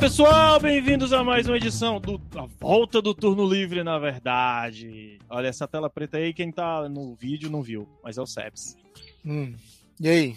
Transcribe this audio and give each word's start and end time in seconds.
pessoal, 0.00 0.60
bem-vindos 0.60 1.12
a 1.12 1.24
mais 1.24 1.46
uma 1.48 1.56
edição 1.56 2.00
do 2.00 2.20
a 2.36 2.46
volta 2.60 3.00
do 3.00 3.14
turno 3.14 3.46
livre, 3.48 3.82
na 3.82 3.98
verdade. 3.98 5.18
Olha 5.28 5.48
essa 5.48 5.66
tela 5.66 5.88
preta 5.90 6.18
aí, 6.18 6.32
quem 6.32 6.50
tá 6.52 6.88
no 6.88 7.14
vídeo 7.14 7.50
não 7.50 7.62
viu, 7.62 7.88
mas 8.02 8.18
é 8.18 8.22
o 8.22 8.26
Sebs. 8.26 8.76
Hum. 9.24 9.54
E 10.00 10.08
aí? 10.08 10.36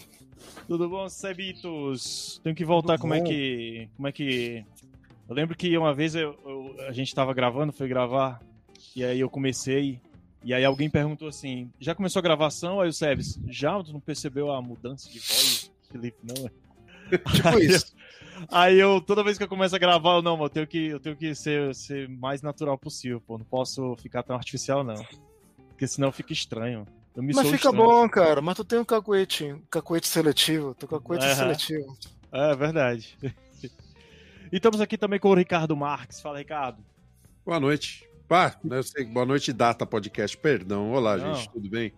Tudo 0.66 0.88
bom, 0.88 1.08
Sebitos? 1.08 2.40
Tenho 2.42 2.56
que 2.56 2.64
voltar 2.64 2.94
Tudo 2.94 3.02
como 3.02 3.14
é 3.14 3.18
bom. 3.18 3.24
que 3.24 3.88
como 3.96 4.08
é 4.08 4.12
que 4.12 4.64
Eu 5.28 5.34
lembro 5.36 5.56
que 5.56 5.76
uma 5.78 5.94
vez 5.94 6.14
eu- 6.16 6.36
eu- 6.44 6.74
a 6.88 6.92
gente 6.92 7.14
tava 7.14 7.32
gravando, 7.32 7.72
foi 7.72 7.86
gravar, 7.86 8.40
e 8.96 9.04
aí 9.04 9.20
eu 9.20 9.30
comecei 9.30 10.00
e 10.42 10.52
aí 10.52 10.64
alguém 10.64 10.90
perguntou 10.90 11.28
assim: 11.28 11.70
"Já 11.78 11.94
começou 11.94 12.18
a 12.18 12.22
gravação?" 12.22 12.80
Aí 12.80 12.88
o 12.88 12.92
Sebs: 12.92 13.38
"Já, 13.48 13.80
tu 13.82 13.92
não 13.92 14.00
percebeu 14.00 14.50
a 14.50 14.60
mudança 14.60 15.08
de 15.08 15.18
voz?" 15.20 15.70
Felipe, 15.90 16.18
não. 16.24 16.34
é?" 17.12 17.18
Tipo 17.18 17.48
Aí 17.48 17.66
isso. 17.66 17.94
Aí 18.48 18.78
eu, 18.78 19.00
toda 19.00 19.22
vez 19.24 19.36
que 19.36 19.44
eu 19.44 19.48
começo 19.48 19.74
a 19.74 19.78
gravar, 19.78 20.16
eu, 20.16 20.22
não, 20.22 20.40
eu 20.42 20.48
tenho 20.48 20.66
que, 20.66 20.86
eu 20.86 21.00
tenho 21.00 21.16
que 21.16 21.34
ser, 21.34 21.74
ser 21.74 22.08
mais 22.08 22.42
natural 22.42 22.78
possível, 22.78 23.20
pô. 23.20 23.36
Não 23.38 23.44
posso 23.44 23.96
ficar 23.96 24.22
tão 24.22 24.36
artificial, 24.36 24.82
não. 24.84 25.04
Porque 25.68 25.86
senão 25.86 26.12
fica 26.12 26.32
estranho. 26.32 26.86
Eu 27.14 27.22
me 27.22 27.34
Mas 27.34 27.46
sou 27.46 27.56
fica 27.56 27.68
estranho. 27.68 27.76
bom, 27.86 28.08
cara. 28.08 28.40
Mas 28.40 28.56
tu 28.56 28.64
tem 28.64 28.78
um 28.78 28.84
cacuete, 28.84 29.52
um 29.52 29.60
cacuete 29.70 30.06
seletivo. 30.06 30.74
Teu 30.74 30.88
cacuete 30.88 31.24
é 31.24 31.34
seletivo. 31.34 31.96
É 32.32 32.54
verdade. 32.54 33.18
e 34.52 34.56
estamos 34.56 34.80
aqui 34.80 34.96
também 34.96 35.18
com 35.18 35.28
o 35.30 35.34
Ricardo 35.34 35.76
Marques. 35.76 36.20
Fala, 36.20 36.38
Ricardo. 36.38 36.78
Boa 37.44 37.58
noite. 37.58 38.08
Pá, 38.28 38.54
né, 38.62 38.78
eu 38.78 38.82
sei, 38.84 39.04
boa 39.04 39.26
noite, 39.26 39.52
Data 39.52 39.84
Podcast. 39.84 40.36
Perdão. 40.36 40.92
Olá, 40.92 41.16
Não. 41.16 41.34
gente, 41.34 41.50
tudo 41.50 41.68
bem? 41.68 41.92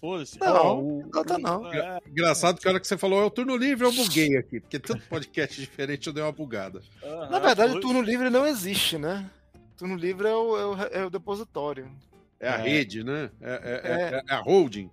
Foda-se. 0.00 0.38
Não, 0.40 0.56
Ó, 0.56 0.78
o- 0.80 1.10
não 1.38 1.38
não. 1.38 2.00
Engraçado 2.06 2.58
que 2.58 2.66
a 2.66 2.70
hora 2.70 2.80
que 2.80 2.86
você 2.86 2.96
falou 2.96 3.20
é 3.22 3.24
o 3.24 3.30
turno 3.30 3.56
livre, 3.56 3.86
eu 3.86 3.92
buguei 3.92 4.36
aqui, 4.36 4.58
porque 4.60 4.78
tanto 4.78 5.06
podcast 5.08 5.54
diferente 5.60 6.06
eu 6.06 6.12
dei 6.12 6.22
uma 6.22 6.32
bugada. 6.32 6.80
aham, 7.02 7.28
Na 7.30 7.38
verdade, 7.38 7.72
foi- 7.72 7.78
o 7.78 7.82
turno 7.82 8.00
livre 8.00 8.30
não 8.30 8.46
existe, 8.46 8.96
né? 8.96 9.28
Turno 9.76 9.94
livre 9.96 10.26
é 10.28 10.34
o, 10.34 10.56
é 10.58 10.66
o, 10.66 10.74
é 11.02 11.06
o 11.06 11.10
depositório. 11.10 11.90
É 12.38 12.48
a 12.48 12.54
É. 12.54 12.62
rede, 12.62 13.04
né? 13.04 13.30
É, 13.40 13.50
é- 13.52 13.90
É. 13.92 14.02
é- 14.16 14.22
é 14.28 14.34
a 14.34 14.40
holding. 14.40 14.90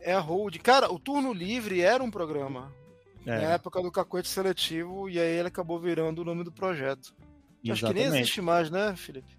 É 0.00 0.12
a 0.14 0.20
hold. 0.20 0.56
Cara, 0.58 0.92
o 0.92 0.98
turno 0.98 1.32
livre 1.32 1.80
era 1.80 2.02
um 2.02 2.10
programa. 2.10 2.72
Na 3.26 3.34
época 3.34 3.82
do 3.82 3.90
cacuete 3.92 4.26
seletivo, 4.28 5.10
e 5.10 5.18
aí 5.20 5.36
ele 5.38 5.48
acabou 5.48 5.78
virando 5.78 6.22
o 6.22 6.24
nome 6.24 6.44
do 6.44 6.50
projeto. 6.52 7.12
Acho 7.68 7.86
que 7.86 7.92
nem 7.92 8.04
existe 8.04 8.40
mais, 8.40 8.70
né, 8.70 8.94
Felipe? 8.96 9.36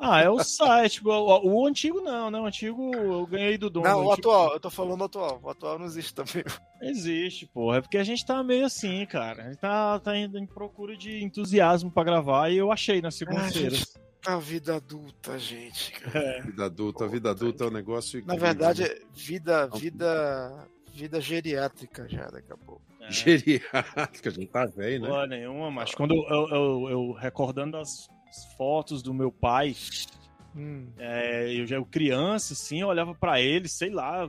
Ah, 0.00 0.20
é 0.22 0.30
o 0.30 0.42
site. 0.42 1.06
o, 1.06 1.10
o- 1.10 1.46
o 1.62 1.66
antigo 1.66 2.00
não, 2.00 2.30
né? 2.30 2.40
O 2.40 2.46
antigo 2.46 2.90
eu 2.94 3.26
ganhei 3.26 3.58
do 3.58 3.68
dono. 3.68 3.86
não, 3.86 3.98
o 4.06 4.12
antigo- 4.12 4.30
atual. 4.30 4.52
Eu 4.54 4.60
tô 4.60 4.70
falando 4.70 5.02
o 5.02 5.04
atual. 5.04 5.38
O 5.42 5.50
atual 5.50 5.78
não 5.78 5.84
existe 5.86 6.14
também. 6.14 6.42
Existe, 6.80 7.46
porra. 7.46 7.76
É 7.78 7.80
porque 7.82 7.98
a 7.98 8.04
gente 8.04 8.24
tá 8.24 8.42
meio 8.42 8.64
assim, 8.64 9.04
cara. 9.06 9.42
A 9.42 9.46
gente 9.48 9.58
tá, 9.58 9.98
tá 10.00 10.16
indo 10.16 10.38
em 10.38 10.46
procura 10.46 10.96
de 10.96 11.22
entusiasmo 11.22 11.90
pra 11.90 12.02
gravar 12.04 12.48
e 12.50 12.56
eu 12.56 12.72
achei 12.72 13.02
na 13.02 13.10
segunda-feira. 13.10 13.70
gente. 13.76 13.86
A 14.26 14.36
vida 14.36 14.76
adulta, 14.76 15.38
gente. 15.38 15.92
cara. 15.92 16.42
Vida 16.42 16.64
adulta, 16.64 17.06
vida 17.08 17.30
adulta 17.30 17.64
é 17.64 17.66
um 17.68 17.70
negócio. 17.70 18.22
Na 18.26 18.36
verdade, 18.36 18.82
né? 18.82 18.88
é 18.88 18.98
vida, 19.14 19.66
vida, 19.68 20.66
vida 20.92 21.20
geriátrica 21.20 22.06
já 22.08 22.26
daqui 22.28 22.52
a 22.52 22.56
pouco. 22.56 22.82
É. 23.00 23.10
Geriátrica, 23.10 24.28
a 24.28 24.32
gente 24.32 24.46
tá 24.48 24.66
velho, 24.66 25.02
né? 25.02 25.08
Porra 25.08 25.26
nenhuma, 25.26 25.70
mas 25.70 25.94
quando 25.94 26.14
eu, 26.14 26.22
eu, 26.28 26.48
eu- 26.48 26.88
eu 26.90 27.12
recordando 27.12 27.76
as 27.78 28.08
fotos 28.56 29.02
do 29.02 29.12
meu 29.14 29.30
pai, 29.32 29.74
Hum. 30.56 30.88
é, 30.98 31.52
eu 31.54 31.66
já 31.66 31.76
eu 31.76 31.84
criança, 31.86 32.54
assim, 32.54 32.80
eu 32.80 32.88
olhava 32.88 33.14
pra 33.14 33.40
ele, 33.40 33.68
sei 33.68 33.90
lá, 33.90 34.28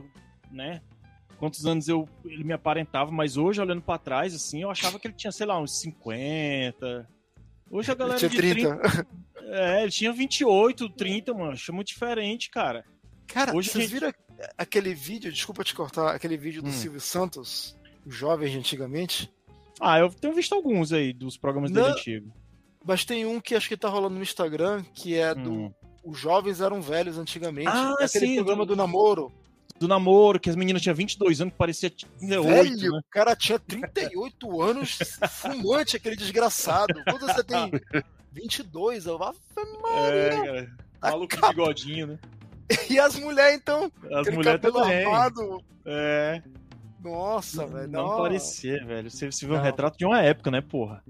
né? 0.50 0.80
Quantos 1.38 1.66
anos 1.66 1.88
eu, 1.88 2.08
ele 2.24 2.44
me 2.44 2.52
aparentava, 2.52 3.10
mas 3.10 3.36
hoje, 3.36 3.60
olhando 3.60 3.82
pra 3.82 3.98
trás, 3.98 4.32
assim, 4.34 4.62
eu 4.62 4.70
achava 4.70 4.98
que 5.00 5.08
ele 5.08 5.14
tinha, 5.14 5.32
sei 5.32 5.44
lá, 5.46 5.58
uns 5.60 5.80
50. 5.80 7.08
Hoje 7.68 7.90
a 7.90 7.92
Ele 7.92 7.98
galera 7.98 8.18
tinha 8.18 8.28
de 8.30 8.36
30. 8.36 8.76
30. 8.76 9.06
É, 9.46 9.82
ele 9.82 9.90
tinha 9.90 10.12
28, 10.12 10.88
30, 10.90 11.34
mano. 11.34 11.52
Achei 11.52 11.74
muito 11.74 11.88
diferente, 11.88 12.48
cara. 12.50 12.84
Cara, 13.26 13.54
Hoje 13.56 13.70
vocês 13.70 13.88
gente- 13.90 13.98
viram 13.98 14.12
aquele 14.56 14.94
vídeo, 14.94 15.32
desculpa 15.32 15.64
te 15.64 15.74
cortar, 15.74 16.14
aquele 16.14 16.36
vídeo 16.36 16.62
do 16.62 16.68
Hum. 16.68 16.72
Silvio 16.72 17.00
Santos, 17.00 17.76
os 18.06 18.14
jovens 18.14 18.52
de 18.52 18.58
antigamente? 18.58 19.32
Ah, 19.80 19.98
eu 19.98 20.10
tenho 20.10 20.34
visto 20.34 20.54
alguns 20.54 20.92
aí 20.92 21.12
dos 21.12 21.36
programas 21.36 21.70
dele 21.72 21.86
Não. 21.88 21.92
antigo. 21.94 22.32
Mas 22.84 23.04
tem 23.04 23.24
um 23.26 23.40
que 23.40 23.54
acho 23.54 23.68
que 23.68 23.76
tá 23.76 23.88
rolando 23.88 24.16
no 24.16 24.22
Instagram, 24.22 24.82
que 24.94 25.14
é 25.16 25.34
do 25.34 25.52
Hum. 25.52 25.74
Os 26.04 26.18
Jovens 26.18 26.60
Eram 26.60 26.82
Velhos 26.82 27.16
Antigamente. 27.18 27.68
Ah, 27.68 27.94
é 28.00 28.04
aquele 28.04 28.26
sim, 28.26 28.34
programa 28.36 28.66
do- 28.66 28.74
namoro. 28.76 29.32
Do 29.78 29.88
namoro, 29.88 30.38
que 30.38 30.48
as 30.50 30.54
meninas 30.56 30.80
tinham 30.82 30.94
22 30.94 31.40
anos, 31.40 31.52
que 31.52 31.58
parecia 31.58 31.90
38, 31.90 32.42
Velho, 32.48 32.92
né? 32.92 32.98
o 32.98 33.02
cara 33.10 33.34
tinha 33.34 33.58
38 33.58 34.60
anos, 34.62 34.98
fumante, 35.30 35.96
aquele 35.96 36.14
desgraçado. 36.16 36.94
Quando 37.04 37.26
você 37.26 37.42
tem 37.42 37.70
22, 38.32 39.06
eu 39.06 39.18
vá. 39.18 39.32
É, 40.12 40.30
cara. 40.30 40.70
Tá 41.00 41.10
Maluco 41.10 41.34
de 41.34 41.48
bigodinho, 41.48 42.06
né? 42.06 42.18
E 42.88 42.98
as 42.98 43.16
mulheres, 43.18 43.56
então, 43.56 43.90
As 44.12 44.28
mulheres 44.32 44.60
também. 44.60 45.04
armado. 45.04 45.62
É. 45.84 46.42
Nossa, 47.02 47.66
velho. 47.66 47.88
Não 47.88 48.06
não. 48.08 48.16
parecia, 48.18 48.84
velho. 48.84 49.10
Você, 49.10 49.30
você 49.30 49.46
vê 49.46 49.54
um 49.54 49.60
retrato 49.60 49.98
de 49.98 50.04
uma 50.06 50.20
época, 50.22 50.50
né, 50.50 50.60
porra? 50.60 51.02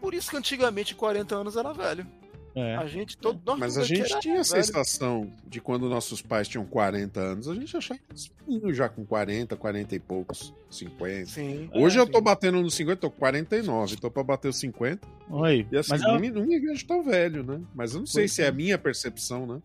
Por 0.00 0.14
isso 0.14 0.30
que 0.30 0.36
antigamente 0.36 0.94
40 0.94 1.34
anos 1.36 1.56
era 1.56 1.72
velho. 1.72 2.06
É. 2.52 2.74
A 2.74 2.86
gente, 2.88 3.16
todo 3.16 3.40
nós 3.46 3.58
Mas 3.60 3.78
a 3.78 3.84
gente 3.84 4.18
tinha 4.18 4.40
a 4.40 4.44
sensação 4.44 5.32
de 5.46 5.60
quando 5.60 5.88
nossos 5.88 6.20
pais 6.20 6.48
tinham 6.48 6.66
40 6.66 7.20
anos, 7.20 7.48
a 7.48 7.54
gente 7.54 7.76
achava 7.76 8.00
meninos 8.44 8.76
já 8.76 8.88
com 8.88 9.04
40, 9.06 9.56
40 9.56 9.94
e 9.94 10.00
poucos, 10.00 10.52
50. 10.68 11.26
Sim. 11.26 11.70
Hoje 11.72 11.98
É, 11.98 12.00
eu 12.00 12.08
tô 12.08 12.18
sim. 12.18 12.24
batendo 12.24 12.60
nos 12.60 12.74
50, 12.74 12.96
tô 13.02 13.08
com 13.10 13.18
49, 13.20 13.96
tô 13.98 14.10
pra 14.10 14.24
bater 14.24 14.48
os 14.48 14.58
50. 14.58 15.06
Oi. 15.30 15.64
E 15.70 15.76
assim, 15.76 15.90
mas, 15.92 16.00
não, 16.02 16.10
ela- 16.10 16.18
me, 16.18 16.28
não 16.30 16.44
me 16.44 16.58
vejo 16.58 16.84
tão 16.86 17.04
velho, 17.04 17.44
né? 17.44 17.60
Mas 17.72 17.94
eu 17.94 18.00
não 18.00 18.06
sei 18.06 18.22
Pois 18.24 18.32
se 18.32 18.42
é 18.42 18.46
é. 18.46 18.48
a 18.48 18.52
minha 18.52 18.76
percepção, 18.76 19.46
né? 19.46 19.60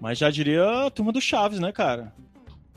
mas 0.00 0.18
já 0.18 0.28
diria 0.28 0.86
a 0.86 0.90
turma 0.90 1.12
do 1.12 1.20
Chaves, 1.20 1.58
né, 1.60 1.70
cara? 1.72 2.12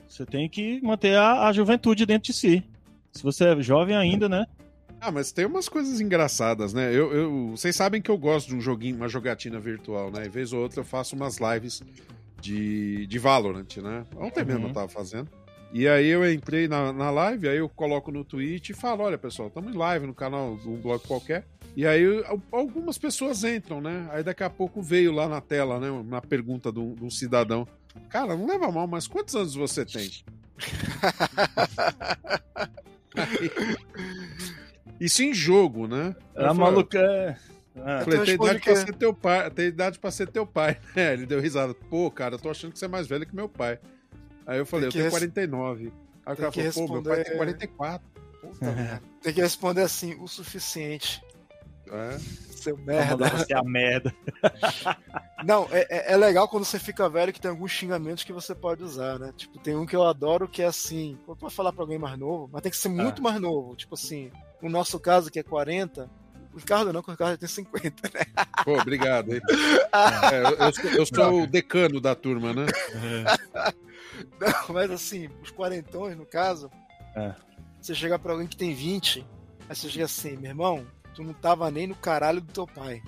Você 0.08 0.24
tem 0.26 0.48
que 0.48 0.80
manter 0.82 1.16
a, 1.18 1.48
a 1.48 1.52
juventude 1.54 2.06
dentro 2.06 2.32
de 2.32 2.34
si. 2.34 2.64
Se 3.12 3.24
você 3.24 3.44
é 3.46 3.62
jovem 3.62 3.96
ainda, 3.96 4.30
né? 4.30 4.46
Ah, 5.02 5.12
mas 5.12 5.32
tem 5.32 5.46
umas 5.46 5.70
coisas 5.70 6.02
engraçadas, 6.02 6.74
né? 6.74 6.94
Eu, 6.94 7.14
eu- 7.14 7.52
vocês 7.52 7.76
sabem 7.76 8.02
que 8.02 8.12
eu 8.12 8.18
gosto 8.18 8.48
de 8.50 8.56
um 8.56 8.62
joguinho, 8.62 8.98
uma 8.98 9.08
jogatina 9.08 9.60
virtual, 9.60 10.12
né? 10.12 10.26
E 10.26 10.30
vez 10.30 10.52
ou 10.52 10.62
outra 10.62 10.82
eu 10.82 10.86
faço 10.86 11.16
umas 11.16 11.38
lives 11.38 11.82
de, 12.42 13.08
de 13.08 13.20
Valorant, 13.20 13.78
né? 13.78 14.06
Ontem 14.18 14.44
mesmo 14.44 14.64
Uhum. 14.64 14.68
eu 14.70 14.74
tava 14.74 14.90
fazendo. 14.90 15.30
E 15.72 15.88
aí 15.88 16.08
eu 16.08 16.30
entrei 16.32 16.68
na, 16.68 16.92
na 16.92 17.12
live, 17.12 17.48
aí 17.48 17.58
eu 17.58 17.70
coloco 17.70 18.12
no 18.12 18.24
Twitch 18.26 18.70
e 18.72 18.74
falo, 18.74 19.04
olha 19.04 19.18
pessoal, 19.20 19.48
estamos 19.50 19.74
em 19.74 19.78
live 19.78 20.08
no 20.08 20.14
canal 20.16 20.58
de 20.58 20.68
um 20.68 20.76
blog 20.76 21.00
qualquer. 21.08 21.46
E 21.78 21.86
aí 21.86 22.04
al- 22.26 22.42
algumas 22.52 22.98
pessoas 22.98 23.44
entram, 23.44 23.80
né? 23.80 24.10
Aí 24.12 24.24
daqui 24.24 24.44
a 24.44 24.50
pouco 24.50 24.82
veio 24.82 25.12
lá 25.14 25.30
na 25.30 25.40
tela, 25.40 25.80
né? 25.80 25.90
Uma 25.90 26.22
pergunta 26.22 26.72
de 26.72 26.80
um, 26.80 26.96
de 26.96 27.04
um 27.06 27.10
cidadão. 27.10 27.68
Cara, 28.10 28.36
não 28.36 28.48
leva 28.48 28.70
mal, 28.72 28.88
mas 28.88 29.08
quantos 29.08 29.36
anos 29.36 29.54
você 29.56 29.86
tem? 29.86 30.10
Aí- 33.16 33.52
Isso 35.00 35.24
em 35.24 35.34
jogo, 35.34 35.88
né? 35.88 36.16
Eu 36.36 36.46
A 36.46 36.48
falei, 36.56 36.60
maluca 36.62 37.00
é. 37.00 37.36
Ah, 37.82 38.00
eu 38.00 38.04
falei, 38.04 38.20
Então 38.20 38.26
tem 38.26 38.36
idade 38.36 38.60
pra 38.60 38.74
que- 38.74 38.76
ser 38.80 38.96
teu 38.96 39.14
pai, 39.14 39.50
tem 39.52 39.66
idade 39.68 40.00
pra 40.00 40.12
ser 40.12 40.28
teu 40.28 40.46
pai. 40.46 40.78
É, 40.96 41.14
ele 41.14 41.26
deu 41.26 41.40
risada. 41.40 41.74
Pô, 41.74 42.12
cara, 42.12 42.36
eu 42.36 42.40
tô 42.40 42.50
achando 42.50 42.74
que 42.74 42.80
você 42.80 42.86
é 42.86 42.90
mais 42.90 43.08
velho 43.08 43.26
que 43.26 43.36
meu 43.36 43.48
pai. 43.48 43.80
Aí 44.46 44.58
eu 44.58 44.66
falei, 44.66 44.90
Tem 44.90 45.00
eu 45.02 45.04
tenho 45.04 45.04
res- 45.06 45.14
49. 45.14 45.94
Aí 46.26 46.34
o 46.34 46.38
cara 46.38 46.52
falou, 46.52 46.88
pô, 46.88 46.94
meu 46.96 47.04
pai 47.04 47.24
tem 47.24 47.34
responder- 47.34 47.38
44. 47.38 48.08
Puta 48.42 48.66
merda. 48.72 49.02
Tem 49.22 49.34
que 49.34 49.42
responder 49.42 49.82
assim, 49.82 50.16
o 50.20 50.28
suficiente. 50.28 51.22
É. 51.92 52.18
Seu 52.20 52.78
merda. 52.78 53.30
você 53.30 53.54
a 53.54 53.64
merda. 53.64 54.14
Não, 55.46 55.68
é, 55.72 55.88
é- 55.90 56.14
é 56.14 56.18
legal 56.18 56.48
quando 56.48 56.66
você 56.66 56.78
fica 56.78 57.08
velho 57.10 57.32
que 57.32 57.40
tem 57.40 57.50
alguns 57.50 57.72
xingamentos 57.72 58.24
que 58.24 58.34
você 58.34 58.54
pode 58.54 58.84
usar, 58.84 59.18
né? 59.18 59.34
Tipo, 59.36 59.58
tem 59.60 59.76
um 59.76 59.86
que 59.86 59.96
eu 59.96 60.04
adoro 60.04 60.48
que 60.48 60.62
é 60.62 60.66
assim, 60.66 61.18
quando 61.26 61.38
tu 61.38 61.42
vai 61.44 61.50
falar 61.52 61.72
pra 61.72 61.84
alguém 61.84 61.98
mais 61.98 62.18
novo, 62.20 62.50
mas 62.52 62.62
tem 62.62 62.70
que 62.72 62.78
ser 62.78 62.90
muito 62.90 63.22
mais 63.24 63.40
novo. 63.40 63.76
Tipo 63.76 63.96
assim, 63.96 64.30
no 64.62 64.70
nosso 64.70 65.00
caso 65.00 65.32
que 65.32 65.40
é 65.40 65.44
40, 65.44 66.10
o 66.54 66.58
Ricardo 66.58 66.92
não, 66.92 67.02
porque 67.02 67.12
o 67.12 67.14
Ricardo 67.14 67.38
tem 67.38 67.48
50, 67.48 68.10
né? 68.14 68.26
Pô, 68.64 68.80
obrigado. 68.80 69.34
hein? 69.34 69.42
É, 69.92 70.44
eu, 70.46 70.56
eu 70.58 70.74
sou, 70.74 70.86
eu 70.92 71.06
sou 71.06 71.44
o 71.44 71.48
decano 71.48 72.00
da 72.00 72.14
turma, 72.16 72.54
né? 72.54 72.66
Não, 74.40 74.74
mas 74.74 74.92
assim, 74.92 75.30
os 75.42 75.52
quarentões, 75.52 76.16
no 76.18 76.26
caso, 76.26 76.70
É. 77.16 77.34
você 77.82 77.94
chegar 77.96 78.20
pra 78.20 78.34
alguém 78.34 78.48
que 78.48 78.58
tem 78.58 78.74
20, 78.74 79.26
aí 79.70 79.76
você 79.76 79.90
chega 79.90 80.06
assim, 80.06 80.38
meu 80.38 80.50
irmão, 80.52 80.86
tu 81.16 81.24
não 81.24 81.34
tava 81.34 81.70
nem 81.72 81.88
no 81.88 81.96
caralho 81.96 82.42
do 82.42 82.52
teu 82.52 82.68
pai. 82.68 83.02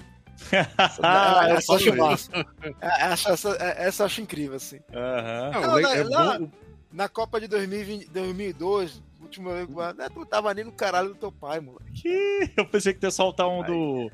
Ah, 1.04 1.48
essa, 1.52 1.74
é 1.74 1.76
essa, 1.76 1.90
eu 1.90 2.06
acho. 2.08 2.30
É, 2.82 3.12
essa, 3.12 3.30
essa, 3.32 3.50
essa 3.60 4.04
eu 4.04 4.06
acho 4.08 4.22
incrível, 4.22 4.56
assim. 4.56 4.80
Aham. 4.94 5.52
Não, 5.54 5.62
Não, 5.62 5.76
le- 5.76 5.82
não, 5.84 5.92
é 5.94 6.04
lá- 6.04 6.40
bom- 6.40 6.52
Na 6.92 7.08
Copa 7.10 7.40
de 7.40 7.48
2020, 7.48 8.10
2002, 8.10 9.02
né, 9.40 10.10
tu 10.10 10.20
não 10.20 10.26
tava 10.26 10.54
nem 10.54 10.66
no 10.66 10.72
caralho 10.72 11.10
do 11.10 11.16
teu 11.16 11.32
pai, 11.32 11.60
moleque. 11.60 12.04
Eu 12.58 12.66
pensei 12.66 12.94
que 12.94 13.06
ia 13.06 13.12
soltar 13.12 13.48
um 13.48 13.64
do. 13.64 14.12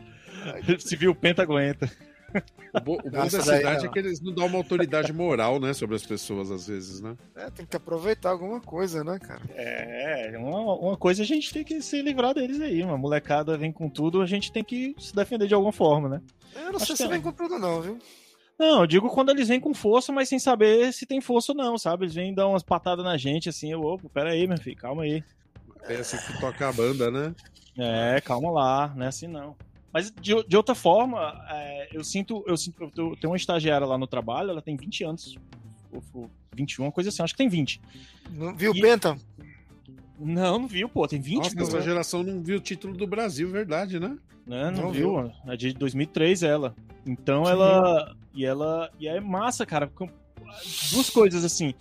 Se 0.80 0.96
viu 0.96 1.12
o 1.12 1.16
Penta 1.16 1.42
aguenta. 1.44 1.90
O, 2.74 2.82
bo, 2.82 2.94
o 2.96 3.10
bom 3.10 3.10
da 3.10 3.30
cidade 3.30 3.86
é 3.86 3.90
que 3.90 3.98
eles 3.98 4.20
não 4.20 4.34
dão 4.34 4.46
uma 4.46 4.58
autoridade 4.58 5.14
moral, 5.14 5.60
né, 5.60 5.74
sobre 5.74 5.96
as 5.96 6.06
pessoas, 6.06 6.52
às 6.52 6.68
vezes, 6.68 7.02
né? 7.02 7.16
É, 7.36 7.50
tem 7.50 7.66
que 7.66 7.76
aproveitar 7.76 8.32
alguma 8.32 8.60
coisa, 8.60 9.04
né, 9.04 9.18
cara? 9.18 9.42
É, 9.56 10.34
uma, 10.38 10.74
uma 10.76 10.98
coisa 10.98 11.24
a 11.24 11.26
gente 11.26 11.54
tem 11.54 11.64
que 11.64 11.82
se 11.82 12.02
livrar 12.02 12.34
deles 12.34 12.60
aí. 12.60 12.84
Uma 12.84 12.98
molecada 12.98 13.58
vem 13.58 13.72
com 13.72 13.90
tudo, 13.90 14.22
a 14.22 14.26
gente 14.26 14.52
tem 14.52 14.64
que 14.64 14.94
se 15.00 15.16
defender 15.16 15.48
de 15.48 15.54
alguma 15.54 15.72
forma, 15.72 16.10
né? 16.10 16.22
Eu 16.56 16.72
não 16.74 16.76
Acho 16.76 16.88
sei 16.88 16.96
se 16.98 17.08
vem 17.08 17.22
com 17.22 17.32
tudo, 17.32 17.58
não, 17.58 17.82
viu? 17.82 17.98
Não, 18.58 18.82
eu 18.82 18.88
digo 18.88 19.10
quando 19.10 19.30
eles 19.30 19.48
vêm 19.48 19.60
com 19.60 19.74
força, 19.74 20.12
mas 20.12 20.30
sem 20.30 20.40
saber 20.40 20.92
se 20.92 21.06
tem 21.06 21.22
força 21.22 21.52
ou 21.52 21.58
não, 21.58 21.78
sabe? 21.78 22.06
Eles 22.06 22.16
vêm 22.16 22.34
dar 22.34 22.48
umas 22.48 22.64
patadas 22.64 23.06
na 23.06 23.16
gente, 23.16 23.50
assim, 23.50 23.72
eu, 23.72 23.84
opa, 23.84 24.10
pera 24.10 24.32
aí, 24.32 24.48
meu 24.48 24.58
filho, 24.58 24.76
calma 24.76 25.04
aí. 25.04 25.24
Pensa 25.86 26.18
que 26.18 26.40
toca 26.40 26.68
a 26.68 26.74
banda, 26.74 27.12
né? 27.12 27.36
É, 27.78 28.20
calma 28.22 28.50
lá, 28.50 28.94
não 28.96 29.06
é 29.06 29.10
assim 29.10 29.28
não. 29.28 29.56
Mas 29.94 30.12
de, 30.12 30.44
de 30.44 30.58
outra 30.58 30.74
forma, 30.74 31.40
é, 31.50 31.90
eu 31.94 32.04
sinto, 32.04 32.44
eu 32.48 32.58
sinto, 32.58 32.92
eu 32.98 33.16
tenho 33.16 33.32
uma 33.32 33.38
estagiária 33.38 33.86
lá 33.86 33.98
no 33.98 34.08
trabalho, 34.08 34.50
ela 34.50 34.62
tem 34.62 34.76
20 34.76 35.04
anos, 35.04 35.36
21, 36.56 36.90
coisa 36.92 37.10
assim, 37.10 37.22
acho 37.22 37.34
que 37.34 37.38
tem 37.38 37.50
20. 37.50 37.80
Não 38.32 38.56
viu 38.56 38.72
o 38.72 38.82
Penta? 38.82 39.18
Não, 40.20 40.60
não 40.60 40.68
viu, 40.68 40.90
pô, 40.90 41.08
tem 41.08 41.22
20. 41.22 41.56
Nossa, 41.56 41.78
essa 41.78 41.82
geração 41.82 42.24
não 42.24 42.42
viu 42.42 42.58
o 42.58 42.62
título 42.62 42.96
do 42.96 43.06
Brasil, 43.06 43.50
verdade, 43.52 44.00
né? 44.00 44.18
Não, 44.46 44.72
não, 44.72 44.82
não 44.84 44.92
viu. 44.92 45.22
viu. 45.22 45.32
É 45.46 45.56
de 45.56 45.74
2003 45.74 46.42
ela. 46.42 46.76
Então 47.06 47.46
Sim. 47.46 47.52
ela 47.52 48.16
e 48.38 48.46
ela 48.46 48.90
e 49.00 49.08
é 49.08 49.20
massa, 49.20 49.66
cara. 49.66 49.92
Duas 50.92 51.10
coisas 51.10 51.44
assim 51.44 51.74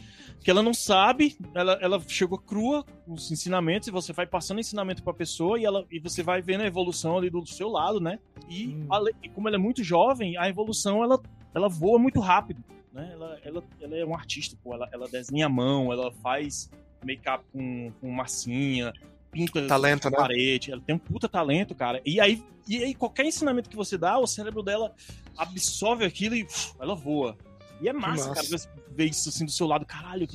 que 0.46 0.50
ela 0.52 0.62
não 0.62 0.72
sabe, 0.72 1.36
ela, 1.52 1.76
ela 1.82 2.00
chegou 2.06 2.38
crua 2.38 2.84
com 3.04 3.14
os 3.14 3.32
ensinamentos 3.32 3.88
e 3.88 3.90
você 3.90 4.12
vai 4.12 4.28
passando 4.28 4.60
ensinamento 4.60 5.02
para 5.02 5.10
a 5.10 5.16
pessoa 5.16 5.58
e 5.58 5.64
ela 5.64 5.84
e 5.90 5.98
você 5.98 6.22
vai 6.22 6.40
vendo 6.40 6.60
a 6.60 6.66
evolução 6.66 7.18
ali 7.18 7.28
do 7.28 7.44
seu 7.44 7.68
lado, 7.68 8.00
né? 8.00 8.20
E, 8.48 8.68
hum. 8.68 8.86
a, 8.88 9.00
e 9.24 9.28
como 9.28 9.48
ela 9.48 9.56
é 9.56 9.58
muito 9.58 9.82
jovem, 9.82 10.36
a 10.36 10.48
evolução 10.48 11.02
ela, 11.02 11.20
ela 11.52 11.68
voa 11.68 11.98
muito 11.98 12.20
rápido, 12.20 12.62
né? 12.92 13.10
Ela, 13.12 13.40
ela, 13.42 13.64
ela 13.80 13.96
é 13.96 14.06
um 14.06 14.14
artista, 14.14 14.56
pô, 14.62 14.72
ela, 14.72 14.88
ela 14.92 15.08
desenha 15.08 15.46
a 15.46 15.48
mão, 15.48 15.92
ela 15.92 16.12
faz 16.12 16.70
make-up 17.04 17.44
com, 17.52 17.90
com 18.00 18.08
massinha, 18.12 18.92
pinta 19.36 19.66
talento, 19.66 20.04
na 20.04 20.10
né? 20.10 20.16
parede, 20.16 20.72
ela 20.72 20.80
tem 20.80 20.94
um 20.94 20.98
puta 20.98 21.28
talento, 21.28 21.74
cara. 21.74 22.00
E 22.04 22.20
aí, 22.20 22.42
e 22.66 22.82
aí 22.82 22.94
qualquer 22.94 23.26
ensinamento 23.26 23.68
que 23.68 23.76
você 23.76 23.98
dá, 23.98 24.18
o 24.18 24.26
cérebro 24.26 24.62
dela 24.62 24.94
absorve 25.36 26.04
aquilo 26.04 26.34
e 26.34 26.44
uf, 26.44 26.74
ela 26.80 26.94
voa. 26.94 27.36
E 27.80 27.88
é 27.88 27.92
massa, 27.92 28.32
cara, 28.32 28.46
ver 28.90 29.04
isso 29.04 29.28
assim 29.28 29.44
do 29.44 29.50
seu 29.50 29.66
lado. 29.66 29.84
Caralho, 29.84 30.26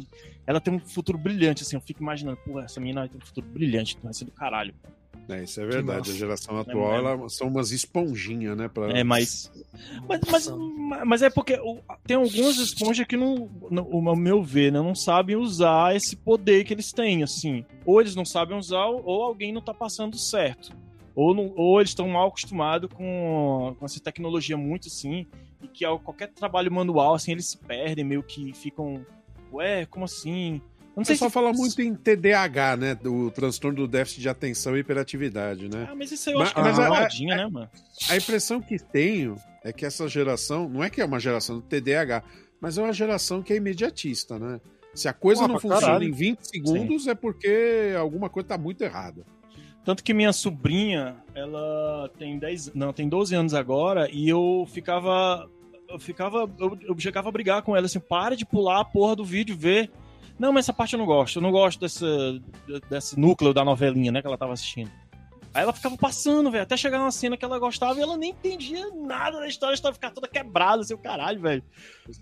ela 0.46 0.62
tem 0.62 0.74
um 0.74 0.80
futuro 0.80 1.18
brilhante, 1.18 1.64
assim. 1.64 1.76
Eu 1.76 1.82
fico 1.82 2.02
imaginando, 2.02 2.38
pô, 2.46 2.60
essa 2.60 2.80
menina 2.80 3.08
tem 3.08 3.18
um 3.18 3.26
futuro 3.26 3.48
brilhante, 3.48 3.98
vai 4.04 4.14
ser 4.14 4.26
do 4.26 4.32
caralho. 4.32 4.76
É, 5.30 5.44
isso 5.44 5.62
é 5.62 5.66
verdade. 5.66 6.12
A 6.12 6.14
geração 6.14 6.58
é 6.58 6.62
atual, 6.62 6.94
é 6.94 6.98
ela, 6.98 7.30
são 7.30 7.48
umas 7.48 7.72
esponjinhas, 7.72 8.58
né? 8.58 8.68
Pra... 8.68 8.90
É, 8.92 9.04
mas, 9.04 9.52
mas, 10.08 10.20
mas, 10.30 10.50
mas 11.06 11.22
é 11.22 11.30
porque 11.30 11.60
tem 12.06 12.18
algumas 12.18 12.58
esponjas 12.58 13.08
que, 13.08 13.16
não, 13.16 13.50
no, 13.70 14.16
meu 14.16 14.44
ver, 14.44 14.72
né, 14.72 14.80
não 14.80 14.96
sabem 14.96 15.36
usar 15.36 15.96
esse 15.96 16.16
poder 16.16 16.64
que 16.64 16.74
eles 16.74 16.92
têm, 16.92 17.24
assim. 17.24 17.66
Ou 17.86 18.02
eles 18.02 18.16
não 18.16 18.26
sabem 18.26 18.58
usar, 18.58 18.86
ou 18.88 19.24
alguém 19.24 19.54
não 19.54 19.62
tá 19.62 19.74
passando 19.74 20.18
certo. 20.18 20.76
Ou, 21.16 21.34
não, 21.34 21.54
ou 21.56 21.80
eles 21.80 21.92
estão 21.92 22.08
mal 22.08 22.28
acostumados 22.28 22.90
com, 22.94 23.76
com 23.78 23.86
essa 23.86 24.00
tecnologia 24.00 24.58
muito 24.58 24.88
assim, 24.88 25.28
e 25.62 25.68
que 25.68 25.86
ao 25.86 26.00
qualquer 26.00 26.30
trabalho 26.30 26.72
manual, 26.72 27.14
assim, 27.14 27.32
eles 27.32 27.50
se 27.50 27.58
perdem, 27.58 28.04
meio 28.04 28.24
que 28.24 28.54
ficam. 28.54 29.06
Ué, 29.54 29.86
como 29.86 30.06
assim? 30.06 30.62
Não 30.96 31.06
sei 31.06 31.16
se 31.16 31.30
fala 31.30 31.54
muito 31.54 31.82
em 31.82 31.96
TDAH, 31.96 32.78
né? 32.78 32.96
Do 32.96 33.32
transtorno 33.32 33.78
do 33.78 33.88
déficit 33.88 34.22
de 34.22 34.30
atenção 34.30 34.76
e 34.76 34.82
hiperatividade, 34.82 35.70
né? 35.70 35.88
Ah, 35.90 35.96
mas 35.96 36.12
isso 36.12 36.30
aí 36.30 36.36
eu 36.36 36.40
mas, 36.40 36.50
acho 36.50 36.56
que 36.56 36.62
é 36.62 36.88
uma 36.88 37.00
modinha, 37.02 37.36
né, 37.38 37.48
mano? 37.48 37.70
A 38.10 38.18
impressão 38.18 38.62
que 38.62 38.78
tenho 38.78 39.36
é 39.64 39.72
que 39.72 39.86
essa 39.86 40.08
geração, 40.08 40.68
não 40.68 40.84
é 40.84 40.90
que 40.90 41.00
é 41.02 41.06
uma 41.06 41.20
geração 41.20 41.58
do 41.58 41.62
TDAH, 41.62 42.24
mas 42.60 42.78
é 42.78 42.84
uma 42.84 42.94
geração 42.94 43.42
que 43.42 43.54
é 43.54 43.56
imediatista, 43.56 44.38
né? 44.38 44.60
Se 44.94 45.08
a 45.08 45.14
coisa 45.14 45.42
Porra, 45.42 45.54
não 45.54 45.60
funciona 45.60 45.86
caralho. 45.86 46.08
em 46.08 46.12
20 46.12 46.40
segundos, 46.42 47.04
Sim. 47.06 47.12
é 47.12 47.16
porque 47.16 47.94
alguma 47.98 48.30
coisa 48.30 48.50
tá 48.50 48.58
muito 48.58 48.84
errada. 48.84 49.26
Tanto 49.84 50.04
que 50.04 50.14
minha 50.14 50.34
sobrinha, 50.34 51.16
ela 51.34 52.10
tem 52.18 52.38
10, 52.38 52.74
não, 52.76 52.94
tem 52.94 53.08
12 53.10 53.34
anos 53.34 53.54
agora, 53.54 54.10
e 54.12 54.30
eu 54.30 54.68
ficava 54.72 55.50
eu 55.90 56.00
ficava 56.00 56.50
eu, 56.60 56.78
eu 56.82 57.00
chegava 57.00 57.30
a 57.30 57.32
brigar 57.32 57.62
com 57.64 57.76
ela 57.76 57.86
assim, 57.86 58.00
para 58.00 58.36
de 58.36 58.46
pular 58.46 58.82
a 58.82 58.86
porra 58.86 59.16
do 59.16 59.26
vídeo, 59.26 59.58
ver. 59.58 59.90
Não, 60.40 60.52
mas 60.52 60.66
essa 60.66 60.74
parte 60.74 60.94
eu 60.94 61.00
não 61.00 61.06
gosto. 61.06 61.38
Eu 61.38 61.42
não 61.42 61.52
gosto 61.52 61.80
desse, 61.80 62.06
desse 62.90 63.20
núcleo 63.20 63.54
da 63.54 63.64
novelinha, 63.64 64.12
né, 64.12 64.22
que 64.22 64.28
ela 64.28 64.38
tava 64.38 64.54
assistindo. 64.54 64.92
Aí 65.54 65.64
ela 65.64 65.74
ficava 65.74 65.98
passando, 65.98 66.50
velho, 66.50 66.64
até 66.64 66.78
chegar 66.78 67.00
uma 67.00 67.12
cena 67.12 67.36
que 67.36 67.44
ela 67.44 67.60
gostava 67.60 68.00
e 68.00 68.02
ela 68.02 68.16
nem 68.16 68.32
entendia 68.32 68.90
nada 68.96 69.40
da 69.40 69.48
história, 69.48 69.74
a 69.74 69.76
história 69.76 69.94
ficava 69.94 70.14
toda 70.14 70.28
quebrada, 70.28 70.82
assim, 70.82 70.94
o 70.94 70.98
caralho, 70.98 71.42
velho. 71.42 71.64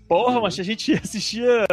Porra, 0.08 0.36
uhum. 0.36 0.42
mas 0.42 0.58
a 0.58 0.64
gente 0.64 0.92
assistia 0.98 1.66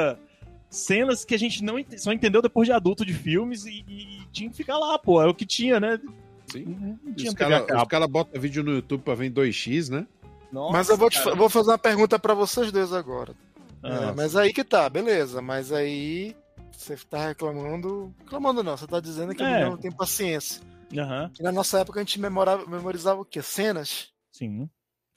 cenas 0.70 1.26
que 1.26 1.34
a 1.34 1.40
gente 1.40 1.64
não 1.64 1.84
só 1.98 2.12
entendeu 2.12 2.42
depois 2.42 2.68
de 2.68 2.74
adulto 2.74 3.04
de 3.04 3.14
filmes 3.14 3.66
e, 3.66 3.84
e, 3.88 4.28
tinha 4.32 4.50
que 4.50 4.56
ficar 4.56 4.78
lá, 4.78 5.00
pô. 5.00 5.22
É 5.22 5.26
o 5.26 5.34
que 5.34 5.46
tinha, 5.46 5.80
né? 5.80 6.00
Sim. 6.46 6.98
Os 7.16 7.34
caras 7.34 7.66
cara 7.88 8.08
botam 8.08 8.40
vídeo 8.40 8.64
no 8.64 8.74
YouTube 8.74 9.02
pra 9.02 9.16
ver 9.16 9.26
em 9.26 9.32
2x, 9.32 9.90
né? 9.90 10.06
Nossa, 10.52 10.72
mas 10.72 10.90
eu 10.90 10.98
vou, 10.98 11.10
te, 11.10 11.20
vou 11.36 11.50
fazer 11.50 11.72
uma 11.72 11.78
pergunta 11.78 12.18
para 12.18 12.34
vocês 12.34 12.72
dois 12.72 12.94
agora. 12.94 13.36
É, 13.84 14.12
mas 14.14 14.36
aí 14.36 14.54
que 14.54 14.64
tá, 14.64 14.90
beleza. 14.90 15.42
Mas 15.42 15.72
aí 15.72 16.36
você 16.72 16.96
tá 16.98 17.28
reclamando. 17.28 18.14
Reclamando 18.20 18.64
não, 18.64 18.78
você 18.78 18.88
tá 18.88 19.00
dizendo 19.00 19.34
que 19.36 19.44
é. 19.44 19.66
não 19.66 19.78
tem 19.78 19.92
paciência. 19.92 20.62
Uhum. 20.92 21.32
Na 21.42 21.52
nossa 21.52 21.80
época 21.80 22.00
a 22.00 22.04
gente 22.04 22.20
memorava, 22.20 22.66
memorizava 22.66 23.22
o 23.22 23.26
quê? 23.26 23.42
Cenas? 23.42 24.14
Sim. 24.32 24.70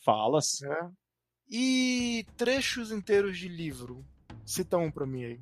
Falas. 0.04 0.62
É. 0.62 0.88
E 1.48 2.26
trechos 2.36 2.90
inteiros 2.92 3.38
de 3.38 3.48
livro. 3.48 4.04
Cita 4.44 4.76
um 4.76 4.90
pra 4.90 5.06
mim 5.06 5.24
aí. 5.24 5.40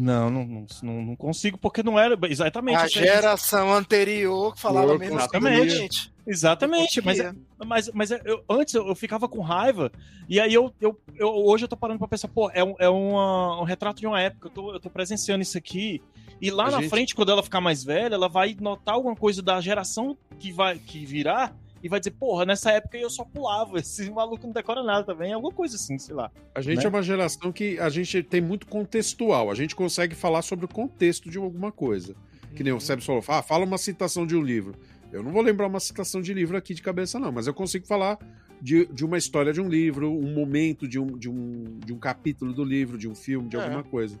Não, 0.00 0.30
não, 0.30 0.66
não, 0.82 1.02
não 1.02 1.14
consigo, 1.14 1.58
porque 1.58 1.82
não 1.82 1.98
era 1.98 2.18
exatamente. 2.26 2.78
A 2.78 2.86
geração 2.86 3.70
anterior 3.74 4.54
que 4.54 4.60
falava 4.60 4.96
mesmo 4.96 5.18
Exatamente. 5.18 6.10
Exatamente, 6.26 7.04
mas, 7.04 7.18
é, 7.18 7.34
mas, 7.66 7.90
mas 7.92 8.10
é, 8.10 8.22
eu, 8.24 8.42
antes 8.48 8.72
eu, 8.72 8.86
eu, 8.86 8.94
ficava 8.94 9.28
com 9.28 9.40
raiva, 9.40 9.90
e 10.28 10.38
aí 10.38 10.54
eu, 10.54 10.72
eu, 10.80 10.98
eu, 11.16 11.28
hoje 11.28 11.64
eu 11.64 11.68
tô 11.68 11.76
parando 11.76 11.98
pra 11.98 12.06
pensar, 12.06 12.28
pô, 12.28 12.50
é, 12.54 12.62
um, 12.62 12.76
é 12.78 12.88
uma, 12.88 13.60
um 13.60 13.64
retrato 13.64 14.00
de 14.00 14.06
uma 14.06 14.20
época, 14.20 14.46
eu 14.46 14.50
tô, 14.50 14.72
eu 14.74 14.80
tô 14.80 14.88
presenciando 14.88 15.42
isso 15.42 15.58
aqui, 15.58 16.00
e 16.40 16.50
lá 16.50 16.68
a 16.68 16.70
na 16.70 16.80
gente... 16.80 16.88
frente, 16.90 17.14
quando 17.14 17.32
ela 17.32 17.42
ficar 17.42 17.60
mais 17.60 17.82
velha, 17.82 18.14
ela 18.14 18.28
vai 18.28 18.56
notar 18.58 18.94
alguma 18.94 19.16
coisa 19.16 19.42
da 19.42 19.60
geração 19.60 20.16
que 20.38 20.52
vai 20.52 20.78
que 20.78 21.04
virá, 21.04 21.52
e 21.82 21.88
vai 21.88 21.98
dizer, 21.98 22.12
porra, 22.12 22.44
nessa 22.44 22.70
época 22.72 22.98
eu 22.98 23.10
só 23.10 23.24
pulava, 23.24 23.78
esse 23.80 24.10
maluco 24.10 24.46
não 24.46 24.52
decora 24.52 24.82
nada 24.82 25.04
também, 25.04 25.32
alguma 25.32 25.52
coisa 25.52 25.76
assim, 25.76 25.98
sei 25.98 26.14
lá. 26.14 26.30
A 26.54 26.60
gente 26.60 26.78
né? 26.78 26.84
é 26.84 26.88
uma 26.88 27.02
geração 27.02 27.52
que 27.52 27.78
a 27.78 27.88
gente 27.88 28.22
tem 28.22 28.40
muito 28.40 28.66
contextual, 28.66 29.50
a 29.50 29.54
gente 29.54 29.74
consegue 29.74 30.14
falar 30.14 30.42
sobre 30.42 30.64
o 30.64 30.68
contexto 30.68 31.30
de 31.30 31.38
alguma 31.38 31.72
coisa. 31.72 32.14
Que 32.54 32.64
nem 32.64 32.72
o 32.72 32.76
uhum. 32.76 32.80
Seb 32.80 33.00
falou, 33.00 33.22
ah, 33.28 33.42
fala 33.42 33.64
uma 33.64 33.78
citação 33.78 34.26
de 34.26 34.34
um 34.36 34.42
livro. 34.42 34.74
Eu 35.12 35.22
não 35.22 35.32
vou 35.32 35.42
lembrar 35.42 35.66
uma 35.66 35.80
citação 35.80 36.20
de 36.20 36.32
livro 36.34 36.56
aqui 36.56 36.74
de 36.74 36.82
cabeça, 36.82 37.18
não, 37.18 37.32
mas 37.32 37.46
eu 37.46 37.54
consigo 37.54 37.86
falar 37.86 38.18
de, 38.60 38.86
de 38.86 39.04
uma 39.04 39.18
história 39.18 39.52
de 39.52 39.60
um 39.60 39.68
livro, 39.68 40.12
um 40.12 40.34
momento 40.34 40.86
de 40.86 40.98
um, 40.98 41.06
de, 41.06 41.28
um, 41.28 41.78
de 41.84 41.92
um 41.92 41.98
capítulo 41.98 42.52
do 42.52 42.64
livro, 42.64 42.98
de 42.98 43.08
um 43.08 43.14
filme, 43.14 43.48
de 43.48 43.56
é. 43.56 43.62
alguma 43.62 43.82
coisa. 43.82 44.18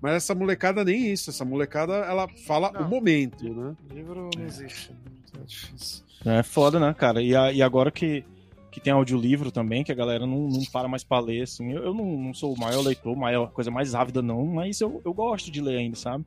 Mas 0.00 0.14
essa 0.14 0.34
molecada 0.34 0.84
nem 0.84 1.12
isso, 1.12 1.30
essa 1.30 1.44
molecada 1.44 1.94
ela 1.94 2.26
fala 2.28 2.72
não, 2.72 2.86
o 2.86 2.88
momento, 2.88 3.48
né? 3.54 3.76
Livro 3.94 4.30
não 4.36 4.44
existe, 4.44 4.92
é 5.40 5.44
difícil. 5.44 6.04
É 6.24 6.42
foda, 6.42 6.78
né, 6.78 6.94
cara? 6.94 7.22
E, 7.22 7.34
a, 7.34 7.52
e 7.52 7.62
agora 7.62 7.90
que, 7.90 8.24
que 8.70 8.80
tem 8.80 8.92
audiolivro 8.92 9.50
também, 9.50 9.84
que 9.84 9.92
a 9.92 9.94
galera 9.94 10.26
não, 10.26 10.48
não 10.48 10.64
para 10.64 10.88
mais 10.88 11.04
pra 11.04 11.20
ler, 11.20 11.42
assim. 11.42 11.72
Eu, 11.72 11.84
eu 11.84 11.94
não, 11.94 12.04
não, 12.04 12.34
sou 12.34 12.54
o 12.54 12.58
maior 12.58 12.82
leitor, 12.82 13.16
maior 13.16 13.50
coisa 13.50 13.70
mais 13.70 13.94
ávida, 13.94 14.22
não, 14.22 14.44
mas 14.46 14.80
eu, 14.80 15.00
eu 15.04 15.12
gosto 15.12 15.50
de 15.50 15.60
ler 15.60 15.78
ainda, 15.78 15.96
sabe? 15.96 16.24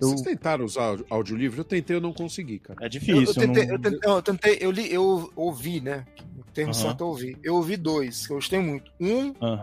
Eu... 0.00 0.08
Vocês 0.08 0.22
tentaram 0.22 0.64
usar 0.64 0.98
audiolivro? 1.08 1.60
Eu 1.60 1.64
tentei, 1.64 1.96
eu 1.96 2.00
não 2.00 2.12
consegui, 2.12 2.58
cara. 2.58 2.84
É 2.84 2.88
difícil. 2.88 3.22
Eu, 3.22 3.22
eu 3.22 3.34
tentei, 3.34 3.66
não... 3.66 3.74
eu, 3.74 3.80
tentei, 3.80 4.10
eu, 4.10 4.22
tentei, 4.22 4.58
eu, 4.60 4.70
li, 4.70 4.92
eu 4.92 5.32
ouvi, 5.34 5.80
né? 5.80 6.04
O 6.38 6.44
termo 6.52 6.72
uhum. 6.72 6.74
certo 6.74 7.00
eu 7.00 7.06
ouvi. 7.08 7.38
Eu 7.42 7.54
ouvi 7.54 7.76
dois, 7.76 8.26
que 8.26 8.32
eu 8.32 8.36
gostei 8.36 8.58
muito. 8.58 8.90
Um 9.00 9.32
uhum. 9.40 9.60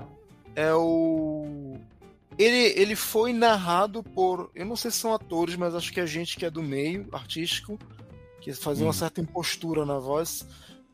é 0.56 0.74
o. 0.74 1.76
Ele, 2.38 2.74
ele 2.82 2.96
foi 2.96 3.32
narrado 3.32 4.02
por. 4.02 4.50
Eu 4.56 4.66
não 4.66 4.76
sei 4.76 4.90
se 4.90 4.98
são 4.98 5.14
atores, 5.14 5.56
mas 5.56 5.76
acho 5.76 5.94
que 5.94 6.00
é 6.00 6.08
gente 6.08 6.36
que 6.36 6.46
é 6.46 6.50
do 6.50 6.64
meio 6.64 7.08
artístico 7.12 7.78
que 8.44 8.54
fazia 8.54 8.84
hum. 8.84 8.88
uma 8.88 8.94
certa 8.94 9.22
impostura 9.22 9.86
na 9.86 9.98
voz, 9.98 10.46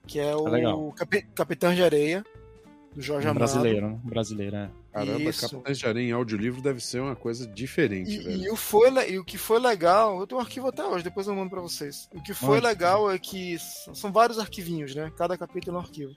que 0.06 0.20
é 0.20 0.36
o 0.36 0.56
é 0.56 0.94
Cap 0.96 1.22
Capitão 1.34 1.74
de 1.74 1.82
Areia, 1.82 2.24
do 2.96 3.02
Jorge 3.02 3.28
um 3.28 3.32
Amado. 3.32 3.40
Brasileiro, 3.40 3.90
né? 3.90 4.00
Brasileiro, 4.04 4.56
é. 4.56 4.70
Caramba, 4.94 5.22
Isso. 5.22 5.50
Capitães 5.50 5.80
de 5.80 5.86
Areia 5.88 6.10
em 6.10 6.12
audiolivro 6.12 6.62
deve 6.62 6.80
ser 6.80 7.00
uma 7.00 7.16
coisa 7.16 7.48
diferente, 7.48 8.12
e, 8.12 8.20
velho. 8.20 8.44
E 8.44 8.50
o, 8.52 8.56
foi, 8.56 8.92
e 9.12 9.18
o 9.18 9.26
que 9.26 9.38
foi 9.38 9.60
legal, 9.60 10.20
eu 10.20 10.28
tenho 10.28 10.40
um 10.40 10.44
arquivo 10.44 10.68
até 10.68 10.86
hoje, 10.86 11.04
depois 11.04 11.28
eu 11.28 11.36
mando 11.36 11.50
pra 11.50 11.62
vocês. 11.62 12.08
O 12.14 12.22
que 12.22 12.34
foi 12.34 12.60
legal 12.62 13.12
é 13.12 13.18
que 13.18 13.58
são 13.60 14.12
vários 14.12 14.38
arquivinhos, 14.38 14.94
né? 14.94 15.12
Cada 15.18 15.38
capítulo 15.38 15.78
é 15.78 15.80
um 15.80 15.84
arquivo. 15.84 16.16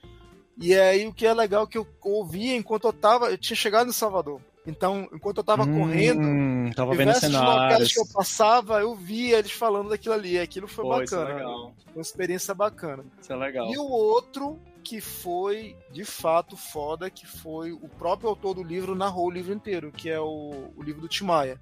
E 0.61 0.75
aí 0.75 1.07
o 1.07 1.13
que 1.13 1.25
é 1.25 1.33
legal 1.33 1.63
é 1.63 1.67
que 1.67 1.79
eu 1.79 1.87
ouvia 2.01 2.55
enquanto 2.55 2.85
eu 2.85 2.93
tava. 2.93 3.31
Eu 3.31 3.37
tinha 3.39 3.57
chegado 3.57 3.89
em 3.89 3.93
Salvador. 3.93 4.39
Então, 4.65 5.09
enquanto 5.11 5.39
eu 5.39 5.43
tava 5.43 5.63
hum, 5.63 5.79
correndo, 5.79 6.73
tava 6.73 6.95
vendo 6.95 7.13
cenários 7.15 7.91
que 7.91 7.99
eu 7.99 8.07
passava, 8.07 8.79
eu 8.79 8.95
via 8.95 9.39
eles 9.39 9.51
falando 9.51 9.89
daquilo 9.89 10.13
ali. 10.13 10.39
Aquilo 10.39 10.67
foi 10.67 10.83
Pô, 10.85 10.89
bacana. 10.91 11.03
Isso 11.03 11.15
é 11.15 11.33
legal. 11.33 11.75
Foi 11.83 11.93
uma 11.95 12.01
experiência 12.01 12.53
bacana. 12.53 13.05
Isso 13.21 13.33
é 13.33 13.35
legal. 13.35 13.69
E 13.69 13.77
o 13.77 13.83
outro 13.83 14.59
que 14.81 15.01
foi 15.01 15.75
de 15.91 16.05
fato 16.05 16.55
foda, 16.55 17.09
que 17.09 17.25
foi 17.25 17.73
o 17.73 17.89
próprio 17.89 18.29
autor 18.29 18.53
do 18.53 18.63
livro 18.63 18.95
narrou 18.95 19.27
o 19.27 19.31
livro 19.31 19.53
inteiro, 19.53 19.91
que 19.91 20.09
é 20.09 20.19
o, 20.19 20.71
o 20.75 20.83
livro 20.83 21.01
do 21.01 21.07
Timaya, 21.07 21.59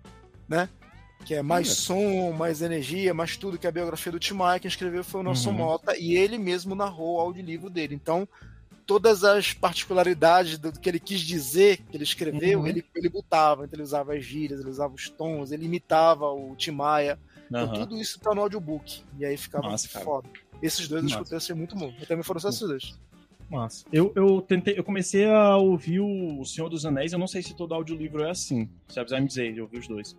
né? 0.47 0.69
Que 1.25 1.35
é 1.35 1.41
mais 1.43 1.69
som, 1.69 2.31
mais 2.31 2.63
energia, 2.63 3.13
mais 3.13 3.37
tudo 3.37 3.57
que 3.57 3.67
é 3.67 3.69
a 3.69 3.73
biografia 3.73 4.11
do 4.11 4.19
Timaya. 4.19 4.59
Quem 4.59 4.69
escreveu 4.69 5.03
foi 5.03 5.21
o 5.21 5.23
Nelson 5.23 5.51
Uhum. 5.51 5.57
Mota 5.57 5.95
e 5.95 6.15
ele 6.15 6.37
mesmo 6.37 6.73
narrou 6.73 7.17
o 7.17 7.19
audiolivro 7.19 7.69
dele. 7.69 7.93
Então, 7.93 8.27
todas 8.91 9.23
as 9.23 9.53
particularidades 9.53 10.57
do 10.57 10.69
que 10.73 10.89
ele 10.89 10.99
quis 10.99 11.21
dizer, 11.21 11.77
que 11.77 11.95
ele 11.95 12.03
escreveu, 12.03 12.59
Uhum. 12.59 12.67
ele, 12.67 12.83
ele 12.93 13.07
botava. 13.07 13.63
Então, 13.63 13.77
ele 13.77 13.83
usava 13.83 14.13
as 14.15 14.25
gírias, 14.25 14.59
ele 14.59 14.69
usava 14.69 14.93
os 14.93 15.07
tons, 15.09 15.53
ele 15.53 15.63
imitava 15.65 16.25
o 16.29 16.53
Timaya. 16.57 17.17
Então, 17.47 17.61
Aham. 17.63 17.73
tudo 17.73 17.97
isso 18.01 18.19
tá 18.19 18.35
no 18.35 18.41
audiobook. 18.41 19.01
E 19.17 19.23
aí 19.25 19.37
ficava 19.37 19.63
cara. 19.69 19.77
foda. 20.03 20.27
Esses 20.61 20.89
dois 20.89 21.03
eu 21.03 21.07
escutei 21.09 21.37
assim 21.37 21.53
muito 21.53 21.73
bom. 21.73 21.93
Eu 22.01 22.05
também 22.05 22.21
foram 22.21 22.41
só 22.41 22.49
esses 22.49 22.59
dois. 22.67 22.99
Massa. 23.49 23.85
Eu, 23.93 24.11
eu 24.13 24.41
tentei, 24.41 24.77
eu 24.77 24.83
comecei 24.83 25.25
a 25.29 25.55
ouvir 25.55 26.01
o 26.01 26.43
Senhor 26.43 26.67
dos 26.67 26.85
Anéis, 26.85 27.13
eu 27.13 27.19
não 27.19 27.27
sei 27.27 27.41
se 27.41 27.55
todo 27.55 27.73
audiolivro 27.73 28.23
é 28.25 28.29
assim. 28.31 28.69
Você 28.89 29.01
vai 29.05 29.21
me 29.21 29.27
dizer, 29.27 29.55
eu 29.57 29.63
ouvi 29.63 29.77
os 29.79 29.87
dois. 29.87 30.15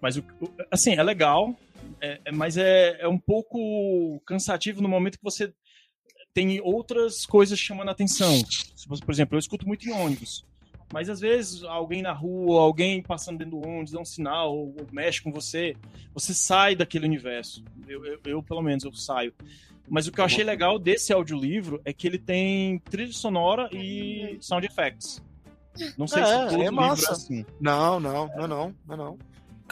Mas, 0.00 0.16
o, 0.16 0.20
o- 0.40 0.48
assim, 0.70 0.94
é 0.94 1.02
legal, 1.02 1.54
é- 2.00 2.18
é- 2.24 2.32
mas 2.32 2.56
é, 2.56 2.96
é 2.98 3.08
um 3.08 3.18
pouco 3.18 4.18
cansativo 4.26 4.80
no 4.80 4.88
momento 4.88 5.18
que 5.18 5.24
você 5.24 5.52
tem 6.36 6.60
outras 6.60 7.24
coisas 7.24 7.58
chamando 7.58 7.88
a 7.88 7.92
atenção. 7.92 8.30
Se 8.74 8.86
você- 8.86 9.02
Por 9.02 9.10
exemplo, 9.10 9.36
eu 9.36 9.38
escuto 9.38 9.66
muito 9.66 9.88
em 9.88 9.92
ônibus. 9.92 10.44
Mas 10.92 11.08
às 11.08 11.18
vezes 11.18 11.62
alguém 11.64 12.02
na 12.02 12.12
rua, 12.12 12.60
alguém 12.60 13.02
passando 13.02 13.38
dentro 13.38 13.58
do 13.58 13.66
ônibus, 13.66 13.90
dá 13.92 13.98
um 14.00 14.04
sinal, 14.04 14.54
ou, 14.54 14.66
ou 14.78 14.86
mexe 14.92 15.22
com 15.22 15.32
você, 15.32 15.74
você 16.12 16.34
sai 16.34 16.76
daquele 16.76 17.06
universo. 17.06 17.64
Eu, 17.88 18.04
eu- 18.04 18.20
eu, 18.26 18.42
pelo 18.42 18.60
menos, 18.60 18.84
eu 18.84 18.92
saio. 18.92 19.32
Mas 19.88 20.06
o 20.06 20.12
que 20.12 20.20
eu 20.20 20.24
achei 20.26 20.44
legal 20.44 20.78
desse 20.78 21.10
audiolivro 21.12 21.80
é 21.86 21.92
que 21.92 22.06
ele 22.06 22.18
tem 22.18 22.78
trilha 22.80 23.12
sonora 23.12 23.70
e 23.72 24.36
sound 24.40 24.66
effects. 24.66 25.22
Não 25.96 26.06
sei 26.06 26.22
É, 26.22 26.26
se 26.26 26.32
é 26.32 26.46
todo 26.48 26.58
livro 26.58 26.74
massa. 26.74 27.08
é 27.08 27.12
assim. 27.12 27.46
Não, 27.60 27.98
não, 27.98 28.26
não, 28.28 28.44
é 28.44 28.46
não, 28.46 28.48
não, 28.48 28.94
é 28.94 28.96
não. 28.96 29.18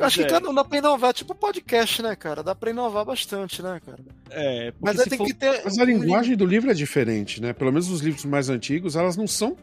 Acho 0.00 0.18
que 0.20 0.24
é. 0.24 0.28
cada 0.28 0.48
um 0.50 0.54
dá 0.54 0.64
pra 0.64 0.78
inovar, 0.78 1.12
tipo 1.14 1.34
podcast, 1.34 2.02
né, 2.02 2.16
cara? 2.16 2.42
Dá 2.42 2.54
pra 2.54 2.70
inovar 2.70 3.04
bastante, 3.04 3.62
né, 3.62 3.80
cara? 3.84 4.00
É, 4.30 4.72
Mas 4.80 4.98
aí 4.98 5.08
tem 5.08 5.18
for- 5.18 5.26
que 5.26 5.34
ter. 5.34 5.62
Mas 5.64 5.78
a 5.78 5.84
linguagem 5.84 6.36
do 6.36 6.44
livro 6.44 6.70
é 6.70 6.74
diferente, 6.74 7.40
né? 7.40 7.52
Pelo 7.52 7.70
menos 7.70 7.88
os 7.90 8.00
livros 8.00 8.24
mais 8.24 8.48
antigos, 8.48 8.96
elas 8.96 9.16
não 9.16 9.26
são. 9.26 9.56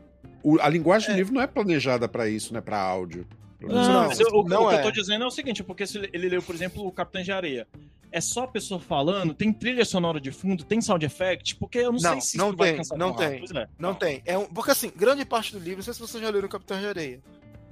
a 0.59 0.69
linguagem 0.69 1.11
do 1.11 1.17
livro 1.17 1.33
não 1.33 1.41
é 1.41 1.47
planejada 1.47 2.07
pra 2.07 2.27
isso, 2.27 2.53
né? 2.53 2.61
Pra 2.61 2.79
áudio. 2.79 3.27
Não, 3.59 3.69
Não, 3.69 4.07
mas 4.07 4.19
eu- 4.19 4.27
o, 4.33 4.43
não 4.47 4.63
o 4.65 4.69
que 4.69 4.75
é. 4.75 4.79
eu 4.79 4.83
tô 4.83 4.91
dizendo 4.91 5.23
é 5.23 5.27
o 5.27 5.29
seguinte, 5.31 5.63
porque 5.63 5.85
se 5.85 5.99
ele 6.13 6.29
leu, 6.29 6.41
por 6.41 6.55
exemplo, 6.55 6.83
o 6.87 6.91
Capitão 6.91 7.21
de 7.21 7.31
Areia. 7.31 7.67
É 8.13 8.19
só 8.19 8.43
a 8.43 8.47
pessoa 8.47 8.77
falando, 8.79 9.33
tem 9.33 9.53
trilha 9.53 9.85
sonora 9.85 10.19
de 10.19 10.31
fundo, 10.31 10.65
tem 10.65 10.81
sound 10.81 11.05
effect, 11.05 11.55
porque 11.55 11.77
eu 11.77 11.91
não, 11.93 11.99
Não, 11.99 11.99
sei 11.99 12.21
se 12.21 12.37
não 12.37 12.47
isso 12.49 12.57
vai 12.57 12.67
tem, 12.69 12.77
cansar 12.77 12.97
não 12.97 13.13
tão 13.13 13.23
rápido. 13.23 13.29
tem. 13.29 13.39
Pois 13.39 13.51
é. 13.63 13.67
Não 13.79 13.93
tem. 13.93 14.21
É 14.25 14.37
um, 14.37 14.45
porque 14.47 14.71
assim, 14.71 14.91
grande 14.93 15.23
parte 15.23 15.53
do 15.53 15.59
livro, 15.59 15.77
não 15.77 15.83
sei 15.83 15.93
se 15.93 15.99
vocês 16.01 16.21
já 16.21 16.29
leram 16.29 16.47
o 16.47 16.49
Capitão 16.49 16.77
de 16.79 16.87
Areia, 16.87 17.21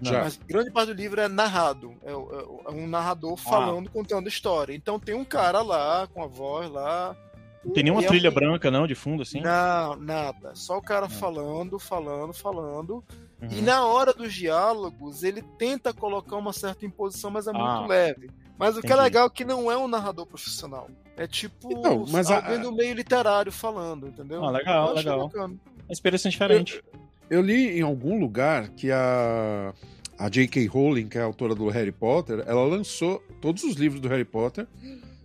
Já. 0.01 0.24
mas 0.24 0.38
grande 0.48 0.72
parte 0.72 0.94
do 0.94 1.01
livro 1.01 1.20
é 1.22 1.27
narrado. 1.27 1.94
É, 2.03 2.13
o- 2.13 2.62
é 2.68 2.72
um 2.72 2.88
narrador 2.88 3.34
Ah. 3.34 3.50
falando, 3.50 3.89
contando 3.89 4.27
história. 4.27 4.74
Então 4.74 5.00
tem 5.00 5.15
um 5.15 5.25
cara 5.25 5.62
lá, 5.62 6.08
com 6.13 6.24
a 6.24 6.27
voz 6.27 6.70
lá. 6.70 7.15
Não 7.63 7.74
tem 7.74 7.84
nenhuma 7.84 8.01
E 8.01 8.06
é 8.06 8.08
trilha 8.08 8.29
um- 8.29 8.34
branca, 8.34 8.72
não, 8.72 8.88
de 8.88 8.96
fundo, 8.96 9.22
assim? 9.24 9.41
Não, 9.41 9.96
nada. 9.98 10.51
Só 10.56 10.77
o 10.77 10.82
cara 10.82 11.08
Não. 11.08 11.10
falando, 11.10 11.77
falando, 11.79 12.34
falando. 12.34 13.03
E 13.51 13.56
Uhum. 13.58 13.62
na 13.63 13.86
hora 13.86 14.13
dos 14.13 14.34
diálogos, 14.34 15.24
ele 15.24 15.41
tenta 15.58 15.94
colocar 15.94 16.36
uma 16.38 16.53
certa 16.53 16.86
imposição, 16.86 17.29
mas 17.32 17.48
é 17.48 17.51
muito 17.51 17.65
Ah, 17.65 17.86
leve. 17.88 18.29
Mas 18.58 18.77
o 18.77 18.82
que 18.82 18.91
é 18.91 18.96
legal 18.96 19.27
é 19.27 19.29
que 19.29 19.46
não 19.46 19.72
é 19.72 19.77
um 19.77 19.88
narrador 19.88 20.25
profissional. 20.25 20.89
É 21.15 21.25
tipo 21.27 21.72
Então, 21.72 22.06
mas 22.10 22.29
a- 22.29 22.38
alguém 22.38 22.60
do 22.62 22.72
meio 22.74 22.94
literário 22.94 23.51
falando, 23.51 24.08
entendeu? 24.08 24.44
Ah, 24.44 24.51
legal, 24.51 24.94
legal. 24.94 25.27
bacana. 25.27 25.48
Uma 25.53 25.91
experiência 25.94 26.29
diferente. 26.29 26.84
Eu 26.94 27.00
li 27.29 27.77
em 27.79 27.81
algum 27.81 28.19
lugar 28.19 28.69
que 28.69 28.91
a, 28.91 29.74
a 30.17 30.29
J.K. 30.29 30.65
Rowling, 30.67 31.07
que 31.07 31.17
é 31.17 31.21
a 31.21 31.25
autora 31.25 31.53
do 31.55 31.67
Harry 31.69 31.91
Potter, 31.91 32.43
ela 32.48 32.63
lançou 32.65 33.24
todos 33.39 33.63
os 33.63 33.75
livros 33.75 34.01
do 34.01 34.07
Harry 34.07 34.25
Potter 34.25 34.67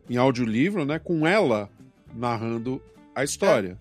em 0.09 0.17
audiolivro, 0.17 0.85
né? 0.85 0.99
Com 0.99 1.27
ela 1.27 1.71
narrando 2.15 2.81
a 3.15 3.25
história. 3.25 3.79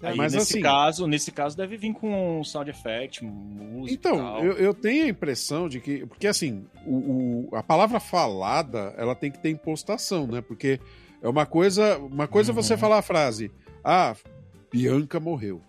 Aí, 0.00 0.16
mas 0.16 0.32
nesse 0.32 0.52
assim- 0.52 0.62
caso, 0.62 1.06
nesse 1.08 1.32
caso 1.32 1.56
deve 1.56 1.76
vir 1.76 1.92
com 1.92 2.44
sound 2.44 2.70
effect, 2.70 3.24
música. 3.24 3.92
Então, 3.92 4.38
eu, 4.44 4.52
eu 4.52 4.72
tenho 4.72 5.04
a 5.06 5.08
impressão 5.08 5.68
de 5.68 5.80
que. 5.80 6.06
Porque 6.06 6.26
assim, 6.28 6.64
o, 6.86 7.48
o- 7.50 7.56
a 7.56 7.64
palavra 7.64 7.98
falada, 7.98 8.94
ela 8.96 9.16
tem 9.16 9.28
que 9.30 9.40
ter 9.40 9.50
impostação, 9.50 10.24
né? 10.26 10.40
Porque 10.40 10.78
é 11.20 11.28
uma 11.28 11.44
coisa. 11.46 11.98
Uma 11.98 12.28
coisa 12.28 12.52
é 12.52 12.54
você 12.54 12.74
Uhum. 12.74 12.78
falar 12.78 12.98
a 12.98 13.02
frase, 13.02 13.50
ah, 13.82 14.14
Bianca 14.70 15.18
morreu. 15.18 15.60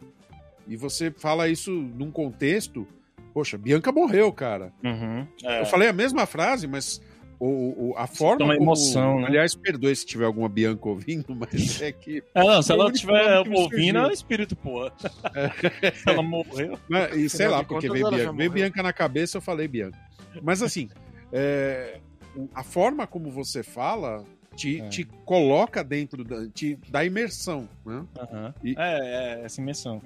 E 0.69 0.77
você 0.77 1.11
fala 1.11 1.49
isso 1.49 1.71
num 1.71 2.11
contexto, 2.11 2.87
poxa, 3.33 3.57
Bianca 3.57 3.91
morreu, 3.91 4.31
cara. 4.31 4.71
Uhum, 4.83 5.27
é. 5.43 5.61
Eu 5.61 5.65
falei 5.65 5.89
a 5.89 5.93
mesma 5.93 6.25
frase, 6.27 6.67
mas 6.67 7.01
o, 7.39 7.91
o- 7.91 7.93
a 7.97 8.05
forma. 8.05 8.45
uma 8.45 8.53
como- 8.53 8.65
emoção, 8.67 9.19
né? 9.21 9.27
Aliás, 9.27 9.55
perdoe 9.55 9.95
se 9.95 10.05
tiver 10.05 10.25
alguma 10.25 10.47
Bianca 10.47 10.87
ouvindo, 10.87 11.35
mas 11.35 11.49
é 11.81 11.91
que. 11.91 12.23
É, 12.35 12.43
não, 12.43 12.61
se 12.61 12.71
o 12.71 12.75
ela 12.75 12.91
estiver 12.91 13.39
ouvindo, 13.39 13.63
surgiu. 13.97 14.05
é 14.09 14.13
espírito, 14.13 14.55
pô. 14.55 14.89
se 15.95 16.09
ela 16.09 16.21
morreu. 16.21 16.77
Mas, 16.87 17.15
e 17.15 17.29
sei 17.29 17.47
lá, 17.47 17.63
porque 17.63 17.89
veio 17.89 18.09
Bianca, 18.09 18.31
veio. 18.33 18.51
Bianca 18.51 18.83
na 18.83 18.93
cabeça, 18.93 19.37
eu 19.37 19.41
falei 19.41 19.67
Bianca. 19.67 19.97
Mas 20.43 20.61
assim, 20.61 20.87
é, 21.33 21.99
o- 22.35 22.47
a 22.53 22.61
forma 22.63 23.07
como 23.07 23.31
você 23.31 23.63
fala 23.63 24.23
te, 24.55 24.81
É. 24.81 24.89
te 24.89 25.03
coloca 25.25 25.83
dentro 25.83 26.23
da, 26.23 26.47
te 26.49 26.77
dá 26.89 27.03
imersão, 27.05 27.67
né? 27.85 28.05
Aham. 28.19 28.53
E- 28.63 28.75
É, 28.77 29.39
é, 29.39 29.45
essa 29.45 29.59
imersão. 29.61 30.01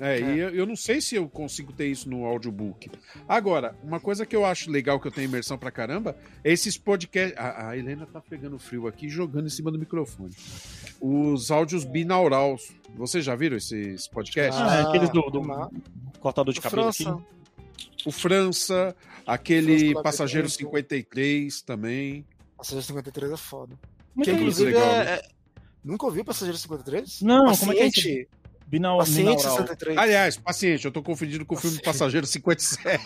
É, 0.00 0.18
É. 0.18 0.20
E 0.20 0.38
eu, 0.38 0.48
eu 0.50 0.66
não 0.66 0.74
sei 0.74 1.00
se 1.00 1.14
eu 1.14 1.28
consigo 1.28 1.72
ter 1.74 1.86
isso 1.86 2.08
no 2.08 2.24
audiobook. 2.24 2.90
Agora, 3.28 3.76
uma 3.84 4.00
coisa 4.00 4.24
que 4.24 4.34
eu 4.34 4.46
acho 4.46 4.70
legal 4.70 4.98
que 4.98 5.06
eu 5.06 5.12
tenho 5.12 5.26
imersão 5.26 5.58
pra 5.58 5.70
caramba 5.70 6.16
é 6.42 6.50
esses 6.50 6.78
podcasts. 6.78 7.38
A, 7.38 7.68
a 7.68 7.76
Helena 7.76 8.06
tá 8.06 8.20
pegando 8.20 8.58
frio 8.58 8.86
aqui 8.88 9.06
e 9.06 9.08
jogando 9.10 9.46
em 9.46 9.50
cima 9.50 9.70
do 9.70 9.78
microfone. 9.78 10.34
Os 11.00 11.50
áudios 11.50 11.84
binaurais. 11.84 12.72
Vocês 12.96 13.24
já 13.24 13.36
viram 13.36 13.58
esses 13.58 14.08
podcasts? 14.08 14.58
Ah, 14.60 14.76
é 14.76 14.82
aqueles 14.82 15.10
do, 15.10 15.20
do 15.30 15.42
cortador 16.18 16.54
de 16.54 16.60
cabelo 16.60 16.92
França. 16.92 17.10
aqui. 17.10 17.22
O 18.06 18.10
França, 18.10 18.74
França 18.74 18.96
aquele 19.26 19.92
do 19.94 20.02
Passageiro 20.02 20.48
Labirinto. 20.48 20.70
53 20.70 21.62
também. 21.62 22.24
Passageiro 22.56 22.86
53 22.86 23.32
é 23.32 23.36
foda. 23.36 23.78
É 24.18 24.22
que 24.22 24.30
é 24.30 24.34
inclusive 24.34 24.72
legal, 24.72 24.82
é, 24.90 25.04
né? 25.04 25.10
é- 25.16 25.28
Nunca 25.82 26.04
ouviu 26.06 26.24
Passageiro 26.24 26.58
53? 26.58 27.22
Não, 27.22 27.54
como 27.56 27.72
é 27.72 27.76
que 27.76 27.82
é 27.82 27.86
isso? 27.86 28.26
Paciente, 28.70 28.78
Binau, 28.78 28.98
Paciente 28.98 29.18
binaural. 29.36 29.56
63. 29.58 29.98
Aliás, 29.98 30.36
paciente, 30.36 30.84
eu 30.84 30.92
tô 30.92 31.02
confundindo 31.02 31.44
com 31.44 31.54
o 31.54 31.58
filme 31.58 31.80
Passageiro 31.82 32.26
57. 32.26 33.02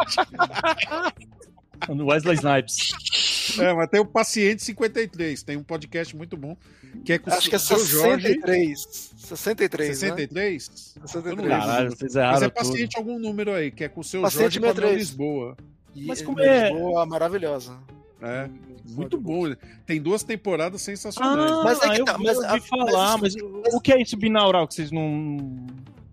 Do 1.88 2.06
Wesley 2.06 2.36
Snipes. 2.36 3.58
é, 3.58 3.72
mas 3.72 3.88
tem 3.90 4.00
o 4.00 4.06
Paciente 4.06 4.62
53. 4.62 5.42
Tem 5.42 5.56
um 5.56 5.62
podcast 5.62 6.14
muito 6.16 6.36
bom 6.36 6.56
que 7.04 7.12
é 7.14 7.18
com 7.18 7.30
Acho 7.30 7.48
que 7.48 7.54
é 7.54 7.58
o 7.58 7.60
seu 7.60 7.78
Jorge. 7.84 8.28
63. 8.28 9.10
63, 9.16 9.88
né? 9.88 9.94
63? 9.94 10.70
63. 11.06 11.48
Caralho, 11.48 11.90
vocês 11.90 12.14
Mas 12.14 12.16
erraram 12.16 12.36
é 12.46 12.48
tudo. 12.50 12.52
paciente 12.54 12.96
algum 12.96 13.18
número 13.18 13.52
aí, 13.52 13.70
que 13.70 13.84
é 13.84 13.88
com 13.88 14.00
o 14.00 14.04
seu 14.04 14.22
Paciente 14.22 14.42
Jorge 14.42 14.60
Padrão 14.60 14.88
63. 14.90 15.08
Lisboa. 15.08 15.56
E 15.94 16.06
Mas 16.06 16.18
ele 16.18 16.26
como 16.26 16.40
é- 16.40 16.70
Lisboa, 16.70 17.06
maravilhosa. 17.06 17.78
É, 18.22 18.48
muito 18.84 19.18
bom. 19.18 19.42
Tem 19.86 20.00
duas 20.00 20.22
temporadas 20.22 20.82
sensacionais. 20.82 21.50
Ah, 21.52 21.62
Mas 21.64 21.82
é 21.82 21.94
que 21.94 22.00
eu, 22.00 22.04
tá, 22.04 22.18
mas 22.18 22.38
a- 22.38 22.60
falar, 22.60 23.18
mas, 23.18 23.34
mas- 23.34 23.74
o 23.74 23.80
que 23.80 23.92
é 23.92 24.00
isso 24.02 24.16
binaural 24.16 24.66
que 24.68 24.74
vocês 24.74 24.90
não... 24.90 25.66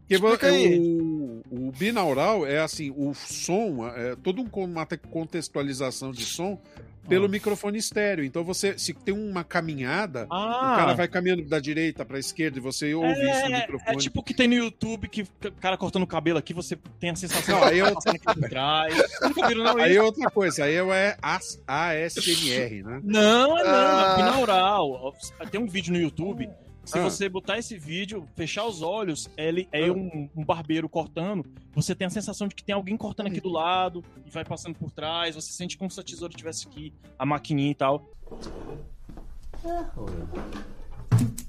Explica 0.09 0.47
é 0.49 0.77
o, 0.77 1.41
o 1.49 1.71
binaural 1.71 2.45
é 2.45 2.59
assim, 2.59 2.93
o 2.97 3.13
som, 3.13 3.87
é 3.87 4.13
todo 4.17 4.41
um, 4.41 4.63
uma 4.65 4.85
te- 4.85 4.97
contextualização 4.97 6.11
de 6.11 6.25
som 6.25 6.59
pelo 7.07 7.27
microfone 7.27 7.77
estéreo. 7.77 8.23
Então 8.23 8.43
você, 8.43 8.77
se 8.77 8.93
tem 8.93 9.13
uma 9.13 9.43
caminhada, 9.43 10.27
Ah, 10.29 10.73
o 10.73 10.77
cara 10.77 10.93
vai 10.93 11.07
caminhando 11.07 11.43
da 11.43 11.59
direita 11.59 12.05
para 12.05 12.17
esquerda 12.19 12.57
e 12.57 12.61
você 12.61 12.93
ouve 12.93 13.11
isso 13.11 13.49
no 13.49 13.55
é, 13.55 13.59
microfone. 13.61 13.95
é 13.95 13.99
tipo 13.99 14.19
o 14.19 14.23
que 14.23 14.33
tem 14.33 14.47
no 14.47 14.53
YouTube, 14.53 15.07
que 15.09 15.23
o 15.23 15.51
cara 15.59 15.77
cortando 15.77 16.03
o 16.03 16.07
cabelo 16.07 16.37
aqui, 16.37 16.53
você 16.53 16.77
tem 16.99 17.09
a 17.09 17.15
sensação 17.15 17.59
Não, 17.59 17.67
aí 17.67 17.79
eu- 17.79 17.93
passando 17.93 18.15
aqui 18.15 18.25
por 18.39 18.49
trás. 18.49 18.95
Nunca 19.21 19.47
viram, 19.47 19.63
não, 19.63 19.77
Aí 19.77 19.95
é 19.95 20.01
outra 20.01 20.29
coisa, 20.29 20.63
aí 20.65 20.75
é 20.75 21.17
AS 21.21 21.61
ASMR, 21.67 22.83
né? 22.83 23.01
Não, 23.03 23.57
é 23.57 23.63
não, 23.63 23.71
Ah. 23.71 24.13
é 24.13 24.23
binaural. 24.23 25.15
Tem 25.51 25.59
um 25.59 25.67
vídeo 25.67 25.91
no 25.93 25.99
YouTube. 25.99 26.49
Se 26.83 26.97
Ah. 26.97 27.03
você 27.03 27.29
botar 27.29 27.57
esse 27.59 27.77
vídeo, 27.77 28.27
fechar 28.35 28.65
os 28.65 28.81
olhos, 28.81 29.29
ele 29.37 29.67
é 29.71 29.87
Ah. 29.87 29.93
um, 29.93 30.29
um 30.35 30.43
barbeiro 30.43 30.89
cortando. 30.89 31.45
Você 31.75 31.93
tem 31.95 32.07
a 32.07 32.09
sensação 32.09 32.47
de 32.47 32.55
que 32.55 32.63
tem 32.63 32.73
alguém 32.75 32.97
cortando 32.97 33.27
aqui 33.27 33.39
do 33.39 33.49
lado 33.49 34.03
e 34.25 34.29
vai 34.29 34.43
passando 34.43 34.75
por 34.75 34.91
trás. 34.91 35.35
Você 35.35 35.51
sente 35.53 35.77
como 35.77 35.89
se 35.91 35.99
a 35.99 36.03
tesoura 36.03 36.33
tivesse 36.33 36.67
aqui, 36.67 36.91
a 37.17 37.25
maquininha 37.25 37.71
e 37.71 37.75
tal. 37.75 38.09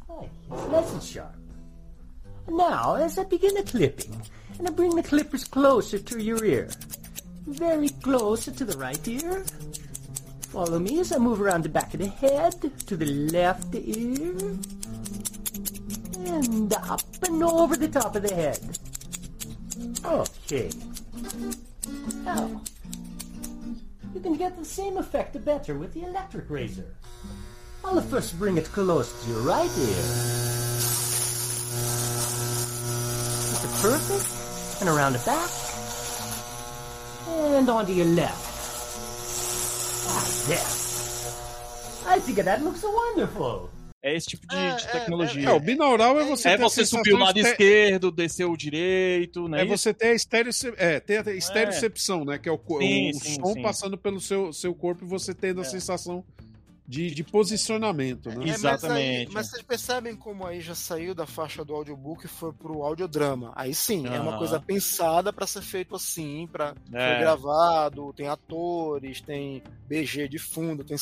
Hi, 0.08 0.28
it's 0.50 0.68
nice 0.70 0.94
and 0.94 1.00
sharp. 1.00 1.34
Now, 2.48 2.94
as 2.96 3.16
I 3.18 3.24
begin 3.24 3.54
the 3.54 3.62
clipping, 3.62 4.12
and 4.58 4.68
I 4.68 4.70
bring 4.70 4.94
the 4.94 5.02
clippers 5.02 5.44
closer 5.44 5.98
to 5.98 6.18
your 6.20 6.44
ear. 6.44 6.68
Very 7.46 7.88
closer 7.88 8.52
to 8.52 8.64
the 8.64 8.76
right 8.76 9.06
ear. 9.08 9.44
Follow 10.50 10.78
me 10.78 11.00
as 11.00 11.12
I 11.12 11.18
move 11.18 11.40
around 11.40 11.62
the 11.62 11.70
back 11.70 11.94
of 11.94 12.00
the 12.00 12.08
head, 12.08 12.54
to 12.86 12.96
the 12.96 13.06
left 13.32 13.74
ear. 13.74 14.34
And 16.24 16.72
up 16.72 17.02
and 17.26 17.42
over 17.42 17.76
the 17.76 17.88
top 17.88 18.16
of 18.16 18.22
the 18.22 18.34
head. 18.34 18.58
Okay. 20.04 20.70
Now, 22.24 22.62
you 24.14 24.20
can 24.20 24.36
get 24.36 24.56
the 24.58 24.64
same 24.64 24.96
effect 24.96 25.44
better 25.44 25.74
with 25.78 25.92
the 25.94 26.04
electric 26.04 26.48
razor. 26.48 26.94
I'll 27.84 28.00
first 28.00 28.38
bring 28.38 28.56
it 28.56 28.66
close 28.66 29.12
to 29.24 29.30
your 29.30 29.40
right 29.40 29.70
ear. 29.78 29.98
Is 33.50 33.60
the 33.62 33.68
perfect? 33.82 34.80
And 34.80 34.88
around 34.88 35.14
the 35.14 35.18
back. 35.26 35.50
And 37.28 37.68
onto 37.68 37.92
your 37.92 38.06
left. 38.06 38.48
Ah, 40.08 40.24
there. 40.48 40.70
I 42.14 42.18
think 42.20 42.38
that 42.38 42.62
looks 42.62 42.82
wonderful. 42.82 43.70
É 44.02 44.16
esse 44.16 44.26
tipo 44.26 44.46
de, 44.48 44.56
É, 44.56 44.74
de 44.74 44.84
é, 44.84 44.90
tecnologia. 44.90 45.48
É, 45.48 45.52
o 45.52 45.60
binaural 45.60 46.18
é 46.18 46.24
você 46.24 46.48
É 46.48 46.56
ter 46.56 46.62
a 46.64 46.68
você 46.68 46.80
sensação 46.84 46.98
subir 46.98 47.14
o 47.14 47.18
lado 47.18 47.38
esquerdo, 47.38 48.10
descer 48.10 48.44
o 48.46 48.56
direito, 48.56 49.46
né? 49.48 49.62
É 49.62 49.64
você 49.64 49.94
ter 49.94 50.08
a 50.08 50.14
estereoce... 50.14 50.72
é, 50.76 50.98
ter 50.98 51.26
a 51.28 51.32
estereocepção, 51.32 52.24
né? 52.24 52.36
Que 52.38 52.48
é 52.48 52.52
o, 52.52 52.58
Sim, 52.80 53.10
o 53.10 53.14
sim, 53.14 53.34
som 53.40 53.52
sim. 53.54 53.62
passando 53.62 53.96
pelo 53.96 54.20
seu, 54.20 54.52
seu 54.52 54.74
corpo 54.74 55.04
e 55.04 55.08
você 55.08 55.32
tendo 55.32 55.60
a 55.60 55.64
sensação 55.64 56.24
de, 56.84 57.12
de 57.14 57.22
posicionamento, 57.22 58.28
né? 58.28 58.34
É, 58.34 58.38
mas 58.38 58.46
aí- 58.48 58.54
Exatamente. 58.54 59.32
Mas, 59.32 59.46
vocês 59.50 59.62
percebem 59.62 60.16
como 60.16 60.44
aí 60.44 60.60
já 60.60 60.74
saiu 60.74 61.14
da 61.14 61.24
faixa 61.24 61.64
do 61.64 61.72
audiobook 61.72 62.24
e 62.24 62.28
foi 62.28 62.52
pro 62.52 62.82
audiodrama. 62.82 63.52
Aí 63.54 63.72
sim, 63.72 64.04
é 64.08 64.18
uma 64.20 64.36
coisa 64.36 64.58
pensada 64.60 65.32
pra 65.32 65.46
ser 65.46 65.62
feito 65.62 65.94
assim, 65.94 66.48
para 66.50 66.74
É. 66.92 67.08
foi 67.12 67.18
gravado, 67.20 68.12
tem 68.14 68.26
atores, 68.26 69.20
tem 69.20 69.62
BG 69.86 70.26
de 70.28 70.40
fundo, 70.40 70.82
tem, 70.82 70.96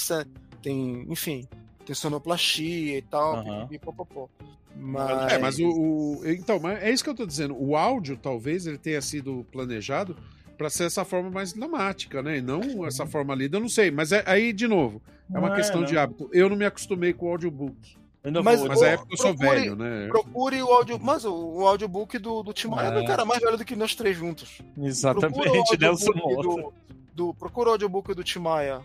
tem 0.63 1.07
enfim, 1.11 1.49
tem 1.91 1.95
sonoplastia 1.95 2.99
e 2.99 3.03
tal, 3.03 3.45
popopó. 3.81 4.29
Mas, 4.77 5.33
É, 5.33 5.39
mas 5.39 5.59
o, 5.59 5.67
o- 5.69 6.21
Então, 6.25 6.61
mas 6.61 6.81
é 6.83 6.91
isso 6.91 7.03
que 7.03 7.11
eu 7.11 7.15
tô 7.15 7.27
dizendo. 7.27 7.57
O 7.61 7.77
áudio, 7.77 8.17
talvez, 8.17 8.67
ele 8.67 8.79
tenha 8.79 9.03
sido 9.03 9.45
planejado 9.51 10.17
para 10.57 10.71
ser 10.71 10.85
essa 10.85 11.05
forma 11.05 11.29
mais 11.31 11.53
dramática, 11.53 12.23
né? 12.23 12.39
E 12.39 12.41
não 12.41 12.87
essa 12.87 13.05
forma 13.07 13.35
lida, 13.35 13.57
eu 13.57 13.61
não 13.61 13.69
sei. 13.69 13.91
Mas 13.91 14.13
é, 14.13 14.23
aí, 14.27 14.53
de 14.53 14.69
novo, 14.69 15.03
é 15.35 15.39
uma 15.39 15.49
Não 15.49 15.57
questão 15.57 15.81
não. 15.81 15.87
de 15.89 15.99
hábito. 15.99 16.31
Eu 16.33 16.49
não 16.49 16.57
me 16.57 16.65
acostumei 16.65 17.13
com 17.13 17.27
o 17.27 17.31
audiobook. 17.31 17.97
Mas- 18.45 18.61
vou- 18.61 18.69
Mas 18.69 18.83
é 18.83 18.97
porque 18.97 19.15
eu 19.15 19.19
sou 19.19 19.35
procure- 19.35 19.61
velho, 19.61 19.75
né? 19.77 20.07
procure 20.09 20.63
o 20.63 20.69
áudio, 20.69 21.01
mas 21.01 21.25
o, 21.25 21.33
o 21.35 21.67
audiobook 21.67 22.17
do, 22.19 22.43
do 22.45 22.53
Tim 22.53 22.69
Maia 22.69 22.89
é 22.91 22.99
É. 22.99 23.01
um 23.01 23.07
cara 23.07 23.25
mais 23.25 23.41
velho 23.43 23.57
do 23.57 23.65
que 23.65 23.75
nós 23.75 23.95
três 23.97 24.17
juntos. 24.17 24.61
Exatamente, 24.81 25.77
Nelson 25.79 26.13
Mota. 26.15 26.43
do, 26.43 26.73
do, 27.15 27.35
procura 27.35 27.71
o 27.71 27.73
audiobook 27.73 28.15
do 28.15 28.23
Tim 28.23 28.39
Maia, 28.41 28.83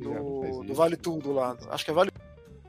Já 0.00 0.08
não 0.10 0.40
faz 0.42 0.56
do, 0.58 0.64
do 0.64 0.74
Vale 0.74 0.96
Tudo 0.96 1.32
lá. 1.32 1.56
Acho 1.70 1.84
que 1.84 1.90
é 1.90 1.94
Vale 1.94 2.10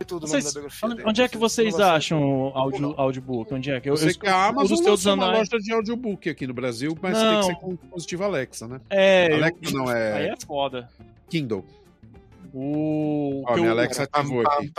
Tudo 0.06 0.26
o 0.26 0.28
nome 0.28 0.34
da 0.34 0.40
Vocês- 0.42 0.54
biografia 0.54 0.88
onde, 0.88 0.96
dele. 0.98 1.10
onde 1.10 1.22
é 1.22 1.28
que 1.28 1.38
vocês 1.38 1.80
acham 1.80 2.22
o 2.22 2.48
audio, 2.54 2.94
audiobook? 2.98 3.54
Onde 3.54 3.72
é 3.72 3.80
que 3.80 3.90
Eu 3.90 3.96
sei 3.98 4.14
que 4.14 4.28
a 4.28 4.48
Amazon 4.48 4.78
lançou 4.86 5.14
uma 5.14 5.32
loja 5.32 5.58
de 5.58 5.72
audiobook 5.74 6.30
aqui 6.30 6.46
no 6.46 6.54
Brasil, 6.54 6.98
mas 7.02 7.14
Não. 7.18 7.32
tem 7.32 7.40
que 7.40 7.46
ser 7.46 7.56
com 7.56 7.72
o 7.72 7.78
dispositivo 7.78 8.24
Alexa, 8.26 8.68
né? 8.68 8.82
É, 8.90 9.32
eu- 9.32 9.36
Alexa 9.38 9.72
não, 9.74 9.90
é- 9.92 10.14
Aí 10.14 10.26
é 10.30 10.36
foda. 10.46 10.90
Kindle. 11.30 11.66
O. 12.54 13.44
Ó, 13.48 13.56
minha 13.56 13.68
eu- 13.68 13.72
Alexa 13.72 14.04
ativou 14.12 14.42
aqui. 14.48 14.72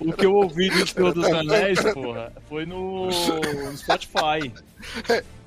O 0.00 0.12
que 0.12 0.26
eu 0.26 0.34
ouvi 0.34 0.70
do 0.70 0.86
Senhor 0.86 1.12
dos 1.14 1.24
Anéis, 1.24 1.80
porra, 1.94 2.32
foi 2.48 2.66
no, 2.66 3.06
no 3.06 3.76
Spotify. 3.76 4.52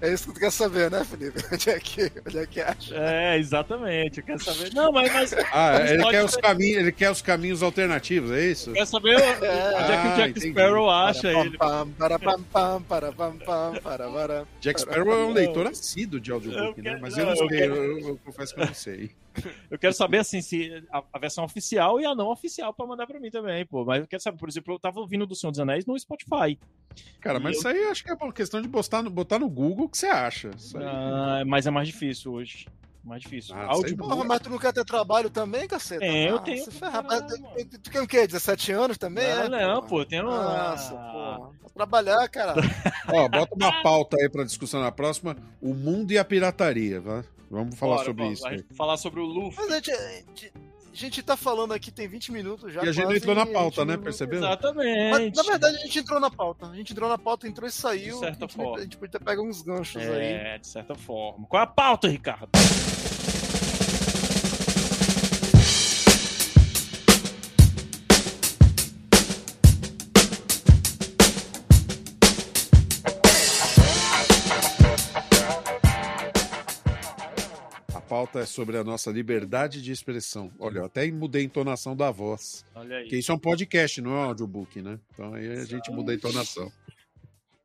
É 0.00 0.12
isso 0.12 0.28
que 0.28 0.34
tu 0.34 0.40
quer 0.40 0.52
saber, 0.52 0.90
né, 0.90 1.04
Felipe? 1.04 1.40
Onde 1.52 1.70
é 1.70 1.78
que, 1.80 2.12
onde 2.26 2.38
é 2.38 2.46
que 2.46 2.60
acha? 2.60 2.94
É, 2.94 3.36
exatamente. 3.36 4.18
Eu 4.20 4.24
quero 4.26 4.38
saber. 4.44 4.72
Não, 4.72 4.92
mas, 4.92 5.12
mas 5.12 5.32
eu 5.32 5.44
Ah, 5.52 5.80
ele 5.90 6.04
quer, 6.08 6.24
os 6.24 6.36
caminhos, 6.36 6.76
ele 6.78 6.92
quer 6.92 7.10
os 7.10 7.20
caminhos 7.22 7.62
alternativos, 7.62 8.30
é 8.30 8.44
isso? 8.46 8.72
quero 8.72 8.86
saber 8.86 9.16
onde 9.16 9.24
é 9.24 9.34
que 9.36 9.44
o 9.44 9.48
Ah, 9.76 10.14
Jack 10.16 10.30
entendi. 10.38 10.50
Sparrow 10.50 10.88
acha 10.90 11.20
Para, 11.22 11.40
ele. 11.46 11.58
pam, 11.58 11.88
para, 11.98 12.18
pam, 12.18 12.42
pam, 12.44 12.82
para, 12.82 13.12
pam, 13.12 13.36
pam, 13.38 13.72
para, 13.82 14.08
para. 14.10 14.44
Jack 14.60 14.80
Sparrow 14.80 15.12
é 15.12 15.24
um 15.26 15.32
leitor 15.32 15.66
assíduo 15.66 16.20
de 16.20 16.30
audiobook, 16.30 16.78
Eu 16.78 16.84
né? 16.84 16.90
quero- 16.90 17.00
Mas 17.00 17.18
eu 17.18 17.24
não 17.24 17.32
eu 17.32 17.36
sei, 17.36 17.48
quero- 17.48 17.74
eu, 17.74 17.98
eu 18.08 18.20
confesso 18.24 18.54
que 18.54 18.60
eu 18.60 18.66
não 18.66 18.74
sei. 18.74 19.10
Eu 19.70 19.78
quero 19.78 19.92
saber, 19.94 20.18
assim, 20.18 20.40
se 20.40 20.82
a, 20.92 21.02
a 21.12 21.18
versão 21.18 21.44
oficial 21.44 22.00
e 22.00 22.06
a 22.06 22.14
não 22.14 22.28
oficial 22.28 22.72
pra 22.72 22.86
mandar 22.86 23.06
pra 23.06 23.20
mim 23.20 23.30
também, 23.30 23.64
pô. 23.66 23.84
Mas 23.84 24.00
eu 24.00 24.06
quero 24.06 24.22
saber, 24.22 24.38
por 24.38 24.48
exemplo, 24.48 24.74
eu 24.74 24.78
tava 24.78 25.00
ouvindo 25.00 25.26
do 25.26 25.34
Senhor 25.34 25.50
dos 25.50 25.60
Anéis 25.60 25.86
no 25.86 25.98
Spotify. 25.98 26.58
Cara, 27.20 27.38
mas 27.38 27.54
Eu- 27.54 27.58
isso 27.58 27.68
aí 27.68 27.84
acho 27.90 28.02
que 28.04 28.10
é 28.10 28.14
uma 28.14 28.32
questão 28.32 28.60
de 28.60 28.68
botar 28.68 29.02
no, 29.02 29.10
botar 29.10 29.38
no 29.38 29.48
Google 29.48 29.86
o 29.86 29.88
que 29.88 29.98
você 29.98 30.06
acha. 30.06 30.50
Isso 30.56 30.76
aí. 30.78 30.84
Ah, 30.86 31.42
mas 31.46 31.66
é 31.66 31.70
mais 31.70 31.86
difícil 31.88 32.32
hoje. 32.32 32.66
Mais 33.04 33.22
difícil. 33.22 33.54
Ah, 33.54 33.66
Audiobook. 33.72 34.10
Porra, 34.10 34.24
mas 34.24 34.40
tu 34.40 34.50
não 34.50 34.58
quer 34.58 34.72
ter 34.72 34.84
trabalho 34.84 35.30
também, 35.30 35.66
caceta? 35.66 36.04
É, 36.04 36.28
eu 36.28 36.36
Ah, 36.36 36.40
tenho 36.40 36.64
Mas 37.06 37.24
Tu, 37.82 37.90
quer 37.90 38.02
o 38.02 38.06
quê? 38.06 38.26
17 38.26 38.72
anos 38.72 38.98
também? 38.98 39.24
Não, 39.48 39.58
é, 39.58 39.66
não, 39.66 39.82
pô, 39.82 40.04
tem 40.04 40.20
uma. 40.20 40.70
Nossa. 40.70 40.94
Vai 40.94 41.70
trabalhar, 41.74 42.28
cara. 42.28 42.54
Ó, 43.14 43.28
bota 43.28 43.54
uma 43.54 43.82
pauta 43.82 44.16
aí 44.20 44.28
pra 44.28 44.44
discussão 44.44 44.82
na 44.82 44.92
próxima: 44.92 45.36
o 45.62 45.72
mundo 45.72 46.12
e 46.12 46.18
a 46.18 46.24
pirataria, 46.24 47.00
tá? 47.00 47.24
Vamos 47.50 47.74
falar 47.78 47.96
Bora, 47.96 48.06
sobre 48.06 48.22
bora, 48.22 48.32
isso. 48.34 48.46
a 48.46 48.50
aí. 48.50 48.58
gente 48.58 48.74
Falar 48.74 48.96
sobre 48.96 49.20
o 49.20 49.24
Luffy. 49.24 49.56
Mas 49.58 49.70
a 49.70 49.74
gente, 49.76 49.90
a 49.90 50.08
gente, 50.10 50.52
a 50.92 50.96
gente 50.96 51.22
tá 51.22 51.36
falando 51.36 51.72
aqui 51.72 51.90
tem 51.90 52.06
20 52.08 52.32
minutos 52.32 52.72
já. 52.72 52.84
E 52.84 52.88
a 52.88 52.92
gente 52.92 53.04
quase, 53.04 53.18
entrou 53.18 53.34
na 53.34 53.46
pauta, 53.46 53.84
né? 53.84 53.96
não- 53.96 54.02
Percebeu? 54.02 54.38
Exatamente. 54.38 55.10
Mas, 55.10 55.32
na 55.36 55.42
verdade, 55.50 55.76
a 55.76 55.80
gente 55.80 55.98
entrou 55.98 56.20
na 56.20 56.30
pauta. 56.30 56.66
A 56.66 56.74
gente 56.74 56.92
entrou 56.92 57.08
na 57.08 57.18
pauta, 57.18 57.46
entrou 57.48 57.68
e 57.68 57.72
saiu. 57.72 58.14
De 58.14 58.20
certa 58.20 58.44
a 58.44 58.48
gente, 58.48 58.56
forma. 58.56 58.76
A 58.78 58.80
gente 58.82 58.96
podia 58.96 59.20
pegar 59.20 59.42
uns 59.42 59.62
ganchos 59.62 60.02
aí. 60.02 60.24
É, 60.32 60.58
de 60.58 60.66
certa 60.66 60.94
forma. 60.94 61.46
Qual 61.46 61.60
é 61.60 61.64
a 61.64 61.66
pauta, 61.66 62.08
Ricardo? 62.08 62.48
Pauta 78.18 78.40
é 78.40 78.46
sobre 78.46 78.76
a 78.76 78.82
nossa 78.82 79.12
liberdade 79.12 79.80
de 79.80 79.92
expressão. 79.92 80.50
Olha, 80.58 80.78
eu 80.78 80.84
até 80.86 81.08
mudei 81.08 81.42
a 81.42 81.44
entonação 81.44 81.94
da 81.94 82.10
voz. 82.10 82.64
Olha 82.74 82.98
Porque 83.00 83.14
aí. 83.14 83.20
isso 83.20 83.30
é 83.30 83.34
um 83.34 83.38
podcast, 83.38 84.00
não 84.00 84.10
é 84.10 84.14
um 84.14 84.28
audiobook, 84.28 84.82
né? 84.82 84.98
Então 85.12 85.34
aí 85.34 85.48
a 85.48 85.64
gente 85.64 85.88
muda 85.92 86.10
a 86.10 86.14
entonação. 86.16 86.72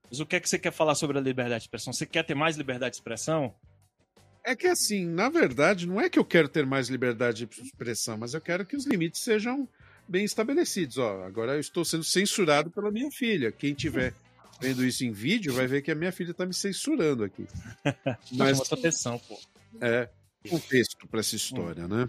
Mas 0.07 0.19
o 0.19 0.25
que 0.27 0.35
é 0.35 0.39
que 0.39 0.47
você 0.47 0.59
quer 0.59 0.71
falar 0.71 0.93
sobre 0.93 1.17
a 1.17 1.21
liberdade 1.21 1.61
de 1.61 1.65
expressão? 1.65 1.91
Você 1.91 2.05
quer 2.05 2.23
ter 2.23 2.35
mais 2.35 2.55
liberdade 2.55 2.91
de 2.91 2.97
expressão? 2.97 3.51
É 4.45 4.55
que 4.55 4.67
assim, 4.67 5.07
na 5.07 5.27
verdade, 5.27 5.87
não 5.87 5.99
é 5.99 6.07
que 6.07 6.19
eu 6.19 6.25
quero 6.25 6.47
ter 6.47 6.67
mais 6.67 6.87
liberdade 6.87 7.47
de 7.47 7.61
expressão, 7.63 8.15
mas 8.15 8.35
eu 8.35 8.41
quero 8.41 8.63
que 8.63 8.75
os 8.75 8.85
limites 8.85 9.23
sejam 9.23 9.67
bem 10.07 10.23
estabelecidos. 10.23 10.99
Ó, 10.99 11.23
agora 11.23 11.53
eu 11.53 11.59
estou 11.59 11.83
sendo 11.83 12.03
censurado 12.03 12.69
pela 12.69 12.91
minha 12.91 13.09
filha. 13.09 13.51
Quem 13.51 13.73
tiver 13.73 14.13
vendo 14.61 14.85
isso 14.85 15.03
em 15.03 15.11
vídeo 15.11 15.51
vai 15.51 15.65
ver 15.65 15.81
que 15.81 15.89
a 15.89 15.95
minha 15.95 16.11
filha 16.11 16.29
está 16.29 16.45
me 16.45 16.53
censurando 16.53 17.23
aqui. 17.23 17.47
Mas 18.33 18.57
Chama 18.57 18.65
sua 18.65 18.77
atenção, 18.77 19.17
pô. 19.17 19.39
é 19.81 20.07
contexto 20.49 21.07
para 21.07 21.19
essa 21.19 21.35
história, 21.35 21.87
né? 21.87 22.07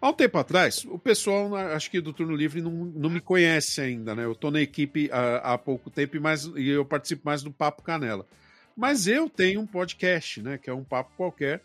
Há 0.00 0.10
um 0.10 0.12
tempo 0.12 0.36
atrás, 0.38 0.84
o 0.84 0.98
pessoal, 0.98 1.48
na- 1.48 1.72
acho 1.74 1.90
que 1.90 2.00
do 2.00 2.12
Turno 2.12 2.36
Livre, 2.36 2.60
não, 2.60 2.70
não 2.70 3.08
me 3.10 3.20
conhece 3.20 3.80
ainda, 3.80 4.14
né? 4.14 4.24
Eu 4.24 4.34
tô 4.34 4.50
na 4.50 4.60
equipe 4.60 5.10
há, 5.10 5.54
há 5.54 5.58
pouco 5.58 5.90
tempo 5.90 6.16
e, 6.16 6.20
mais, 6.20 6.44
e 6.44 6.68
eu 6.68 6.84
participo 6.84 7.22
mais 7.24 7.42
do 7.42 7.50
Papo 7.50 7.82
Canela. 7.82 8.26
Mas 8.76 9.06
eu 9.06 9.28
tenho 9.28 9.60
um 9.60 9.66
podcast, 9.66 10.42
né? 10.42 10.58
Que 10.58 10.68
é 10.68 10.74
um 10.74 10.84
papo 10.84 11.10
qualquer. 11.16 11.62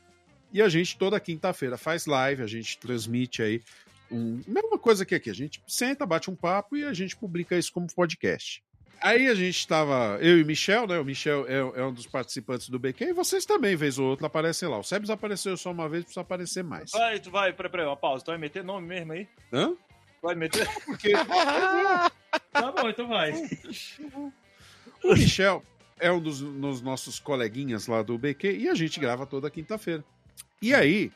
E 0.53 0.61
a 0.61 0.69
gente, 0.69 0.97
toda 0.97 1.19
quinta-feira, 1.19 1.77
faz 1.77 2.05
live, 2.05 2.41
a 2.41 2.47
gente 2.47 2.77
transmite 2.77 3.41
aí. 3.41 3.61
Um, 4.09 4.41
mesma 4.47 4.77
coisa 4.77 5.05
que 5.05 5.15
aqui, 5.15 5.29
a 5.29 5.33
gente 5.33 5.61
senta, 5.67 6.05
bate 6.05 6.29
um 6.29 6.35
papo 6.35 6.75
e 6.77 6.83
a 6.85 6.93
gente 6.93 7.15
publica 7.15 7.57
isso 7.57 7.71
como 7.71 7.87
podcast. 7.93 8.63
Aí 8.99 9.27
a 9.27 9.35
gente 9.35 9.67
tava, 9.67 10.17
eu 10.21 10.37
e 10.37 10.43
o 10.43 10.45
Michel, 10.45 10.85
né? 10.85 10.99
O 10.99 11.05
Michel 11.05 11.45
é, 11.47 11.81
é 11.81 11.83
um 11.83 11.93
dos 11.93 12.05
participantes 12.05 12.69
do 12.69 12.77
BQ, 12.77 13.05
e 13.05 13.13
vocês 13.13 13.45
também, 13.45 13.75
vez 13.75 13.97
ou 13.97 14.07
outra, 14.07 14.27
aparecem 14.27 14.69
lá. 14.69 14.77
O 14.77 14.83
Sebes 14.83 15.09
apareceu 15.09 15.57
só 15.57 15.71
uma 15.71 15.89
vez, 15.89 16.03
precisa 16.03 16.21
aparecer 16.21 16.63
mais. 16.63 16.91
Vai, 16.91 17.19
tu 17.19 17.31
vai, 17.31 17.51
peraí, 17.51 17.71
peraí, 17.71 17.85
uma 17.87 17.97
pausa. 17.97 18.23
Tu 18.23 18.27
vai 18.27 18.37
meter 18.37 18.63
nome 18.63 18.87
mesmo 18.87 19.13
aí? 19.13 19.27
Hã? 19.51 19.73
Vai 20.21 20.35
meter? 20.35 20.67
Porque 20.85 21.13
Tá 22.51 22.71
bom, 22.71 22.89
então 22.89 23.07
vai. 23.07 23.33
o 25.03 25.13
Michel 25.13 25.63
é 25.99 26.11
um 26.11 26.19
dos, 26.19 26.41
dos 26.41 26.81
nossos 26.81 27.19
coleguinhas 27.19 27.87
lá 27.87 28.01
do 28.01 28.17
BQ 28.17 28.57
e 28.57 28.69
a 28.69 28.73
gente 28.73 28.99
grava 28.99 29.25
toda 29.25 29.49
quinta-feira. 29.49 30.03
E 30.61 30.73
aí, 30.73 31.11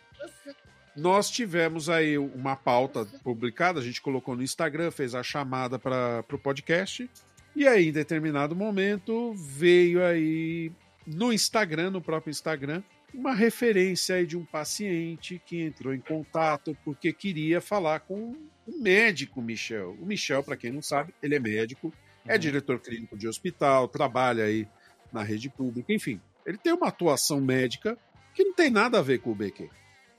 nós 0.95 1.29
tivemos 1.29 1.89
aí 1.89 2.17
uma 2.17 2.55
pauta 2.55 3.05
publicada, 3.23 3.79
a 3.79 3.83
gente 3.83 4.01
colocou 4.01 4.35
no 4.35 4.43
Instagram, 4.43 4.91
fez 4.91 5.13
a 5.13 5.21
chamada 5.21 5.77
para 5.77 6.23
o 6.31 6.37
podcast. 6.37 7.09
E 7.55 7.67
aí, 7.67 7.87
em 7.87 7.91
determinado 7.91 8.55
momento, 8.55 9.33
veio 9.33 10.03
aí 10.03 10.71
no 11.07 11.31
Instagram, 11.31 11.91
no 11.91 12.01
próprio 12.01 12.31
Instagram, 12.31 12.83
uma 13.13 13.33
referência 13.33 14.15
aí 14.15 14.25
de 14.25 14.37
um 14.37 14.43
paciente 14.43 15.41
que 15.45 15.61
entrou 15.61 15.93
em 15.93 15.99
contato 15.99 16.77
porque 16.83 17.13
queria 17.13 17.61
falar 17.61 18.01
com 18.01 18.35
o 18.67 18.81
médico 18.81 19.41
Michel. 19.41 19.95
O 20.01 20.05
Michel, 20.05 20.43
para 20.43 20.57
quem 20.57 20.71
não 20.71 20.81
sabe, 20.81 21.13
ele 21.23 21.35
é 21.35 21.39
médico, 21.39 21.93
é 22.27 22.37
diretor 22.37 22.79
clínico 22.79 23.17
de 23.17 23.27
hospital, 23.27 23.87
trabalha 23.87 24.43
aí 24.43 24.67
na 25.13 25.23
rede 25.23 25.49
pública, 25.49 25.93
enfim. 25.93 26.19
Ele 26.45 26.57
tem 26.57 26.73
uma 26.73 26.87
atuação 26.87 27.39
médica 27.39 27.97
que 28.33 28.43
não 28.43 28.53
tem 28.53 28.69
nada 28.69 28.99
a 28.99 29.01
ver 29.01 29.19
com 29.19 29.31
o 29.31 29.35
BQ. 29.35 29.69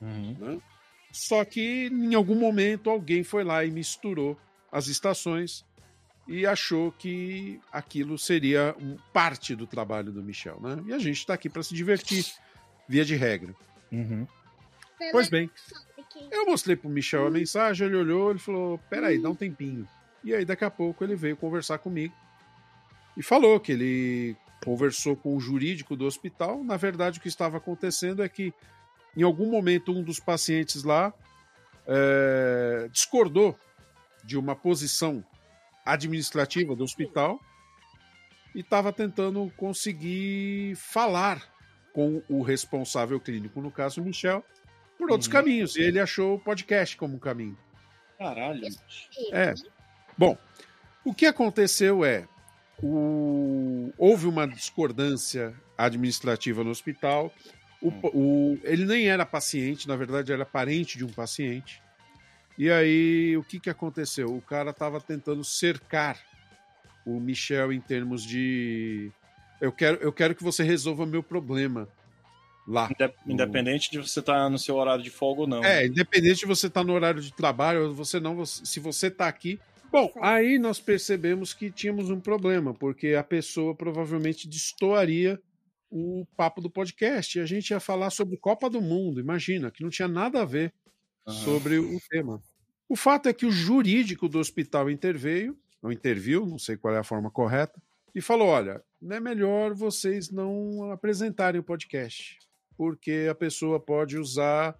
Uhum. 0.00 0.36
né? 0.38 0.58
Só 1.12 1.44
que 1.44 1.86
em 1.86 2.14
algum 2.14 2.34
momento 2.34 2.88
alguém 2.88 3.22
foi 3.22 3.44
lá 3.44 3.64
e 3.64 3.70
misturou 3.70 4.38
as 4.70 4.86
estações 4.86 5.64
e 6.26 6.44
achou 6.46 6.90
que 6.92 7.60
aquilo 7.70 8.18
seria 8.18 8.74
um, 8.80 8.96
parte 9.12 9.54
do 9.54 9.66
trabalho 9.66 10.12
do 10.12 10.22
Michel, 10.22 10.58
né? 10.60 10.82
E 10.86 10.92
a 10.92 10.98
gente 10.98 11.18
está 11.18 11.34
aqui 11.34 11.48
para 11.48 11.62
se 11.62 11.74
divertir, 11.74 12.26
via 12.88 13.04
de 13.04 13.14
regra. 13.14 13.54
Uhum. 13.92 14.26
Pois 15.12 15.28
bem, 15.28 15.50
eu 16.30 16.46
mostrei 16.46 16.74
pro 16.74 16.88
Michel 16.88 17.26
a 17.26 17.30
mensagem, 17.30 17.86
ele 17.86 17.96
olhou, 17.96 18.30
ele 18.30 18.38
falou: 18.38 18.78
peraí, 18.90 19.20
dá 19.20 19.30
um 19.30 19.34
tempinho. 19.34 19.86
E 20.24 20.34
aí, 20.34 20.44
daqui 20.44 20.64
a 20.64 20.70
pouco, 20.70 21.04
ele 21.04 21.14
veio 21.14 21.36
conversar 21.36 21.78
comigo 21.78 22.14
e 23.16 23.22
falou 23.22 23.60
que 23.60 23.72
ele 23.72 24.36
conversou 24.64 25.14
com 25.14 25.36
o 25.36 25.40
jurídico 25.40 25.94
do 25.94 26.04
hospital. 26.04 26.64
Na 26.64 26.76
verdade, 26.76 27.18
o 27.18 27.22
que 27.22 27.28
estava 27.28 27.58
acontecendo 27.58 28.22
é 28.22 28.28
que, 28.28 28.52
em 29.16 29.22
algum 29.22 29.48
momento, 29.48 29.92
um 29.92 30.02
dos 30.02 30.18
pacientes 30.18 30.82
lá 30.82 31.12
é, 31.86 32.88
discordou 32.90 33.56
de 34.24 34.36
uma 34.36 34.56
posição 34.56 35.24
administrativa 35.86 36.74
do 36.74 36.84
hospital 36.84 37.40
e 38.54 38.60
estava 38.60 38.92
tentando 38.92 39.50
conseguir 39.56 40.74
falar 40.76 41.42
com 41.92 42.22
o 42.28 42.42
responsável 42.42 43.18
clínico, 43.20 43.60
no 43.60 43.70
caso, 43.70 44.02
o 44.02 44.04
Michel, 44.04 44.44
por 44.98 45.10
outros 45.10 45.28
uhum. 45.28 45.32
caminhos. 45.32 45.76
E 45.76 45.82
ele 45.82 46.00
achou 46.00 46.34
o 46.34 46.38
podcast 46.38 46.96
como 46.96 47.16
um 47.16 47.18
caminho. 47.18 47.56
Caralho. 48.18 48.66
É. 49.32 49.54
Bom, 50.16 50.36
o 51.04 51.14
que 51.14 51.26
aconteceu 51.26 52.04
é. 52.04 52.26
O... 52.82 53.90
Houve 53.96 54.26
uma 54.26 54.46
discordância 54.46 55.54
administrativa 55.78 56.62
no 56.62 56.70
hospital. 56.70 57.32
O, 57.80 57.88
hum. 57.88 58.00
o, 58.12 58.58
ele 58.62 58.84
nem 58.84 59.08
era 59.08 59.24
paciente, 59.24 59.88
na 59.88 59.96
verdade, 59.96 60.32
era 60.32 60.44
parente 60.44 60.98
de 60.98 61.04
um 61.04 61.08
paciente. 61.08 61.82
E 62.58 62.70
aí, 62.70 63.36
o 63.36 63.42
que, 63.42 63.60
que 63.60 63.70
aconteceu? 63.70 64.34
O 64.34 64.40
cara 64.40 64.70
estava 64.70 65.00
tentando 65.00 65.44
cercar 65.44 66.18
o 67.04 67.20
Michel 67.20 67.72
em 67.72 67.80
termos 67.80 68.24
de. 68.24 69.10
Eu 69.60 69.72
quero, 69.72 69.98
eu 70.02 70.12
quero 70.12 70.34
que 70.34 70.42
você 70.42 70.62
resolva 70.62 71.06
meu 71.06 71.22
problema 71.22 71.88
lá. 72.66 72.90
Independente 73.26 73.94
no... 73.94 74.02
de 74.02 74.08
você 74.08 74.20
estar 74.20 74.34
tá 74.34 74.50
no 74.50 74.58
seu 74.58 74.74
horário 74.76 75.04
de 75.04 75.10
folga 75.10 75.42
ou 75.42 75.46
não. 75.46 75.64
É, 75.64 75.86
independente 75.86 76.40
de 76.40 76.46
você 76.46 76.66
estar 76.66 76.80
tá 76.80 76.86
no 76.86 76.92
horário 76.92 77.20
de 77.20 77.32
trabalho 77.32 77.88
ou 77.88 77.94
você 77.94 78.18
não, 78.18 78.44
se 78.44 78.80
você 78.80 79.06
está 79.06 79.28
aqui. 79.28 79.60
Bom, 79.90 80.12
aí 80.20 80.58
nós 80.58 80.80
percebemos 80.80 81.54
que 81.54 81.70
tínhamos 81.70 82.10
um 82.10 82.20
problema, 82.20 82.74
porque 82.74 83.14
a 83.14 83.22
pessoa 83.22 83.74
provavelmente 83.74 84.48
destoaria 84.48 85.40
o 85.90 86.26
papo 86.36 86.60
do 86.60 86.68
podcast. 86.68 87.38
E 87.38 87.40
a 87.40 87.46
gente 87.46 87.70
ia 87.70 87.80
falar 87.80 88.10
sobre 88.10 88.36
Copa 88.36 88.68
do 88.68 88.80
Mundo, 88.80 89.20
imagina, 89.20 89.70
que 89.70 89.82
não 89.82 89.90
tinha 89.90 90.08
nada 90.08 90.42
a 90.42 90.44
ver 90.44 90.72
uhum. 91.26 91.32
sobre 91.32 91.78
o 91.78 91.98
tema. 92.08 92.42
O 92.88 92.96
fato 92.96 93.28
é 93.28 93.32
que 93.32 93.46
o 93.46 93.50
jurídico 93.50 94.28
do 94.28 94.38
hospital 94.38 94.90
interveio, 94.90 95.56
ou 95.82 95.90
interviu, 95.92 96.46
não 96.46 96.58
sei 96.58 96.76
qual 96.76 96.94
é 96.94 96.98
a 96.98 97.04
forma 97.04 97.30
correta, 97.30 97.80
e 98.14 98.20
falou: 98.20 98.48
olha, 98.48 98.82
não 99.00 99.16
é 99.16 99.20
melhor 99.20 99.74
vocês 99.74 100.30
não 100.30 100.90
apresentarem 100.90 101.60
o 101.60 101.64
podcast 101.64 102.38
porque 102.76 103.26
a 103.30 103.34
pessoa 103.34 103.80
pode 103.80 104.18
usar 104.18 104.78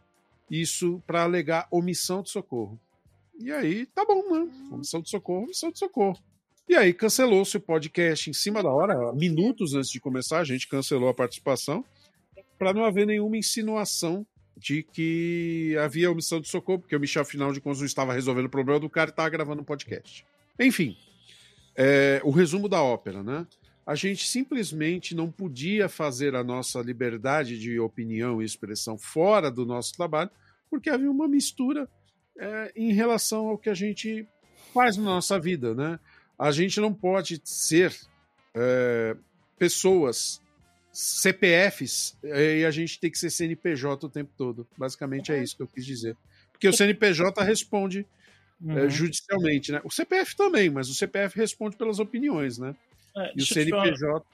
isso 0.51 1.03
para 1.07 1.23
alegar 1.23 1.67
omissão 1.71 2.23
de 2.23 2.31
socorro. 2.31 2.79
E 3.39 3.51
aí, 3.51 3.87
tá 3.87 4.05
bom, 4.05 4.23
né? 4.33 4.51
Omissão 4.71 5.01
de 5.01 5.11
socorro, 5.11 5.45
omissão 5.45 5.71
de 5.71 5.79
socorro. 5.79 6.19
E 6.69 6.75
aí 6.75 6.93
cancelou-se 6.93 7.57
o 7.57 7.61
podcast 7.61 8.29
em 8.29 8.33
cima 8.33 8.63
da 8.63 8.71
hora, 8.71 9.13
minutos 9.13 9.75
antes 9.75 9.91
de 9.91 10.01
começar, 10.01 10.41
a 10.41 10.45
gente 10.45 10.69
cancelou 10.69 11.09
a 11.09 11.15
participação, 11.15 11.85
para 12.59 12.73
não 12.73 12.85
haver 12.85 13.07
nenhuma 13.07 13.37
insinuação 13.37 14.27
de 14.57 14.83
que 14.83 15.77
havia 15.79 16.11
omissão 16.11 16.41
de 16.41 16.49
socorro, 16.49 16.81
porque 16.81 16.97
o 16.97 17.01
Michel, 17.01 17.23
afinal 17.23 17.53
de 17.53 17.61
contas, 17.61 17.81
não 17.81 17.87
estava 17.87 18.13
resolvendo 18.13 18.47
o 18.47 18.51
problema 18.51 18.81
do 18.81 18.89
cara 18.89 19.11
e 19.11 19.13
estava 19.13 19.29
gravando 19.29 19.63
um 19.63 19.65
podcast. 19.65 20.25
Enfim, 20.59 20.97
é, 21.75 22.21
o 22.25 22.31
resumo 22.31 22.69
da 22.69 22.83
ópera, 22.83 23.23
né? 23.23 23.47
a 23.87 23.95
gente 23.95 24.27
simplesmente 24.27 25.15
não 25.15 25.31
podia 25.31 25.89
fazer 25.89 26.35
a 26.35 26.43
nossa 26.43 26.81
liberdade 26.81 27.57
de 27.57 27.79
opinião 27.79 28.43
e 28.43 28.45
expressão 28.45 28.99
fora 28.99 29.49
do 29.49 29.65
nosso 29.65 29.95
trabalho, 29.95 30.29
porque 30.69 30.91
havia 30.91 31.09
uma 31.09 31.29
mistura 31.29 31.89
é, 32.37 32.73
em 32.75 32.93
relação 32.93 33.47
ao 33.47 33.57
que 33.57 33.71
a 33.71 33.75
gente 33.75 34.27
faz 34.75 34.97
na 34.97 35.05
nossa 35.05 35.39
vida. 35.39 35.73
Né? 35.73 36.01
A 36.37 36.51
gente 36.51 36.81
não 36.81 36.93
pode 36.93 37.41
ser 37.45 37.95
é, 38.53 39.17
pessoas, 39.57 40.43
CPFs, 40.97 42.17
é, 42.25 42.61
e 42.61 42.65
a 42.65 42.71
gente 42.71 42.99
tem 42.99 43.11
que 43.11 43.19
ser 43.19 43.29
CNPJ 43.29 44.07
o 44.07 44.09
tempo 44.09 44.33
todo. 44.35 44.67
Basicamente 44.79 45.31
é 45.31 45.43
isso 45.43 45.55
que 45.55 45.63
eu 45.63 45.67
quis 45.67 45.85
dizer. 45.85 46.17
Porque 46.51 46.67
o 46.67 46.73
CNPJ 46.73 47.43
responde 47.45 48.07
é, 48.67 48.73
uhum. 48.73 48.89
judicialmente, 48.89 49.73
né? 49.73 49.83
O 49.85 49.91
CPF 49.91 50.35
também, 50.35 50.71
mas 50.71 50.89
o 50.89 50.95
CPF 50.95 51.37
responde 51.37 51.77
pelas 51.77 51.99
opiniões, 51.99 52.57
né? 52.57 52.75
É, 53.15 53.33
e 53.37 53.43
o 53.43 53.47
CNPJ. 53.47 54.25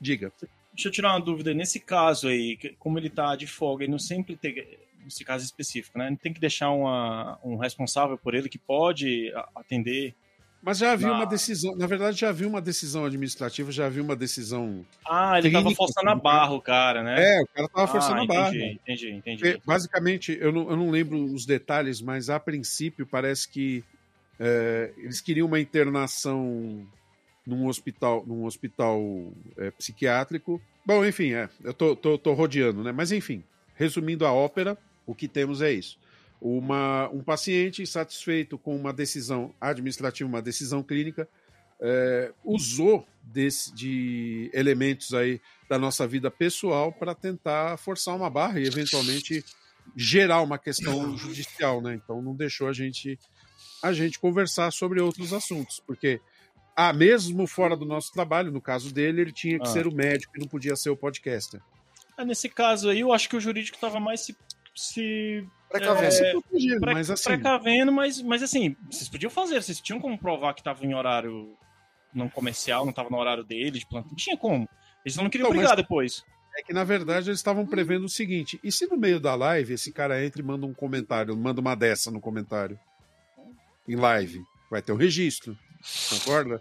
Diga. 0.00 0.32
Deixa 0.72 0.86
eu 0.86 0.92
tirar 0.92 1.14
uma 1.14 1.20
dúvida. 1.20 1.52
Nesse 1.52 1.80
caso 1.80 2.28
aí, 2.28 2.56
como 2.78 2.96
ele 2.96 3.08
está 3.08 3.34
de 3.34 3.48
folga 3.48 3.84
e 3.84 3.88
não 3.88 3.98
sempre 3.98 4.36
tem. 4.36 4.64
Nesse 5.02 5.24
caso 5.24 5.44
específico, 5.44 5.98
né? 5.98 6.16
Tem 6.22 6.32
que 6.32 6.38
deixar 6.38 6.70
uma, 6.70 7.36
um 7.42 7.56
responsável 7.56 8.16
por 8.16 8.36
ele 8.36 8.48
que 8.48 8.58
pode 8.58 9.32
atender. 9.56 10.14
Mas 10.62 10.76
já 10.76 10.92
havia 10.92 11.10
uma 11.10 11.24
decisão, 11.24 11.74
na 11.74 11.86
verdade 11.86 12.20
já 12.20 12.28
havia 12.28 12.46
uma 12.46 12.60
decisão 12.60 13.06
administrativa, 13.06 13.72
já 13.72 13.86
havia 13.86 14.02
uma 14.02 14.14
decisão. 14.14 14.84
Ah, 15.08 15.38
ele 15.38 15.48
estava 15.48 15.70
forçando 15.74 16.10
a 16.10 16.14
barra, 16.14 16.52
o 16.52 16.60
cara, 16.60 17.02
né? 17.02 17.14
É, 17.18 17.42
o 17.42 17.46
cara 17.46 17.66
estava 17.66 17.84
ah, 17.84 17.86
forçando 17.86 18.22
entendi, 18.22 18.38
a 18.38 18.42
barra. 18.42 18.56
Entendi, 18.56 19.10
entendi. 19.10 19.42
Porque, 19.42 19.62
basicamente, 19.64 20.36
eu 20.38 20.52
não, 20.52 20.70
eu 20.70 20.76
não 20.76 20.90
lembro 20.90 21.22
os 21.24 21.46
detalhes, 21.46 22.02
mas 22.02 22.28
a 22.28 22.38
princípio 22.38 23.06
parece 23.06 23.48
que 23.48 23.82
é, 24.38 24.92
eles 24.98 25.20
queriam 25.22 25.46
uma 25.46 25.58
internação 25.60 26.86
num 27.46 27.66
hospital, 27.66 28.24
num 28.26 28.44
hospital 28.44 29.00
é, 29.56 29.70
psiquiátrico. 29.70 30.60
Bom, 30.84 31.04
enfim, 31.04 31.32
é, 31.32 31.48
eu 31.64 31.72
tô, 31.72 31.96
tô, 31.96 32.18
tô 32.18 32.34
rodeando, 32.34 32.84
né? 32.84 32.92
Mas 32.92 33.12
enfim, 33.12 33.42
resumindo 33.74 34.26
a 34.26 34.32
ópera, 34.32 34.76
o 35.06 35.14
que 35.14 35.26
temos 35.26 35.62
é 35.62 35.72
isso. 35.72 35.98
Uma, 36.40 37.08
um 37.10 37.22
paciente 37.22 37.82
insatisfeito 37.82 38.56
com 38.56 38.74
uma 38.74 38.92
decisão 38.92 39.54
administrativa, 39.60 40.28
uma 40.28 40.40
decisão 40.40 40.82
clínica, 40.82 41.28
é, 41.80 42.32
usou 42.44 43.06
desse, 43.22 43.74
de 43.74 44.50
elementos 44.52 45.12
aí 45.14 45.40
da 45.68 45.78
nossa 45.78 46.06
vida 46.06 46.30
pessoal 46.30 46.92
para 46.92 47.14
tentar 47.14 47.76
forçar 47.76 48.16
uma 48.16 48.30
barra 48.30 48.60
e 48.60 48.66
eventualmente 48.66 49.44
gerar 49.96 50.42
uma 50.42 50.58
questão 50.58 51.16
judicial, 51.16 51.80
né? 51.80 51.94
Então 51.94 52.22
não 52.22 52.34
deixou 52.34 52.68
a 52.68 52.72
gente 52.72 53.18
a 53.82 53.92
gente 53.94 54.18
conversar 54.18 54.70
sobre 54.72 55.00
outros 55.00 55.32
assuntos, 55.32 55.82
porque 55.86 56.20
ah, 56.76 56.92
mesmo 56.92 57.46
fora 57.46 57.76
do 57.76 57.84
nosso 57.84 58.12
trabalho, 58.12 58.52
no 58.52 58.60
caso 58.60 58.92
dele, 58.92 59.22
ele 59.22 59.32
tinha 59.32 59.58
que 59.58 59.68
ah. 59.68 59.70
ser 59.70 59.86
o 59.86 59.94
médico 59.94 60.32
e 60.36 60.40
não 60.40 60.46
podia 60.46 60.76
ser 60.76 60.90
o 60.90 60.96
podcaster. 60.96 61.60
Ah, 62.16 62.24
nesse 62.24 62.48
caso 62.48 62.88
aí, 62.90 63.00
eu 63.00 63.12
acho 63.12 63.28
que 63.28 63.36
o 63.36 63.40
jurídico 63.40 63.76
estava 63.76 63.98
mais 63.98 64.20
se. 64.20 64.36
Se 64.74 65.46
precavendo, 65.68 66.24
é, 66.24 66.78
pre, 66.78 66.94
mas 66.94 67.10
assim. 67.10 67.24
Precavendo, 67.24 67.92
mas, 67.92 68.20
mas 68.22 68.42
assim, 68.42 68.76
vocês 68.90 69.08
podiam 69.08 69.30
fazer, 69.30 69.62
vocês 69.62 69.80
tinham 69.80 70.00
como 70.00 70.18
provar 70.18 70.54
que 70.54 70.60
estava 70.60 70.84
em 70.84 70.94
horário 70.94 71.56
não 72.12 72.28
comercial, 72.28 72.84
não 72.84 72.90
estava 72.90 73.10
no 73.10 73.18
horário 73.18 73.44
dele, 73.44 73.78
de 73.78 73.86
plantão. 73.86 74.10
Não 74.10 74.16
tinha 74.16 74.36
como. 74.36 74.68
Eles 75.04 75.16
não 75.16 75.30
queriam 75.30 75.50
brigar 75.50 75.76
depois. 75.76 76.24
É 76.56 76.62
que, 76.62 76.72
na 76.72 76.84
verdade, 76.84 77.30
eles 77.30 77.38
estavam 77.38 77.66
prevendo 77.66 78.04
o 78.04 78.08
seguinte: 78.08 78.58
e 78.62 78.72
se 78.72 78.86
no 78.86 78.96
meio 78.96 79.20
da 79.20 79.34
live 79.34 79.74
esse 79.74 79.92
cara 79.92 80.24
entra 80.24 80.42
e 80.42 80.44
manda 80.44 80.66
um 80.66 80.74
comentário, 80.74 81.36
manda 81.36 81.60
uma 81.60 81.74
dessa 81.74 82.10
no 82.10 82.20
comentário? 82.20 82.78
Em 83.88 83.96
live. 83.96 84.42
Vai 84.70 84.82
ter 84.82 84.92
o 84.92 84.94
um 84.94 84.98
registro. 84.98 85.56
Concorda? 86.10 86.60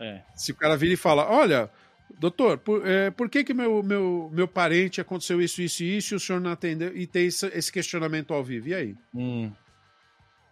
É. 0.00 0.22
Se 0.34 0.52
o 0.52 0.56
cara 0.56 0.76
vira 0.76 0.94
e 0.94 0.96
fala: 0.96 1.30
Olha, 1.30 1.70
doutor, 2.18 2.58
por, 2.58 2.86
é, 2.86 3.10
por 3.10 3.28
que, 3.28 3.44
que 3.44 3.54
meu, 3.54 3.82
meu, 3.82 4.30
meu 4.32 4.48
parente 4.48 5.00
aconteceu 5.00 5.40
isso, 5.40 5.62
isso 5.62 5.82
e 5.82 5.96
isso 5.96 6.14
e 6.14 6.16
o 6.16 6.20
senhor 6.20 6.40
não 6.40 6.52
atendeu? 6.52 6.96
E 6.96 7.06
tem 7.06 7.26
esse, 7.26 7.46
esse 7.48 7.70
questionamento 7.70 8.32
ao 8.32 8.42
vivo. 8.42 8.68
E 8.68 8.74
aí? 8.74 8.96
Hum. 9.14 9.50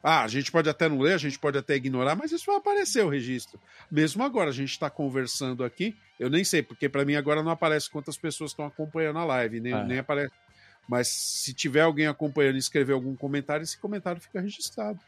Ah, 0.03 0.23
a 0.25 0.29
gente 0.29 0.51
pode 0.51 0.68
até 0.68 0.88
não 0.88 0.99
ler, 0.99 1.12
a 1.12 1.18
gente 1.18 1.38
pode 1.38 1.59
até 1.59 1.75
ignorar, 1.75 2.16
mas 2.16 2.33
isso 2.33 2.46
vai 2.46 2.57
aparecer 2.57 3.05
o 3.05 3.09
registro. 3.09 3.61
Mesmo 3.90 4.23
agora, 4.23 4.49
a 4.49 4.53
gente 4.53 4.70
está 4.70 4.88
conversando 4.88 5.62
aqui, 5.62 5.94
eu 6.18 6.31
nem 6.31 6.42
sei, 6.42 6.62
porque 6.62 6.88
para 6.88 7.05
mim 7.05 7.16
agora 7.16 7.42
não 7.42 7.51
aparece 7.51 7.90
quantas 7.90 8.16
pessoas 8.16 8.53
estão 8.53 8.64
acompanhando 8.64 9.18
a 9.18 9.25
live, 9.25 9.61
nem, 9.61 9.75
é. 9.75 9.85
nem 9.85 9.99
aparece. 9.99 10.33
Mas 10.88 11.09
se 11.09 11.53
tiver 11.53 11.83
alguém 11.83 12.07
acompanhando 12.07 12.57
e 12.57 12.59
escrever 12.59 12.94
algum 12.94 13.14
comentário, 13.14 13.62
esse 13.62 13.79
comentário 13.79 14.20
fica 14.20 14.40
registrado. 14.40 14.99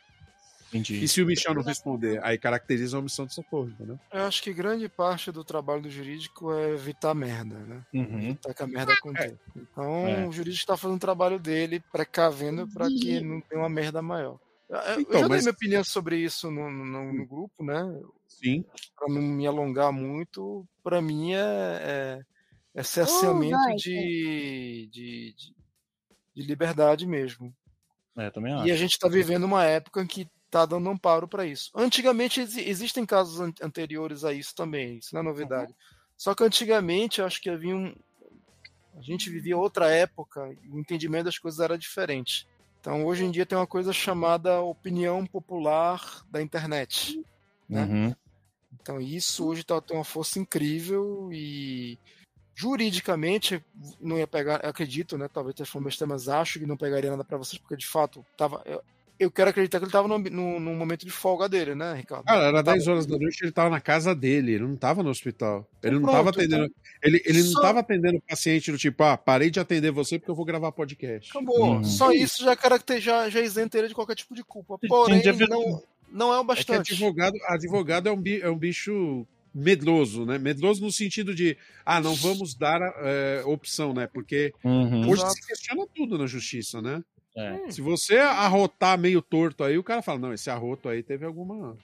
Entendi. 0.72 1.04
E 1.04 1.06
se 1.08 1.20
o 1.20 1.26
Michel 1.26 1.54
não 1.54 1.62
responder, 1.62 2.18
aí 2.24 2.38
caracteriza 2.38 2.96
a 2.96 3.00
omissão 3.00 3.26
de 3.26 3.34
socorro, 3.34 3.68
entendeu? 3.68 4.00
Eu 4.10 4.22
acho 4.22 4.42
que 4.42 4.54
grande 4.54 4.88
parte 4.88 5.30
do 5.30 5.44
trabalho 5.44 5.82
do 5.82 5.90
jurídico 5.90 6.50
é 6.50 6.70
evitar 6.70 7.14
merda, 7.14 7.58
né? 7.58 7.84
Uhum. 7.92 8.18
Evitar 8.22 8.54
que 8.54 8.62
a 8.62 8.66
merda 8.66 8.94
aconteça. 8.94 9.34
É. 9.34 9.58
Então, 9.60 10.08
é. 10.08 10.26
o 10.26 10.32
jurídico 10.32 10.62
está 10.62 10.76
fazendo 10.76 10.96
o 10.96 11.00
trabalho 11.00 11.38
dele, 11.38 11.82
precavendo 11.92 12.66
para 12.68 12.86
que 12.86 13.20
não 13.20 13.42
tenha 13.42 13.60
uma 13.60 13.68
merda 13.68 14.00
maior. 14.00 14.38
Eu, 14.70 15.00
então, 15.02 15.20
já 15.20 15.28
mas... 15.28 15.30
dei 15.30 15.40
minha 15.40 15.50
opinião 15.52 15.84
sobre 15.84 16.16
isso 16.16 16.50
no, 16.50 16.70
no, 16.70 17.12
no 17.12 17.26
grupo, 17.26 17.62
né? 17.62 17.82
Sim. 18.26 18.64
Para 18.96 19.12
não 19.12 19.20
me 19.20 19.46
alongar 19.46 19.92
muito, 19.92 20.66
para 20.82 21.02
mim 21.02 21.34
é, 21.34 21.38
é, 21.38 22.20
é 22.74 22.82
cerceamento 22.82 23.58
oh, 23.70 23.76
de, 23.76 24.88
de, 24.90 25.34
de, 25.36 25.54
de 26.34 26.42
liberdade 26.42 27.06
mesmo. 27.06 27.54
É, 28.16 28.30
também 28.30 28.54
acho. 28.54 28.66
E 28.66 28.72
a 28.72 28.76
gente 28.76 28.92
está 28.92 29.08
vivendo 29.08 29.44
uma 29.44 29.64
época 29.64 30.02
em 30.02 30.06
que 30.06 30.26
está 30.52 30.66
dando 30.66 30.90
amparo 30.90 31.26
para 31.26 31.46
isso. 31.46 31.70
Antigamente 31.74 32.40
exi- 32.42 32.68
existem 32.68 33.06
casos 33.06 33.40
an- 33.40 33.54
anteriores 33.62 34.22
a 34.22 34.34
isso 34.34 34.54
também, 34.54 34.98
isso 34.98 35.14
não 35.14 35.22
é 35.22 35.24
novidade. 35.24 35.74
Só 36.16 36.34
que 36.34 36.44
antigamente 36.44 37.20
eu 37.20 37.26
acho 37.26 37.40
que 37.40 37.48
havia 37.48 37.74
um. 37.74 37.94
A 38.94 39.00
gente 39.00 39.30
vivia 39.30 39.56
outra 39.56 39.88
época 39.90 40.54
e 40.62 40.68
o 40.68 40.78
entendimento 40.78 41.24
das 41.24 41.38
coisas 41.38 41.58
era 41.58 41.78
diferente. 41.78 42.46
Então 42.80 43.06
hoje 43.06 43.24
em 43.24 43.30
dia 43.30 43.46
tem 43.46 43.56
uma 43.56 43.66
coisa 43.66 43.92
chamada 43.94 44.60
opinião 44.60 45.24
popular 45.24 46.22
da 46.30 46.42
internet. 46.42 47.24
né? 47.66 47.84
Uhum. 47.84 48.14
Então 48.80 49.00
isso 49.00 49.46
hoje 49.46 49.64
tá, 49.64 49.80
tem 49.80 49.96
uma 49.96 50.04
força 50.04 50.38
incrível 50.38 51.30
e 51.32 51.98
juridicamente 52.54 53.64
não 53.98 54.18
ia 54.18 54.26
pegar, 54.26 54.56
acredito, 54.56 55.16
né? 55.16 55.28
Talvez 55.28 55.56
tenha 55.56 55.66
falado 55.66 55.86
besteira, 55.86 56.12
mas 56.12 56.28
acho 56.28 56.58
que 56.58 56.66
não 56.66 56.76
pegaria 56.76 57.10
nada 57.10 57.24
para 57.24 57.38
vocês, 57.38 57.58
porque 57.58 57.76
de 57.76 57.86
fato 57.86 58.24
tava. 58.36 58.62
Eu, 58.66 58.82
eu 59.22 59.30
quero 59.30 59.50
acreditar 59.50 59.78
que 59.78 59.84
ele 59.84 59.92
tava 59.92 60.06
num, 60.08 60.18
num, 60.18 60.60
num 60.60 60.74
momento 60.74 61.04
de 61.06 61.10
folga 61.12 61.48
dele, 61.48 61.74
né, 61.74 61.94
Ricardo? 61.94 62.24
Cara, 62.24 62.42
era 62.44 62.62
Tava- 62.62 62.76
10 62.76 62.88
horas 62.88 63.06
da 63.06 63.16
noite, 63.18 63.42
ele 63.42 63.52
tava 63.52 63.70
na 63.70 63.80
casa 63.80 64.14
dele, 64.14 64.52
ele 64.54 64.64
não 64.64 64.76
tava 64.76 65.02
no 65.02 65.10
hospital. 65.10 65.68
Ele 65.82 65.94
não 65.96 66.02
Pronto, 66.02 66.14
tava 66.16 66.30
atendendo. 66.30 66.70
Ele, 67.02 67.22
ele 67.24 67.42
não 67.42 67.50
Só- 67.52 67.60
tava 67.62 67.80
atendendo 67.80 68.18
o 68.18 68.22
paciente 68.22 68.70
do 68.72 68.78
tipo, 68.78 69.02
ah, 69.02 69.16
parei 69.16 69.50
de 69.50 69.58
atender 69.60 69.90
você 69.90 70.18
porque 70.18 70.30
eu 70.30 70.34
vou 70.34 70.44
gravar 70.44 70.72
podcast. 70.72 71.30
Acabou. 71.30 71.76
Uhum. 71.76 71.84
Só 71.84 72.12
isso 72.12 72.42
já, 72.44 72.54
caracter, 72.56 73.00
já, 73.00 73.28
já 73.28 73.40
isenta 73.40 73.78
ele 73.78 73.88
de 73.88 73.94
qualquer 73.94 74.14
tipo 74.16 74.34
de 74.34 74.42
culpa. 74.44 74.78
Porém, 74.88 75.22
já 75.22 75.32
vi- 75.32 75.48
não, 75.48 75.82
não 76.10 76.32
é 76.32 76.38
o 76.38 76.42
É 76.42 76.44
bastante. 76.44 76.92
advogado, 76.92 77.34
advogado 77.48 78.08
é, 78.08 78.12
um, 78.12 78.22
é 78.42 78.50
um 78.50 78.58
bicho 78.58 79.26
medroso, 79.54 80.24
né? 80.24 80.38
Medroso 80.38 80.82
no 80.82 80.90
sentido 80.90 81.34
de, 81.34 81.56
ah, 81.84 82.00
não 82.00 82.14
vamos 82.14 82.54
dar 82.54 82.80
é, 83.02 83.42
opção, 83.44 83.92
né? 83.92 84.08
Porque 84.12 84.52
Uhum. 84.64 85.10
hoje 85.10 85.28
se 85.30 85.46
questiona 85.46 85.86
tudo 85.94 86.16
na 86.16 86.26
justiça, 86.26 86.80
né? 86.80 87.02
É. 87.34 87.70
Se 87.70 87.80
você 87.80 88.18
arrotar 88.18 88.98
meio 88.98 89.22
torto 89.22 89.64
aí, 89.64 89.78
o 89.78 89.82
cara 89.84 90.02
fala, 90.02 90.18
não, 90.18 90.32
esse 90.34 90.50
arroto 90.50 90.88
aí 90.88 91.02
teve 91.02 91.24
alguma 91.24 91.76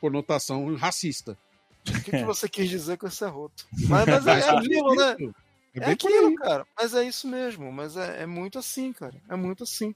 conotação 0.00 0.74
racista. 0.74 1.36
O 1.88 1.92
que, 2.02 2.10
que 2.10 2.24
você 2.24 2.48
quis 2.48 2.68
dizer 2.68 2.98
com 2.98 3.06
esse 3.06 3.24
arroto? 3.24 3.66
Mas, 3.88 4.06
mas 4.06 4.26
é, 4.26 4.30
é 4.40 4.50
aquilo, 4.50 4.94
né? 4.94 5.16
É 5.74 5.78
É 5.78 5.86
bem 5.86 5.96
por 5.96 6.08
aquilo, 6.12 6.34
cara. 6.36 6.66
Mas 6.76 6.94
é 6.94 7.04
isso 7.04 7.26
mesmo. 7.28 7.72
Mas 7.72 7.96
é, 7.96 8.22
é 8.22 8.26
muito 8.26 8.58
assim, 8.58 8.92
cara. 8.92 9.14
É 9.28 9.36
muito 9.36 9.62
assim. 9.64 9.94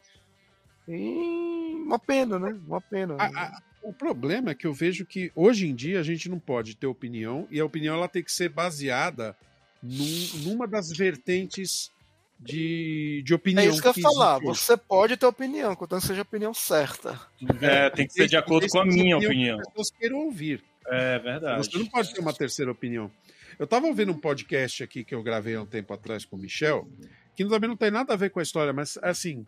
E 0.89 1.75
uma 1.85 1.99
pena, 1.99 2.39
né? 2.39 2.59
Uma 2.67 2.81
pena. 2.81 3.17
A- 3.19 3.27
a- 3.27 3.63
o 3.83 3.93
problema 3.93 4.51
é 4.51 4.55
que 4.55 4.67
eu 4.67 4.73
vejo 4.73 5.05
que 5.05 5.31
hoje 5.35 5.67
em 5.69 5.75
dia 5.75 6.01
a 6.01 6.03
gente 6.03 6.29
não 6.29 6.39
pode 6.39 6.75
ter 6.75 6.87
opinião 6.87 7.47
e 7.51 7.61
a 7.61 7.65
opinião 7.65 7.95
ela 7.97 8.09
tem 8.09 8.23
que 8.23 8.33
ser 8.33 8.49
baseada 8.49 9.37
num- 9.83 10.39
numa 10.45 10.67
das 10.67 10.91
vertentes 10.91 11.91
de, 12.39 13.23
de 13.25 13.35
opinião. 13.35 13.65
é 13.65 13.67
isso 13.67 13.81
que 13.81 13.89
eu 13.89 13.93
ia 13.97 14.03
falar. 14.03 14.39
Você 14.41 14.77
pode 14.77 15.17
ter 15.17 15.27
opinião, 15.27 15.75
contanto 15.75 16.03
que 16.03 16.07
seja 16.09 16.21
a 16.21 16.23
opinião 16.23 16.53
certa. 16.53 17.21
É, 17.61 17.91
tem 17.91 18.07
que 18.07 18.13
ser 18.13 18.29
de 18.29 18.37
acordo 18.37 18.69
com 18.69 18.81
a 18.81 18.85
minha 18.85 19.17
seja 19.17 19.29
opinião. 19.29 19.57
que 19.57 19.63
As 19.63 19.69
pessoas 19.69 19.91
queiram 19.91 20.19
ouvir. 20.19 20.63
É 20.87 21.19
verdade. 21.19 21.67
Você 21.67 21.79
não 21.79 21.87
pode 21.87 22.13
ter 22.13 22.21
uma 22.21 22.33
terceira 22.33 22.71
opinião. 22.71 23.11
Eu 23.59 23.65
estava 23.65 23.87
ouvindo 23.87 24.13
um 24.13 24.19
podcast 24.19 24.83
aqui 24.83 25.05
que 25.05 25.15
eu 25.15 25.23
gravei 25.23 25.55
há 25.55 25.63
um 25.63 25.67
tempo 25.67 25.95
atrás 25.95 26.25
com 26.25 26.37
o 26.37 26.39
Michel, 26.39 26.89
que 27.37 27.45
também 27.45 27.69
não 27.69 27.77
tem 27.77 27.91
nada 27.91 28.13
a 28.13 28.17
ver 28.17 28.31
com 28.31 28.41
a 28.41 28.43
história, 28.43 28.73
mas 28.73 28.99
assim, 29.01 29.47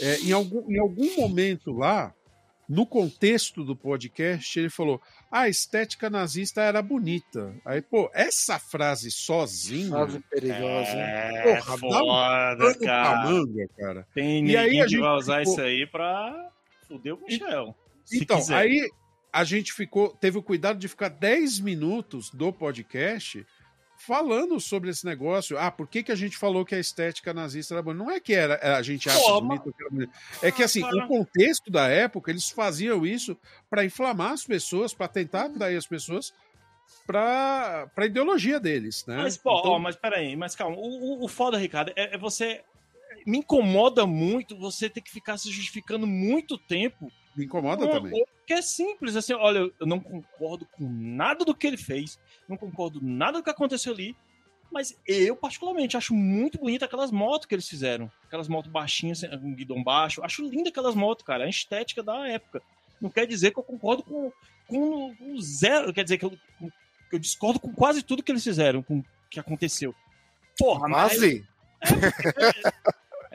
é, 0.00 0.18
em, 0.20 0.32
algum, 0.32 0.70
em 0.70 0.78
algum 0.78 1.16
momento 1.16 1.72
lá, 1.72 2.12
no 2.68 2.86
contexto 2.86 3.62
do 3.64 3.76
podcast, 3.76 4.58
ele 4.58 4.70
falou: 4.70 5.00
"Ah, 5.30 5.42
a 5.42 5.48
estética 5.48 6.08
nazista 6.08 6.62
era 6.62 6.80
bonita. 6.80 7.54
Aí, 7.64 7.82
pô, 7.82 8.10
essa 8.14 8.58
frase 8.58 9.10
sozinha. 9.10 9.90
Frase 9.90 10.20
perigosa. 10.30 10.90
É 10.96 11.42
Porra, 11.60 11.74
um 11.74 11.78
foda, 11.78 12.56
pra 12.56 12.74
cara. 12.86 13.30
manga, 13.30 13.68
cara. 13.78 14.06
Tem 14.14 14.46
E 14.46 14.56
aí 14.56 14.64
ninguém 14.66 14.80
a 14.80 14.84
que 14.84 14.90
gente 14.90 15.00
vai 15.00 15.16
usar 15.16 15.38
ficou- 15.40 15.52
isso 15.52 15.60
aí 15.62 15.86
pra 15.86 16.50
fuder 16.88 17.14
o 17.14 17.20
Michel. 17.22 17.74
Então, 18.12 18.36
quiser. 18.38 18.54
aí 18.56 18.88
a 19.32 19.44
gente 19.44 19.72
ficou, 19.72 20.10
teve 20.10 20.38
o 20.38 20.42
cuidado 20.42 20.78
de 20.78 20.86
ficar 20.88 21.08
10 21.08 21.58
minutos 21.60 22.30
do 22.30 22.52
podcast 22.52 23.44
falando 24.04 24.60
sobre 24.60 24.90
esse 24.90 25.04
negócio. 25.04 25.58
Ah, 25.58 25.70
por 25.70 25.88
que, 25.88 26.02
que 26.02 26.12
a 26.12 26.16
gente 26.16 26.36
falou 26.36 26.64
que 26.64 26.74
a 26.74 26.78
estética 26.78 27.32
nazista 27.32 27.74
era 27.74 27.82
boa? 27.82 27.94
Não 27.94 28.10
é 28.10 28.20
que 28.20 28.34
era, 28.34 28.76
a 28.76 28.82
gente 28.82 29.08
acha 29.08 29.18
Pô, 29.18 29.40
bonito, 29.40 29.72
que 29.72 29.82
era 29.82 29.90
bonito. 29.90 30.12
É 30.42 30.52
que 30.52 30.62
assim, 30.62 30.82
cara. 30.82 31.04
o 31.04 31.08
contexto 31.08 31.70
da 31.70 31.88
época, 31.88 32.30
eles 32.30 32.50
faziam 32.50 33.04
isso 33.06 33.36
para 33.70 33.84
inflamar 33.84 34.32
as 34.32 34.44
pessoas, 34.44 34.92
para 34.92 35.08
tentar 35.08 35.46
atrair 35.46 35.76
as 35.76 35.86
pessoas 35.86 36.32
para 37.06 37.90
a 37.96 38.06
ideologia 38.06 38.60
deles, 38.60 39.04
né? 39.06 39.16
Mas, 39.16 39.36
pô, 39.36 39.58
Então, 39.58 39.72
ó, 39.72 39.78
mas 39.78 39.96
peraí, 39.96 40.36
mas 40.36 40.54
calma. 40.54 40.76
O, 40.76 40.80
o, 40.80 41.24
o 41.24 41.28
foda, 41.28 41.58
Ricardo, 41.58 41.92
é, 41.96 42.14
é 42.14 42.18
você. 42.18 42.62
Me 43.26 43.38
incomoda 43.38 44.06
muito 44.06 44.56
você 44.56 44.88
ter 44.90 45.00
que 45.00 45.10
ficar 45.10 45.38
se 45.38 45.50
justificando 45.50 46.06
muito 46.06 46.58
tempo. 46.58 47.10
Me 47.36 47.44
incomoda 47.44 47.84
Uma- 47.84 47.92
também. 47.94 48.24
Que 48.46 48.52
é 48.54 48.62
simples, 48.62 49.16
assim, 49.16 49.32
olha, 49.32 49.70
eu 49.80 49.86
não 49.86 49.98
concordo 49.98 50.66
com 50.66 50.86
nada 50.88 51.44
do 51.44 51.54
que 51.54 51.66
ele 51.66 51.76
fez, 51.78 52.18
não 52.48 52.56
concordo 52.56 53.00
nada 53.02 53.38
do 53.38 53.44
que 53.44 53.48
aconteceu 53.50 53.92
ali, 53.94 54.14
mas 54.70 54.98
eu, 55.06 55.34
particularmente, 55.36 55.96
acho 55.96 56.12
muito 56.12 56.58
bonita 56.58 56.84
aquelas 56.84 57.10
motos 57.10 57.46
que 57.46 57.54
eles 57.54 57.68
fizeram. 57.68 58.10
Aquelas 58.26 58.48
motos 58.48 58.70
baixinhas, 58.70 59.20
com 59.20 59.54
guidão 59.54 59.82
baixo. 59.84 60.22
Acho 60.24 60.46
linda 60.48 60.68
aquelas 60.68 60.94
motos, 60.96 61.24
cara. 61.24 61.44
A 61.44 61.48
estética 61.48 62.02
da 62.02 62.26
época. 62.28 62.60
Não 63.00 63.08
quer 63.08 63.24
dizer 63.26 63.52
que 63.52 63.58
eu 63.60 63.62
concordo 63.62 64.02
com, 64.02 64.32
com, 64.66 65.14
com 65.14 65.40
zero. 65.40 65.94
Quer 65.94 66.02
dizer 66.02 66.18
que 66.18 66.24
eu, 66.24 66.30
que 66.30 67.12
eu 67.12 67.18
discordo 67.20 67.60
com 67.60 67.72
quase 67.72 68.02
tudo 68.02 68.22
que 68.22 68.32
eles 68.32 68.42
fizeram, 68.42 68.82
com 68.82 68.98
o 68.98 69.04
que 69.30 69.38
aconteceu. 69.38 69.94
Porra, 70.58 70.88
mas 70.88 71.12
Quase. 71.12 71.46
é 71.80 72.72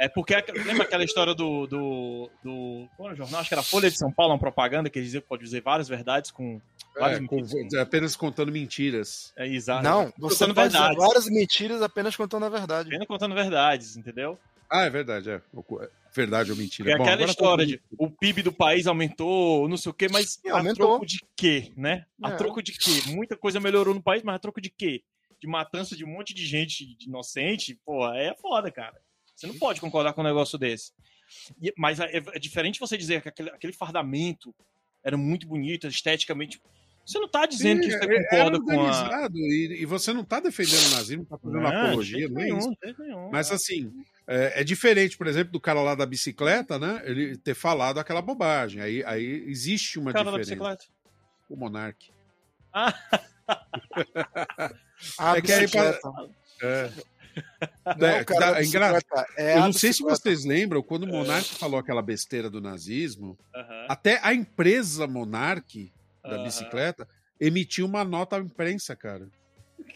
porque 0.08 0.34
aqu- 0.36 0.52
lembra 0.54 0.84
aquela 0.84 1.04
história 1.04 1.34
do. 1.34 1.68
do, 1.68 2.30
do 2.44 2.88
qual 2.96 3.08
era 3.10 3.14
o 3.16 3.18
jornal? 3.18 3.42
Acho 3.42 3.50
que 3.50 3.54
era 3.56 3.62
a 3.62 3.64
Folha 3.66 3.90
de 3.90 3.98
São 3.98 4.12
Paulo, 4.12 4.34
uma 4.34 4.40
propaganda 4.40 4.90
que 4.90 4.98
eles 5.00 5.08
diziam 5.08 5.22
que 5.22 5.28
pode 5.28 5.44
dizer 5.44 5.62
várias 5.62 5.90
verdades 5.90 6.32
com. 6.32 6.62
Várias 6.98 7.20
É, 7.22 7.26
com- 7.28 7.36
mentiras. 7.36 7.74
apenas 7.76 8.16
contando 8.16 8.52
mentiras. 8.52 9.34
É, 9.36 9.48
exato. 9.48 9.84
Não, 9.84 10.14
você 10.18 10.46
Contando 10.46 10.56
pode 10.56 10.68
dizer 10.70 10.80
verdades. 10.80 11.06
várias 11.08 11.26
mentiras 11.30 11.82
apenas 11.82 12.16
contando 12.16 12.46
a 12.46 12.50
verdade. 12.50 12.88
Apenas 12.90 13.08
contando 13.08 13.36
verdades, 13.36 13.98
entendeu? 13.98 14.40
Ah, 14.72 14.84
é 14.86 14.90
verdade, 14.90 15.30
é. 15.32 15.42
Verdade 16.14 16.52
ou 16.52 16.58
mentira. 16.58 16.90
Porque 16.90 16.94
é 16.94 16.98
Bom, 16.98 17.04
aquela 17.04 17.16
agora 17.16 17.32
história 17.32 17.66
de 17.66 17.82
o 17.98 18.10
PIB 18.10 18.42
do 18.44 18.52
país 18.52 18.86
aumentou, 18.88 19.68
não 19.68 19.78
sei 19.78 19.90
o 19.92 19.94
quê, 19.94 20.08
mas 20.12 20.34
Sim, 20.42 20.50
a 20.50 20.58
aumentou. 20.58 20.88
troco 20.88 21.06
de 21.06 21.20
quê, 21.36 21.72
né? 21.76 22.06
A 22.24 22.30
É. 22.32 22.36
troco 22.36 22.62
de 22.62 22.72
quê? 22.74 23.02
Muita 23.08 23.36
coisa 23.38 23.60
melhorou 23.60 23.94
no 23.94 24.02
país, 24.02 24.22
mas 24.24 24.36
a 24.36 24.40
troco 24.40 24.62
de 24.62 24.70
quê? 24.70 25.02
De 25.42 25.48
matança 25.48 25.96
de 25.96 26.04
um 26.04 26.08
monte 26.10 26.34
de 26.34 26.46
gente 26.46 26.98
inocente, 27.08 27.80
pô, 27.86 28.06
é 28.14 28.36
foda, 28.36 28.70
cara. 28.72 28.96
Você 29.39 29.47
não 29.47 29.58
pode 29.58 29.80
concordar 29.80 30.12
com 30.12 30.19
um 30.19 30.23
negócio 30.25 30.58
desse. 30.58 30.91
E- 31.62 31.73
mas 31.78 31.97
é, 31.99 32.17
é 32.17 32.39
diferente 32.39 32.78
você 32.80 32.97
dizer 32.97 33.21
que 33.21 33.30
aquele, 33.30 33.49
aquele 33.52 33.71
fardamento 33.73 34.54
era 35.02 35.15
muito 35.15 35.47
bonito, 35.47 35.88
esteticamente. 35.88 36.62
Você 37.06 37.17
não 37.19 37.30
tá 37.30 37.45
dizendo 37.45 37.80
que 37.82 37.89
Sim, 37.89 37.97
você 37.97 38.06
é- 38.06 38.23
concorda 38.23 38.58
é 38.58 38.60
com 38.60 38.71
a. 38.71 38.75
organizado, 38.75 39.38
e, 39.38 39.78
e 39.82 39.86
você 39.86 40.12
não 40.12 40.21
está 40.23 40.41
defendendo 40.41 40.88
o 40.88 40.95
nazismo, 40.95 41.17
não 41.17 41.23
está 41.23 41.38
fazendo 41.38 41.62
Não, 41.62 41.67
apologia, 41.88 42.28
não 42.30 42.41
é 42.41 42.43
nenhum, 42.43 42.58
isso. 42.60 42.78
nenhum. 42.99 43.30
Mas 43.32 43.49
assim, 43.49 43.93
é, 44.28 44.60
é 44.60 44.63
diferente, 44.65 45.17
por 45.17 45.25
exemplo, 45.25 45.54
do 45.54 45.60
cara 45.62 45.82
lá 45.82 45.95
da 45.95 46.06
bicicleta, 46.06 46.78
né? 46.78 47.02
Ele 47.06 47.38
ter 47.38 47.56
falado 47.56 47.97
aquela 47.97 48.21
bobagem. 48.21 48.82
Aí, 48.82 49.02
aí 49.06 49.25
existe 49.47 49.97
uma 49.97 50.12
o 50.12 50.13
cara 50.13 50.32
da 50.32 50.38
diferença. 50.38 50.75
bicicleta. 50.75 50.86
O 51.49 51.56
Monark. 51.56 52.12
A 52.73 52.93
É 55.38 55.41
que 55.41 55.52
aí 55.54 55.62
bicicleta. 55.62 55.99
É. 56.62 56.91
Não 57.97 58.08
É, 58.08 58.21
o 58.21 58.25
cara 58.25 58.52
da 58.52 58.60
é 58.62 58.63
é 59.38 59.58
Eu 59.58 59.62
não 59.62 59.73
sei 59.73 59.93
se 59.93 60.02
vocês 60.04 60.45
lembram, 60.45 60.82
quando 60.84 61.04
o 61.04 61.08
Monark 61.08 61.56
falou 61.56 61.80
aquela 61.80 62.02
besteira 62.02 62.49
do 62.49 62.62
nazismo, 62.62 63.38
Aham, 63.56 63.86
até 63.89 64.19
a 64.23 64.34
empresa 64.34 65.08
Monark 65.08 65.91
da 66.23 66.36
aham. 66.36 66.43
bicicleta 66.43 67.08
emitiu 67.39 67.86
uma 67.86 68.04
nota 68.04 68.38
à 68.38 68.39
imprensa, 68.39 68.95
cara. 68.95 69.28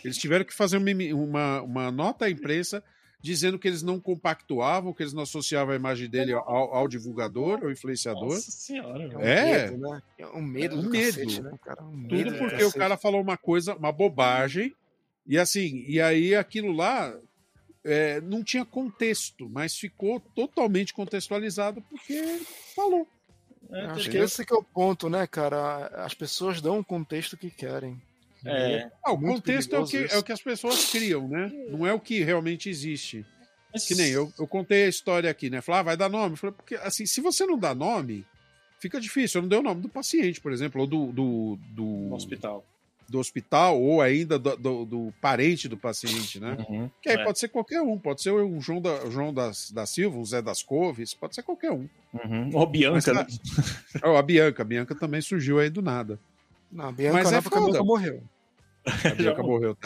Eles 0.04 0.18
tiveram 0.18 0.46
que 0.46 0.54
fazer 0.54 0.78
uma, 0.78 0.92
uma, 1.14 1.62
uma 1.62 1.92
nota 1.92 2.26
à 2.26 2.30
imprensa 2.30 2.84
dizendo 3.22 3.58
que 3.58 3.68
eles 3.68 3.82
não 3.82 4.02
compactuavam, 4.02 4.94
que 4.94 5.02
eles 5.02 5.14
não 5.14 5.24
associavam 5.24 5.74
a 5.74 5.78
imagem 5.78 6.10
dele 6.10 6.34
ao, 6.34 6.46
ao 6.76 6.88
divulgador, 6.90 7.64
ao 7.64 7.72
influenciador. 7.72 8.34
Nossa 8.34 8.52
senhora, 8.52 9.18
um 9.18 9.22
É. 9.22 9.70
medo, 9.72 9.78
né? 9.78 10.02
É 10.18 10.28
um 10.28 10.42
medo 10.42 10.76
Um 10.78 10.82
do 10.82 10.90
medo. 10.90 11.06
cacete, 11.06 11.42
né? 11.42 11.52
Um 11.82 12.08
Tudo 12.10 12.32
medo 12.32 12.38
porque 12.38 12.64
o 12.66 12.72
cara 12.74 12.98
falou 12.98 13.22
uma 13.22 13.38
coisa, 13.38 13.76
uma 13.76 13.94
bobagem, 13.94 14.74
e 15.26 15.40
assim, 15.40 15.86
e 15.88 16.02
aí 16.02 16.36
aquilo 16.36 16.74
lá 16.74 17.18
é, 17.84 18.22
não 18.22 18.44
tinha 18.44 18.66
contexto, 18.66 19.50
mas 19.50 19.76
ficou 19.76 20.20
totalmente 20.36 20.94
contextualizado 20.94 21.82
porque 21.84 22.42
falou. 22.76 23.08
É, 23.72 23.82
Acho 23.88 24.10
que 24.10 24.18
esse 24.18 24.46
que 24.46 24.54
é 24.54 24.58
o 24.58 24.64
ponto, 24.64 25.10
né, 25.10 25.26
cara? 25.26 25.88
As 26.06 26.14
pessoas 26.14 26.62
dão 26.62 26.80
o 26.80 26.84
contexto 26.86 27.36
que 27.38 27.50
querem. 27.50 28.00
é, 28.46 28.90
Ah, 29.04 29.12
o 29.14 29.18
Muito 29.18 29.36
contexto 29.36 29.76
é 29.76 29.80
o, 29.80 29.86
que, 29.88 29.98
é 29.98 30.18
o 30.18 30.24
que 30.24 30.32
as 30.32 30.42
pessoas 30.42 30.92
criam, 30.92 31.28
né? 31.28 31.52
Não 31.70 31.88
é 31.88 31.94
o 31.94 32.00
que 32.00 32.24
realmente 32.24 32.70
existe. 32.70 33.26
mas- 33.74 33.88
Que 33.88 33.96
nem 33.96 34.10
eu, 34.12 34.32
eu 34.38 34.46
contei 34.46 34.86
a 34.86 34.90
história 34.90 35.30
aqui, 35.30 35.50
né? 35.50 35.62
Falar, 35.62 35.80
ah, 35.80 35.84
vai 35.84 35.98
dar 35.98 36.10
nome. 36.10 36.36
Falei, 36.36 36.54
porque 36.56 36.76
assim, 36.76 37.06
se 37.06 37.20
você 37.22 37.46
não 37.46 37.58
dá 37.58 37.74
nome, 37.74 38.26
fica 38.80 39.00
difícil. 39.00 39.40
Eu 39.40 39.42
não 39.44 39.50
dei 39.50 39.60
o 39.60 39.64
nome 39.64 39.82
do 39.82 39.90
paciente, 39.90 40.40
por 40.42 40.52
exemplo, 40.52 40.82
ou 40.82 40.86
do. 40.88 41.12
do, 41.12 41.58
do- 41.74 42.14
hospital. 42.14 42.64
Do 43.10 43.20
hospital 43.20 43.80
ou 43.82 44.02
ainda 44.02 44.38
do, 44.40 44.56
do, 44.58 44.86
do 44.86 45.14
parente 45.22 45.68
do 45.68 45.78
paciente, 45.78 46.40
né? 46.40 46.58
Uhum. 46.70 46.90
Que 47.02 47.10
aí 47.10 47.16
É. 47.18 47.24
pode 47.24 47.40
ser 47.40 47.48
qualquer 47.50 47.82
um, 47.82 47.98
pode 47.98 48.22
ser 48.22 48.32
um 48.32 48.60
João 48.62 48.82
da, 48.82 49.10
João 49.10 49.34
das, 49.34 49.72
da 49.72 49.86
Silva, 49.86 50.18
um 50.18 50.26
Zé 50.26 50.42
das 50.42 50.62
Couves, 50.64 51.14
pode 51.14 51.36
ser 51.36 51.44
qualquer 51.44 51.72
um. 51.72 51.88
Uhum. 52.14 52.50
Ou 52.54 52.66
Bianca, 52.68 53.14
Mas 53.14 53.40
né? 53.40 53.62
Oh, 54.04 54.16
a 54.16 54.22
Bianca, 54.22 54.62
a 54.62 54.66
Bianca 54.66 54.96
também 54.96 55.22
surgiu 55.22 55.60
aí 55.60 55.70
do 55.70 55.82
nada. 55.82 56.20
Não, 56.72 56.90
a 56.90 56.92
Bianca 56.92 57.14
Mas 57.18 57.32
é 57.32 57.38
a 57.38 57.42
Bianca 57.42 57.84
morreu. 57.84 58.24
A 58.86 59.10
Bianca 59.16 59.44
morreu. 59.44 59.78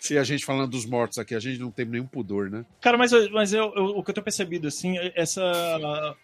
Se 0.00 0.16
a 0.16 0.22
gente 0.22 0.44
falando 0.44 0.70
dos 0.70 0.86
mortos 0.86 1.18
aqui, 1.18 1.34
a 1.34 1.40
gente 1.40 1.58
não 1.58 1.70
tem 1.70 1.84
nenhum 1.84 2.06
pudor, 2.06 2.48
né? 2.48 2.64
Cara, 2.80 2.96
mas, 2.96 3.10
mas 3.32 3.52
eu, 3.52 3.72
eu- 3.74 3.86
o 3.98 4.04
que 4.04 4.10
eu 4.10 4.14
tenho 4.14 4.22
percebido, 4.24 4.68
assim, 4.68 4.94
essa 5.16 5.42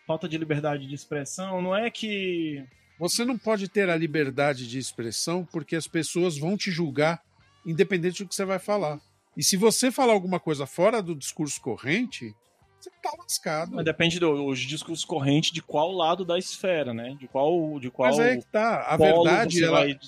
falta 0.07 0.29
de 0.29 0.39
liberdade 0.39 0.87
de 0.87 0.95
expressão 0.95 1.61
não 1.61 1.75
é 1.75 1.91
que. 1.91 2.65
Você 3.03 3.25
não 3.25 3.37
pode 3.37 3.69
ter 3.69 3.91
a 3.91 3.97
liberdade 3.97 4.65
de 4.69 4.79
expressão 4.79 5.45
porque 5.45 5.75
as 5.75 5.88
pessoas 5.88 6.38
vão 6.38 6.57
te 6.57 6.71
julgar 6.71 7.21
independente 7.67 8.23
do 8.23 8.29
que 8.29 8.35
você 8.35 8.45
vai 8.45 8.61
falar. 8.61 9.01
E 9.37 9.43
se 9.43 9.57
você 9.57 9.91
falar 9.91 10.12
alguma 10.12 10.38
coisa 10.38 10.67
fora 10.67 11.03
do 11.03 11.12
discurso 11.17 11.61
corrente, 11.61 12.33
você 12.79 12.91
tá 13.03 13.11
lascado. 13.19 13.75
Mas 13.75 13.85
depende 13.85 14.21
do 14.21 14.47
os 14.47 14.61
discursos 14.61 15.05
correntes 15.05 15.51
de 15.51 15.61
qual 15.61 15.91
lado 15.91 16.25
da 16.25 16.38
esfera, 16.38 16.95
né? 16.95 17.17
De 17.19 17.27
qual. 17.27 17.81
De 17.81 17.91
qual 17.91 18.09
Mas 18.09 18.21
aí 18.21 18.38
que 18.38 18.47
tá. 18.47 18.85
A 18.85 18.97
verdade, 18.97 19.65
ela, 19.65 19.81
vai 19.81 19.99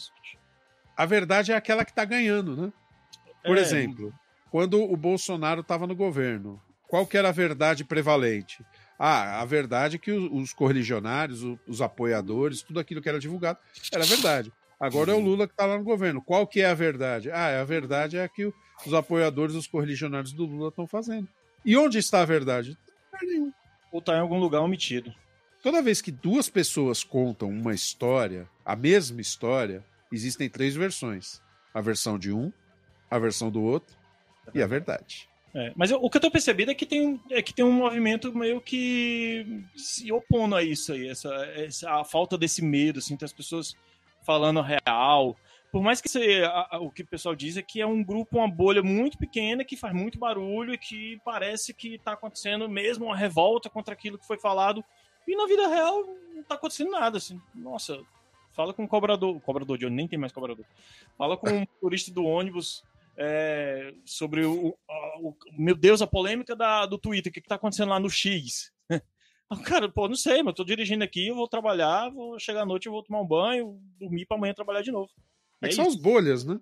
a 0.97 1.05
verdade 1.05 1.51
é 1.51 1.57
aquela 1.57 1.85
que 1.85 1.93
tá 1.93 2.05
ganhando, 2.05 2.57
né? 2.57 2.73
Por 3.45 3.59
É, 3.59 3.61
exemplo, 3.61 4.15
quando 4.53 4.81
o 4.81 4.97
Bolsonaro 4.97 5.63
estava 5.63 5.85
no 5.85 5.97
governo, 5.97 6.63
qual 6.87 7.05
que 7.05 7.17
era 7.17 7.31
a 7.31 7.33
verdade 7.33 7.85
prevalente? 7.85 8.65
Ah, 8.99 9.41
a 9.41 9.45
verdade 9.45 9.97
é 9.97 9.99
que 9.99 10.13
o- 10.13 10.35
os 10.37 10.53
correligionários, 10.53 11.43
o- 11.43 11.59
os 11.67 11.81
apoiadores, 11.83 12.63
tudo 12.63 12.79
aquilo 12.81 13.03
que 13.03 13.09
era 13.09 13.19
divulgado 13.19 13.59
era 13.93 14.05
verdade. 14.05 14.53
Agora 14.79 15.13
é 15.13 15.15
o 15.15 15.21
Lula 15.21 15.47
que 15.47 15.53
está 15.55 15.67
lá 15.67 15.79
no 15.79 15.85
governo. 15.85 16.21
Qual 16.23 16.47
que 16.47 16.61
é 16.61 16.67
a 16.67 16.75
verdade? 16.75 17.31
Ah, 17.31 17.61
a 17.61 17.65
verdade 17.65 18.17
é 18.17 18.25
a 18.25 18.29
que 18.29 18.53
os 18.87 18.93
apoiadores, 18.95 19.55
os 19.55 19.67
correligionários 19.67 20.33
do 20.33 20.45
Lula 20.45 20.69
estão 20.69 20.87
fazendo. 20.87 21.29
E 21.65 21.77
onde 21.77 21.99
está 21.99 22.21
a 22.23 22.25
verdade? 22.25 22.77
Não 23.13 23.19
tem 23.19 23.29
lugar 23.29 23.35
nenhum. 23.39 23.53
Ou 23.93 24.03
tá 24.03 24.17
em 24.17 24.21
algum 24.21 24.39
lugar 24.39 24.61
omitido. 24.61 25.13
Toda 25.63 25.81
vez 25.83 26.03
que 26.03 26.11
duas 26.13 26.49
pessoas 26.51 27.03
contam 27.03 27.49
uma 27.49 27.73
história, 27.73 28.49
a 28.65 28.77
mesma 28.77 29.21
história, 29.21 29.83
existem 30.13 30.49
três 30.51 30.75
versões: 30.75 31.41
a 31.73 31.81
versão 31.81 32.19
de 32.19 32.31
um, 32.33 32.53
a 33.11 33.19
versão 33.19 33.51
do 33.51 33.63
outro 33.63 33.97
e 34.53 34.61
a 34.63 34.67
verdade. 34.67 35.29
É, 35.55 35.73
mas 35.77 35.91
eu- 35.91 36.03
o 36.03 36.11
que 36.11 36.17
eu 36.17 36.21
tô 36.21 36.31
percebendo 36.31 36.71
é 36.73 36.75
que 36.75 36.85
tem, 36.85 37.07
um- 37.07 37.21
é 37.31 37.41
que 37.41 37.55
tem 37.55 37.65
um 37.65 37.71
movimento 37.73 38.35
meio 38.37 38.61
que 38.61 39.63
se 39.77 40.11
opondo 40.11 40.57
a 40.57 40.63
isso 40.65 40.93
aí, 40.93 41.09
essa, 41.09 41.33
essa 41.55 42.01
a 42.01 42.05
falta 42.05 42.37
desse 42.37 42.61
medo, 42.63 42.99
assim, 42.99 43.17
das 43.17 43.33
pessoas 43.33 43.77
falando 44.27 44.59
a 44.59 44.63
real. 44.65 45.37
Por 45.71 45.81
mais 45.83 46.01
que 46.01 46.09
a- 46.45 46.69
a- 46.73 46.79
o 46.81 46.91
que 46.91 47.03
o 47.03 47.07
pessoal 47.07 47.35
diz 47.37 47.57
é 47.57 47.63
que 47.63 47.81
é 47.81 47.87
um 47.87 48.03
grupo, 48.03 48.39
uma 48.39 48.49
bolha 48.51 48.83
muito 48.83 49.17
pequena 49.17 49.65
que 49.65 49.77
faz 49.77 49.95
muito 49.95 50.19
barulho 50.19 50.75
e 50.75 50.79
que 50.79 51.21
parece 51.25 51.73
que 51.73 51.99
tá 51.99 52.13
acontecendo 52.15 52.69
mesmo 52.69 53.07
uma 53.07 53.17
revolta 53.17 53.71
contra 53.71 53.95
aquilo 53.95 54.19
que 54.19 54.27
foi 54.27 54.39
falado. 54.39 54.85
E 55.27 55.37
na 55.37 55.47
vida 55.47 55.69
real 55.69 56.05
não 56.35 56.43
tá 56.43 56.57
acontecendo 56.57 56.91
nada, 56.91 57.19
assim. 57.19 57.41
Nossa, 57.55 58.01
fala 58.53 58.75
com 58.75 58.85
o 58.85 58.89
cobrador, 58.89 59.41
cobrador 59.41 59.79
de 59.79 59.85
ônibus, 59.87 59.97
nem 59.97 60.09
tem 60.09 60.19
mais 60.19 60.33
cobrador. 60.33 60.65
Fala 61.17 61.37
com 61.37 61.47
o 61.47 61.67
turista 61.81 62.13
do 62.13 62.25
ônibus 62.25 62.85
é, 63.17 63.93
sobre 64.05 64.45
o, 64.45 64.77
o- 65.21 65.37
Meu 65.59 65.75
Deus, 65.75 66.03
a 66.03 66.07
polêmica 66.07 66.55
da, 66.57 66.87
do 66.87 66.99
Twitter, 66.99 67.31
o 67.31 67.35
que, 67.35 67.41
que 67.41 67.49
tá 67.49 67.55
acontecendo 67.57 67.91
lá 67.91 68.01
no 68.01 68.11
X? 68.11 68.73
Ah, 69.51 69.59
Cara, 69.59 69.91
pô, 69.91 70.09
não 70.09 70.17
sei, 70.17 70.39
mas 70.43 70.47
eu 70.53 70.55
tô 70.55 70.65
dirigindo 70.65 71.05
aqui, 71.05 71.29
eu 71.29 71.35
vou 71.35 71.47
trabalhar, 71.47 72.09
vou 72.11 72.39
chegar 72.41 72.63
à 72.63 72.67
noite, 72.67 72.87
eu 72.87 72.93
vou 72.93 73.03
tomar 73.03 73.21
um 73.21 73.27
banho, 73.27 73.79
dormir 74.01 74.25
pra 74.25 74.39
amanhã 74.39 74.55
trabalhar 74.55 74.81
de 74.81 74.91
novo. 74.91 75.11
É 75.63 75.67
É 75.67 75.69
que 75.69 75.75
são 75.75 75.87
as 75.87 75.97
bolhas, 75.97 76.47
né? 76.47 76.59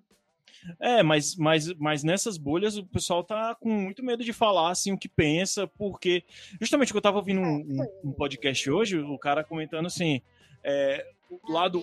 É, 0.81 1.01
mas, 1.01 1.33
mas, 1.37 1.73
mas 1.75 2.03
nessas 2.03 2.37
bolhas 2.37 2.75
o 2.77 2.85
pessoal 2.85 3.23
tá 3.23 3.55
com 3.55 3.69
muito 3.69 4.03
medo 4.03 4.21
de 4.23 4.33
falar 4.33 4.69
assim 4.69 4.91
o 4.91 4.97
que 4.97 5.07
pensa, 5.07 5.65
porque 5.65 6.25
justamente 6.59 6.91
que 6.91 6.97
eu 6.97 7.01
tava 7.01 7.17
ouvindo 7.17 7.39
um, 7.39 7.55
um- 7.55 8.09
um 8.09 8.11
podcast 8.11 8.69
hoje, 8.69 8.99
o 8.99 9.17
cara 9.17 9.45
comentando 9.45 9.85
assim, 9.85 10.21
é, 10.61 11.09
o 11.29 11.51
lado, 11.53 11.81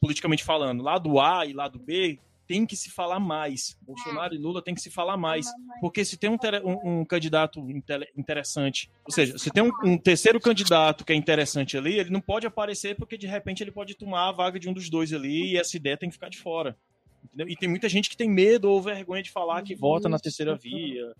politicamente 0.00 0.44
falando, 0.44 0.80
lado 0.82 1.18
A 1.20 1.44
e 1.44 1.52
lado 1.52 1.76
B 1.78 2.20
tem 2.46 2.64
que 2.66 2.76
se 2.76 2.90
falar 2.90 3.18
mais. 3.20 3.76
Bolsonaro 3.82 4.34
e 4.34 4.38
Lula 4.38 4.62
tem 4.62 4.74
que 4.74 4.80
se 4.80 4.90
falar 4.90 5.16
mais. 5.16 5.46
Porque 5.80 6.04
se 6.04 6.16
tem 6.16 6.30
um, 6.30 6.36
um- 6.64 7.00
um 7.00 7.04
candidato 7.04 7.60
interessante, 8.16 8.90
ou 9.04 9.12
seja, 9.12 9.36
se 9.38 9.50
tem 9.50 9.62
um, 9.62 9.70
um 9.84 9.98
terceiro 9.98 10.40
candidato 10.40 11.04
que 11.04 11.12
é 11.12 11.16
interessante 11.16 11.76
ali, 11.76 11.98
ele 11.98 12.10
não 12.10 12.20
pode 12.20 12.46
aparecer 12.46 12.96
porque 12.96 13.16
de 13.18 13.26
repente 13.26 13.62
ele 13.62 13.70
pode 13.72 13.94
tomar 13.94 14.28
a 14.28 14.32
vaga 14.32 14.58
de 14.58 14.68
um 14.68 14.72
dos 14.72 14.88
dois 14.88 15.12
ali 15.12 15.52
e 15.52 15.56
essa 15.58 15.76
ideia 15.76 15.96
tem 15.96 16.08
que 16.08 16.14
ficar 16.14 16.28
de 16.28 16.38
fora. 16.38 16.76
Entendeu? 17.24 17.48
E 17.48 17.56
tem 17.56 17.68
muita 17.68 17.88
gente 17.88 18.08
que 18.08 18.16
tem 18.16 18.30
medo 18.30 18.70
ou 18.70 18.80
vergonha 18.80 19.22
de 19.22 19.30
falar 19.30 19.62
que 19.62 19.74
vota 19.74 20.08
na 20.08 20.18
terceira 20.18 20.54
via, 20.56 21.12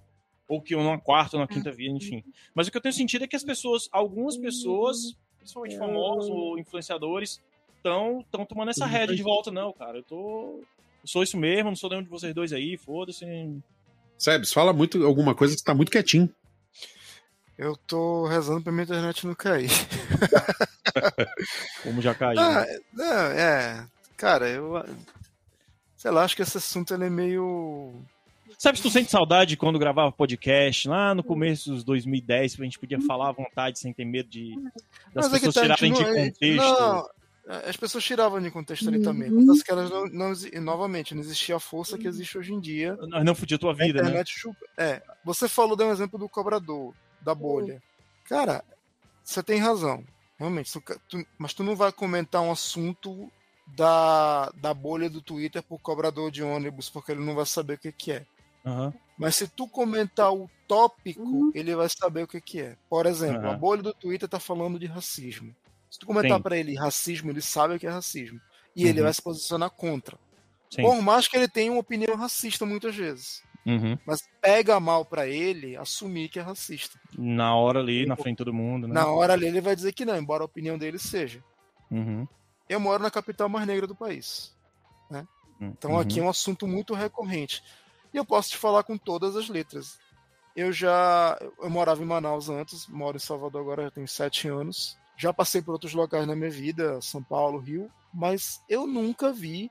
ou 0.49 0.63
que 0.63 0.77
numa 0.77 0.99
quarta 1.01 1.37
ou 1.37 1.41
na 1.41 1.49
quinta 1.49 1.73
via, 1.73 1.91
enfim. 1.91 2.23
Mas 2.55 2.69
o 2.69 2.71
que 2.71 2.77
eu 2.77 2.81
tenho 2.81 2.93
sentido 2.95 3.25
é 3.25 3.27
que 3.27 3.35
as 3.37 3.43
pessoas, 3.43 3.89
algumas 3.91 4.37
pessoas, 4.37 5.17
principalmente 5.39 5.77
famosos 5.79 6.31
ou 6.31 6.59
influenciadores, 6.59 7.43
estão 7.79 8.25
tomando 8.49 8.71
essa 8.71 8.85
rédea 8.87 9.15
de 9.17 9.23
volta. 9.23 9.51
Não, 9.51 9.73
cara, 9.73 9.99
eu 9.99 10.03
tô. 10.05 10.63
Sou 11.07 11.23
isso 11.23 11.37
mesmo, 11.37 11.71
não 11.71 11.77
sou 11.77 11.91
nenhum 11.91 12.03
de 12.03 12.09
vocês 12.09 12.35
dois 12.35 12.53
aí, 12.53 12.77
foda-se. 12.77 13.25
Sebes, 14.19 14.53
fala 14.53 14.73
muito 14.73 15.05
alguma 15.05 15.35
coisa 15.35 15.55
que 15.57 15.63
tá 15.63 15.75
muito 15.75 15.91
quietinho. 15.93 16.29
Eu 17.57 17.77
tô 17.87 18.27
rezando 18.27 18.63
pra 18.63 18.73
minha 18.73 18.85
internet 18.85 19.27
não 19.27 19.35
cair. 19.35 19.71
Como 21.83 22.03
já 22.03 22.15
caiu. 22.15 22.39
Ah, 22.41 22.67
né? 22.67 22.79
não, 22.93 23.05
é. 23.07 23.87
Cara, 24.17 24.49
eu. 24.49 24.85
Sei 25.97 26.11
lá, 26.11 26.25
acho 26.25 26.37
que 26.37 26.43
esse 26.43 26.59
assunto 26.59 26.93
ele 26.93 27.05
é 27.07 27.11
meio. 27.11 27.95
Sabe 28.59 28.79
se 28.79 28.83
tu 28.83 28.91
sente 28.91 29.11
saudade 29.11 29.57
quando 29.57 29.79
gravava 29.79 30.11
podcast, 30.13 30.89
lá 30.89 31.15
no 31.15 31.23
começo 31.23 31.71
dos 31.71 31.85
2010, 31.85 32.57
que 32.57 32.63
a 32.63 32.65
gente 32.65 32.79
podia 32.79 33.01
falar 33.03 33.29
à 33.31 33.33
vontade 33.33 33.79
sem 33.79 33.93
ter 33.93 34.05
medo 34.05 34.29
de 34.29 34.55
das 35.15 35.31
Mas 35.31 35.35
é 35.35 35.47
pessoas 35.47 35.55
tá, 35.55 35.61
a 35.61 35.65
tirarem 35.77 35.93
de 35.93 36.03
não- 36.03 36.15
contexto. 36.15 36.81
Não, 36.81 37.09
as 37.47 37.77
pessoas 37.77 38.03
tiravam 38.05 38.41
de 38.41 38.51
contexto 38.51 38.89
ali 38.89 39.01
também. 39.03 39.31
Mas 39.31 39.63
que 39.63 39.71
elas 39.71 39.89
não, 39.91 40.07
não, 40.07 40.33
novamente, 40.63 41.15
não 41.15 41.21
existia 41.23 41.57
a 41.57 41.61
força 41.61 41.97
que 41.97 42.09
existe 42.09 42.37
hoje 42.37 42.53
em 42.53 42.61
dia. 42.61 42.97
Nós 42.97 43.25
não 43.25 43.35
fudia 43.35 43.57
a 43.57 43.61
tua 43.61 43.71
A 43.71 43.75
vida, 43.75 44.03
né? 44.03 44.09
internet 44.09 44.31
chupa. 44.37 44.59
É, 44.77 45.01
você 45.25 45.49
falou, 45.49 45.77
deu 45.77 45.87
um 45.87 45.93
exemplo 45.93 46.19
do 46.19 46.29
cobrador, 46.29 46.93
da 47.21 47.35
bolha. 47.35 47.81
Cara, 48.25 48.65
você 49.23 49.43
tem 49.43 49.59
razão. 49.61 50.05
Realmente, 50.39 50.71
tu- 51.09 51.27
mas 51.39 51.55
tu 51.55 51.63
não 51.63 51.77
vai 51.77 51.93
comentar 51.93 52.43
um 52.43 52.51
assunto 52.51 53.31
da, 53.67 54.51
da 54.57 54.75
bolha 54.75 55.09
do 55.09 55.21
Twitter 55.23 55.63
pro 55.63 55.79
cobrador 55.79 56.31
de 56.31 56.43
ônibus, 56.43 56.91
porque 56.91 57.13
ele 57.13 57.25
não 57.25 57.35
vai 57.35 57.47
saber 57.47 57.75
o 57.75 57.79
que, 57.79 57.93
que 57.93 58.13
é. 58.13 58.27
Aham. 58.65 58.93
Mas 59.17 59.37
se 59.37 59.49
tu 59.49 59.67
comentar 59.67 60.33
o 60.33 60.51
tópico, 60.69 61.51
ele 61.55 61.75
vai 61.75 61.89
saber 61.89 62.25
o 62.25 62.27
que, 62.29 62.41
que 62.41 62.61
é. 62.61 62.77
Por 62.91 63.07
exemplo, 63.07 63.47
Aham. 63.47 63.55
a 63.55 63.57
bolha 63.57 63.83
do 63.83 63.95
Twitter 63.95 64.29
tá 64.29 64.39
falando 64.39 64.79
de 64.79 64.87
racismo. 64.87 65.55
Se 65.97 66.01
tu 66.01 66.07
comentar 66.07 66.39
pra 66.43 66.59
ele 66.59 66.75
racismo, 66.77 67.31
ele 67.31 67.41
sabe 67.41 67.75
o 67.75 67.79
que 67.79 67.87
é 67.87 67.91
racismo. 67.91 68.39
E 68.77 68.87
ele 68.87 68.99
Uhum. 69.01 69.05
vai 69.05 69.15
se 69.15 69.23
posicionar 69.23 69.71
contra. 69.71 70.19
Sim. 70.71 70.83
Por 70.83 71.01
mais 71.01 71.27
que 71.27 71.39
ele 71.39 71.49
tenha 71.49 71.73
uma 71.73 71.81
opinião 71.81 72.15
racista 72.17 72.67
muitas 72.67 72.95
vezes. 72.95 73.43
Uhum. 73.65 73.99
Mas 74.07 74.21
pega 74.43 74.79
mal 74.79 75.07
pra 75.07 75.27
ele 75.27 75.75
assumir 75.75 76.29
que 76.29 76.39
é 76.39 76.43
racista. 76.43 77.01
Na 77.17 77.55
hora 77.57 77.81
ali, 77.81 78.05
na 78.05 78.15
frente 78.15 78.33
de 78.33 78.45
todo 78.45 78.53
mundo, 78.53 78.87
né? 78.87 78.93
Na 78.93 79.07
hora 79.07 79.33
ali 79.33 79.47
ele 79.47 79.63
vai 79.63 79.75
dizer 79.75 79.93
que 79.93 80.05
não, 80.05 80.15
embora 80.19 80.43
a 80.43 80.45
opinião 80.45 80.77
dele 80.77 80.99
seja. 80.99 81.43
Uhum. 81.91 82.29
Eu 82.69 82.79
moro 82.79 83.03
na 83.03 83.11
capital 83.11 83.49
mais 83.49 83.67
negra 83.67 83.87
do 83.87 83.95
país. 83.97 84.55
Então 85.59 85.93
Uhum. 85.93 85.99
aqui 86.01 86.21
é 86.21 86.23
um 86.23 86.29
assunto 86.29 86.67
muito 86.67 86.93
recorrente. 86.93 87.63
E 88.13 88.19
eu 88.19 88.27
posso 88.27 88.51
te 88.51 88.59
falar 88.59 88.83
com 88.83 88.99
todas 88.99 89.35
as 89.35 89.49
letras. 89.49 89.99
Eu 90.55 90.71
já. 90.71 91.39
Eu 91.63 91.71
morava 91.71 92.03
em 92.03 92.07
Manaus 92.07 92.51
antes, 92.51 92.87
moro 92.89 93.17
em 93.17 93.21
Salvador 93.21 93.63
agora 93.63 93.85
já 93.85 93.91
tenho 93.91 94.07
sete 94.07 94.47
anos. 94.49 94.99
Já 95.17 95.33
passei 95.33 95.63
por 95.63 95.73
outros 95.73 95.95
locais 95.95 96.27
na 96.27 96.37
minha 96.37 96.51
vida, 96.51 97.01
São 97.01 97.23
Paulo, 97.23 97.59
Rio, 97.59 97.91
mas 98.13 98.63
eu 98.69 98.87
nunca 98.87 99.33
vi 99.33 99.71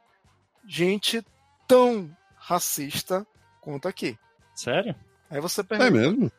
gente 0.67 1.23
tão 1.67 2.15
racista 2.35 3.25
quanto 3.61 3.87
aqui. 3.87 4.17
Sério? 4.55 4.95
Aí 5.29 5.39
você 5.39 5.61
É 5.61 5.63
pergunta. 5.63 5.91
mesmo? 5.91 6.31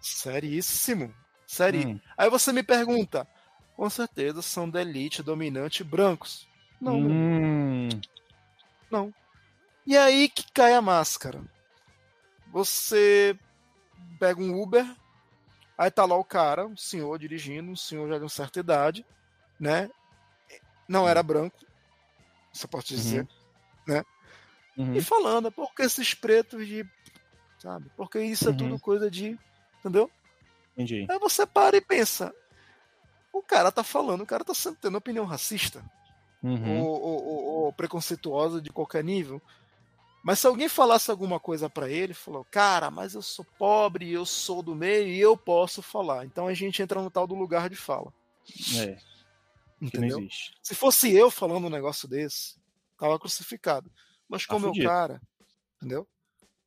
Seríssimo. 0.00 1.12
Sério. 1.46 1.88
Hum. 1.88 2.00
Aí 2.16 2.28
você 2.30 2.52
me 2.52 2.62
pergunta, 2.62 3.26
com 3.76 3.88
certeza 3.90 4.42
são 4.42 4.68
da 4.68 4.80
elite 4.80 5.22
dominante 5.22 5.82
brancos. 5.84 6.46
Não, 6.80 6.98
Hum. 7.00 7.88
Não. 8.90 9.12
E 9.86 9.96
aí 9.96 10.28
que 10.28 10.44
cai 10.52 10.74
a 10.74 10.82
máscara. 10.82 11.42
Você 12.52 13.36
pega 14.18 14.40
um 14.40 14.60
Uber, 14.60 14.86
aí 15.76 15.90
tá 15.90 16.04
lá 16.04 16.16
o 16.16 16.24
cara, 16.24 16.66
um 16.66 16.76
senhor 16.76 17.18
dirigindo, 17.18 17.70
um 17.70 17.76
senhor 17.76 18.08
já 18.08 18.16
de 18.18 18.22
uma 18.24 18.28
certa 18.28 18.60
idade, 18.60 19.04
né? 19.58 19.90
Não 20.88 21.08
era 21.08 21.22
branco, 21.22 21.56
você 22.52 22.66
pode 22.66 22.86
dizer, 22.86 23.26
Uhum. 24.76 24.94
e 24.94 25.00
falando, 25.02 25.50
porque 25.50 25.82
esses 25.82 26.12
pretos 26.14 26.66
de. 26.66 26.86
Sabe? 27.58 27.90
Porque 27.96 28.20
isso 28.20 28.46
é 28.48 28.50
Uhum. 28.50 28.56
tudo 28.58 28.78
coisa 28.78 29.10
de. 29.10 29.38
Entendeu? 29.80 30.10
Entendi. 30.74 31.06
Aí 31.10 31.18
você 31.18 31.46
para 31.46 31.76
e 31.76 31.80
pensa. 31.80 32.34
O 33.32 33.40
cara 33.42 33.72
tá 33.72 33.82
falando, 33.82 34.20
o 34.22 34.26
cara 34.26 34.44
tá 34.44 34.52
sendo- 34.52 34.76
tendo 34.76 34.98
opinião 34.98 35.24
racista. 35.24 35.82
Uhum. 36.42 36.82
ou, 36.82 37.00
ou- 37.02 37.24
ou- 37.24 37.44
ou 37.64 37.72
preconceituosa 37.72 38.60
de 38.60 38.70
qualquer 38.70 39.02
nível. 39.02 39.40
Mas 40.26 40.40
se 40.40 40.46
alguém 40.48 40.68
falasse 40.68 41.08
alguma 41.08 41.38
coisa 41.38 41.70
pra 41.70 41.88
ele, 41.88 42.12
falou, 42.12 42.44
cara, 42.50 42.90
mas 42.90 43.14
eu 43.14 43.22
sou 43.22 43.44
pobre, 43.56 44.10
eu 44.10 44.26
sou 44.26 44.60
do 44.60 44.74
meio 44.74 45.06
e 45.06 45.20
eu 45.20 45.36
posso 45.36 45.80
falar. 45.80 46.24
Então 46.26 46.48
a 46.48 46.52
gente 46.52 46.82
entra 46.82 47.00
no 47.00 47.08
tal 47.08 47.28
do 47.28 47.36
lugar 47.36 47.70
de 47.70 47.76
fala. 47.76 48.12
É, 48.76 48.98
Entendeu? 49.80 50.18
existe. 50.18 50.52
Se 50.60 50.74
fosse 50.74 51.14
eu 51.14 51.30
falando 51.30 51.68
um 51.68 51.70
negócio 51.70 52.08
desse, 52.08 52.56
tava 52.98 53.20
crucificado. 53.20 53.88
Mas 54.28 54.44
Tá 54.44 54.52
como 54.52 54.66
é 54.66 54.70
o 54.70 54.82
cara, 54.82 55.22
entendeu? 55.76 56.08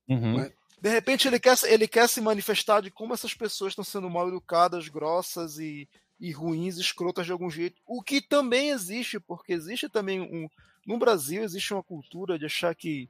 Uhum. 0.07 0.37
Mas- 0.37 0.53
De 0.81 0.89
repente 0.89 1.27
ele 1.27 1.37
quer, 1.37 1.57
ele 1.65 1.85
quer 1.85 2.07
se 2.07 2.21
manifestar 2.21 2.79
de 2.81 2.89
como 2.89 3.13
essas 3.13 3.33
pessoas 3.33 3.73
estão 3.73 3.83
sendo 3.83 4.09
mal 4.09 4.29
educadas, 4.29 4.87
grossas 4.87 5.59
e, 5.59 5.85
e 6.17 6.31
ruins, 6.31 6.77
escrotas 6.77 7.25
de 7.25 7.33
algum 7.33 7.49
jeito. 7.49 7.81
O 7.85 8.01
que 8.01 8.21
também 8.21 8.69
existe, 8.69 9.19
porque 9.19 9.51
existe 9.51 9.89
também 9.89 10.21
um. 10.21 10.47
No 10.87 10.97
Brasil 10.97 11.43
existe 11.43 11.73
uma 11.73 11.83
cultura 11.83 12.39
de 12.39 12.45
achar 12.45 12.73
que 12.73 13.09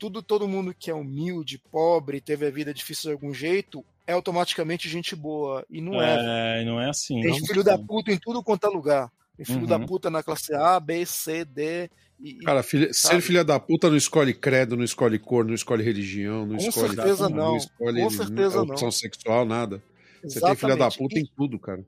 tudo, 0.00 0.22
todo 0.22 0.48
mundo 0.48 0.74
que 0.76 0.90
é 0.90 0.94
humilde, 0.94 1.62
pobre, 1.70 2.20
teve 2.20 2.46
a 2.46 2.50
vida 2.50 2.72
difícil 2.74 3.10
de 3.10 3.12
algum 3.12 3.32
jeito, 3.32 3.84
é 4.06 4.12
automaticamente 4.14 4.88
gente 4.88 5.14
boa. 5.14 5.64
E 5.70 5.80
não 5.80 6.00
é. 6.02 6.60
É, 6.60 6.64
não 6.64 6.80
é 6.80 6.88
assim. 6.88 7.20
Tem 7.20 7.38
não. 7.38 7.46
filho 7.46 7.62
da 7.62 7.78
puta 7.78 8.10
em 8.10 8.18
tudo 8.18 8.42
quanto 8.42 8.66
é 8.66 8.70
lugar. 8.70 9.12
Tem 9.36 9.44
filho 9.44 9.60
Uhum. 9.60 9.66
da 9.66 9.78
puta 9.78 10.10
na 10.10 10.22
classe 10.22 10.54
A, 10.54 10.80
B, 10.80 11.04
C, 11.06 11.44
D. 11.44 11.90
E, 12.18 12.34
Cara, 12.38 12.62
filha- 12.62 12.92
ser 12.92 13.20
filha 13.20 13.44
da 13.44 13.58
puta 13.60 13.88
não 13.88 13.96
escolhe 13.96 14.34
credo, 14.34 14.76
não 14.76 14.84
escolhe 14.84 15.18
cor, 15.18 15.44
não 15.44 15.54
escolhe 15.54 15.82
religião, 15.84 16.44
não 16.46 16.56
Com 16.56 16.68
escolhe. 16.68 16.94
certeza 16.94 17.28
não. 17.28 17.56
escolhe 17.56 18.02
Com 18.02 18.10
certeza 18.10 18.56
não. 18.56 18.64
opção 18.64 18.90
sexual, 18.90 19.44
nada. 19.46 19.82
Você 20.22 20.40
tem 20.40 20.54
filha 20.56 20.76
da 20.76 20.86
Exatamente. 20.86 20.98
puta 20.98 21.18
em 21.18 21.26
tudo, 21.36 21.58
cara. 21.58 21.82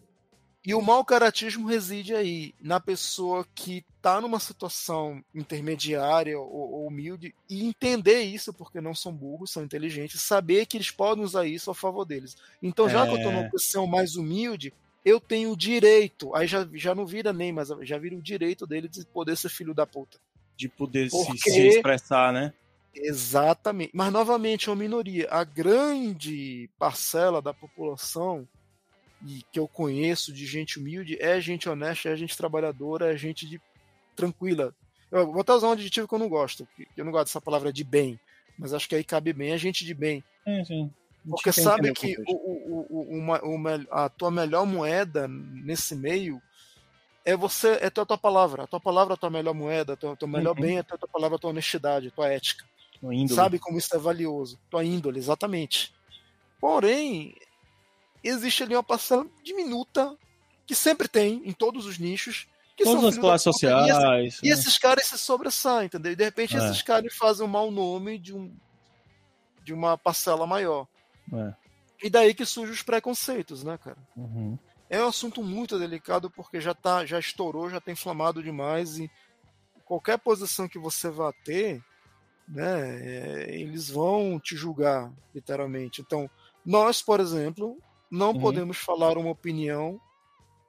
E 0.64 0.74
o 0.74 0.80
mau 0.80 1.04
caratismo 1.04 1.66
reside 1.66 2.14
aí, 2.14 2.54
na 2.60 2.78
pessoa 2.78 3.44
que 3.52 3.84
tá 4.00 4.20
numa 4.20 4.38
situação 4.38 5.22
intermediária 5.34 6.38
ou, 6.38 6.46
ou 6.72 6.86
humilde 6.86 7.34
e 7.50 7.64
entender 7.66 8.22
isso, 8.22 8.52
porque 8.52 8.80
não 8.80 8.94
são 8.94 9.12
burros, 9.12 9.50
são 9.50 9.64
inteligentes, 9.64 10.20
saber 10.20 10.66
que 10.66 10.76
eles 10.76 10.90
podem 10.90 11.24
usar 11.24 11.46
isso 11.46 11.68
a 11.70 11.74
favor 11.74 12.04
deles. 12.04 12.36
Então, 12.62 12.88
já 12.88 13.04
que 13.04 13.12
eu 13.12 13.22
tô 13.22 13.30
É. 13.30 13.32
numa 13.32 13.50
posição 13.50 13.86
mais 13.88 14.14
humilde, 14.14 14.72
eu 15.04 15.18
tenho 15.18 15.50
o 15.50 15.56
direito, 15.56 16.32
aí 16.32 16.46
já, 16.46 16.68
já 16.74 16.94
não 16.94 17.04
vira 17.04 17.32
nem, 17.32 17.52
mas 17.52 17.68
já 17.82 17.98
vira 17.98 18.14
o 18.14 18.22
direito 18.22 18.64
dele 18.64 18.86
de 18.86 19.04
poder 19.06 19.36
ser 19.36 19.48
filho 19.48 19.74
da 19.74 19.84
puta. 19.84 20.16
De 20.56 20.68
poder 20.68 21.10
se, 21.10 21.26
Porque- 21.26 21.50
se 21.50 21.60
expressar, 21.68 22.32
né? 22.32 22.52
Exatamente. 22.94 23.90
Mas 23.92 24.12
novamente 24.12 24.68
é 24.68 24.72
uma 24.72 24.78
minoria. 24.78 25.26
A 25.30 25.42
grande 25.44 26.70
parcela 26.78 27.42
da 27.42 27.52
população 27.52 28.46
e 29.26 29.42
que 29.52 29.58
eu 29.58 29.68
conheço 29.68 30.32
de 30.32 30.46
gente 30.46 30.78
humilde 30.78 31.16
é 31.20 31.40
gente 31.40 31.68
honesta, 31.68 32.08
é 32.08 32.16
gente 32.16 32.36
trabalhadora, 32.36 33.12
é 33.12 33.16
gente 33.16 33.46
de 33.48 33.60
tranquila. 34.16 34.74
Eu 35.10 35.30
vou 35.30 35.40
até 35.40 35.52
usar 35.52 35.68
um 35.68 35.72
adjetivo 35.72 36.08
que 36.08 36.14
eu 36.14 36.18
não 36.18 36.28
gosto, 36.28 36.66
eu 36.96 37.04
não 37.04 37.12
gosto 37.12 37.26
dessa 37.26 37.40
palavra 37.40 37.72
de 37.72 37.84
bem, 37.84 38.18
mas 38.58 38.72
acho 38.72 38.88
que 38.88 38.94
aí 38.94 39.04
cabe 39.04 39.32
bem, 39.32 39.52
é 39.52 39.58
gente 39.58 39.84
de 39.84 39.94
bem. 39.94 40.24
É, 40.46 40.64
sim. 40.64 40.90
Porque 41.28 41.52
sabe 41.52 41.92
que 41.92 42.16
o 42.26 42.32
o, 42.32 42.86
o, 42.90 43.18
uma- 43.18 43.40
mel- 43.58 43.86
a 43.90 44.08
tua 44.08 44.30
melhor 44.30 44.66
moeda 44.66 45.28
nesse 45.28 45.94
meio 45.94 46.40
é 47.24 47.36
você, 47.36 47.78
é 47.80 47.86
a 47.86 47.90
tua, 47.90 48.04
tua 48.04 48.18
palavra. 48.18 48.64
A 48.64 48.66
tua 48.66 48.80
palavra 48.80 49.14
é 49.14 49.16
a 49.16 49.18
tua 49.18 49.30
melhor 49.30 49.54
moeda, 49.54 49.92
o 49.92 49.96
teu, 49.96 50.16
teu 50.16 50.26
melhor 50.26 50.56
Uhum. 50.56 50.62
bem 50.62 50.76
é 50.78 50.80
a 50.80 50.82
tua, 50.82 50.98
tua 50.98 51.08
palavra, 51.08 51.36
a 51.36 51.38
tua 51.38 51.50
honestidade, 51.50 52.08
a 52.08 52.10
tua 52.10 52.28
ética 52.28 52.64
Uma 53.00 53.28
sabe 53.28 53.58
como 53.60 53.78
isso 53.78 53.94
é 53.94 53.98
valioso. 53.98 54.58
Tua 54.68 54.84
índole, 54.84 55.18
exatamente. 55.18 55.92
Porém, 56.60 57.34
existe 58.28 58.62
ali 58.62 58.74
uma 58.74 58.82
parcela 58.82 59.26
diminuta 59.42 60.16
que 60.66 60.74
sempre 60.74 61.08
tem 61.08 61.42
em 61.44 61.52
todos 61.52 61.86
os 61.86 61.98
nichos. 61.98 62.46
Que 62.76 62.84
Todas 62.84 63.00
são 63.00 63.08
as 63.10 63.18
classes 63.18 63.44
puta, 63.44 63.66
e 63.66 63.68
esses- 63.68 63.86
sociais. 63.94 64.38
E, 64.42 64.46
né? 64.48 64.52
esses 64.54 64.78
caras 64.78 65.06
se 65.06 65.18
sobressaem, 65.18 65.86
entendeu? 65.86 66.12
E 66.12 66.16
de 66.16 66.24
repente 66.24 66.56
É. 66.56 66.58
esses 66.58 66.80
caras 66.82 67.14
fazem 67.14 67.44
um 67.44 67.48
mau 67.50 67.70
nome 67.70 68.18
de, 68.18 68.34
um, 68.34 68.54
de 69.62 69.74
uma 69.74 69.98
parcela 69.98 70.46
maior. 70.46 70.86
É. 71.32 71.54
E 72.02 72.08
daí 72.10 72.32
que 72.34 72.46
surgem 72.46 72.72
os 72.74 72.82
preconceitos, 72.82 73.62
né, 73.62 73.76
cara? 73.78 73.98
Uhum. 74.16 74.58
É 74.88 75.02
um 75.02 75.08
assunto 75.08 75.42
muito 75.42 75.78
delicado 75.78 76.30
porque 76.30 76.60
já 76.60 76.74
tá, 76.74 77.04
já 77.04 77.18
estourou, 77.18 77.68
já 77.70 77.80
tá 77.80 77.92
inflamado 77.92 78.42
demais 78.42 78.98
e 78.98 79.10
qualquer 79.84 80.18
posição 80.18 80.66
que 80.68 80.78
você 80.78 81.10
vá 81.10 81.32
ter, 81.44 81.82
né, 82.48 83.00
é, 83.50 83.54
eles 83.54 83.88
vão 83.90 84.40
te 84.40 84.56
julgar, 84.56 85.12
literalmente. 85.34 86.00
Então, 86.00 86.28
nós, 86.64 87.00
por 87.02 87.20
exemplo, 87.20 87.78
não 88.12 88.32
Uhum. 88.32 88.40
podemos 88.40 88.76
falar 88.76 89.16
uma 89.16 89.30
opinião 89.30 89.98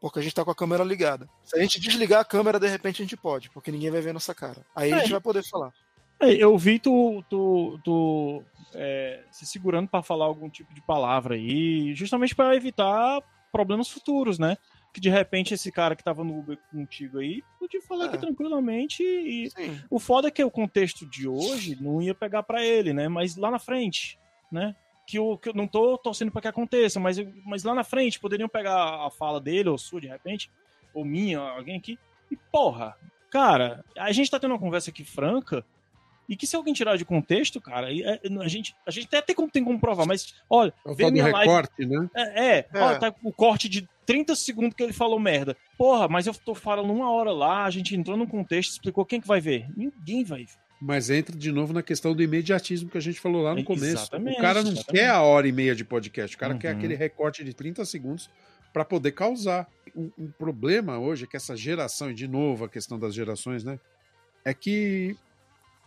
porque 0.01 0.19
a 0.19 0.21
gente 0.21 0.33
tá 0.35 0.43
com 0.43 0.51
a 0.51 0.55
câmera 0.55 0.83
ligada. 0.83 1.29
Se 1.43 1.57
a 1.57 1.61
gente 1.61 1.79
desligar 1.79 2.21
a 2.21 2.25
câmera, 2.25 2.59
de 2.59 2.67
repente 2.67 3.01
a 3.01 3.05
gente 3.05 3.15
pode, 3.17 3.49
porque 3.51 3.71
ninguém 3.71 3.91
vai 3.91 4.01
ver 4.01 4.13
nossa 4.13 4.33
cara. 4.33 4.65
Aí 4.75 4.91
a 4.91 4.97
É. 4.97 4.99
gente 5.01 5.11
vai 5.11 5.21
poder 5.21 5.43
falar. 5.47 5.71
É, 6.19 6.31
eu 6.31 6.57
vi 6.57 6.79
tu, 6.79 7.23
tu, 7.29 7.79
tu 7.83 8.43
é, 8.73 9.23
se 9.31 9.45
segurando 9.45 9.87
pra 9.89 10.01
falar 10.01 10.25
algum 10.25 10.49
tipo 10.49 10.73
de 10.73 10.81
palavra 10.81 11.35
aí, 11.35 11.93
justamente 11.93 12.33
pra 12.35 12.55
evitar 12.55 13.21
problemas 13.51 13.89
futuros, 13.89 14.39
né? 14.39 14.57
Que 14.93 14.99
de 15.01 15.09
repente 15.09 15.53
esse 15.53 15.71
cara 15.71 15.95
que 15.95 16.03
tava 16.03 16.23
no 16.23 16.37
Uber 16.37 16.57
contigo 16.71 17.19
aí 17.19 17.41
podia 17.59 17.81
falar 17.81 18.05
É. 18.05 18.07
aqui 18.09 18.17
tranquilamente 18.19 19.03
e 19.03 19.49
Sim. 19.51 19.79
o 19.89 19.99
foda 19.99 20.27
é 20.27 20.31
que 20.31 20.43
o 20.43 20.51
contexto 20.51 21.05
de 21.09 21.27
hoje 21.27 21.77
não 21.81 22.01
ia 22.01 22.13
pegar 22.13 22.43
pra 22.43 22.63
ele, 22.63 22.93
né? 22.93 23.07
Mas 23.07 23.35
lá 23.37 23.49
na 23.49 23.59
frente, 23.59 24.19
né? 24.51 24.75
Que 25.05 25.17
eu, 25.17 25.37
que 25.37 25.49
eu 25.49 25.53
não 25.53 25.67
tô 25.67 25.97
torcendo 25.97 26.31
pra 26.31 26.41
que 26.41 26.47
aconteça, 26.47 26.99
mas, 26.99 27.17
eu- 27.17 27.31
mas 27.45 27.63
lá 27.63 27.73
na 27.75 27.83
frente 27.83 28.19
poderiam 28.19 28.47
pegar 28.49 29.05
a 29.05 29.09
fala 29.09 29.39
dele, 29.41 29.69
ou 29.69 29.77
sua 29.77 29.99
de 29.99 30.07
repente, 30.07 30.49
ou 30.93 31.03
minha, 31.03 31.39
alguém 31.39 31.77
aqui, 31.77 31.99
e 32.31 32.37
porra, 32.51 32.95
cara, 33.29 33.83
a 33.97 34.11
gente 34.11 34.31
tá 34.31 34.39
tendo 34.39 34.51
uma 34.51 34.59
conversa 34.59 34.89
aqui 34.91 35.03
franca, 35.03 35.65
e 36.29 36.37
que 36.37 36.47
se 36.47 36.55
alguém 36.55 36.73
tirar 36.73 36.95
de 36.97 37.03
contexto, 37.03 37.59
cara, 37.59 37.87
aí, 37.87 38.01
é, 38.01 38.17
a 38.41 38.47
gente, 38.47 38.73
a 38.87 38.91
gente 38.91 39.07
até 39.07 39.21
tem 39.21 39.35
como, 39.35 39.51
tem 39.51 39.61
como 39.63 39.77
provar, 39.77 40.05
mas 40.05 40.35
olha, 40.49 40.73
É 40.85 40.89
o 40.89 40.95
vê 40.95 41.11
minha 41.11 41.25
live. 41.27 41.37
recorte, 41.39 41.85
né? 41.85 42.09
É, 42.15 42.45
é, 42.59 42.69
É. 42.73 42.81
olha, 42.81 42.97
tá 42.99 43.13
o 43.23 43.33
corte 43.33 43.67
de 43.67 43.85
30 44.05 44.33
segundos 44.35 44.73
que 44.73 44.81
ele 44.83 44.93
falou 44.93 45.19
merda. 45.19 45.57
Porra, 45.77 46.07
mas 46.07 46.25
eu 46.25 46.33
tô 46.33 46.55
falando 46.55 46.93
uma 46.93 47.11
hora 47.11 47.31
lá, 47.33 47.65
a 47.65 47.69
gente 47.69 47.93
entrou 47.93 48.15
num 48.15 48.25
contexto, 48.25 48.71
explicou 48.71 49.05
quem 49.05 49.19
que 49.19 49.27
vai 49.27 49.41
ver. 49.41 49.67
Ninguém 49.75 50.23
vai 50.23 50.45
ver. 50.45 50.53
Mas 50.85 51.09
entra 51.09 51.33
de 51.37 51.49
novo 51.49 51.71
na 51.71 51.81
questão 51.81 52.13
do 52.13 52.21
imediatismo 52.21 52.89
que 52.89 52.97
a 52.97 53.01
gente 53.01 53.17
falou 53.17 53.41
lá 53.41 53.55
no 53.55 53.63
começo. 53.63 53.85
exatamente, 53.85 54.37
o 54.37 54.41
cara 54.41 54.61
não 54.61 54.73
exatamente. 54.73 54.99
quer 54.99 55.09
a 55.09 55.21
hora 55.21 55.47
e 55.47 55.51
meia 55.53 55.73
de 55.73 55.85
podcast, 55.85 56.35
o 56.35 56.39
cara 56.39 56.53
Uhum. 56.53 56.59
quer 56.59 56.71
aquele 56.75 56.93
recorte 56.93 57.41
de 57.41 57.53
30 57.53 57.85
segundos 57.85 58.29
para 58.73 58.83
poder 58.83 59.13
causar. 59.13 59.65
Um, 59.95 60.11
um 60.17 60.31
problema 60.31 60.99
hoje 60.99 61.23
é 61.23 61.27
que 61.27 61.37
essa 61.37 61.55
geração, 61.55 62.11
e 62.11 62.13
de 62.13 62.27
novo 62.27 62.65
a 62.65 62.69
questão 62.69 62.99
das 62.99 63.13
gerações, 63.13 63.63
né? 63.63 63.79
É 64.43 64.53
que 64.53 65.15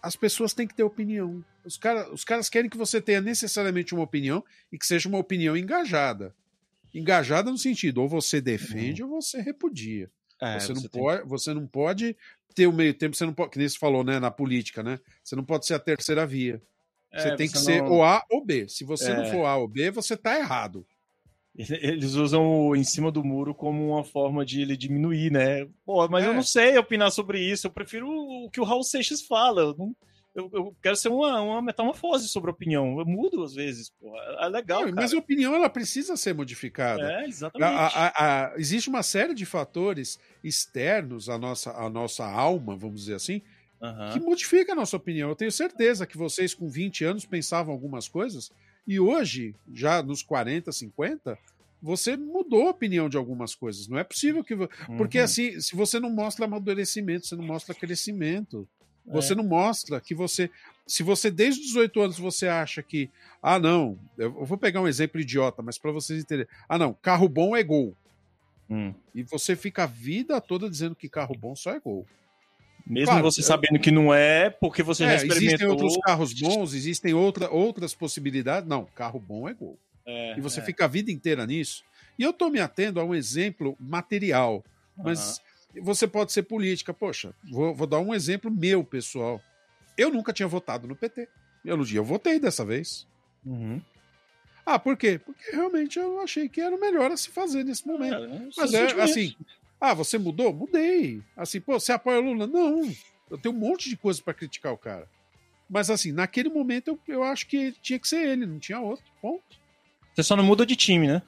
as 0.03 0.17
pessoas 0.17 0.55
têm 0.55 0.67
que 0.67 0.75
ter 0.75 0.83
opinião. 0.83 1.45
Os, 1.63 1.77
cara, 1.77 2.11
os 2.11 2.25
caras 2.25 2.49
querem 2.49 2.71
que 2.71 2.77
você 2.79 2.99
tenha 2.99 3.21
necessariamente 3.21 3.93
uma 3.93 4.05
opinião 4.05 4.43
e 4.73 4.79
que 4.79 4.87
seja 4.87 5.11
uma 5.11 5.19
opinião 5.19 5.55
engajada. 5.57 6.35
Engajada 6.95 7.51
no 7.51 7.59
sentido, 7.59 8.01
ou 8.01 8.09
você 8.09 8.41
defende 8.41 9.03
ou 9.03 9.11
você 9.11 9.43
repudia. 9.43 10.11
É, 10.41 10.59
você, 10.59 10.73
não 10.73 10.83
pode, 10.83 11.29
você 11.29 11.55
não 11.55 11.67
pode 11.67 12.17
ter 12.57 12.67
o 12.67 12.73
meio 12.73 12.95
tempo, 12.95 13.15
você 13.15 13.25
não 13.27 13.35
pode, 13.35 13.51
que 13.53 13.59
nem 13.59 13.69
você 13.69 13.79
falou, 13.79 14.03
né, 14.03 14.19
na 14.19 14.31
política, 14.31 14.83
né? 14.83 14.99
Você 15.23 15.37
não 15.37 15.45
pode 15.45 15.67
ser 15.67 15.75
a 15.75 15.79
terceira 15.79 16.27
via. 16.27 16.61
Você 17.15 17.29
É, 17.29 17.37
tem 17.37 17.47
que 17.49 17.57
você 17.59 17.65
ser 17.75 17.83
não- 17.83 17.93
ou 17.93 18.03
A 18.05 18.25
ou 18.31 18.45
B. 18.45 18.67
Se 18.69 18.83
você 18.83 19.13
não 19.15 19.23
É. 19.23 19.31
for 19.31 19.45
A 19.45 19.57
ou 19.57 19.69
B, 19.69 19.91
você 19.91 20.17
tá 20.17 20.37
errado. 20.39 20.85
Eles 21.55 22.15
usam 22.15 22.45
o 22.69 22.77
em 22.77 22.85
cima 22.85 23.11
do 23.11 23.25
muro 23.25 23.55
como 23.55 23.89
uma 23.93 24.05
forma 24.05 24.45
de 24.45 24.61
ele 24.61 24.77
diminuir, 24.77 25.31
né? 25.33 25.67
Pô, 25.87 26.07
mas 26.09 26.25
É. 26.25 26.29
eu 26.29 26.35
não 26.35 26.43
sei 26.43 26.77
opinar 26.77 27.11
sobre 27.11 27.41
isso. 27.41 27.67
Eu 27.67 27.71
prefiro 27.71 28.07
o 28.11 28.51
que 28.51 28.61
o 28.61 28.65
Raul 28.65 28.83
Seixas 28.83 29.23
fala. 29.23 29.63
Eu, 29.63 29.75
não- 29.77 29.97
eu- 30.37 30.51
eu 30.53 30.76
quero 30.82 30.95
ser 30.97 31.09
uma, 31.09 31.41
uma 31.41 31.62
metamorfose 31.62 32.28
sobre 32.28 32.51
a 32.51 32.53
opinião. 32.53 32.99
Eu 33.01 33.07
mudo 33.07 33.43
às 33.43 33.55
vezes, 33.55 33.91
pô. 33.99 34.16
É 34.18 34.47
legal, 34.49 34.84
Não, 34.87 34.93
mas 34.93 35.12
a 35.12 35.18
opinião 35.18 35.55
ela 35.55 35.68
precisa 35.68 36.16
ser 36.16 36.34
modificada. 36.34 37.03
É, 37.22 37.26
exatamente. 37.26 37.68
a- 37.68 37.87
a- 37.87 38.12
a- 38.53 38.55
existe 38.59 38.89
uma 38.89 39.03
série 39.03 39.34
de 39.34 39.45
fatores 39.47 40.18
externos 40.45 41.28
à 41.28 41.39
nossa, 41.39 41.70
à 41.72 41.89
nossa 41.91 42.24
alma, 42.24 42.76
vamos 42.76 43.01
dizer 43.01 43.14
assim, 43.14 43.43
Aham. 43.82 44.12
que 44.12 44.20
modifica 44.20 44.72
a 44.72 44.76
nossa 44.76 44.97
opinião. 44.97 45.28
Eu 45.28 45.37
tenho 45.37 45.51
certeza 45.53 46.07
que 46.07 46.16
vocês 46.16 46.55
com 46.55 46.68
20 46.68 47.05
anos 47.05 47.24
pensavam 47.24 47.72
algumas 47.72 48.09
coisas 48.09 48.51
e 48.87 48.99
hoje, 49.01 49.55
já 49.72 50.03
nos 50.03 50.22
40, 50.22 50.70
50, 50.72 51.37
você 51.82 52.16
mudou 52.16 52.68
a 52.68 52.70
opinião 52.70 53.09
de 53.09 53.16
algumas 53.16 53.55
coisas. 53.55 53.87
Não 53.87 53.99
é 53.99 54.05
possível 54.05 54.43
que. 54.43 54.57
Porque 54.97 55.18
Uhum. 55.18 55.24
assim, 55.24 55.61
se 55.61 55.76
você 55.76 56.01
não 56.01 56.11
mostra 56.11 56.47
amadurecimento, 56.47 57.26
você 57.26 57.37
não 57.37 57.45
mostra 57.45 57.74
crescimento. 57.74 58.66
É. 59.09 59.13
Você 59.13 59.35
não 59.35 59.45
mostra 59.45 60.01
que 60.01 60.15
você. 60.15 60.51
Se 60.87 61.03
você, 61.03 61.31
desde 61.31 61.61
os 61.61 61.67
18 61.69 62.01
anos, 62.01 62.19
você 62.19 62.47
acha 62.49 62.83
que. 62.83 63.11
Ah, 63.43 63.59
não. 63.59 63.99
Eu 64.17 64.35
eu 64.41 64.45
vou 64.45 64.57
pegar 64.59 64.81
um 64.81 64.89
exemplo 64.89 65.21
idiota, 65.21 65.63
mas 65.63 65.79
para 65.79 65.91
vocês 65.93 66.21
entenderem. 66.23 66.51
Ah, 66.69 66.79
não. 66.79 66.93
Carro 66.95 67.29
bom 67.29 67.57
é 67.57 67.63
gol. 67.63 67.95
Hum. 68.69 68.93
E 69.15 69.23
você 69.23 69.55
fica 69.55 69.85
a 69.85 69.87
vida 69.87 70.41
toda 70.41 70.69
dizendo 70.69 70.95
que 70.97 71.09
carro 71.09 71.37
bom 71.39 71.55
só 71.55 71.71
é 71.73 71.79
gol. 71.81 72.07
Mesmo 72.87 73.07
Claro, 73.13 73.25
você 73.25 73.41
eu- 73.41 73.45
sabendo 73.45 73.79
que 73.81 73.91
não 73.91 74.15
é, 74.15 74.49
porque 74.51 74.83
você 74.83 75.05
já 75.05 75.13
É, 75.13 75.17
experimentou. 75.17 75.47
existem 75.49 75.67
outros 75.69 75.97
carros 76.05 76.33
bons, 76.33 76.73
existem 76.75 77.15
outra, 77.15 77.51
outras 77.51 77.95
possibilidades. 77.95 78.69
Não, 78.69 78.85
carro 78.95 79.19
bom 79.21 79.49
é 79.49 79.55
gol. 79.55 79.77
É, 80.05 80.39
E 80.39 80.41
você 80.41 80.61
é. 80.61 80.63
fica 80.65 80.85
a 80.85 80.89
vida 80.89 81.11
inteira 81.11 81.45
nisso. 81.47 81.85
E 82.19 82.23
eu 82.23 82.33
tô 82.33 82.49
me 82.49 82.61
atendo 82.61 83.01
a 83.01 83.05
um 83.05 83.13
exemplo 83.15 83.77
material. 83.81 84.65
Mas 84.97 85.41
você 85.81 86.07
pode 86.07 86.33
ser 86.33 86.43
política. 86.45 86.93
Poxa, 86.95 87.35
vou, 87.51 87.74
vou 87.74 87.87
dar 87.87 88.01
um 88.01 88.14
exemplo 88.14 88.51
meu, 88.51 88.85
pessoal. 88.85 89.41
Eu 89.97 90.11
nunca 90.11 90.33
tinha 90.33 90.49
votado 90.49 90.87
no 90.87 90.97
PT. 90.97 91.29
Eu, 91.64 91.77
no 91.77 91.85
dia 91.85 91.99
eu 91.99 92.05
votei 92.05 92.39
dessa 92.39 92.64
vez. 92.64 93.07
Uhum. 93.45 93.81
Ah, 94.64 94.79
por 94.79 94.97
quê? 94.97 95.20
Porque 95.24 95.51
realmente 95.53 95.99
eu 95.99 96.20
achei 96.20 96.49
que 96.49 96.61
era 96.61 96.74
o 96.74 96.81
melhor 96.81 97.11
a 97.11 97.16
se 97.16 97.31
fazer 97.31 97.64
nesse 97.64 97.87
momento. 97.87 98.14
É, 98.14 98.27
né? 98.27 98.49
Mas 98.57 98.74
é 98.74 98.89
sentimentos. 98.89 99.11
assim. 99.11 99.37
Ah, 99.81 99.95
você 99.95 100.18
mudou? 100.18 100.53
Mudei. 100.53 101.22
Assim, 101.37 101.61
pô, 101.61 101.79
você 101.79 101.93
apoia 101.93 102.18
o 102.18 102.22
Lula? 102.22 102.47
Não. 102.47 102.93
Eu 103.31 103.39
tenho 103.39 103.55
um 103.55 103.59
monte 103.59 103.89
de 103.89 103.97
coisa 103.97 104.20
pra 104.22 104.35
criticar 104.35 104.72
o 104.72 104.79
cara. 104.79 105.09
Mas 105.68 105.91
assim, 105.91 106.12
naquele 106.12 106.49
momento 106.49 106.89
eu, 107.07 107.14
eu 107.14 107.22
acho 107.22 107.47
que 107.47 107.72
tinha 107.83 107.99
que 107.99 108.09
ser 108.09 108.27
ele, 108.27 108.47
não 108.47 108.59
tinha 108.59 108.81
outro. 108.81 109.05
Ponto. 109.20 109.43
Você 110.14 110.22
só 110.22 110.37
não 110.37 110.45
muda 110.45 110.64
de 110.64 110.74
time, 110.77 111.07
né? 111.07 111.22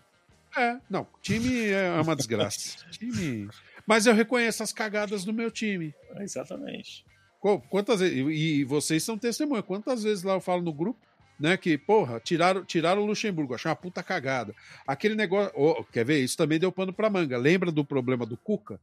É, 0.57 0.79
não, 0.89 1.07
time 1.21 1.69
é 1.69 2.01
uma 2.01 2.17
desgraça. 2.17 2.79
time. 2.91 3.49
Mas 3.89 4.05
eu 4.07 4.13
reconheço 4.15 4.63
as 4.63 4.71
cagadas 4.73 5.25
do 5.25 5.33
meu 5.33 5.51
time. 5.51 5.95
Exatamente. 6.21 7.07
Qu- 7.41 7.59
Quantas 7.71 8.01
vezes, 8.01 8.19
e 8.19 8.63
vocês 8.65 9.03
são 9.03 9.17
testemunha, 9.17 9.63
quantas 9.63 10.03
vezes 10.03 10.23
lá 10.23 10.35
eu 10.35 10.41
falo 10.43 10.61
no 10.61 10.73
grupo, 10.75 11.01
né, 11.41 11.57
que, 11.57 11.79
porra, 11.79 12.21
tiraram, 12.21 12.63
tiraram 12.65 13.01
o 13.03 13.07
Luxemburgo, 13.07 13.55
achei 13.55 13.69
uma 13.71 13.77
puta 13.77 14.03
cagada. 14.03 14.55
Aquele 14.87 15.15
negócio, 15.15 15.51
Ô, 15.59 15.83
quer 15.85 16.05
ver, 16.05 16.19
isso 16.19 16.37
também 16.37 16.59
deu 16.59 16.71
pano 16.71 16.93
pra 16.93 17.09
manga. 17.09 17.39
Lembra 17.39 17.73
do 17.73 17.83
problema 17.85 18.27
do 18.27 18.37
Cuca? 18.37 18.79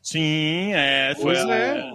Sim, 0.00 0.72
é. 0.72 1.12
Foi 1.16 1.24
Pois 1.34 1.38
a- 1.44 1.54
é. 1.54 1.92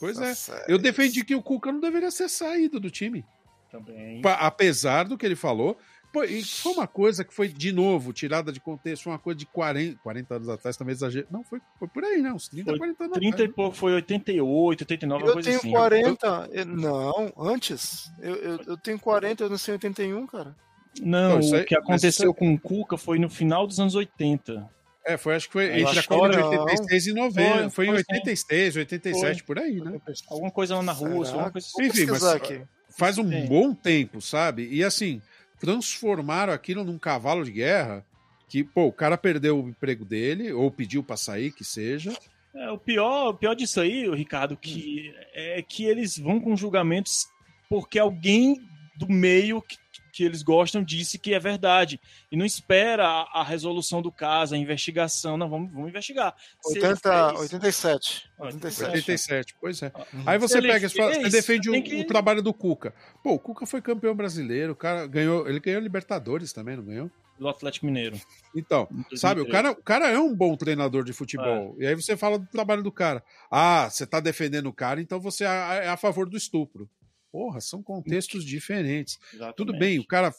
Pois 0.00 0.18
é. 0.18 0.28
Nossa, 0.28 0.64
Eu 0.66 0.76
defendi 0.78 1.24
que 1.24 1.36
o 1.36 1.42
Cuca 1.42 1.70
não 1.70 1.80
deveria 1.80 2.10
ser 2.10 2.28
saído 2.28 2.80
do 2.80 2.90
time. 2.90 3.24
Também. 3.70 4.20
Apesar 4.24 5.04
do 5.04 5.16
que 5.16 5.24
ele 5.24 5.36
falou. 5.36 5.78
Pô, 6.14 6.22
e 6.22 6.44
foi 6.44 6.72
uma 6.72 6.86
coisa 6.86 7.24
que 7.24 7.34
foi, 7.34 7.48
de 7.48 7.72
novo, 7.72 8.12
tirada 8.12 8.52
de 8.52 8.60
contexto, 8.60 9.02
foi 9.02 9.12
uma 9.12 9.18
coisa 9.18 9.36
de 9.36 9.46
40, 9.46 9.98
40 10.00 10.34
anos 10.36 10.48
atrás, 10.48 10.76
também 10.76 10.92
exagero. 10.92 11.26
Não, 11.28 11.42
foi, 11.42 11.60
foi 11.76 11.88
por 11.88 12.04
aí, 12.04 12.22
né? 12.22 12.32
Uns 12.32 12.46
30, 12.48 12.70
Foi 12.70 12.78
40 12.78 13.02
anos 13.04 13.14
30 13.14 13.26
e 13.26 13.34
atrás. 13.34 13.52
pouco, 13.56 13.76
foi 13.76 13.92
88, 13.94 14.80
89, 14.82 15.22
uma 15.24 15.28
Eu 15.28 15.32
coisa 15.34 15.48
tenho 15.48 15.58
assim. 15.58 15.70
40. 15.72 16.48
eu- 16.52 16.64
Não, 16.66 17.32
antes. 17.36 18.12
Eu, 18.20 18.34
eu, 18.36 18.60
eu 18.68 18.76
tenho 18.76 18.98
40, 18.98 19.42
eu 19.42 19.50
nasci 19.50 19.70
em 19.72 19.74
81, 19.74 20.26
cara. 20.28 20.54
Não, 21.02 21.30
Não, 21.30 21.40
isso 21.40 21.56
aí- 21.56 21.62
o 21.62 21.66
que 21.66 21.76
aconteceu 21.76 22.32
com 22.32 22.54
o 22.54 22.60
Cuca 22.60 22.96
foi 22.96 23.18
no 23.18 23.28
final 23.28 23.66
dos 23.66 23.80
anos 23.80 23.96
80. 23.96 24.70
É, 25.04 25.16
foi, 25.16 25.34
acho 25.34 25.48
que 25.48 25.52
foi 25.54 25.64
Eu 25.66 25.78
entre 25.88 25.98
a 25.98 26.02
Copa 26.04 26.28
de 26.30 26.36
que 26.36 26.42
não. 26.42 26.48
86 26.62 27.06
e 27.08 27.12
90. 27.12 27.70
Foi, 27.70 27.70
Foi, 27.70 27.86
em 27.86 27.88
foi 27.90 27.98
sim. 27.98 28.14
86, 28.20 28.76
87, 28.76 29.42
por 29.42 29.58
aí, 29.58 29.80
né? 29.80 30.00
Alguma 30.30 30.52
coisa 30.52 30.76
lá 30.76 30.82
na 30.84 30.92
Rússia, 30.92 31.24
Será? 31.24 31.32
alguma 31.32 31.50
coisa 31.50 31.66
assim. 31.66 31.82
Enfim, 31.86 32.06
mas- 32.06 32.24
aqui. 32.24 32.62
Faz 32.96 33.18
um 33.18 33.28
Sim. 33.28 33.46
bom 33.46 33.74
tempo, 33.74 34.20
sabe? 34.20 34.68
E 34.70 34.84
assim, 34.84 35.20
transformaram 35.58 36.52
aquilo 36.52 36.84
num 36.84 36.98
cavalo 36.98 37.44
de 37.44 37.52
guerra 37.52 38.04
que, 38.48 38.62
pô, 38.62 38.86
o 38.86 38.92
cara 38.92 39.16
perdeu 39.16 39.62
o 39.62 39.68
emprego 39.68 40.04
dele, 40.04 40.52
ou 40.52 40.70
pediu 40.70 41.02
pra 41.02 41.16
sair, 41.16 41.52
que 41.52 41.64
seja. 41.64 42.16
É, 42.54 42.70
o 42.70 42.78
pior, 42.78 43.30
o 43.30 43.34
pior 43.34 43.54
disso 43.54 43.80
aí, 43.80 44.08
Ricardo, 44.14 44.56
que 44.56 45.12
é 45.32 45.60
que 45.62 45.84
eles 45.84 46.16
vão 46.16 46.40
com 46.40 46.56
julgamentos 46.56 47.26
porque 47.68 47.98
alguém 47.98 48.60
do 48.96 49.08
meio 49.08 49.60
que, 49.60 49.76
que 50.14 50.22
eles 50.24 50.42
gostam 50.42 50.82
disse 50.84 51.18
que 51.18 51.34
é 51.34 51.38
verdade 51.40 52.00
e 52.30 52.36
não 52.36 52.44
espera 52.46 53.04
a, 53.06 53.40
a 53.40 53.44
resolução 53.44 54.00
do 54.00 54.12
caso, 54.12 54.54
a 54.54 54.58
investigação, 54.58 55.36
não 55.36 55.48
vamos, 55.48 55.72
vamos 55.72 55.88
investigar. 55.88 56.34
Se 56.62 56.78
ele 56.78 56.86
80, 56.86 57.28
fez- 57.28 57.40
87. 57.40 58.30
Ah, 58.38 58.44
87. 58.44 58.90
87, 58.92 59.54
pois 59.60 59.82
é. 59.82 59.92
Uhum. 60.12 60.22
Aí 60.26 60.38
você 60.38 60.58
ele 60.58 60.68
pega 60.68 60.86
e 60.86 60.90
fala, 60.90 61.12
você 61.14 61.20
fez, 61.20 61.32
defende 61.32 61.70
o, 61.70 61.82
que- 61.82 62.00
o 62.00 62.06
trabalho 62.06 62.40
do 62.42 62.54
Cuca. 62.54 62.94
Pô, 63.22 63.32
o 63.32 63.38
Cuca 63.38 63.66
foi 63.66 63.82
campeão 63.82 64.14
brasileiro, 64.14 64.72
o 64.72 64.76
cara 64.76 65.06
ganhou, 65.06 65.48
ele 65.48 65.58
ganhou 65.60 65.80
Libertadores 65.80 66.52
também, 66.52 66.76
não 66.76 66.84
ganhou? 66.84 67.10
do 67.36 67.48
Atlético 67.48 67.86
Mineiro. 67.86 68.16
Então, 68.54 68.86
sabe, 69.16 69.40
o 69.40 69.44
2013. 69.44 69.50
cara, 69.50 69.70
o 69.72 69.82
cara 69.82 70.08
é 70.08 70.16
um 70.16 70.32
bom 70.32 70.56
treinador 70.56 71.02
de 71.02 71.12
futebol. 71.12 71.74
E 71.80 71.84
aí 71.84 71.92
você 71.96 72.16
fala 72.16 72.38
do 72.38 72.46
trabalho 72.46 72.80
do 72.80 72.92
cara. 72.92 73.24
Ah, 73.50 73.88
você 73.90 74.06
tá 74.06 74.20
defendendo 74.20 74.66
o 74.68 74.72
cara, 74.72 75.00
então 75.00 75.18
você 75.18 75.42
é 75.44 75.48
é 75.86 75.88
a 75.88 75.96
favor 75.96 76.28
do 76.30 76.36
estupro. 76.36 76.88
Porra, 77.34 77.60
são 77.60 77.82
contextos 77.82 78.44
diferentes. 78.44 79.18
Exatamente. 79.32 79.56
Tudo 79.56 79.76
bem, 79.76 79.98
o 79.98 80.06
cara, 80.06 80.32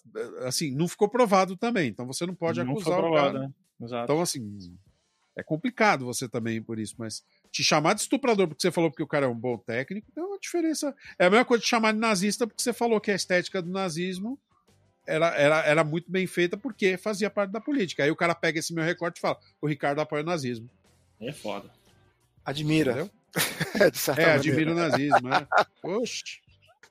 assim, 0.46 0.72
não 0.72 0.88
ficou 0.88 1.10
provado 1.10 1.58
também, 1.58 1.90
então 1.90 2.08
você 2.08 2.26
não 2.26 2.34
pode 2.34 2.64
Não 2.64 2.72
acusar 2.72 2.86
foi 2.86 2.94
o 2.94 2.98
provado, 3.10 3.34
cara. 3.34 3.48
né? 3.50 3.54
Exato. 3.82 4.04
Então, 4.06 4.22
assim, 4.22 4.78
é 5.36 5.44
complicado 5.44 6.06
você 6.06 6.30
também 6.30 6.62
por 6.64 6.80
isso, 6.80 6.96
mas 6.98 7.22
te 7.52 7.66
chamar 7.66 7.96
de 7.96 8.00
estuprador 8.00 8.48
porque 8.48 8.62
você 8.62 8.72
falou 8.72 8.90
que 8.90 9.04
o 9.04 9.08
cara 9.08 9.26
é 9.26 9.30
um 9.30 9.36
bom 9.38 9.58
técnico, 9.58 10.10
é 10.16 10.22
uma 10.22 10.40
diferença. 10.40 10.96
É 11.20 11.26
a 11.26 11.30
mesma 11.30 11.44
coisa 11.44 11.62
de 11.62 11.68
chamar 11.68 11.92
de 11.92 12.00
nazista 12.00 12.48
porque 12.48 12.64
você 12.64 12.72
falou 12.72 13.02
que 13.02 13.12
a 13.12 13.16
estética 13.16 13.62
do 13.62 13.70
nazismo 13.70 14.40
era, 15.06 15.28
era, 15.36 15.66
era 15.66 15.84
muito 15.84 16.10
bem 16.10 16.26
feita 16.26 16.56
porque 16.56 16.96
fazia 16.96 17.30
parte 17.30 17.52
da 17.52 17.60
política. 17.60 18.06
Aí 18.06 18.10
o 18.10 18.16
cara 18.16 18.34
pega 18.34 18.60
esse 18.60 18.74
meu 18.74 18.86
recorte 18.86 19.18
e 19.18 19.20
fala: 19.20 19.38
o 19.62 19.68
Ricardo 19.68 20.00
apoia 20.00 20.24
o 20.24 20.26
nazismo. 20.26 20.70
É 21.20 21.34
foda. 21.34 21.70
Admira. 22.46 22.92
Entendeu? 22.92 23.12
de 23.92 23.98
certa 23.98 24.22
É, 24.22 24.26
maneira. 24.38 24.40
admira 24.50 24.72
o 24.72 24.76
nazismo, 24.76 25.28
né? 25.28 25.46
Oxe. 25.84 26.40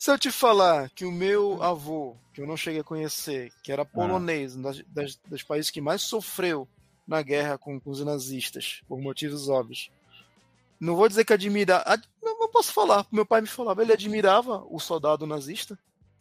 Se 0.04 0.10
eu 0.10 0.18
te 0.18 0.30
falar 0.30 0.90
que 0.90 1.06
o 1.06 1.10
meu 1.10 1.62
avô, 1.62 2.14
que 2.34 2.42
eu 2.42 2.46
não 2.46 2.58
cheguei 2.58 2.82
a 2.82 2.84
conhecer, 2.84 3.50
que 3.62 3.72
era 3.72 3.86
polonês, 3.86 4.54
um 4.54 4.60
das, 4.60 5.16
dos 5.26 5.42
países 5.42 5.70
que 5.70 5.80
mais 5.80 6.02
sofreu 6.02 6.68
na 7.08 7.22
guerra 7.22 7.56
com, 7.56 7.80
com 7.80 7.88
os 7.88 8.04
nazistas, 8.04 8.82
por 8.86 9.00
motivos 9.00 9.48
óbvios. 9.48 9.90
Não 10.78 10.94
vou 10.94 11.08
dizer 11.08 11.24
que 11.24 11.32
admira. 11.32 11.78
ad- 11.86 12.06
Não, 12.22 12.38
não 12.38 12.50
posso 12.50 12.70
falar. 12.70 13.06
Meu 13.10 13.24
pai 13.24 13.40
me 13.40 13.46
falava, 13.46 13.80
ele 13.80 13.94
admirava 13.94 14.62
o 14.68 14.78
soldado 14.78 15.26
nazista. 15.26 15.78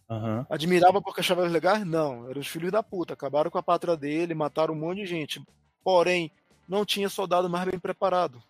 Aham. 0.10 0.48
Admirava 0.50 1.02
porque 1.02 1.20
achava 1.20 1.42
legais? 1.46 1.86
Não, 1.86 2.30
eram 2.30 2.40
os 2.40 2.48
filhos 2.48 2.72
da 2.72 2.82
puta. 2.82 3.14
Acabaram 3.16 3.52
com 3.52 3.58
a 3.58 3.64
pátria 3.64 3.98
dele, 3.98 4.34
mataram 4.34 4.74
um 4.74 4.80
monte 4.80 5.00
de 5.00 5.06
gente. 5.08 5.44
Porém, 5.84 6.32
não 6.70 6.86
tinha 6.86 7.10
soldado 7.10 7.50
mais 7.50 7.66
bem 7.70 7.78
preparado. 7.78 8.42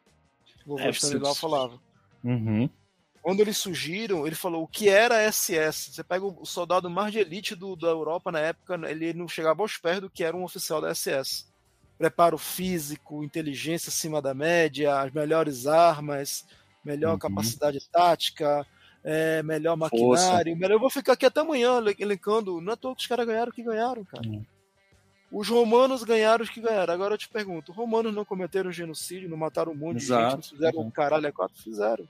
O 0.63 0.77
vovô 0.77 0.83
É, 0.83 0.91
Stanislau 0.91 1.33
se- 1.33 1.41
falava. 1.41 1.79
Uhum. 2.23 2.69
Quando 3.23 3.39
eles 3.39 3.57
surgiram, 3.57 4.27
ele 4.27 4.35
falou 4.35 4.63
o 4.63 4.67
que 4.67 4.89
era 4.89 5.23
SS. 5.31 5.93
Você 5.93 6.03
pega 6.03 6.25
o 6.25 6.45
soldado 6.45 6.89
mais 6.89 7.11
de 7.13 7.19
elite 7.19 7.55
do, 7.55 7.73
da 7.75 7.87
Europa 7.87 8.31
na 8.31 8.39
época, 8.39 8.75
ele 8.89 9.13
não 9.13 9.27
chegava 9.29 9.61
aos 9.63 9.77
pés 9.77 10.01
do 10.01 10.09
que 10.09 10.23
era 10.25 10.35
um 10.35 10.43
oficial 10.43 10.81
da 10.81 10.93
SS. 10.93 11.45
Preparo 11.97 12.37
físico, 12.37 13.23
inteligência 13.23 13.89
acima 13.89 14.21
da 14.21 14.33
média, 14.33 14.99
as 14.99 15.11
melhores 15.13 15.65
armas, 15.67 16.45
melhor 16.83 17.13
Uhum. 17.13 17.19
capacidade 17.19 17.79
tática, 17.89 18.67
é, 19.05 19.41
melhor 19.41 19.77
maquinário. 19.77 20.53
Melhor... 20.57 20.71
Eu 20.75 20.79
vou 20.79 20.89
ficar 20.89 21.13
aqui 21.13 21.25
até 21.25 21.39
amanhã 21.39 21.77
ele- 21.77 21.95
elencando. 21.99 22.59
Não 22.59 22.73
é 22.73 22.75
que 22.77 22.87
os 22.87 23.07
caras 23.07 23.25
ganharam 23.25 23.51
o 23.51 23.55
que 23.55 23.63
ganharam, 23.63 24.03
cara. 24.03 24.27
Uhum. 24.27 24.45
Os 25.31 25.47
romanos 25.47 26.03
ganharam 26.03 26.43
os 26.43 26.49
que 26.49 26.59
ganharam. 26.59 26.93
Agora 26.93 27.13
eu 27.13 27.17
te 27.17 27.29
pergunto: 27.29 27.71
os 27.71 27.77
romanos 27.77 28.13
não 28.13 28.25
cometeram 28.25 28.69
genocídio, 28.71 29.29
não 29.29 29.37
mataram 29.37 29.71
um 29.71 29.75
monte 29.75 29.97
de 29.99 30.03
Exato. 30.03 30.35
gente, 30.35 30.51
não 30.51 30.57
fizeram 30.57 30.79
Uhum. 30.81 30.87
o 30.87 30.91
caralho 30.91 31.27
a 31.27 31.31
quatro? 31.31 31.57
Fizeram. 31.61 32.05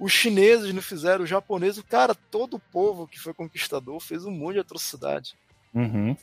Os 0.00 0.12
chineses 0.12 0.72
não 0.74 0.80
fizeram, 0.80 1.22
os 1.24 1.28
japoneses, 1.30 1.82
cara, 1.82 2.14
todo 2.14 2.54
o 2.54 2.58
povo 2.58 3.06
que 3.06 3.20
foi 3.20 3.34
conquistador 3.34 4.00
fez 4.00 4.24
um 4.24 4.30
monte 4.30 4.54
de 4.54 4.60
atrocidade. 4.60 5.34
Uhum. 5.74 6.16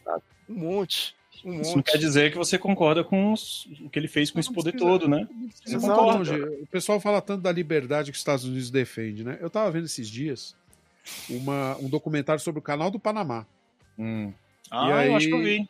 Um 0.50 0.54
monte. 0.54 1.16
Um 1.46 1.62
Isso 1.62 1.70
não 1.70 1.78
monte. 1.78 1.92
quer 1.92 1.98
dizer 2.00 2.32
que 2.32 2.38
você 2.38 2.58
concorda 2.58 3.04
com 3.04 3.32
os- 3.32 3.68
o 3.86 3.90
que 3.90 4.00
ele 4.00 4.08
fez 4.08 4.32
com 4.32 4.40
esse 4.40 4.52
poder 4.52 4.72
todo, 4.76 5.08
né? 5.08 5.28
Você 5.64 5.76
Exato. 5.76 5.94
concorda? 5.94 6.52
O 6.64 6.66
pessoal 6.68 7.00
fala 7.00 7.22
tanto 7.22 7.44
da 7.44 7.52
liberdade 7.52 8.12
que 8.12 8.16
os 8.16 8.20
Estados 8.22 8.44
Unidos 8.44 8.72
defende, 8.72 9.24
né? 9.24 9.38
Eu 9.40 9.50
tava 9.50 9.70
vendo 9.70 9.86
esses 9.86 10.10
dias 10.10 10.56
uma, 11.30 11.78
um 11.78 11.88
documentário 11.88 12.42
sobre 12.42 12.58
o 12.60 12.64
canal 12.64 12.90
do 12.90 13.00
Panamá. 13.00 13.46
Hum. 14.00 14.34
Ah, 14.72 14.98
aí- 14.98 15.08
eu 15.10 15.16
acho 15.16 15.28
que 15.28 15.34
eu 15.34 15.44
vi. 15.44 15.70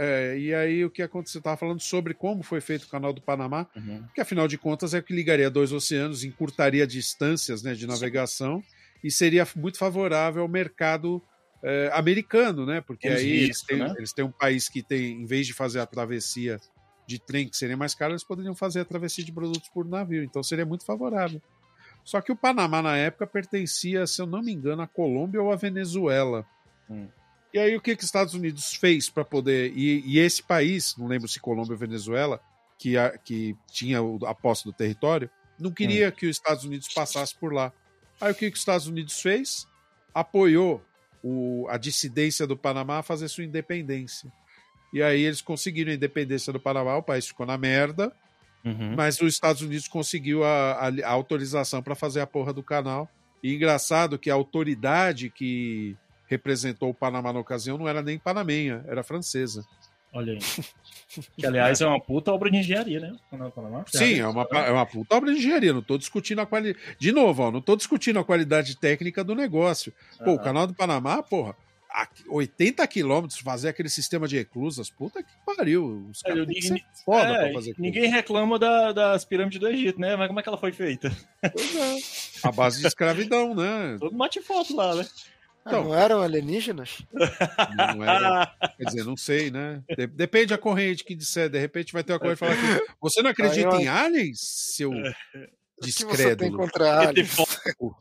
É, 0.00 0.38
e 0.38 0.54
aí 0.54 0.84
o 0.84 0.90
que 0.90 1.02
aconteceu? 1.02 1.40
Eu 1.40 1.42
tava 1.42 1.56
falando 1.56 1.80
sobre 1.80 2.14
como 2.14 2.44
foi 2.44 2.60
feito 2.60 2.84
o 2.84 2.88
canal 2.88 3.12
do 3.12 3.20
Panamá, 3.20 3.66
Uhum. 3.74 4.04
que 4.14 4.20
afinal 4.20 4.46
de 4.46 4.56
contas 4.56 4.94
é 4.94 4.98
o 4.98 5.02
que 5.02 5.12
ligaria 5.12 5.50
dois 5.50 5.72
oceanos, 5.72 6.22
encurtaria 6.22 6.86
distâncias 6.86 7.64
né, 7.64 7.74
de 7.74 7.84
navegação 7.84 8.62
e 9.02 9.10
seria 9.10 9.44
muito 9.56 9.76
favorável 9.76 10.42
ao 10.42 10.48
mercado 10.48 11.20
é, 11.64 11.90
americano, 11.92 12.64
né? 12.64 12.80
Porque 12.80 13.08
aí 13.08 13.28
eles 13.44 13.60
têm, 13.62 13.78
né? 13.78 13.92
eles 13.98 14.12
têm 14.12 14.24
um 14.24 14.30
país 14.30 14.68
que 14.68 14.84
tem, 14.84 15.20
em 15.20 15.26
vez 15.26 15.44
de 15.48 15.52
fazer 15.52 15.80
a 15.80 15.86
travessia 15.86 16.60
de 17.04 17.18
trem, 17.18 17.48
que 17.48 17.56
seria 17.56 17.76
mais 17.76 17.92
caro, 17.94 18.12
eles 18.12 18.22
poderiam 18.22 18.54
fazer 18.54 18.80
a 18.80 18.84
travessia 18.84 19.24
de 19.24 19.32
produtos 19.32 19.68
por 19.70 19.84
navio. 19.84 20.22
Então 20.22 20.44
seria 20.44 20.64
muito 20.64 20.84
favorável. 20.84 21.42
Só 22.04 22.20
que 22.20 22.30
o 22.30 22.36
Panamá, 22.36 22.80
na 22.80 22.96
época, 22.96 23.26
pertencia, 23.26 24.06
se 24.06 24.22
eu 24.22 24.26
não 24.26 24.42
me 24.42 24.52
engano, 24.52 24.82
à 24.82 24.86
Colômbia 24.86 25.42
ou 25.42 25.50
à 25.50 25.56
Venezuela. 25.56 26.46
Hum. 26.88 27.08
E 27.52 27.58
aí, 27.58 27.74
o 27.76 27.80
que, 27.80 27.94
que 27.96 28.02
os 28.02 28.06
Estados 28.08 28.34
Unidos 28.34 28.74
fez 28.74 29.08
para 29.08 29.24
poder. 29.24 29.72
E, 29.76 30.02
e 30.06 30.18
esse 30.18 30.42
país, 30.42 30.94
não 30.98 31.06
lembro 31.06 31.26
se 31.28 31.40
Colômbia 31.40 31.72
ou 31.72 31.78
Venezuela, 31.78 32.40
que, 32.78 32.96
a- 32.96 33.16
que 33.16 33.56
tinha 33.70 33.98
a 34.26 34.34
posse 34.34 34.64
do 34.64 34.72
território, 34.72 35.30
não 35.58 35.70
queria 35.72 36.12
que 36.12 36.26
os 36.26 36.36
Estados 36.36 36.64
Unidos 36.64 36.88
passasse 36.92 37.34
por 37.34 37.52
lá. 37.52 37.72
Aí, 38.20 38.32
o 38.32 38.34
que, 38.34 38.48
que 38.50 38.54
os 38.54 38.60
Estados 38.60 38.86
Unidos 38.86 39.20
fez? 39.20 39.66
Apoiou 40.14 40.82
o- 41.22 41.66
a 41.68 41.76
dissidência 41.78 42.46
do 42.46 42.56
Panamá 42.56 42.98
a 42.98 43.02
fazer 43.02 43.28
sua 43.28 43.44
independência. 43.44 44.30
E 44.92 45.02
aí, 45.02 45.22
eles 45.22 45.40
conseguiram 45.40 45.90
a 45.90 45.94
independência 45.94 46.52
do 46.52 46.60
Panamá, 46.60 46.96
o 46.96 47.02
país 47.02 47.26
ficou 47.26 47.44
na 47.46 47.58
merda, 47.58 48.12
Uhum. 48.64 48.94
mas 48.96 49.20
os 49.20 49.32
Estados 49.34 49.62
Unidos 49.62 49.88
conseguiu 49.88 50.44
a, 50.44 50.72
a- 50.88 50.92
a 51.04 51.10
autorização 51.10 51.82
para 51.82 51.94
fazer 51.94 52.20
a 52.20 52.26
porra 52.26 52.52
do 52.52 52.62
canal. 52.62 53.08
E 53.42 53.54
engraçado 53.54 54.18
que 54.18 54.30
a 54.30 54.34
autoridade 54.34 55.30
que 55.30 55.96
representou 56.28 56.90
o 56.90 56.94
Panamá 56.94 57.32
na 57.32 57.40
ocasião 57.40 57.78
não 57.78 57.88
era 57.88 58.02
nem 58.02 58.18
panamenha, 58.18 58.84
era 58.86 59.02
francesa. 59.02 59.64
Olha 60.12 60.34
aí. 60.34 60.38
Que, 61.38 61.46
aliás, 61.46 61.80
é 61.80 61.86
uma 61.86 61.98
puta 61.98 62.30
obra 62.30 62.50
de 62.50 62.58
engenharia, 62.58 63.00
né? 63.00 63.16
Sim, 63.86 64.20
é 64.20 64.28
uma, 64.28 64.42
é 64.42 64.70
uma 64.70 64.84
puta 64.84 65.16
obra 65.16 65.32
de 65.32 65.38
engenharia. 65.38 65.72
Não 65.72 65.80
estou 65.80 65.96
discutindo 65.96 66.40
a 66.40 66.46
qualidade. 66.46 66.78
De 66.98 67.12
novo, 67.12 67.44
ó, 67.44 67.50
não 67.50 67.60
estou 67.60 67.76
discutindo 67.76 68.18
a 68.18 68.24
qualidade 68.24 68.76
técnica 68.76 69.24
do 69.24 69.34
negócio. 69.34 69.92
Pô, 70.22 70.34
o 70.34 70.38
canal 70.38 70.66
do 70.66 70.74
Panamá, 70.74 71.22
porra, 71.22 71.56
80 72.28 72.86
quilômetros 72.86 73.40
fazer 73.40 73.70
aquele 73.70 73.88
sistema 73.88 74.28
de 74.28 74.36
reclusas, 74.36 74.90
puta 74.90 75.22
que 75.22 75.30
pariu. 75.44 76.06
Os 76.10 76.20
caras 76.20 76.46
ninguém, 76.46 76.84
foda 77.04 77.28
é, 77.28 77.44
pra 77.44 77.52
fazer 77.54 77.74
Ninguém 77.78 78.10
reclama 78.10 78.58
da, 78.58 78.92
das 78.92 79.24
pirâmides 79.24 79.58
do 79.58 79.68
Egito, 79.68 79.98
né? 79.98 80.14
Mas 80.14 80.28
como 80.28 80.38
é 80.38 80.42
que 80.42 80.48
ela 80.48 80.58
foi 80.58 80.72
feita? 80.72 81.10
Pois 81.40 81.76
é. 81.76 81.96
A 82.42 82.52
base 82.52 82.80
de 82.80 82.86
escravidão, 82.86 83.54
né? 83.54 83.96
Todo 83.98 84.14
mate 84.14 84.42
foto 84.42 84.76
lá, 84.76 84.94
né? 84.94 85.06
Então, 85.66 85.84
não 85.84 85.94
eram 85.94 86.22
alienígenas? 86.22 87.02
Não 87.12 88.02
era. 88.02 88.46
Quer 88.76 88.84
dizer, 88.84 89.04
não 89.04 89.16
sei, 89.16 89.50
né? 89.50 89.82
Depende 90.14 90.46
da 90.46 90.58
corrente 90.58 91.04
que 91.04 91.14
disser. 91.14 91.50
De 91.50 91.58
repente 91.58 91.92
vai 91.92 92.02
ter 92.02 92.12
uma 92.12 92.18
corrente 92.18 92.38
falar 92.38 92.56
que 92.56 92.86
você 93.00 93.22
não 93.22 93.30
acredita 93.30 93.76
em 93.76 93.86
aliens, 93.86 94.38
seu 94.40 94.90
descrédulo? 95.80 96.56
contra 96.56 97.08
aliens? 97.08 97.36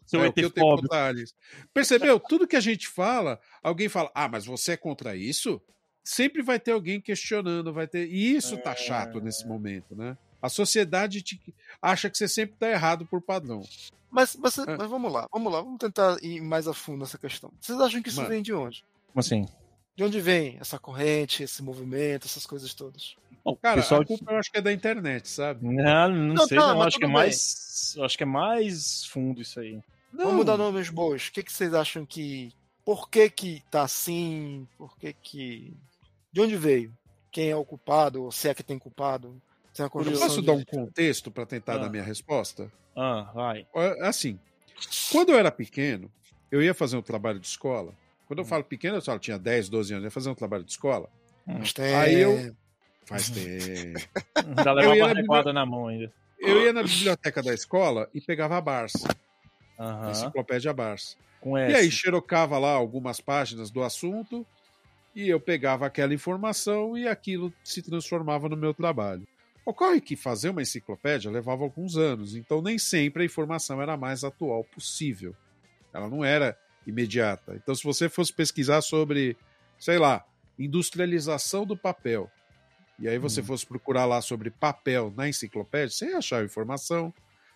Seu 0.05 0.24
é, 0.24 0.28
o 0.28 0.34
que 0.34 0.41
eu 0.41 0.49
tenho 0.49 0.76
contra 0.76 1.08
aliens. 1.08 1.36
Percebeu? 1.74 2.20
Tudo 2.20 2.47
que 2.47 2.55
a 2.55 2.62
gente 2.62 2.88
fala, 2.88 3.39
alguém 3.62 3.89
fala, 3.89 4.12
ah, 4.16 4.28
mas 4.28 4.45
você 4.45 4.74
é 4.74 4.78
contra 4.78 5.16
isso? 5.16 5.62
Sempre 6.03 6.41
vai 6.41 6.60
ter 6.60 6.72
alguém 6.72 7.01
questionando, 7.01 7.74
vai 7.74 7.88
ter. 7.88 8.08
E 8.08 8.36
isso 8.36 8.58
tá 8.58 8.76
chato 8.76 9.20
nesse 9.20 9.45
momento, 9.45 9.95
né? 9.95 10.18
A 10.41 10.49
sociedade 10.49 11.22
te... 11.22 11.39
acha 11.82 12.10
que 12.10 12.18
você 12.18 12.28
sempre 12.28 12.55
tá 12.58 12.70
errado 12.70 13.05
por 13.05 13.22
padrão. 13.22 13.62
Mas, 14.10 14.36
mas, 14.36 14.58
é. 14.58 14.78
mas, 14.78 14.89
vamos 14.89 15.12
lá, 15.12 15.28
vamos 15.32 15.51
lá, 15.51 15.62
vamos 15.62 15.80
tentar 15.80 16.18
ir 16.24 16.41
mais 16.41 16.68
a 16.68 16.74
fundo 16.74 16.99
nessa 16.99 17.18
questão. 17.18 17.51
Vocês 17.60 17.80
acham 17.80 18.01
que 18.01 18.10
isso 18.10 18.18
Mano. 18.18 18.30
vem 18.30 18.41
de 18.41 18.53
onde? 18.53 18.84
Como 19.08 19.20
assim? 19.20 19.45
De 19.95 20.03
onde 20.03 20.22
vem 20.22 20.58
essa 20.60 20.80
corrente, 20.80 21.43
esse 21.43 21.62
movimento, 21.62 22.26
essas 22.26 22.45
coisas 22.45 22.74
todas? 22.74 23.16
Bom, 23.43 23.55
cara, 23.55 23.82
pessoal... 23.82 24.01
a 24.01 24.05
culpa 24.05 24.32
eu 24.32 24.38
acho 24.38 24.51
que 24.51 24.58
é 24.58 24.62
da 24.62 24.74
internet, 24.74 25.28
sabe? 25.28 25.66
Não, 25.66 26.10
não, 26.10 26.36
não 26.36 26.47
sei, 26.47 26.58
tá, 26.58 26.74
não, 26.74 26.82
acho 26.82 26.97
que 26.97 27.05
é 27.05 27.08
mais. 27.08 27.95
Acho 28.01 28.18
que 28.18 28.24
é 28.24 28.26
mais 28.26 29.05
fundo 29.05 29.41
isso 29.41 29.60
aí. 29.60 29.82
Não. 30.12 30.26
Vamos 30.26 30.45
dar 30.45 30.58
nomes 30.58 30.89
bons. 30.89 31.28
O 31.28 31.32
que, 31.32 31.43
que 31.43 31.51
vocês 31.51 31.74
acham 31.74 32.05
que. 32.05 32.53
Por 32.84 33.10
que 33.10 33.30
que 33.30 33.64
tá 33.72 33.84
assim? 33.84 34.68
Por 34.78 34.97
que 34.97 35.14
que. 35.14 35.74
De 36.32 36.41
onde 36.41 36.55
veio? 36.55 36.93
Quem 37.32 37.49
é 37.49 37.55
o 37.55 37.66
culpado? 37.66 38.24
Ou 38.24 38.32
se 38.32 38.49
é 38.49 38.53
que 38.53 38.64
tem 38.64 38.78
culpado? 38.78 39.41
Eu 39.84 40.19
posso 40.19 40.41
dar 40.41 40.53
um 40.53 40.63
contexto 40.63 41.30
para 41.32 41.45
tentar 41.45 41.75
ah. 41.75 41.78
dar 41.80 41.89
minha 41.89 42.03
resposta? 42.03 42.71
Ah, 42.95 43.32
vai. 43.34 43.67
Assim, 44.01 44.39
quando 45.11 45.32
eu 45.32 45.38
era 45.38 45.51
pequeno, 45.51 46.11
eu 46.51 46.61
ia 46.61 46.73
fazer 46.73 46.97
um 46.97 47.01
trabalho 47.01 47.39
de 47.39 47.47
escola. 47.47 47.93
Quando 48.28 48.39
eu 48.39 48.45
hum. 48.45 48.47
falo 48.47 48.63
pequeno, 48.63 48.97
eu 48.97 49.01
falo, 49.01 49.19
tinha 49.19 49.38
10, 49.38 49.69
12 49.69 49.93
anos, 49.93 50.03
eu 50.03 50.07
ia 50.07 50.11
fazer 50.11 50.30
um 50.30 50.36
trabalho 50.36 50.63
de 50.63 50.71
escola. 50.71 51.09
Hum. 51.47 51.61
Aí 52.01 52.19
eu. 52.19 52.55
Faz 53.05 53.30
tempo. 53.30 53.99
Uma 55.25 55.43
na, 55.43 55.53
na 55.53 55.65
mão 55.65 55.88
ainda. 55.88 56.11
Eu 56.38 56.61
ia 56.61 56.73
na 56.73 56.84
biblioteca 56.84 57.41
da 57.41 57.53
escola 57.53 58.09
e 58.13 58.19
pegava 58.19 58.57
a 58.57 58.61
Barça. 58.61 59.07
Uhum. 59.80 60.03
A 60.03 60.11
enciclopédia 60.11 60.73
Barça. 60.73 61.15
Com 61.39 61.57
e 61.57 61.73
aí 61.73 61.89
xerocava 61.89 62.57
lá 62.57 62.71
algumas 62.71 63.21
páginas 63.21 63.71
do 63.71 63.82
assunto 63.82 64.45
e 65.15 65.30
eu 65.30 65.39
pegava 65.39 65.86
aquela 65.86 66.13
informação 66.13 66.97
e 66.97 67.07
aquilo 67.07 67.53
se 67.63 67.82
transformava 67.82 68.49
no 68.49 68.57
meu 68.57 68.73
trabalho. 68.73 69.28
Ocorre 69.68 69.99
que 69.99 70.15
fazer 70.15 70.51
uma 70.51 70.61
enciclopédia 70.61 71.30
levava 71.30 71.61
alguns 71.61 71.97
anos, 71.97 72.38
então 72.38 72.61
nem 72.61 72.78
sempre 72.78 73.24
a 73.24 73.26
informação 73.26 73.82
era 73.82 73.95
a 73.95 73.97
mais 73.97 74.24
atual 74.24 74.63
possível. 74.63 75.36
Ela 75.93 76.09
não 76.09 76.24
era 76.24 76.57
imediata. 76.86 77.53
Então, 77.53 77.76
se 77.76 77.84
você 77.84 78.07
fosse 78.07 78.32
pesquisar 78.32 78.80
sobre, 78.80 79.36
sei 79.78 79.97
lá, 79.97 80.26
industrialização 80.57 81.65
do 81.65 81.76
papel, 81.76 82.32
e 82.97 83.09
aí 83.09 83.18
você 83.18 83.41
hum. 83.41 83.43
fosse 83.43 83.65
procurar 83.65 84.05
lá 84.05 84.22
sobre 84.22 84.49
papel 84.49 85.13
na 85.18 85.28
enciclopédia, 85.28 85.89
você 85.89 86.11
ia 86.11 86.20
achar 86.20 86.39
a 86.43 86.45
informação, 86.45 87.13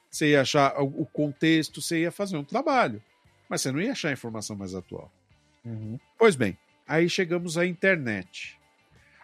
você 0.10 0.32
ia 0.32 0.42
achar 0.42 0.82
o 0.82 1.06
contexto, 1.06 1.82
você 1.82 2.02
ia 2.02 2.12
fazer 2.12 2.36
um 2.36 2.44
trabalho. 2.44 3.02
Mas 3.48 3.62
você 3.62 3.72
não 3.72 3.80
ia 3.80 3.94
achar 3.94 4.10
a 4.10 4.14
informação 4.14 4.58
mais 4.58 4.76
atual. 4.76 5.10
Uhum. 5.64 5.98
Pois 6.20 6.36
bem, 6.36 6.58
aí 6.86 7.10
chegamos 7.10 7.58
à 7.58 7.66
internet. 7.66 8.60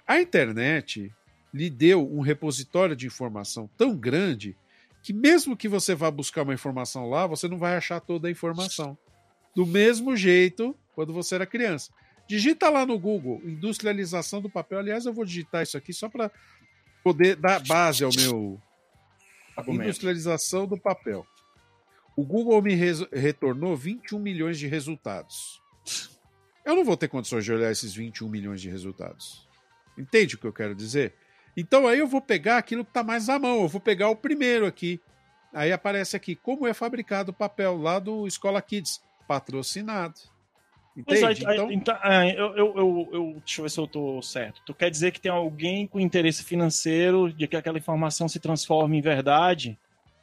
A 0.08 0.22
internet 0.22 1.14
lhe 1.54 1.70
deu 1.70 2.08
um 2.12 2.22
repositório 2.22 2.96
de 2.96 3.08
informação 3.08 3.70
tão 3.78 3.96
grande 3.96 4.56
que 5.02 5.14
mesmo 5.14 5.56
que 5.56 5.68
você 5.68 5.96
vá 5.96 6.12
buscar 6.12 6.44
uma 6.44 6.54
informação 6.54 7.10
lá, 7.10 7.26
você 7.26 7.48
não 7.48 7.58
vai 7.58 7.76
achar 7.76 8.00
toda 8.00 8.28
a 8.28 8.32
informação. 8.32 8.98
Do 9.56 9.66
mesmo 9.66 10.16
jeito 10.16 10.76
quando 10.94 11.14
você 11.14 11.36
era 11.36 11.46
criança. 11.46 11.92
Digita 12.28 12.70
lá 12.70 12.86
no 12.86 13.00
Google 13.00 13.42
industrialização 13.46 14.42
do 14.42 14.50
papel. 14.50 14.80
Aliás, 14.80 15.06
eu 15.06 15.14
vou 15.14 15.24
digitar 15.24 15.64
isso 15.64 15.78
aqui 15.78 15.94
só 15.94 16.10
para 16.10 16.30
poder 17.04 17.38
dar 17.38 17.60
base 17.66 18.04
ao 18.04 18.12
meu 18.18 18.60
industrialização 19.70 20.68
do 20.68 20.78
papel. 20.78 21.26
O 22.16 22.26
Google 22.26 22.62
me 22.62 22.74
retornou 23.14 23.76
21 23.78 24.20
milhões 24.20 24.58
de 24.58 24.68
resultados. 24.68 25.62
Eu 26.66 26.76
não 26.76 26.84
vou 26.84 26.98
ter 26.98 27.08
condições 27.08 27.46
de 27.46 27.54
olhar 27.54 27.72
esses 27.72 27.94
21 27.94 28.28
milhões 28.28 28.60
de 28.60 28.70
resultados. 28.70 29.48
Entende 29.98 30.36
o 30.36 30.38
que 30.38 30.46
eu 30.46 30.54
quero 30.54 30.76
dizer? 30.76 31.14
Então 31.58 31.88
aí 31.88 31.98
eu 31.98 32.08
vou 32.08 32.22
pegar 32.22 32.60
aquilo 32.60 32.86
que 32.86 32.92
está 32.92 33.04
mais 33.04 33.28
à 33.30 33.40
mão, 33.40 33.64
eu 33.64 33.68
vou 33.68 33.82
pegar 33.82 34.10
o 34.10 34.16
primeiro 34.16 34.68
aqui. 34.68 35.02
Aí 35.52 35.72
aparece 35.72 36.16
aqui 36.16 36.36
como 36.36 36.68
é 36.68 36.74
fabricado 36.74 37.32
o 37.32 37.34
papel 37.34 37.76
lá 37.76 37.98
do 37.98 38.28
Escola 38.28 38.62
Kids, 38.62 39.02
patrocinado. 39.28 40.22
Entende? 40.96 41.42
então... 41.42 41.72
então 41.72 41.96
é, 42.04 42.32
eu, 42.40 42.56
eu, 42.56 42.74
eu, 42.78 43.10
eu, 43.12 43.34
deixa 43.44 43.62
eu 43.62 43.64
ver 43.64 43.70
se 43.70 43.80
eu 43.80 43.86
estou 43.86 44.22
certo. 44.22 44.62
Tu 44.66 44.74
quer 44.74 44.92
dizer 44.92 45.12
que 45.12 45.20
tem 45.20 45.32
alguém 45.32 45.88
com 45.88 46.00
interesse 46.00 46.44
financeiro 46.44 47.34
de 47.34 47.48
que 47.48 47.56
aquela 47.56 47.78
informação 47.78 48.28
se 48.28 48.40
transforme 48.40 48.98
em 48.98 49.02
verdade? 49.02 49.80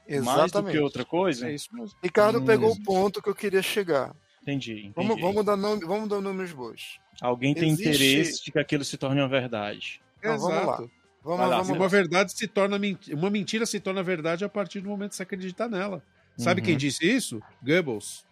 Exatamente. 0.07 0.37
Mais 0.37 0.53
do 0.53 0.65
que 0.65 0.79
outra 0.79 1.05
coisa? 1.05 1.49
É 1.49 1.55
isso 1.55 1.69
mesmo. 1.73 1.97
Ricardo 2.03 2.39
hum, 2.39 2.45
pegou 2.45 2.73
o 2.73 2.83
ponto 2.83 3.23
que 3.23 3.29
eu 3.29 3.35
queria 3.35 3.63
chegar. 3.63 4.15
Entendi. 4.43 4.73
entendi. 4.73 4.93
Vamos, 4.95 5.21
vamos, 5.21 5.45
dar 5.45 5.57
nome, 5.57 5.85
vamos 5.85 6.09
dar 6.09 6.21
nomes 6.21 6.53
bons. 6.53 7.01
Alguém 7.21 7.55
tem 7.55 7.71
Existe... 7.71 7.89
interesse 7.89 8.45
de 8.45 8.53
que 8.53 8.59
aquilo 8.59 8.85
se 8.85 8.99
torne 8.99 9.21
uma 9.21 9.29
verdade. 9.29 10.03
Não, 10.23 10.39
vamos 10.39 10.67
lá. 10.67 10.85
Vamos, 11.25 11.49
lá, 11.49 11.63
vamos 11.63 11.71
uma 11.71 11.89
verdade 11.89 12.33
se 12.33 12.47
torna 12.47 12.79
mentira, 12.79 13.17
uma 13.17 13.31
mentira 13.31 13.65
se 13.65 13.81
torna 13.81 14.03
verdade 14.03 14.45
a 14.45 14.49
partir 14.49 14.81
do 14.81 14.91
momento 14.91 15.11
que 15.11 15.17
você 15.17 15.23
acredita 15.23 15.67
nela. 15.67 16.03
Sabe 16.37 16.61
uhum. 16.61 16.67
quem 16.67 16.77
disse 16.77 17.07
isso? 17.07 17.43
Goebbels, 17.63 18.27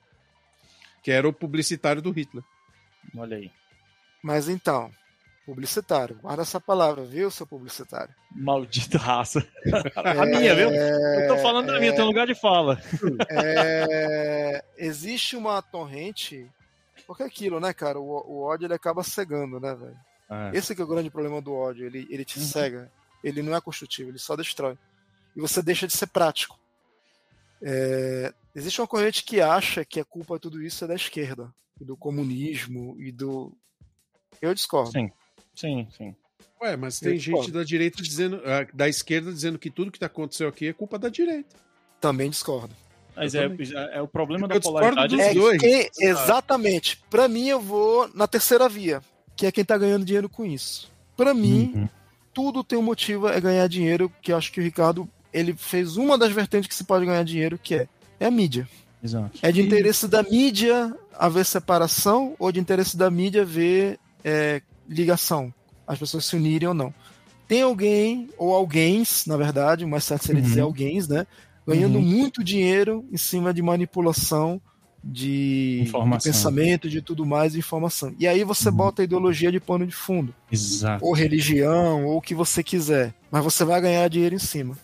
que 1.02 1.10
era 1.10 1.26
o 1.26 1.32
publicitário 1.32 2.02
do 2.02 2.10
Hitler. 2.10 2.44
Olha 3.16 3.38
aí. 3.38 3.50
Mas 4.22 4.46
então, 4.46 4.92
publicitário, 5.46 6.18
guarda 6.20 6.42
essa 6.42 6.60
palavra, 6.60 7.02
viu, 7.02 7.30
seu 7.30 7.46
publicitário? 7.46 8.14
Maldita 8.30 8.98
raça. 8.98 9.40
a 9.96 10.26
minha, 10.26 10.54
viu? 10.54 10.70
Eu 10.70 11.28
tô 11.28 11.38
falando 11.38 11.68
da 11.68 11.78
minha, 11.78 11.92
é... 11.92 11.94
tem 11.94 12.04
lugar 12.04 12.26
de 12.26 12.34
fala. 12.34 12.78
É... 13.30 14.62
Existe 14.76 15.34
uma 15.34 15.62
torrente, 15.62 16.46
porque 17.06 17.22
é 17.22 17.26
aquilo, 17.26 17.58
né, 17.58 17.72
cara? 17.72 17.98
O, 17.98 18.04
o 18.04 18.42
ódio 18.42 18.66
ele 18.66 18.74
acaba 18.74 19.02
cegando, 19.02 19.58
né, 19.58 19.74
velho? 19.74 20.11
É. 20.32 20.56
Esse 20.56 20.78
é 20.78 20.82
o 20.82 20.86
grande 20.86 21.10
problema 21.10 21.40
do 21.40 21.52
ódio. 21.52 21.86
Ele, 21.86 22.06
ele 22.10 22.24
te 22.24 22.38
uhum. 22.38 22.44
cega. 22.44 22.90
Ele 23.22 23.42
não 23.42 23.54
é 23.54 23.60
construtivo, 23.60 24.10
ele 24.10 24.18
só 24.18 24.34
destrói. 24.34 24.76
E 25.36 25.40
você 25.40 25.62
deixa 25.62 25.86
de 25.86 25.92
ser 25.92 26.08
prático. 26.08 26.58
É, 27.62 28.34
existe 28.54 28.80
uma 28.80 28.88
corrente 28.88 29.22
que 29.24 29.40
acha 29.40 29.84
que 29.84 30.00
a 30.00 30.04
culpa 30.04 30.34
de 30.34 30.40
tudo 30.40 30.62
isso 30.62 30.84
é 30.84 30.88
da 30.88 30.94
esquerda, 30.94 31.54
e 31.80 31.84
do 31.84 31.96
comunismo 31.96 32.96
e 32.98 33.12
do. 33.12 33.52
Eu 34.40 34.52
discordo. 34.52 34.90
Sim, 34.90 35.12
sim, 35.54 35.88
sim. 35.96 36.16
Ué, 36.60 36.76
mas 36.76 36.98
tem 36.98 37.12
Eu 37.12 37.18
gente 37.18 37.24
discordo. 37.26 37.52
da 37.52 37.64
direita 37.64 38.02
dizendo, 38.02 38.42
ah, 38.44 38.66
da 38.74 38.88
esquerda 38.88 39.32
dizendo 39.32 39.58
que 39.58 39.70
tudo 39.70 39.90
que 39.92 39.96
está 39.96 40.06
acontecendo 40.06 40.48
aqui 40.48 40.66
é 40.66 40.72
culpa 40.72 40.98
da 40.98 41.08
direita. 41.08 41.56
Também 42.00 42.28
discordo. 42.28 42.74
Mas 43.14 43.34
é, 43.34 43.44
é, 43.44 43.98
é, 43.98 44.02
o 44.02 44.08
problema 44.08 44.48
da 44.48 44.58
polaridade. 44.58 45.14
Dos 45.14 45.24
é 45.24 45.34
dois. 45.34 45.60
Que, 45.60 45.90
exatamente. 46.00 46.96
Para 47.10 47.28
mim, 47.28 47.46
eu 47.46 47.60
vou 47.60 48.10
na 48.14 48.26
terceira 48.26 48.68
via 48.68 49.02
que 49.42 49.46
é 49.46 49.50
quem 49.50 49.64
tá 49.64 49.76
ganhando 49.76 50.04
dinheiro 50.04 50.28
com 50.28 50.44
isso. 50.44 50.88
Para 51.16 51.34
mim, 51.34 51.72
uhum. 51.74 51.88
tudo 52.32 52.62
tem 52.62 52.78
um 52.78 52.82
motivo 52.82 53.26
é 53.26 53.40
ganhar 53.40 53.66
dinheiro, 53.66 54.10
que 54.22 54.32
acho 54.32 54.52
que 54.52 54.60
o 54.60 54.62
Ricardo 54.62 55.08
ele 55.32 55.52
fez 55.54 55.96
uma 55.96 56.16
das 56.16 56.30
vertentes 56.30 56.68
que 56.68 56.74
se 56.74 56.84
pode 56.84 57.04
ganhar 57.04 57.24
dinheiro, 57.24 57.58
que 57.58 57.74
é, 57.74 57.88
é 58.20 58.26
a 58.26 58.30
mídia. 58.30 58.68
Exato. 59.02 59.36
É 59.42 59.50
de 59.50 59.60
interesse 59.60 60.06
da 60.06 60.22
mídia 60.22 60.94
haver 61.18 61.44
separação 61.44 62.36
ou 62.38 62.52
de 62.52 62.60
interesse 62.60 62.96
da 62.96 63.10
mídia 63.10 63.44
ver 63.44 63.98
é, 64.22 64.62
ligação, 64.88 65.52
as 65.88 65.98
pessoas 65.98 66.24
se 66.24 66.36
unirem 66.36 66.68
ou 66.68 66.74
não. 66.74 66.94
Tem 67.48 67.62
alguém, 67.62 68.28
ou 68.38 68.54
alguém, 68.54 69.02
na 69.26 69.36
verdade, 69.36 69.84
mais 69.84 70.04
certo 70.04 70.24
seria 70.24 70.40
uhum. 70.40 70.48
dizer 70.48 70.60
alguém, 70.60 71.02
né? 71.08 71.26
Ganhando 71.66 71.96
uhum. 71.96 72.04
muito 72.04 72.44
dinheiro 72.44 73.04
em 73.10 73.16
cima 73.16 73.52
de 73.52 73.60
manipulação 73.60 74.62
de, 75.02 75.84
de, 75.84 75.92
pensamento, 76.22 76.88
de 76.88 77.02
tudo 77.02 77.26
mais, 77.26 77.52
de 77.52 77.58
informação. 77.58 78.14
E 78.18 78.28
aí 78.28 78.44
você 78.44 78.68
uhum. 78.68 78.76
bota 78.76 79.02
a 79.02 79.04
ideologia 79.04 79.50
de 79.50 79.58
pano 79.58 79.86
de 79.86 79.94
fundo. 79.94 80.34
Exato. 80.50 81.04
Ou 81.04 81.12
religião, 81.12 82.06
ou 82.06 82.18
o 82.18 82.22
que 82.22 82.34
você 82.34 82.62
quiser. 82.62 83.14
Mas 83.30 83.42
você 83.42 83.64
vai 83.64 83.80
ganhar 83.80 84.08
dinheiro 84.08 84.34
em 84.34 84.38
cima. 84.38 84.76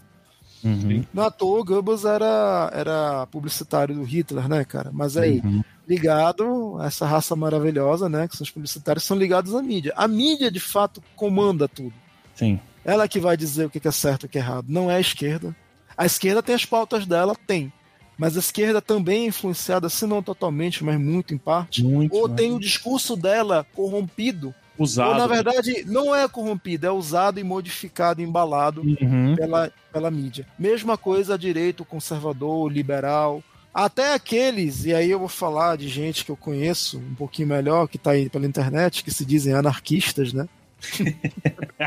Uhum. 0.64 1.04
Não 1.14 1.22
à 1.22 1.30
toa, 1.30 1.60
o 1.60 1.64
Goebbels 1.64 2.04
era, 2.04 2.70
era 2.74 3.26
publicitário 3.26 3.94
do 3.94 4.02
Hitler, 4.02 4.48
né, 4.48 4.64
cara? 4.64 4.90
Mas 4.92 5.16
aí, 5.16 5.40
Uhum. 5.44 5.62
ligado 5.86 6.76
a 6.80 6.86
essa 6.86 7.06
raça 7.06 7.36
maravilhosa, 7.36 8.08
né? 8.08 8.26
Que 8.26 8.36
são 8.36 8.44
os 8.44 8.50
publicitários, 8.50 9.04
são 9.04 9.16
ligados 9.16 9.54
à 9.54 9.62
mídia. 9.62 9.92
A 9.96 10.08
mídia, 10.08 10.50
de 10.50 10.60
fato, 10.60 11.02
comanda 11.14 11.68
tudo. 11.68 11.94
Sim. 12.34 12.58
Ela 12.84 13.06
que 13.06 13.20
vai 13.20 13.36
dizer 13.36 13.66
o 13.66 13.70
que 13.70 13.86
é 13.86 13.92
certo 13.92 14.24
e 14.24 14.26
o 14.26 14.28
que 14.28 14.38
é 14.38 14.40
errado. 14.40 14.66
Não 14.68 14.90
é 14.90 14.96
a 14.96 15.00
esquerda. 15.00 15.54
A 15.96 16.06
esquerda 16.06 16.42
tem 16.42 16.54
as 16.54 16.64
pautas 16.64 17.06
dela, 17.06 17.36
tem. 17.46 17.72
Mas 18.18 18.36
a 18.36 18.40
esquerda 18.40 18.82
também 18.82 19.22
é 19.22 19.26
influenciada, 19.28 19.88
se 19.88 20.04
não 20.04 20.20
totalmente, 20.22 20.82
mas 20.82 20.98
muito 21.00 21.32
em 21.32 21.38
parte. 21.38 21.84
Muito. 21.84 22.12
Ou 22.16 22.26
né? 22.28 22.34
tem 22.34 22.52
o 22.52 22.58
discurso 22.58 23.16
dela 23.16 23.64
corrompido. 23.74 24.52
usado. 24.76 25.10
Ou, 25.10 25.14
na 25.16 25.26
verdade, 25.28 25.84
não 25.86 26.14
é 26.14 26.26
corrompido, 26.28 26.86
é 26.86 26.90
usado 26.90 27.38
e 27.38 27.44
modificado, 27.44 28.20
embalado 28.20 28.80
Uhum. 28.82 29.36
pela, 29.36 29.72
pela 29.92 30.10
mídia. 30.10 30.46
Mesma 30.58 30.98
coisa 30.98 31.34
a 31.34 31.36
direito, 31.36 31.84
conservador, 31.84 32.70
liberal. 32.72 33.42
Até 33.72 34.14
aqueles, 34.14 34.84
e 34.84 34.92
aí 34.92 35.10
eu 35.10 35.20
vou 35.20 35.28
falar 35.28 35.76
de 35.76 35.88
gente 35.88 36.24
que 36.24 36.30
eu 36.32 36.36
conheço 36.36 36.98
um 36.98 37.14
pouquinho 37.14 37.46
melhor, 37.48 37.86
que 37.86 37.98
tá 37.98 38.10
aí 38.12 38.28
pela 38.28 38.46
internet, 38.46 39.04
que 39.04 39.12
se 39.12 39.24
dizem 39.24 39.54
anarquistas, 39.54 40.32
né? 40.32 40.48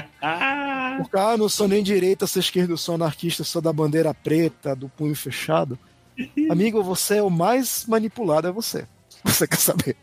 Porque, 0.97 1.17
ah, 1.17 1.35
não 1.37 1.49
sou 1.49 1.67
nem 1.67 1.83
direita, 1.83 2.27
sou 2.27 2.39
esquerda, 2.39 2.73
eu 2.73 2.77
sou 2.77 2.95
anarquista, 2.95 3.43
sou 3.43 3.61
da 3.61 3.73
bandeira 3.73 4.13
preta, 4.13 4.75
do 4.75 4.87
punho 4.89 5.15
fechado. 5.15 5.77
Amigo, 6.49 6.83
você 6.83 7.17
é 7.17 7.23
o 7.23 7.29
mais 7.29 7.85
manipulado, 7.87 8.47
é 8.47 8.51
você. 8.51 8.85
Você 9.23 9.47
quer 9.47 9.57
saber? 9.59 9.95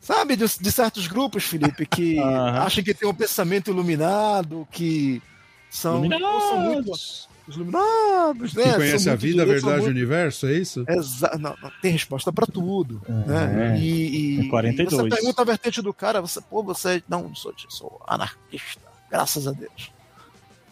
Sabe 0.00 0.36
de, 0.36 0.44
de 0.60 0.70
certos 0.72 1.06
grupos, 1.06 1.44
Felipe, 1.44 1.86
que 1.86 2.18
acham 2.20 2.84
que 2.84 2.92
tem 2.94 3.08
um 3.08 3.14
pensamento 3.14 3.70
iluminado, 3.70 4.68
que 4.70 5.22
são, 5.70 5.92
são 5.94 6.00
muito 6.00 6.14
Iluminados. 6.16 7.28
os 7.48 7.56
iluminados, 7.56 8.54
né? 8.54 8.64
Que 8.64 8.74
conhece 8.74 9.08
a 9.10 9.14
vida, 9.16 9.42
a 9.42 9.46
verdade, 9.46 9.66
o 9.80 9.82
muito- 9.82 9.90
universo, 9.90 10.46
é 10.46 10.52
isso? 10.52 10.84
Exa- 10.86 11.36
não, 11.40 11.56
não, 11.62 11.70
tem 11.80 11.90
resposta 11.92 12.30
pra 12.32 12.46
tudo. 12.46 13.00
né? 13.08 13.74
É. 13.74 13.78
E, 13.80 14.40
e, 14.42 14.46
É 14.46 14.48
42. 14.50 14.92
e 14.92 14.96
você 15.10 15.16
pergunta 15.16 15.42
a 15.42 15.44
vertente 15.44 15.80
do 15.82 15.92
cara, 15.94 16.20
você, 16.20 16.40
pô, 16.42 16.62
você. 16.62 17.02
Não, 17.08 17.22
não 17.24 17.34
sou, 17.34 17.54
sou 17.68 18.00
anarquista. 18.06 18.82
Graças 19.10 19.46
a 19.48 19.52
Deus. 19.52 19.90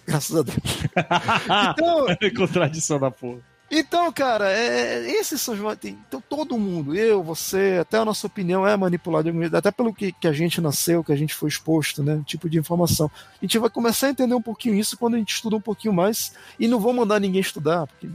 Graças 0.07 0.37
a 0.37 0.43
Deus. 0.43 0.57
Então, 1.73 2.07
Contradição 2.37 3.01
da 3.01 3.11
porra. 3.11 3.39
Então 3.79 4.13
cara, 4.13 4.53
é, 4.53 5.11
esses 5.11 5.41
são 5.41 5.55
os. 5.55 5.79
Então, 5.85 6.23
todo 6.29 6.59
mundo, 6.59 6.95
eu, 6.95 7.23
você, 7.23 7.79
até 7.81 7.99
a 7.99 8.05
nossa 8.05 8.27
opinião 8.27 8.67
é 8.67 8.77
manipulada, 8.77 9.31
até 9.57 9.71
pelo 9.71 9.93
que, 9.93 10.13
que 10.13 10.29
a 10.29 10.33
gente 10.33 10.61
nasceu, 10.61 11.03
que 11.03 11.13
a 11.13 11.17
gente 11.17 11.35
foi 11.35 11.49
exposto, 11.49 12.03
né? 12.03 12.23
Tipo 12.27 12.49
de 12.49 12.59
informação. 12.59 13.11
A 13.41 13.45
gente 13.45 13.59
vai 13.59 13.71
começar 13.71 14.09
a 14.09 14.11
entender 14.11 14.35
um 14.35 14.43
pouquinho 14.43 14.75
isso 14.75 14.97
quando 14.97 15.15
a 15.15 15.19
gente 15.19 15.35
estuda 15.35 15.57
um 15.57 15.61
pouquinho 15.61 15.95
mais. 15.95 16.35
E 16.59 16.69
não 16.69 16.79
vou 16.79 16.93
mandar 16.93 17.21
ninguém 17.21 17.41
estudar, 17.41 17.87
porque 17.87 18.09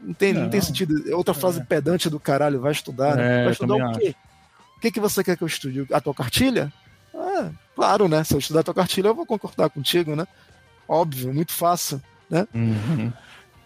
não 0.00 0.14
tem, 0.14 0.32
não. 0.32 0.42
Não. 0.42 0.50
tem 0.50 0.60
sentido. 0.60 1.10
É 1.10 1.14
outra 1.14 1.34
frase 1.34 1.64
pedante 1.64 2.08
do 2.08 2.20
caralho, 2.20 2.60
vai 2.60 2.72
estudar, 2.72 3.16
né? 3.16 3.40
É, 3.40 3.44
vai 3.44 3.52
estudar 3.52 3.74
o 3.74 3.98
quê? 3.98 4.14
O 4.76 4.80
que, 4.80 4.92
que 4.92 5.00
você 5.00 5.24
quer 5.24 5.36
que 5.36 5.42
eu 5.42 5.48
estude? 5.48 5.86
A 5.92 6.00
tua 6.00 6.14
cartilha? 6.14 6.72
Ah, 7.14 7.50
claro, 7.74 8.06
né? 8.08 8.22
Se 8.22 8.34
eu 8.34 8.38
estudar 8.38 8.60
a 8.60 8.62
tua 8.62 8.74
cartilha, 8.74 9.08
eu 9.08 9.14
vou 9.14 9.26
concordar 9.26 9.68
contigo, 9.70 10.14
né? 10.14 10.26
Óbvio, 10.88 11.34
muito 11.34 11.52
fácil. 11.52 12.00
Uhum. 12.54 13.12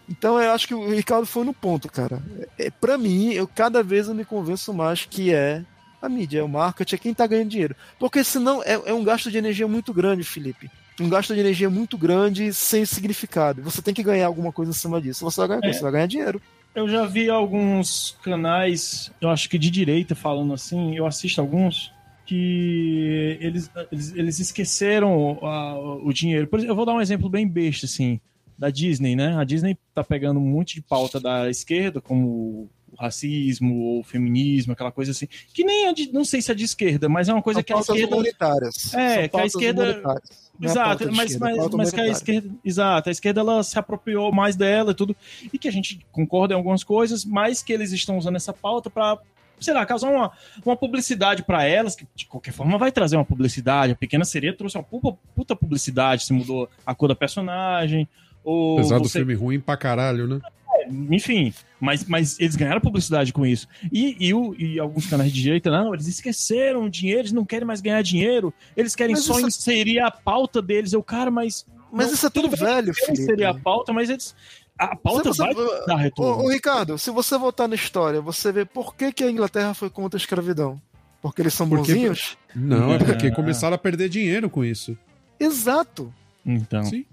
Então 0.09 0.39
eu 0.41 0.51
acho 0.51 0.67
que 0.67 0.73
o 0.73 0.89
Ricardo 0.89 1.25
foi 1.25 1.43
no 1.45 1.53
ponto, 1.53 1.91
cara. 1.91 2.21
É, 2.57 2.69
para 2.69 2.97
mim, 2.97 3.31
eu 3.31 3.47
cada 3.47 3.81
vez 3.81 4.07
eu 4.07 4.15
me 4.15 4.25
convenço 4.25 4.73
mais 4.73 5.05
que 5.05 5.33
é 5.33 5.63
a 6.01 6.09
mídia, 6.09 6.39
é 6.39 6.43
o 6.43 6.49
marketing, 6.49 6.95
é 6.95 6.97
quem 6.97 7.13
tá 7.13 7.25
ganhando 7.25 7.49
dinheiro. 7.49 7.75
Porque 7.97 8.23
senão 8.23 8.61
é, 8.63 8.73
é 8.85 8.93
um 8.93 9.03
gasto 9.03 9.31
de 9.31 9.37
energia 9.37 9.67
muito 9.67 9.93
grande, 9.93 10.23
Felipe. 10.23 10.69
Um 10.99 11.09
gasto 11.09 11.33
de 11.33 11.39
energia 11.39 11.69
muito 11.69 11.97
grande 11.97 12.53
sem 12.53 12.85
significado. 12.85 13.63
Você 13.63 13.81
tem 13.81 13.93
que 13.93 14.03
ganhar 14.03 14.27
alguma 14.27 14.51
coisa 14.51 14.71
em 14.71 14.75
cima 14.75 15.01
disso. 15.01 15.23
Você 15.23 15.39
vai 15.39 15.47
ganhar? 15.47 15.65
É. 15.65 15.73
você 15.73 15.81
vai 15.81 15.91
ganhar 15.91 16.07
dinheiro. 16.07 16.41
Eu 16.75 16.89
já 16.89 17.05
vi 17.05 17.29
alguns 17.29 18.17
canais, 18.23 19.11
eu 19.21 19.29
acho 19.29 19.47
que 19.47 19.59
de 19.59 19.69
direita 19.69 20.15
falando 20.15 20.53
assim, 20.53 20.95
eu 20.95 21.05
assisto 21.05 21.39
alguns, 21.39 21.91
que 22.25 23.37
eles, 23.39 23.69
eles, 23.91 24.15
eles 24.15 24.39
esqueceram 24.39 25.39
ah, 25.43 25.75
o 26.03 26.11
dinheiro. 26.11 26.47
Por 26.47 26.57
exemplo, 26.57 26.71
eu 26.71 26.75
vou 26.75 26.85
dar 26.85 26.93
um 26.93 27.01
exemplo 27.01 27.29
bem 27.29 27.47
besta, 27.47 27.85
assim, 27.85 28.19
da 28.57 28.69
Disney, 28.69 29.15
né? 29.15 29.35
A 29.37 29.43
Disney 29.43 29.77
tá 29.93 30.03
pegando 30.03 30.39
um 30.39 30.45
monte 30.45 30.75
de 30.75 30.81
pauta 30.81 31.19
da 31.19 31.49
esquerda, 31.49 31.99
como 32.01 32.69
o 32.91 32.95
racismo 32.97 33.75
ou 33.81 33.99
o 34.01 34.03
feminismo, 34.03 34.73
aquela 34.73 34.91
coisa 34.91 35.11
assim, 35.11 35.27
que 35.53 35.63
nem 35.63 35.87
é 35.87 35.93
de, 35.93 36.11
não 36.11 36.23
sei 36.23 36.41
se 36.41 36.51
é 36.51 36.55
de 36.55 36.63
esquerda, 36.63 37.09
mas 37.09 37.27
é 37.27 37.33
uma 37.33 37.41
coisa 37.41 37.59
São 37.59 37.63
que 37.63 37.73
a 37.73 37.79
esquerda 37.79 38.15
humanitárias. 38.15 38.93
É, 38.93 39.27
que 39.27 39.37
a 39.37 39.45
esquerda- 39.45 40.01
é 40.61 40.63
Exato, 40.65 41.11
mas, 41.11 41.31
esquerda, 41.31 41.45
mas, 41.45 41.55
é 41.55 41.59
pauta 41.59 41.77
mas 41.77 41.91
que 41.91 41.99
a 41.99 42.07
esquerda, 42.07 42.49
exato, 42.63 43.09
a 43.09 43.11
esquerda 43.11 43.41
ela 43.41 43.63
se 43.63 43.77
apropriou 43.79 44.31
mais 44.31 44.55
dela 44.55 44.91
e 44.91 44.93
tudo, 44.93 45.15
e 45.51 45.57
que 45.57 45.67
a 45.67 45.71
gente 45.71 46.05
concorda 46.11 46.53
em 46.53 46.57
algumas 46.57 46.83
coisas, 46.83 47.25
mas 47.25 47.63
que 47.63 47.73
eles 47.73 47.91
estão 47.91 48.17
usando 48.19 48.35
essa 48.35 48.53
pauta 48.53 48.87
para, 48.87 49.17
sei 49.59 49.73
lá, 49.73 49.83
causar 49.83 50.11
uma, 50.11 50.31
uma 50.63 50.77
publicidade 50.77 51.41
para 51.41 51.63
elas, 51.63 51.95
que 51.95 52.05
de 52.15 52.27
qualquer 52.27 52.53
forma 52.53 52.77
vai 52.77 52.91
trazer 52.91 53.15
uma 53.15 53.25
publicidade. 53.25 53.93
A 53.93 53.95
Pequena 53.95 54.23
Sereia 54.23 54.55
trouxe 54.55 54.77
uma 54.77 54.83
puta 55.35 55.55
publicidade, 55.55 56.23
se 56.23 56.31
mudou 56.33 56.69
a 56.85 56.93
cor 56.93 57.09
da 57.09 57.15
personagem, 57.15 58.07
ou 58.43 58.77
Apesar 58.79 58.99
do 58.99 59.07
você- 59.07 59.19
filme 59.19 59.33
ruim 59.33 59.59
pra 59.59 59.77
caralho, 59.77 60.27
né? 60.27 60.39
enfim, 61.09 61.53
mas, 61.79 62.03
mas 62.05 62.37
eles 62.39 62.55
ganharam 62.57 62.81
publicidade 62.81 63.31
com 63.31 63.45
isso. 63.45 63.67
E, 63.91 64.17
e, 64.19 64.33
o- 64.33 64.53
e 64.59 64.77
alguns 64.79 65.05
canais 65.07 65.31
de 65.31 65.41
direita, 65.41 65.71
não, 65.71 65.93
eles 65.93 66.07
esqueceram 66.07 66.83
o 66.83 66.89
dinheiro, 66.89 67.21
eles 67.21 67.31
não 67.31 67.45
querem 67.45 67.65
mais 67.65 67.79
ganhar 67.79 68.01
dinheiro, 68.01 68.53
eles 68.75 68.93
querem 68.95 69.15
Mas 69.15 69.23
só 69.23 69.37
isso- 69.37 69.47
inserir 69.47 69.99
a 69.99 70.11
pauta 70.11 70.61
deles. 70.61 70.91
Eu, 70.93 71.01
cara, 71.01 71.31
mas. 71.31 71.65
Mas 71.91 72.07
não, 72.07 72.13
isso 72.15 72.25
é 72.25 72.29
tudo 72.29 72.49
velho, 72.49 72.93
Felipe. 72.93 73.21
inserir 73.21 73.45
a 73.45 73.53
pauta, 73.53 73.93
mas 73.93 74.09
eles. 74.09 74.35
A 74.77 74.95
pauta 74.95 75.31
você- 75.31 75.41
vai 75.43 75.53
dar 75.53 75.93
Ô, 75.93 75.97
retorno. 75.97 76.43
ô, 76.43 76.49
Ricardo, 76.51 76.97
se 76.97 77.11
você 77.11 77.37
voltar 77.37 77.67
na 77.67 77.75
história, 77.75 78.19
você 78.19 78.51
vê 78.51 78.65
por 78.65 78.95
que, 78.95 79.13
que 79.13 79.23
a 79.23 79.29
Inglaterra 79.31 79.73
foi 79.75 79.89
contra 79.89 80.17
a 80.17 80.19
escravidão? 80.21 80.81
Porque 81.21 81.41
eles 81.41 81.53
são 81.53 81.69
Porque- 81.69 81.93
bonzinhos? 81.93 82.35
Não, 82.53 82.91
é 82.93 82.97
porque 82.97 83.27
Ah. 83.27 83.31
começaram 83.35 83.75
a 83.75 83.77
perder 83.77 84.09
dinheiro 84.09 84.49
com 84.49 84.65
isso. 84.65 84.97
Exato. 85.39 86.11
Então. 86.45 86.83
Sim. 86.83 87.05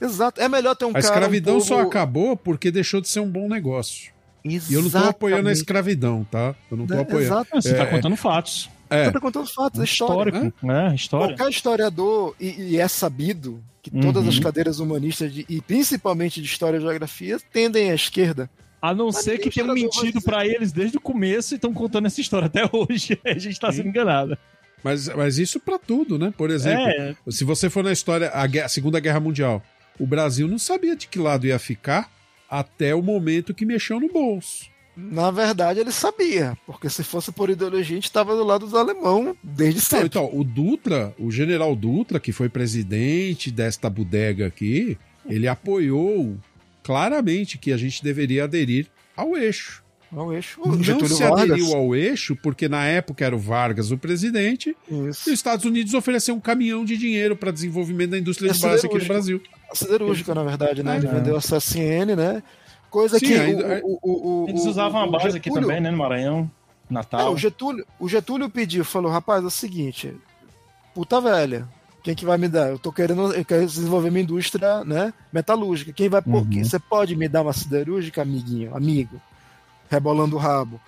Exato. 0.00 0.40
É 0.40 0.48
melhor 0.48 0.74
ter 0.74 0.84
um 0.84 0.90
A 0.90 0.94
cara. 0.94 1.04
escravidão 1.04 1.56
um 1.56 1.60
só 1.60 1.76
povo- 1.76 1.88
acabou 1.88 2.36
porque 2.36 2.70
deixou 2.70 3.00
de 3.00 3.08
ser 3.08 3.20
um 3.20 3.28
bom 3.30 3.48
negócio. 3.48 4.12
E 4.44 4.56
eu 4.56 4.60
não 4.60 4.82
tô 4.82 4.98
Exatamente. 4.98 5.10
apoiando 5.10 5.48
a 5.48 5.52
escravidão, 5.52 6.26
tá? 6.30 6.54
Eu 6.70 6.76
não 6.76 6.86
tô 6.86 6.94
Né? 6.94 7.00
apoiando. 7.00 7.24
Exato. 7.34 7.48
Você 7.54 7.74
tá 7.74 7.84
É. 7.84 7.86
contando 7.86 8.16
fatos. 8.16 8.68
É, 8.90 9.06
Você 9.06 9.12
tá 9.12 9.20
contando 9.20 9.46
fatos, 9.46 9.80
é 9.80 9.84
história. 9.84 10.30
Histórico, 10.30 10.66
né? 10.66 10.94
História. 10.94 11.34
Qualquer 11.36 11.50
historiador, 11.50 12.34
e, 12.38 12.72
e 12.72 12.78
é 12.78 12.86
sabido 12.86 13.64
que 13.82 13.90
todas 13.90 14.22
Uhum. 14.24 14.28
as 14.28 14.38
cadeiras 14.38 14.78
humanistas, 14.78 15.32
de- 15.32 15.46
e 15.48 15.60
principalmente 15.62 16.40
de 16.42 16.46
história 16.46 16.76
e 16.76 16.80
geografia, 16.80 17.38
tendem 17.52 17.90
à 17.90 17.94
esquerda. 17.94 18.48
A 18.82 18.94
não 18.94 19.06
Mas 19.06 19.16
ser 19.24 19.38
que 19.38 19.48
tenham 19.50 19.72
mentido 19.74 20.20
pra 20.20 20.46
eles 20.46 20.70
desde 20.70 20.98
o 20.98 21.00
começo 21.00 21.54
e 21.54 21.56
estão 21.56 21.72
contando 21.72 22.06
essa 22.06 22.20
história 22.20 22.46
até 22.46 22.62
hoje. 22.70 23.18
A 23.24 23.38
gente 23.38 23.58
tá 23.58 23.72
sendo 23.72 23.88
enganado. 23.88 24.36
mas, 24.82 25.08
mas 25.08 25.38
isso 25.38 25.58
pra 25.58 25.78
tudo, 25.78 26.18
né? 26.18 26.32
Por 26.36 26.50
exemplo, 26.50 26.84
É, 26.86 27.14
se 27.30 27.42
você 27.44 27.70
for 27.70 27.82
na 27.82 27.90
história, 27.92 28.30
a, 28.34 28.46
guerra- 28.46 28.66
a 28.66 28.68
Segunda 28.68 29.00
Guerra 29.00 29.18
Mundial, 29.20 29.62
o 29.98 30.06
Brasil 30.06 30.46
não 30.48 30.58
sabia 30.58 30.96
de 30.96 31.06
que 31.08 31.18
lado 31.18 31.46
ia 31.46 31.58
ficar 31.58 32.10
até 32.50 32.94
o 32.94 33.02
momento 33.02 33.54
que 33.54 33.64
mexeu 33.66 33.98
no 34.00 34.08
bolso. 34.12 34.66
Na 34.96 35.28
verdade, 35.32 35.80
ele 35.80 35.90
sabia, 35.90 36.56
porque 36.66 36.88
se 36.88 37.02
fosse 37.02 37.32
por 37.32 37.50
ideologia, 37.50 37.80
a 37.80 37.96
gente 37.96 38.04
estava 38.04 38.36
do 38.36 38.44
lado 38.44 38.64
dos 38.64 38.74
alemão 38.74 39.36
desde 39.42 39.78
Então, 39.80 39.88
sempre. 39.88 40.06
então, 40.06 40.30
o 40.32 40.44
Dutra, 40.44 41.12
o 41.18 41.32
general 41.32 41.74
Dutra, 41.74 42.20
que 42.20 42.30
foi 42.30 42.48
presidente 42.48 43.50
desta 43.50 43.90
bodega 43.90 44.46
aqui, 44.46 44.96
ele 45.28 45.48
apoiou 45.48 46.36
claramente 46.84 47.58
que 47.58 47.72
a 47.72 47.76
gente 47.76 48.04
deveria 48.04 48.44
aderir 48.44 48.86
ao 49.16 49.36
eixo. 49.36 49.82
Ao 50.12 50.32
eixo. 50.32 50.60
O 50.62 50.68
Não 50.76 50.84
se 50.84 50.92
Vargas. 51.24 51.40
aderiu 51.50 51.74
ao 51.74 51.96
eixo 51.96 52.36
porque 52.36 52.68
na 52.68 52.84
época 52.84 53.24
era 53.24 53.34
o 53.34 53.38
Vargas 53.38 53.90
o 53.90 53.98
presidente 53.98 54.76
e 54.88 54.94
Isso. 55.08 55.22
os 55.22 55.26
Estados 55.26 55.64
Unidos 55.64 55.92
ofereceu 55.92 56.36
um 56.36 56.40
caminhão 56.40 56.84
de 56.84 56.96
dinheiro 56.96 57.34
para 57.34 57.50
desenvolvimento 57.50 58.10
da 58.10 58.18
indústria 58.18 58.48
É 58.50 58.52
de 58.52 58.60
base 58.60 58.86
aqui 58.86 58.98
no. 58.98 59.04
Brasil. 59.06 59.42
Siderúrgica, 59.74 60.34
na 60.34 60.42
verdade, 60.42 60.82
né? 60.82 60.94
É. 60.94 60.96
Ele 60.98 61.06
vendeu 61.06 61.36
a 61.36 61.40
CSN, 61.40 62.14
né? 62.16 62.42
Coisa 62.90 63.18
Sim, 63.18 63.26
que. 63.26 63.34
ainda- 63.34 63.80
o, 63.84 63.98
o, 64.02 64.44
o, 64.44 64.48
eles 64.48 64.64
usavam 64.66 65.00
a 65.02 65.06
base 65.06 65.28
aqui 65.36 65.48
Getúlio- 65.50 65.62
também, 65.68 65.80
né? 65.80 65.90
No 65.90 65.98
Maranhão, 65.98 66.50
É, 66.90 66.94
Natal. 66.94 67.32
o, 67.32 67.36
Getúlio, 67.36 67.84
o 67.98 68.08
Getúlio 68.08 68.48
pediu, 68.48 68.84
falou, 68.84 69.10
rapaz, 69.10 69.42
é 69.42 69.46
o 69.46 69.50
seguinte, 69.50 70.14
puta 70.94 71.20
velha, 71.20 71.66
quem 72.04 72.14
que 72.14 72.24
vai 72.24 72.38
me 72.38 72.46
dar? 72.48 72.68
Eu 72.68 72.78
tô 72.78 72.92
querendo, 72.92 73.32
eu 73.34 73.44
quero 73.44 73.66
desenvolver 73.66 74.10
minha 74.10 74.22
indústria, 74.22 74.84
né, 74.84 75.12
metalúrgica. 75.32 75.92
Quem 75.92 76.08
vai, 76.08 76.22
pôr? 76.22 76.42
Uhum. 76.42 76.62
você 76.64 76.78
pode 76.78 77.16
me 77.16 77.26
dar 77.28 77.42
uma 77.42 77.52
siderúrgica, 77.52 78.22
amiguinho, 78.22 78.76
amigo? 78.76 79.20
Rebolando 79.90 80.36
o 80.36 80.38
rabo. 80.38 80.80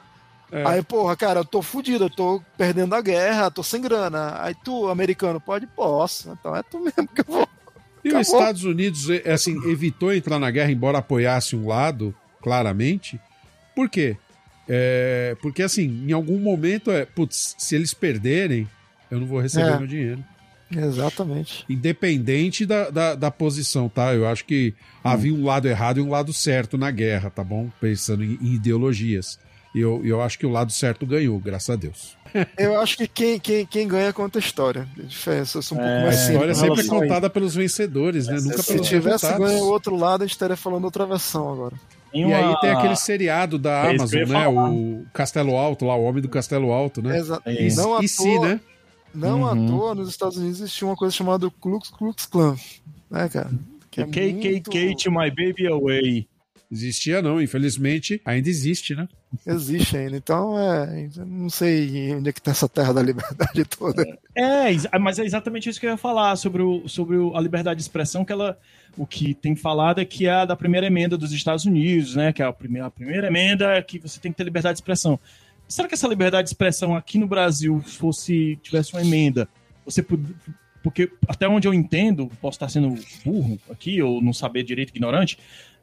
É. 0.53 0.65
Aí, 0.65 0.83
porra, 0.83 1.17
cara, 1.17 1.41
eu 1.41 1.45
tô 1.45 1.61
fudido, 1.61 2.05
eu 2.05 2.11
tô 2.11 2.41
perdendo 2.57 2.95
a 2.95 3.01
guerra, 3.01 3.51
tô 3.51 3.65
sem 3.65 3.81
grana. 3.83 4.37
Aí 4.43 4.55
tu, 4.55 4.89
americano, 4.89 5.41
pode? 5.41 5.67
Posso. 5.67 6.31
Então 6.39 6.55
é 6.55 6.63
tu 6.63 6.79
mesmo 6.79 7.09
que 7.09 7.21
eu 7.23 7.25
vou. 7.27 7.49
E 8.07 8.09
os 8.09 8.15
Acabou. 8.15 8.41
Estados 8.41 8.65
Unidos, 8.65 9.11
é, 9.11 9.33
assim, 9.33 9.57
evitou 9.69 10.13
entrar 10.15 10.39
na 10.39 10.51
guerra, 10.51 10.71
embora 10.71 10.99
apoiasse 10.99 11.57
um 11.57 11.67
lado, 11.67 12.15
claramente. 12.41 13.19
Por 13.75 13.89
quê? 13.91 14.17
É, 14.69 15.37
porque, 15.43 15.63
assim, 15.63 16.05
em 16.09 16.13
algum 16.13 16.39
momento 16.39 16.91
é, 16.91 17.05
putz, 17.05 17.55
se 17.59 17.75
eles 17.75 17.93
perderem, 17.95 18.69
eu 19.11 19.19
não 19.21 19.27
vou 19.27 19.41
receber 19.41 19.71
É. 19.73 19.79
meu 19.79 19.87
dinheiro. 19.87 20.25
Exatamente. 20.71 21.65
Independente 21.69 22.67
da, 22.67 22.91
da, 22.91 23.15
da 23.15 23.31
posição, 23.31 23.89
tá? 23.89 24.13
Eu 24.15 24.27
acho 24.27 24.45
que 24.45 24.75
havia 25.03 25.33
um 25.33 25.45
lado 25.45 25.69
errado 25.69 25.99
e 25.99 26.03
um 26.03 26.11
lado 26.11 26.33
certo 26.33 26.77
na 26.77 26.91
guerra, 26.91 27.31
tá 27.31 27.45
bom? 27.45 27.71
Pensando 27.81 28.25
em, 28.25 28.37
em 28.43 28.55
ideologias. 28.55 29.39
E 29.75 29.81
eu, 29.81 30.05
eu 30.05 30.21
acho 30.23 30.39
que 30.39 30.47
o 30.47 30.51
lado 30.51 30.73
certo 30.73 31.07
ganhou, 31.07 31.39
graças 31.39 31.71
a 31.71 31.77
Deus. 31.77 32.17
Eu 32.59 32.81
acho 32.81 32.97
que 32.97 33.07
quem, 33.09 33.39
quem, 33.41 33.67
quem 33.67 33.89
ganha 33.89 34.13
conta 34.13 34.39
a 34.39 34.41
história. 34.41 34.89
A 34.99 35.03
diferença, 35.03 35.59
eu 35.59 35.63
sou 35.63 35.77
um 35.79 35.81
pouco 35.81 35.93
É, 35.95 36.03
mais 36.05 36.17
A 36.17 36.19
simples 36.27 36.33
história 36.33 36.53
em 36.53 36.55
sempre 36.55 36.81
é 36.81 36.85
a 36.99 37.01
contada 37.03 37.31
pelos 37.31 37.55
vencedores, 37.55 38.27
né? 38.27 38.39
Nunca 38.41 38.63
Se 38.63 38.73
pelos 38.73 38.89
tivesse 38.89 39.25
derrotados. 39.27 39.51
ganho 39.53 39.65
o 39.65 39.69
outro 39.69 39.97
lado, 39.97 40.23
a 40.23 40.27
gente 40.27 40.35
estaria 40.35 40.57
falando 40.57 40.85
outra 40.85 41.07
versão 41.07 41.53
agora. 41.53 41.75
E 42.15 42.25
aí 42.33 42.61
tem 42.61 42.71
aquele 42.71 42.97
seriado 42.97 43.59
da 43.59 43.87
É 43.87 43.91
Amazon, 43.95 44.21
né? 44.21 44.27
falar. 44.27 44.71
O 44.71 45.05
Castelo 45.13 45.57
Alto 45.57 45.85
lá, 45.85 45.95
o 45.97 46.03
Homem 46.05 46.23
do 46.23 46.29
Castelo 46.29 46.73
Alto, 46.73 47.03
né? 47.03 47.19
Exa- 47.19 47.43
É. 47.45 47.67
E, 47.67 47.75
Não 47.75 47.97
à 47.97 48.03
e 48.03 48.09
se, 48.09 48.23
toa- 48.23 48.49
né? 48.49 48.61
Não 49.15 49.41
Uhum. 49.43 49.47
à 49.67 49.69
toa, 49.71 49.95
nos 49.95 50.09
Estados 50.09 50.37
Unidos 50.37 50.61
existia 50.61 50.87
uma 50.87 50.97
coisa 50.97 51.15
chamada 51.15 51.51
Klux 51.61 51.91
Klux 51.91 52.27
Klan. 52.27 52.57
Né, 53.11 53.29
cara? 53.29 53.51
Que 53.91 54.01
é 54.03 54.05
KKK 54.07 54.85
muito- 54.87 55.03
to 55.05 55.11
my 55.11 55.31
baby 55.31 55.67
away. 55.67 56.27
Existia 56.71 57.23
não, 57.23 57.41
infelizmente 57.41 58.21
ainda 58.25 58.49
existe, 58.49 58.95
né? 58.95 59.07
Existe 59.47 59.97
ainda. 59.97 60.17
Então, 60.17 60.59
é. 60.59 61.09
Não 61.27 61.51
sei 61.51 62.15
onde 62.15 62.29
é 62.31 62.33
que 62.33 62.41
tá 62.41 62.53
essa 62.53 62.69
terra 62.69 62.93
da 62.93 63.03
liberdade 63.03 63.65
toda. 63.67 64.05
É, 64.35 64.73
exa- 64.73 64.91
mas 65.01 65.19
é 65.19 65.25
exatamente 65.25 65.69
isso 65.69 65.79
que 65.81 65.87
eu 65.87 65.91
ia 65.91 65.97
falar 65.97 66.37
sobre, 66.37 66.63
o, 66.63 66.89
sobre 66.89 67.17
o- 67.17 67.37
a 67.37 67.41
liberdade 67.41 67.79
de 67.79 67.83
expressão, 67.83 68.25
que 68.25 68.33
ela. 68.33 68.59
O 68.97 69.07
que 69.07 69.35
tem 69.35 69.55
falado 69.55 70.01
é 70.01 70.05
que 70.07 70.27
é 70.27 70.31
a 70.31 70.45
da 70.47 70.57
primeira 70.57 70.87
emenda 70.87 71.19
dos 71.19 71.31
Estados 71.33 71.67
Unidos, 71.67 72.17
né? 72.17 72.33
Que 72.33 72.43
é 72.43 72.47
a 72.47 72.53
primeira, 72.53 72.87
a 72.87 72.91
primeira 72.91 73.27
emenda 73.27 73.73
é 73.75 73.83
que 73.83 73.99
você 73.99 74.19
tem 74.19 74.33
que 74.33 74.39
ter 74.39 74.45
liberdade 74.45 74.77
de 74.77 74.81
expressão. 74.81 75.19
Será 75.69 75.87
que 75.87 75.95
essa 75.95 76.09
liberdade 76.09 76.45
de 76.45 76.51
expressão 76.51 76.95
aqui 76.97 77.19
no 77.19 77.27
Brasil 77.27 77.81
fosse 77.85 78.59
tivesse 78.63 78.95
uma 78.95 79.03
emenda? 79.03 79.47
Você 79.85 80.03
pod- 80.03 80.35
porque 80.83 81.11
até 81.29 81.47
onde 81.49 81.67
eu 81.69 81.75
entendo, 81.75 82.31
posso 82.41 82.55
estar 82.57 82.69
sendo 82.71 82.95
burro 83.25 83.59
aqui 83.69 84.01
ou 84.01 84.23
não 84.23 84.33
saber 84.33 84.63
direito, 84.63 84.91
ignorante, 84.91 85.37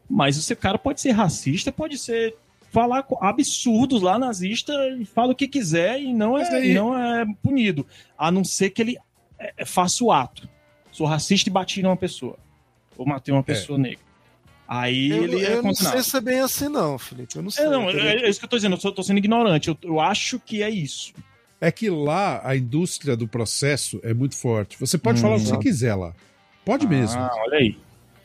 mas 0.09 0.37
esse 0.37 0.55
cara 0.55 0.77
pode 0.79 0.99
ser 1.01 1.11
racista, 1.11 1.71
pode 1.71 1.97
ser 1.99 2.35
falar 2.73 3.05
absurdos 3.21 4.01
lá 4.01 4.17
nazista 4.17 4.73
e 4.99 5.05
fala 5.05 5.31
o 5.31 5.35
que 5.35 5.47
quiser 5.47 6.01
e 6.01 6.11
não 6.11 6.35
é, 6.35 6.65
e 6.65 6.73
não 6.73 6.97
é 6.97 7.23
punido, 7.43 7.85
a 8.17 8.31
não 8.31 8.43
ser 8.43 8.71
que 8.71 8.81
ele 8.81 8.97
é, 9.39 9.53
é, 9.57 9.65
faça 9.65 10.03
o 10.03 10.11
ato. 10.11 10.49
Sou 10.91 11.05
racista 11.05 11.49
e 11.49 11.53
bati 11.53 11.83
numa 11.83 11.95
pessoa 11.95 12.35
ou 12.97 13.05
matei 13.05 13.31
uma 13.33 13.43
pessoa 13.43 13.77
negra. 13.77 13.99
Aí 14.67 15.09
Eu, 15.11 15.23
ele 15.23 15.45
é 15.45 15.55
eu 15.55 15.61
não 15.63 15.73
sei 15.75 16.01
se 16.01 16.17
é 16.17 16.21
bem 16.21 16.39
assim, 16.39 16.67
não, 16.67 16.97
Felipe. 16.97 17.35
Eu 17.35 17.43
não 17.43 17.51
sei. 17.51 17.65
É, 17.65 17.69
não, 17.69 17.89
é, 17.89 18.15
é 18.25 18.29
isso 18.29 18.39
que 18.39 18.45
eu 18.45 18.49
tô 18.49 18.55
dizendo, 18.55 18.77
eu 18.83 18.91
tô 18.91 19.03
sendo 19.03 19.17
ignorante. 19.19 19.67
Eu, 19.67 19.77
eu 19.83 19.99
acho 19.99 20.39
que 20.39 20.63
é 20.63 20.69
isso. 20.69 21.13
É 21.61 21.71
que 21.71 21.89
lá 21.89 22.41
a 22.43 22.55
indústria 22.55 23.15
do 23.15 23.27
processo 23.27 23.99
é 24.03 24.13
muito 24.13 24.35
forte. 24.35 24.77
Você 24.79 24.97
pode 24.97 25.19
Hum, 25.19 25.21
falar 25.21 25.35
o 25.35 25.37
que 25.37 25.43
você 25.43 25.49
exato. 25.49 25.61
quiser 25.63 25.95
lá. 25.95 26.13
Pode 26.65 26.87
mesmo. 26.87 27.21
Ah, 27.21 27.31
olha 27.45 27.57
aí. 27.59 27.77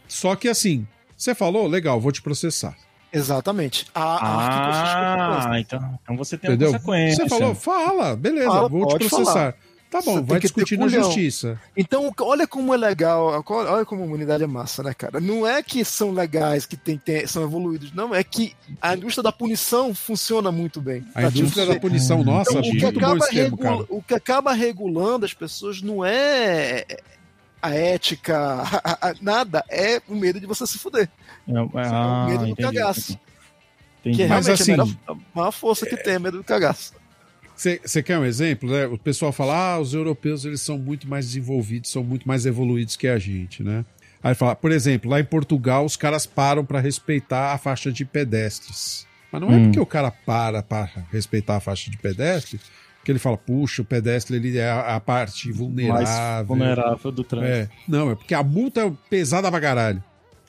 Só 0.09 0.35
que 0.37 0.49
assim, 0.49 0.87
você 1.17 1.35
falou, 1.35 1.67
legal, 1.67 2.01
vou 2.01 2.13
te 2.13 2.23
processar. 2.23 2.77
Exatamente. 3.13 3.87
Há, 3.95 4.15
há 4.17 4.49
que 4.49 4.59
consequências. 4.67 5.47
Ah, 5.47 5.61
então, 5.61 5.99
então 6.03 6.17
você 6.17 6.37
tem 6.39 6.51
Entendeu? 6.51 6.71
uma 6.71 6.79
consequência. 6.79 7.25
Você 7.25 7.29
falou, 7.29 7.55
fala, 7.55 8.17
beleza, 8.17 8.51
Fala, 8.51 8.69
vou 8.69 8.87
te 8.89 9.09
processar. 9.09 9.25
falar. 9.33 9.55
Tá 9.91 10.03
bom, 10.03 10.17
Você 10.17 10.21
vai 10.21 10.39
ter 10.39 10.49
discutir 10.49 10.77
na 10.79 10.85
culhão. 10.85 11.03
justiça. 11.05 11.59
Então, 11.75 12.13
olha 12.21 12.47
como 12.47 12.75
é 12.75 12.77
legal, 12.77 13.43
olha 13.49 13.85
como 13.87 14.03
a 14.03 14.05
humanidade 14.05 14.45
é 14.45 14.47
massa, 14.47 14.83
né, 14.83 14.93
cara? 14.93 15.19
Não 15.19 15.47
é 15.47 15.63
que 15.63 15.83
são 15.83 16.11
legais, 16.11 16.67
que 16.67 16.77
tem, 16.77 16.99
tem- 16.99 17.27
são 17.27 17.43
evoluídos, 17.43 17.95
não, 17.95 18.15
é 18.15 18.23
que 18.23 18.55
a 18.83 18.95
indústria 18.95 19.23
da 19.23 19.33
punição 19.33 19.95
funciona 19.95 20.53
muito 20.53 20.79
bem. 20.79 21.03
A 21.15 21.23
Tá, 21.23 21.29
indústria 21.29 21.63
tipo, 21.65 21.75
da 21.75 21.81
punição, 21.81 22.23
nossa, 22.23 22.51
Então, 22.51 22.61
o, 22.61 22.77
que 22.77 22.85
acaba 22.85 23.27
termo, 23.29 23.57
regula- 23.57 23.87
o 23.89 24.03
que 24.03 24.13
acaba 24.15 24.53
regulando 24.53 25.25
as 25.25 25.33
pessoas 25.33 25.81
não 25.81 26.05
é 26.05 26.85
a 27.63 27.71
ética, 27.75 28.37
a- 28.85 29.09
a- 29.09 29.15
nada, 29.23 29.65
é 29.71 30.03
o 30.07 30.15
medo 30.15 30.39
de 30.39 30.45
você 30.47 30.67
se 30.67 30.79
fuder. 30.79 31.09
É, 31.49 31.53
é, 31.53 31.61
o 31.63 31.71
ah, 31.75 32.27
medo 32.29 32.45
do 32.45 32.51
entendi, 32.51 32.63
cagaço. 32.63 33.19
entendi. 34.01 34.17
Que 34.17 34.23
é 34.23 34.29
Mas 34.29 34.47
realmente 34.47 34.63
assim, 34.63 34.73
a 34.73 34.77
melhor- 34.85 34.97
a 35.09 35.15
maior 35.39 35.51
força 35.53 35.87
que 35.87 35.97
tem, 35.97 36.15
é 36.15 36.19
medo 36.19 36.37
do 36.39 36.45
cagaço. 36.45 36.93
Você 37.57 38.03
quer 38.05 38.19
um 38.19 38.25
exemplo? 38.25 38.71
Né? 38.71 38.87
O 38.87 38.97
pessoal 38.97 39.33
fala, 39.33 39.75
ah, 39.75 39.81
os 39.81 39.93
europeus 39.93 40.45
eles 40.45 40.61
são 40.61 40.79
muito 40.79 41.09
mais 41.09 41.27
desenvolvidos, 41.27 41.91
são 41.91 42.05
muito 42.05 42.29
mais 42.29 42.47
evoluídos 42.47 42.97
que 42.97 43.09
a 43.09 43.19
gente, 43.19 43.63
né? 43.65 43.85
Aí 44.23 44.35
fala, 44.35 44.55
por 44.55 44.71
exemplo, 44.71 45.11
lá 45.11 45.19
em 45.19 45.25
Portugal 45.25 45.85
os 45.85 45.97
caras 45.97 46.25
param 46.27 46.65
para 46.65 46.79
respeitar 46.81 47.53
a 47.53 47.59
faixa 47.59 47.91
de 47.91 48.05
pedestres. 48.05 49.07
Mas 49.33 49.41
não 49.43 49.49
é 49.51 49.57
Hum. 49.57 49.65
porque 49.65 49.81
o 49.81 49.87
cara 49.87 50.11
para 50.11 50.63
para 50.63 50.89
respeitar 51.11 51.57
a 51.57 51.61
faixa 51.61 51.91
de 51.91 51.97
pedestre 51.99 52.61
que 53.05 53.11
ele 53.13 53.19
fala, 53.19 53.37
puxa, 53.39 53.83
o 53.83 53.85
pedestre 53.85 54.37
ele 54.37 54.57
é 54.59 54.71
a, 54.71 55.01
parte 55.01 55.47
mais 55.49 55.59
vulnerável. 55.59 56.47
vulnerável 56.47 57.11
do 57.11 57.25
trânsito. 57.25 57.51
É. 57.53 57.69
Não, 57.89 58.11
é 58.11 58.15
porque 58.15 58.35
a 58.35 58.43
multa 58.43 58.83
é 58.87 58.93
pesada 59.09 59.51
pra 59.51 59.61
caralho. 59.61 60.03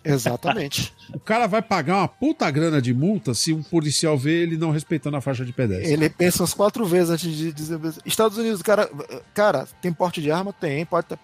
Exatamente. 0.04 0.94
O 1.12 1.20
cara 1.20 1.48
vai 1.48 1.60
pagar 1.60 1.98
uma 1.98 2.08
puta 2.08 2.50
grana 2.52 2.80
de 2.80 2.94
multa 2.94 3.34
se 3.34 3.52
um 3.52 3.64
policial 3.64 4.16
vê 4.16 4.44
ele 4.44 4.58
não 4.58 4.70
respeitando 4.70 5.18
a 5.18 5.22
faixa 5.22 5.44
de 5.44 5.52
pedestre. 5.52 5.92
Ele 5.92 6.08
pensa 6.08 6.44
umas 6.44 6.54
quatro 6.54 6.86
vezes 6.86 7.10
antes 7.10 7.36
de 7.36 7.52
dizer. 7.52 7.80
Estados 8.06 8.38
Unidos, 8.38 8.62
cara, 8.62 8.88
cara, 9.34 9.68
tem 9.82 9.92
porte 9.92 10.22
de 10.22 10.30
arma? 10.30 10.54
Tem, 10.54 10.86
pode 10.86 11.08
ter. 11.08 11.18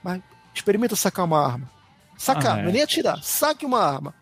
Mas 0.00 0.20
experimenta 0.54 0.94
sacar 0.94 1.24
uma 1.24 1.44
arma. 1.44 1.68
Sacar, 2.16 2.56
Ah, 2.56 2.60
é. 2.60 2.62
não 2.62 2.68
é 2.68 2.72
nem 2.72 2.82
atirar. 2.82 3.20
Saque 3.20 3.66
uma 3.66 3.80
arma. 3.80 4.14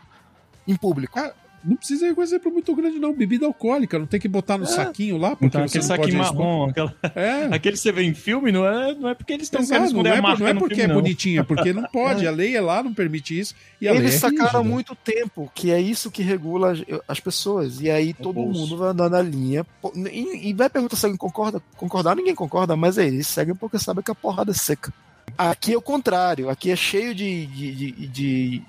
Em 0.67 0.75
público. 0.75 1.19
Não 1.63 1.77
precisa 1.77 2.07
ir 2.07 2.15
com 2.15 2.23
exemplo 2.23 2.51
muito 2.51 2.75
grande, 2.75 2.99
não. 2.99 3.13
Bebida 3.13 3.45
alcoólica, 3.45 3.99
não 3.99 4.07
tem 4.07 4.19
que 4.19 4.27
botar 4.29 4.57
no 4.57 4.65
É. 4.65 4.67
saquinho 4.69 5.19
lá, 5.19 5.31
porque 5.31 5.47
Então, 5.47 5.63
aquele 5.65 5.83
não 5.83 5.89
saquinho 5.89 6.19
marrom, 6.19 6.71
aquela, 6.71 6.95
É. 7.15 7.45
aquele 7.55 7.73
que 7.77 7.81
você 7.83 7.93
vê 7.93 8.03
em 8.03 8.15
filme, 8.15 8.51
não 8.51 8.67
é, 8.67 8.95
não 8.95 9.09
é 9.11 9.15
porque 9.15 9.33
eles 9.35 9.45
estão 9.47 9.61
querendo 9.63 9.79
não 9.81 9.87
esconder 9.89 10.09
é, 10.09 10.13
a 10.13 10.17
por- 10.17 10.23
marca 10.23 10.39
não 10.43 10.47
é 10.49 10.55
porque 10.55 10.75
filme, 10.77 10.85
é 10.85 10.95
não. 10.95 10.95
bonitinha, 11.03 11.45
porque 11.45 11.73
não 11.73 11.83
pode. 11.85 12.27
A 12.27 12.31
lei 12.31 12.57
é 12.57 12.61
lá, 12.61 12.83
não 12.83 12.95
permite 12.95 13.39
isso. 13.39 13.55
E 13.81 13.87
a 13.87 13.91
Eles 13.91 14.05
lei 14.05 14.15
é 14.15 14.19
sacaram 14.19 14.61
rígida. 14.61 14.63
muito 14.63 14.95
tempo 14.95 15.51
que 15.55 15.71
é 15.71 15.81
isso 15.81 16.11
que 16.11 16.23
regula 16.23 16.73
as, 16.73 16.83
as 17.07 17.21
pessoas. 17.21 17.81
E 17.81 17.91
aí 17.91 18.15
todo 18.15 18.35
bolso. 18.35 18.59
mundo 18.61 18.77
vai 18.79 18.89
andar 18.91 19.11
na 19.11 19.21
linha. 19.21 19.67
E, 20.11 20.49
e 20.49 20.53
vai 20.55 20.71
perguntar 20.71 20.97
se 20.97 21.05
alguém 21.05 21.19
concorda. 21.19 21.63
Concordar, 21.77 22.17
ninguém 22.17 22.35
concorda, 22.35 22.75
mas 22.77 22.97
é 22.99 23.07
eles 23.07 23.27
seguem 23.27 23.55
porque 23.55 23.79
sabem 23.79 24.03
que 24.03 24.11
a 24.11 24.15
porrada 24.15 24.51
é 24.51 24.55
seca. 24.55 24.93
Aqui 25.37 25.73
é 25.73 25.77
o 25.77 25.83
contrário. 25.83 26.49
Aqui 26.51 26.71
é 26.71 26.77
cheio 26.77 27.15
de, 27.15 27.47
de, 27.47 27.75
de- 27.93 28.07
de 28.09 28.63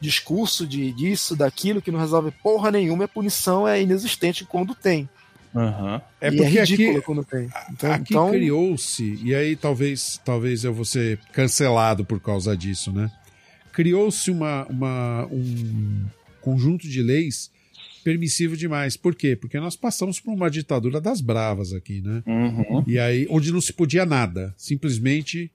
discurso 0.00 0.66
de 0.66 0.92
disso, 0.92 1.34
daquilo, 1.36 1.82
que 1.82 1.90
não 1.90 1.98
resolve 1.98 2.30
porra 2.42 2.70
nenhuma. 2.70 3.04
E 3.04 3.06
a 3.06 3.08
punição 3.08 3.66
é 3.66 3.82
inexistente 3.82 4.44
quando 4.44 4.74
tem. 4.74 5.08
Aham. 5.54 6.00
É 6.20 6.28
e 6.28 6.36
porque 6.36 6.58
é 6.58 6.64
ridículo 6.64 6.96
aqui, 6.96 7.06
quando 7.06 7.24
tem. 7.24 7.48
Então, 7.72 7.92
aqui 7.92 8.12
então 8.12 8.30
criou-se, 8.30 9.18
e 9.22 9.34
aí 9.34 9.56
talvez, 9.56 10.20
talvez 10.24 10.64
eu 10.64 10.72
vou 10.72 10.84
ser 10.84 11.18
cancelado 11.32 12.04
por 12.04 12.20
causa 12.20 12.56
disso, 12.56 12.92
né? 12.92 13.10
Criou-se 13.72 14.30
uma, 14.30 14.66
uma, 14.66 15.26
um 15.30 16.04
conjunto 16.40 16.88
de 16.88 17.02
leis 17.02 17.50
permissivo 18.02 18.56
demais. 18.56 18.96
Por 18.96 19.14
quê? 19.14 19.36
Porque 19.36 19.58
nós 19.60 19.76
passamos 19.76 20.18
por 20.20 20.32
uma 20.32 20.50
ditadura 20.50 21.00
das 21.00 21.20
bravas 21.20 21.72
aqui, 21.72 22.00
né? 22.00 22.22
Uhum. 22.26 22.84
E 22.86 22.98
aí, 22.98 23.26
onde 23.30 23.52
não 23.52 23.60
se 23.60 23.72
podia 23.72 24.04
nada, 24.06 24.54
simplesmente. 24.56 25.50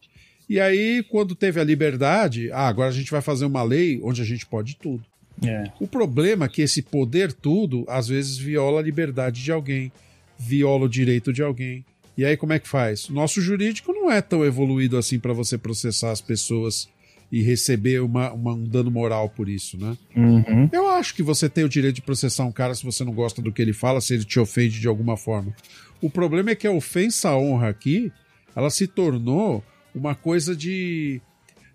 E 0.50 0.60
aí, 0.60 1.04
quando 1.10 1.36
teve 1.36 1.60
a 1.60 1.64
liberdade, 1.64 2.52
ah, 2.52 2.68
agora 2.68 2.90
a 2.90 2.94
gente 2.94 3.10
vai 3.12 3.22
fazer 3.22 3.46
uma 3.46 3.64
lei 3.64 4.00
onde 4.04 4.22
a 4.22 4.26
gente 4.26 4.46
pode 4.46 4.76
tudo. 4.76 5.04
É. 5.44 5.64
O 5.80 5.88
problema 5.88 6.46
é 6.46 6.50
que 6.50 6.62
esse 6.62 6.82
poder 6.82 7.34
tudo, 7.34 7.86
às 7.88 8.08
vezes, 8.08 8.38
viola 8.38 8.80
a 8.80 8.84
liberdade 8.84 9.42
de 9.44 9.52
alguém, 9.52 9.92
viola 10.38 10.86
o 10.86 10.90
direito 10.90 11.32
de 11.34 11.42
alguém. 11.42 11.84
E 12.18 12.24
aí, 12.24 12.38
como 12.38 12.54
é 12.54 12.60
que 12.60 12.68
faz? 12.68 13.10
Nosso 13.10 13.42
jurídico 13.42 13.92
não 13.92 14.12
é 14.12 14.22
tão 14.22 14.46
evoluído 14.46 14.98
assim 14.98 15.18
para 15.18 15.34
você 15.34 15.58
processar 15.58 16.12
as 16.12 16.22
pessoas 16.22 16.88
e 17.32 17.42
receber 17.42 18.00
uma, 18.04 18.32
uma- 18.32 18.54
um 18.54 18.64
dano 18.64 18.92
moral 18.92 19.28
por 19.28 19.50
isso, 19.50 19.76
né? 19.80 19.98
Uhum. 20.16 20.70
Eu 20.72 20.88
acho 20.90 21.16
que 21.16 21.24
você 21.24 21.50
tem 21.50 21.64
o 21.64 21.70
direito 21.70 21.96
de 21.96 22.02
processar 22.04 22.46
um 22.46 22.52
cara 22.52 22.76
se 22.76 22.86
você 22.86 23.04
não 23.04 23.12
gosta 23.14 23.42
do 23.42 23.52
que 23.52 23.60
ele 23.60 23.74
fala, 23.74 24.00
se 24.02 24.14
ele 24.14 24.24
te 24.24 24.40
ofende 24.40 24.80
de 24.80 24.88
alguma 24.88 25.18
forma. 25.18 25.52
O 26.00 26.12
problema 26.12 26.52
é 26.52 26.56
que 26.56 26.68
a 26.68 26.72
ofensa 26.72 27.30
à 27.30 27.38
honra 27.38 27.70
aqui, 27.70 28.12
ela 28.56 28.70
se 28.70 28.86
tornou 28.86 29.64
uma 29.94 30.16
coisa 30.16 30.56
de 30.56 31.22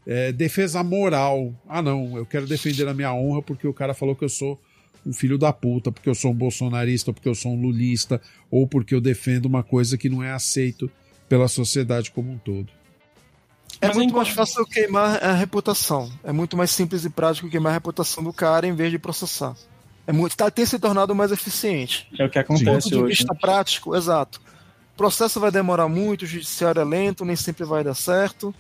é, 0.07 0.33
defesa 0.33 0.83
moral. 0.83 1.55
Ah, 1.69 1.83
não, 1.83 2.17
eu 2.17 2.27
quero 2.27 2.47
defender 2.47 2.89
a 2.89 2.95
minha 2.95 3.13
honra 3.13 3.43
porque 3.43 3.67
o 3.67 3.75
cara 3.75 3.95
falou 3.95 4.17
que 4.17 4.25
eu 4.25 4.29
sou 4.29 4.61
um 5.07 5.13
filho 5.13 5.39
da 5.39 5.53
puta, 5.53 5.91
porque 5.93 6.09
eu 6.09 6.15
sou 6.15 6.33
um 6.33 6.35
bolsonarista, 6.35 7.13
porque 7.13 7.29
eu 7.29 7.35
sou 7.35 7.53
um 7.53 7.61
lulista, 7.61 8.21
ou 8.51 8.67
porque 8.67 8.95
eu 8.95 9.01
defendo 9.01 9.47
uma 9.47 9.63
coisa 9.63 9.97
que 9.97 10.09
não 10.09 10.23
é 10.23 10.33
aceito 10.33 10.91
pela 11.29 11.49
sociedade 11.49 12.11
como 12.11 12.33
um 12.33 12.39
todo. 12.39 12.69
É 13.81 13.89
Mas 13.89 13.97
muito 13.97 14.15
mais 14.15 14.29
fácil 14.31 14.67
queimar 14.67 15.23
a 15.23 15.33
reputação. 15.35 16.11
É 16.25 16.33
muito 16.33 16.57
mais 16.57 16.71
simples 16.71 17.05
e 17.05 17.11
prático 17.11 17.49
queimar 17.49 17.71
a 17.71 17.75
reputação 17.75 18.25
do 18.25 18.33
cara 18.33 18.67
em 18.67 18.75
vez 18.75 18.91
de 18.91 18.99
processar. 18.99 19.55
É 20.07 20.13
muito, 20.13 20.37
tá, 20.37 20.51
tem 20.51 20.65
se 20.65 20.79
tornado 20.79 21.15
mais 21.15 21.31
eficiente. 21.31 22.09
É 22.19 22.25
o 22.25 22.31
que 22.31 22.43
Do 22.43 22.47
ponto 22.47 22.63
acontece 22.63 22.89
de 22.89 22.97
hoje. 22.97 23.09
vista 23.19 23.33
né? 23.33 23.39
prático, 23.41 23.95
exato. 23.95 24.41
O 24.99 25.05
processo 25.09 25.39
vai 25.39 25.53
demorar 25.53 25.87
muito, 25.89 26.23
o 26.23 26.27
judiciário 26.27 26.81
é 26.81 26.85
lento, 26.85 27.25
nem 27.25 27.37
sempre 27.37 27.65
vai 27.65 27.85
dar 27.85 27.95
certo. 27.95 28.53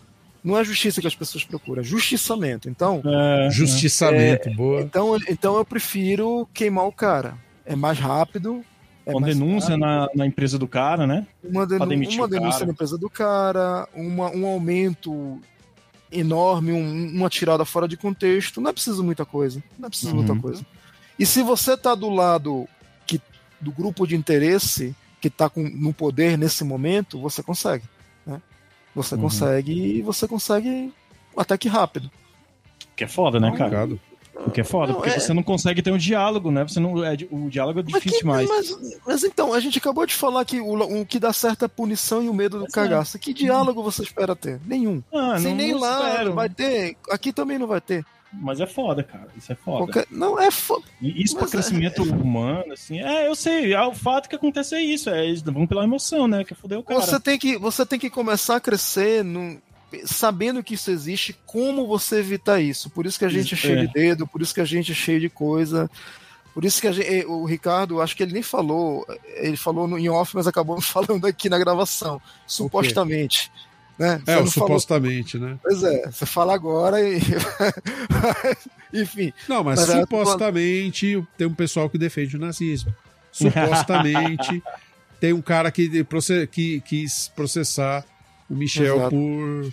Não 0.45 0.57
é 0.57 0.62
justiça 0.62 1.01
que 1.01 1.07
as 1.09 1.14
pessoas 1.16 1.43
procuram, 1.43 1.80
é 1.80 1.84
justiçamento. 1.84 2.68
Então, 2.70 3.03
É, 3.05 3.51
Justiçamento, 3.51 4.49
boa. 4.55 4.80
então, 4.82 5.16
então 5.28 5.57
eu 5.57 5.64
prefiro 5.64 6.49
queimar 6.55 6.86
o 6.86 6.93
cara. 6.93 7.34
É 7.66 7.74
mais 7.74 7.99
rápido, 7.99 8.64
É 9.05 9.11
Uma 9.11 9.22
mais 9.22 9.36
denúncia 9.36 9.76
na, 9.76 10.07
na 10.14 10.26
empresa 10.26 10.57
do 10.59 10.68
cara, 10.68 11.07
né? 11.09 11.26
uma, 11.43 11.66
denu- 11.66 11.84
uma 11.86 12.28
denúncia 12.28 12.53
cara. 12.61 12.66
na 12.66 12.72
empresa 12.72 12.97
do 12.99 13.11
cara, 13.11 13.89
uma- 13.93 14.30
um 14.30 14.47
aumento 14.47 15.41
enorme, 16.12 16.70
um- 16.72 17.16
uma 17.16 17.28
tirada 17.30 17.64
fora 17.64 17.89
de 17.89 17.97
contexto. 17.97 18.61
Não 18.61 18.70
é 18.70 18.72
preciso 18.72 19.03
muita 19.03 19.24
coisa. 19.24 19.61
Não 19.78 19.86
é 19.86 19.89
preciso 19.91 20.12
Uhum. 20.14 20.22
muita 20.24 20.41
coisa. 20.41 20.64
E 21.18 21.26
se 21.26 21.43
você 21.43 21.76
tá 21.76 21.95
do 21.97 22.09
lado 22.11 22.68
que, 23.07 23.20
do 23.61 23.72
grupo 23.72 24.07
de 24.07 24.14
interesse 24.14 24.95
que 25.20 25.28
tá 25.30 25.48
com, 25.48 25.62
no 25.62 25.92
poder 25.92 26.36
nesse 26.38 26.64
momento, 26.64 27.20
você 27.20 27.42
consegue. 27.42 27.84
Né? 28.26 28.40
Você 28.94 29.14
Uhum. 29.14 29.22
consegue 29.22 29.72
e 29.72 30.02
você 30.02 30.26
consegue 30.28 30.92
até 31.36 31.56
que 31.58 31.68
rápido. 31.68 32.10
Que 32.96 33.04
é 33.04 33.08
foda, 33.08 33.38
né, 33.40 33.52
cara? 33.56 33.88
O 34.46 34.50
que 34.52 34.60
é 34.60 34.64
foda, 34.64 34.92
Não, 34.92 35.00
porque 35.00 35.16
é- 35.16 35.18
você 35.18 35.34
não 35.34 35.42
consegue 35.42 35.82
ter 35.82 35.90
um 35.92 35.98
diálogo, 35.98 36.50
né? 36.52 36.62
Você 36.62 36.78
não, 36.78 37.04
é, 37.04 37.16
o 37.28 37.48
diálogo 37.50 37.80
é 37.80 37.82
Mas, 37.82 37.94
difícil 37.94 38.18
que- 38.18 38.24
demais. 38.24 38.48
mas- 38.48 38.98
mas 39.04 39.24
então, 39.24 39.52
a 39.52 39.58
gente 39.58 39.78
acabou 39.78 40.06
de 40.06 40.14
falar 40.14 40.44
que 40.44 40.60
o, 40.60 41.00
o 41.00 41.04
que 41.04 41.18
dá 41.18 41.32
certo 41.32 41.62
é 41.62 41.66
a 41.66 41.68
punição 41.68 42.22
e 42.22 42.28
o 42.28 42.34
medo 42.34 42.58
do 42.58 42.64
Pois 42.66 42.72
é. 42.72 42.88
cagaço. 42.88 43.18
Que 43.18 43.34
diálogo 43.34 43.82
você 43.82 44.02
espera 44.04 44.36
ter? 44.36 44.60
Nenhum. 44.64 45.02
Ah, 45.12 45.36
Sem 45.40 45.50
não- 45.50 45.56
nem 45.56 45.72
não 45.72 45.80
lá 45.80 46.10
espero. 46.10 46.34
vai 46.34 46.48
ter. 46.48 46.96
Aqui 47.10 47.32
também 47.32 47.58
não 47.58 47.66
vai 47.66 47.80
ter. 47.80 48.04
Mas 48.32 48.60
é 48.60 48.66
foda, 48.66 49.02
cara. 49.02 49.28
Isso 49.36 49.50
é 49.50 49.54
foda. 49.54 49.78
Qualquer- 49.92 50.06
Não, 50.10 50.38
é 50.38 50.50
foda. 50.50 50.84
E 51.00 51.22
isso 51.22 51.34
Mas 51.34 51.50
pra 51.50 51.60
é- 51.60 51.62
crescimento 51.62 52.02
humano, 52.02 52.72
assim. 52.72 53.00
É, 53.00 53.26
eu 53.26 53.34
sei. 53.34 53.72
é 53.72 53.82
O 53.82 53.94
fato 53.94 54.28
que 54.28 54.36
acontece 54.36 54.74
é 54.74 54.82
isso. 54.82 55.08
É, 55.08 55.26
eles 55.26 55.40
vão 55.42 55.66
pela 55.66 55.84
emoção, 55.84 56.28
né? 56.28 56.44
Que 56.44 56.54
fodeu 56.54 56.80
o 56.80 56.82
cara. 56.82 57.00
Você 57.00 57.18
tem, 57.18 57.38
que, 57.38 57.56
você 57.56 57.86
tem 57.86 57.98
que 57.98 58.10
começar 58.10 58.56
a 58.56 58.60
crescer 58.60 59.24
num- 59.24 59.58
sabendo 60.04 60.62
que 60.62 60.74
isso 60.74 60.90
existe, 60.90 61.34
como 61.46 61.86
você 61.86 62.16
evitar 62.18 62.60
isso. 62.60 62.90
Por 62.90 63.06
isso 63.06 63.18
que 63.18 63.24
a 63.24 63.28
gente 63.30 63.54
é 63.54 63.56
Isso, 63.56 63.66
cheio 63.66 63.78
é. 63.78 63.86
de 63.86 63.92
dedo, 63.94 64.26
por 64.26 64.42
isso 64.42 64.52
que 64.54 64.60
a 64.60 64.64
gente 64.66 64.92
é 64.92 64.94
cheio 64.94 65.18
de 65.20 65.30
coisa. 65.30 65.90
Por 66.52 66.64
isso 66.64 66.80
que 66.80 66.88
a 66.88 66.92
gente, 66.92 67.24
o 67.26 67.44
Ricardo, 67.46 68.00
acho 68.02 68.14
que 68.16 68.22
ele 68.22 68.32
nem 68.32 68.42
falou, 68.42 69.06
ele 69.36 69.56
falou 69.56 69.86
no, 69.88 69.96
em 69.98 70.08
off, 70.10 70.34
mas 70.34 70.46
acabou 70.46 70.78
falando 70.82 71.24
aqui 71.24 71.48
na 71.48 71.58
gravação, 71.58 72.20
supostamente. 72.46 73.50
Né? 73.99 74.22
É, 74.26 74.36
não 74.36 74.46
falou- 74.46 74.46
supostamente, 74.49 75.38
né? 75.38 75.59
Pois 75.62 75.82
é, 75.82 76.09
você 76.11 76.24
fala 76.24 76.55
agora 76.55 77.01
e. 77.03 77.18
Enfim, 78.94 79.32
Não, 79.49 79.62
mas 79.62 79.80
Mas 79.80 79.90
é, 79.90 80.01
supostamente 80.01 81.22
tem 81.36 81.46
um 81.46 81.55
pessoal 81.55 81.90
que 81.90 81.99
defende 81.99 82.36
o 82.36 82.40
nazismo. 82.40 82.94
Supostamente 83.32 84.62
tem 85.20 85.32
um 85.32 85.42
cara 85.42 85.70
que, 85.70 86.03
proce- 86.05 86.46
que 86.46 86.80
quis 86.82 87.28
processar 87.34 88.05
o 88.49 88.55
Michel 88.55 88.96
Exato. 88.96 89.11
por, 89.11 89.62
por 89.64 89.72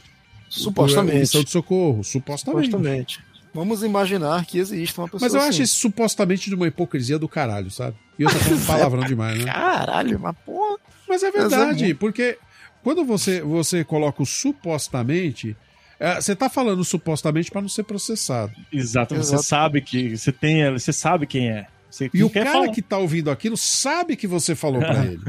supostamente. 0.49 1.17
omissão 1.17 1.43
de 1.43 1.49
socorro. 1.51 2.03
Supostamente. 2.03 2.65
Supostamente. 2.71 3.19
Vamos 3.53 3.83
imaginar 3.83 4.45
que 4.45 4.57
existe 4.57 4.97
uma 4.99 5.07
pessoa. 5.07 5.21
Mas 5.21 5.33
eu 5.33 5.39
acho 5.39 5.49
assim. 5.51 5.63
isso 5.63 5.77
supostamente 5.77 6.49
de 6.49 6.55
uma 6.55 6.67
hipocrisia 6.67 7.17
do 7.17 7.29
caralho, 7.29 7.71
sabe? 7.71 7.95
E 8.19 8.23
eu 8.23 8.29
tô 8.29 8.35
falando 8.37 8.65
palavrão 8.67 9.03
demais, 9.05 9.39
né? 9.45 9.51
Caralho, 9.51 10.19
mas 10.19 10.35
porra. 10.45 10.77
Mas 11.07 11.23
é 11.23 11.27
Mas 11.31 11.35
é 11.35 11.39
verdade, 11.39 11.93
porque 11.93 12.37
quando 12.85 13.03
você, 13.03 13.41
você 13.41 13.83
coloca 13.83 14.21
o 14.21 14.25
supostamente, 14.27 15.57
é, 15.99 16.21
você 16.21 16.35
tá 16.35 16.47
falando 16.47 16.83
supostamente 16.85 17.49
para 17.49 17.61
não 17.61 17.67
ser 17.67 17.81
processado. 17.81 18.53
Exato, 18.71 19.15
você 19.15 19.21
Exato. 19.33 19.41
sabe 19.43 19.81
que 19.81 20.15
você 20.15 20.31
tem, 20.31 20.71
você 20.71 20.93
sabe 20.93 21.25
quem 21.25 21.49
é. 21.49 21.65
Você 21.89 22.11
E 22.13 22.23
o 22.23 22.29
cara 22.29 22.51
falar. 22.51 22.69
que 22.69 22.83
tá 22.83 22.99
ouvindo 22.99 23.31
aquilo 23.31 23.57
sabe 23.57 24.15
que 24.15 24.27
você 24.27 24.53
falou 24.53 24.81
pra 24.81 25.01
ele. 25.07 25.23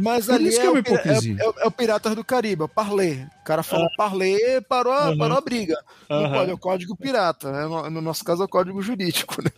Mas 0.00 0.26
Por 0.26 0.34
ali 0.36 0.48
isso 0.48 0.58
que 0.58 0.62
é, 0.64 0.66
é 0.66 0.70
uma 0.70 0.78
hipocrisia. 0.78 1.36
é, 1.38 1.44
é 1.44 1.52
é 1.64 1.66
o 1.66 1.70
Piratas 1.70 2.14
do 2.14 2.24
Caribe, 2.24 2.62
é 2.62 2.64
o 2.64 2.68
Parley. 2.68 3.26
O 3.40 3.44
cara 3.44 3.62
falou 3.62 3.88
Parley, 3.96 4.38
parou, 4.68 4.92
a- 4.92 5.08
Aham. 5.08 5.18
parou 5.18 5.36
a 5.38 5.40
briga. 5.40 5.76
Não 6.08 6.24
Aham. 6.24 6.32
pode, 6.32 6.50
é 6.50 6.54
o 6.54 6.58
código 6.58 6.96
pirata. 6.96 7.52
né? 7.52 7.62
No, 7.66 7.90
no 7.90 8.00
nosso 8.00 8.24
caso 8.24 8.42
é 8.42 8.44
o 8.44 8.48
código 8.48 8.80
jurídico, 8.80 9.42
né? 9.42 9.50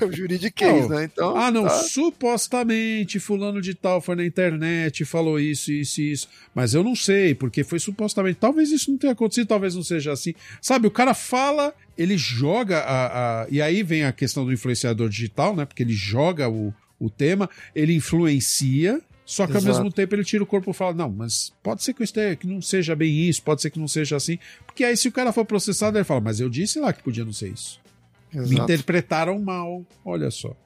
É 0.00 0.04
o 0.04 0.12
juridiquês, 0.12 0.88
Não. 0.88 0.96
né? 0.96 1.04
Então, 1.04 1.36
Ah, 1.36 1.50
não, 1.50 1.64
tá. 1.64 1.70
supostamente 1.70 3.18
fulano 3.18 3.60
de 3.60 3.74
tal 3.74 4.00
foi 4.00 4.14
na 4.14 4.24
internet, 4.24 5.04
falou 5.04 5.38
isso, 5.40 5.72
isso 5.72 6.00
e 6.00 6.12
isso. 6.12 6.28
Mas 6.54 6.74
eu 6.74 6.84
não 6.84 6.94
sei, 6.94 7.34
porque 7.34 7.64
foi 7.64 7.78
supostamente. 7.78 8.38
Talvez 8.38 8.70
isso 8.70 8.90
não 8.90 8.98
tenha 8.98 9.12
acontecido, 9.12 9.46
talvez 9.48 9.74
não 9.74 9.82
seja 9.82 10.12
assim. 10.12 10.34
Sabe, 10.60 10.86
o 10.86 10.90
cara 10.90 11.14
fala, 11.14 11.74
ele 11.98 12.16
joga 12.16 12.78
a. 12.80 13.42
a- 13.42 13.46
e 13.50 13.60
aí 13.60 13.82
vem 13.82 14.04
a 14.04 14.12
questão 14.12 14.44
do 14.44 14.52
influenciador 14.52 15.08
digital, 15.08 15.56
né? 15.56 15.64
Porque 15.64 15.82
ele 15.82 15.92
joga 15.94 16.48
o, 16.48 16.72
o 17.00 17.10
tema, 17.10 17.48
ele 17.74 17.94
influencia. 17.94 19.00
Só 19.24 19.46
que 19.46 19.52
Exato. 19.52 19.68
ao 19.68 19.74
mesmo 19.74 19.92
tempo 19.92 20.14
ele 20.14 20.24
tira 20.24 20.42
o 20.42 20.46
corpo 20.46 20.70
e 20.70 20.74
fala: 20.74 20.92
Não, 20.94 21.10
mas 21.10 21.52
pode 21.62 21.82
ser 21.82 21.94
que, 21.94 22.02
esteja, 22.02 22.34
que 22.36 22.46
não 22.46 22.60
seja 22.60 22.94
bem 22.96 23.10
isso, 23.28 23.42
pode 23.42 23.62
ser 23.62 23.70
que 23.70 23.78
não 23.78 23.86
seja 23.88 24.16
assim. 24.16 24.38
Porque 24.66 24.84
aí, 24.84 24.96
se 24.96 25.08
o 25.08 25.12
cara 25.12 25.32
for 25.32 25.44
processado, 25.44 25.96
ele 25.96 26.04
fala: 26.04 26.20
Mas 26.20 26.40
eu 26.40 26.48
disse 26.50 26.80
lá 26.80 26.92
que 26.92 27.02
podia 27.02 27.24
não 27.24 27.32
ser 27.32 27.52
isso. 27.52 27.80
Me 28.32 28.40
Exato. 28.40 28.62
interpretaram 28.64 29.38
mal. 29.38 29.84
Olha 30.04 30.30
só. 30.30 30.56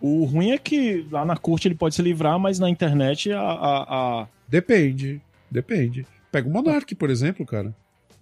O 0.00 0.24
ruim 0.24 0.50
é 0.52 0.58
que 0.58 1.06
lá 1.10 1.24
na 1.24 1.36
corte 1.36 1.68
ele 1.68 1.74
pode 1.74 1.94
se 1.94 2.02
livrar, 2.02 2.38
mas 2.38 2.58
na 2.58 2.70
internet 2.70 3.30
a. 3.32 3.40
a- 3.40 3.82
a- 4.22 4.28
Depende, 4.48 5.20
depende. 5.50 6.06
Pega 6.32 6.48
o 6.48 6.52
Monark, 6.52 6.94
por 6.94 7.10
exemplo, 7.10 7.44
cara. 7.44 7.74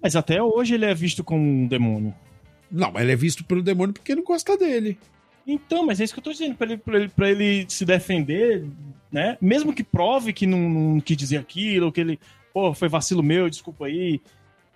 Mas 0.02 0.16
até 0.16 0.42
hoje 0.42 0.74
ele 0.74 0.84
é 0.86 0.94
visto 0.94 1.22
como 1.22 1.42
um 1.42 1.66
demônio. 1.66 2.14
Não, 2.70 2.90
mas 2.90 3.02
ele 3.02 3.12
é 3.12 3.16
visto 3.16 3.44
pelo 3.44 3.62
demônio 3.62 3.92
porque 3.92 4.14
não 4.14 4.24
gosta 4.24 4.56
dele. 4.56 4.98
Então, 5.46 5.84
mas 5.84 6.00
é 6.00 6.04
isso 6.04 6.14
que 6.14 6.20
eu 6.20 6.24
tô 6.24 6.32
dizendo, 6.32 6.54
pra 6.54 6.66
ele, 6.66 6.76
pra 6.78 6.96
ele, 6.98 7.08
pra 7.08 7.30
ele 7.30 7.66
se 7.68 7.84
defender, 7.84 8.64
né? 9.12 9.36
Mesmo 9.40 9.72
que 9.74 9.84
prove 9.84 10.32
que 10.32 10.46
não, 10.46 10.58
não 10.58 11.00
quis 11.00 11.16
dizer 11.16 11.36
aquilo, 11.38 11.92
que 11.92 12.00
ele, 12.00 12.18
pô, 12.52 12.72
foi 12.72 12.88
vacilo 12.88 13.22
meu, 13.22 13.50
desculpa 13.50 13.86
aí. 13.86 14.20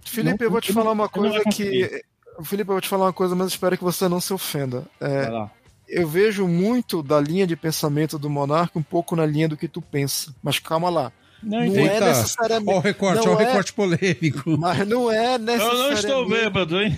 Felipe, 0.04 0.38
Não, 0.40 0.46
eu 0.46 0.50
vou 0.50 0.60
te 0.60 0.68
eu 0.68 0.74
falar 0.74 0.92
uma 0.92 1.04
eu 1.04 1.08
coisa 1.10 1.40
que. 1.50 2.02
Felipe, 2.44 2.70
eu 2.70 2.74
vou 2.74 2.80
te 2.80 2.88
falar 2.88 3.06
uma 3.06 3.12
coisa, 3.12 3.34
mas 3.34 3.48
espero 3.48 3.76
que 3.76 3.82
você 3.84 4.08
não 4.08 4.20
se 4.20 4.32
ofenda. 4.32 4.84
É, 5.00 5.22
Vai 5.22 5.30
lá. 5.30 5.50
eu 5.88 6.06
vejo 6.06 6.46
muito 6.46 7.02
da 7.02 7.20
linha 7.20 7.46
de 7.46 7.56
pensamento 7.56 8.18
do 8.18 8.30
Monarca 8.30 8.78
um 8.78 8.82
pouco 8.82 9.16
na 9.16 9.26
linha 9.26 9.48
do 9.48 9.56
que 9.56 9.66
tu 9.66 9.80
pensa. 9.82 10.32
Mas 10.42 10.58
calma 10.58 10.88
lá. 10.90 11.10
Não, 11.42 11.64
Não 11.64 11.86
é 11.86 12.00
necessariamente. 12.00 12.72
Ó 12.72 12.76
o 12.76 12.80
recorte, 12.80 13.24
Não 13.26 13.32
ó 13.32 13.36
o 13.36 13.40
é- 13.40 13.44
recorte 13.46 13.72
polêmico. 13.72 14.56
Mas 14.58 14.86
não 14.86 15.10
é 15.10 15.34
Eu 15.34 15.38
necessariamente. 15.38 15.88
não 15.88 15.92
estou 15.94 16.28
bêbado, 16.28 16.80
hein? 16.80 16.96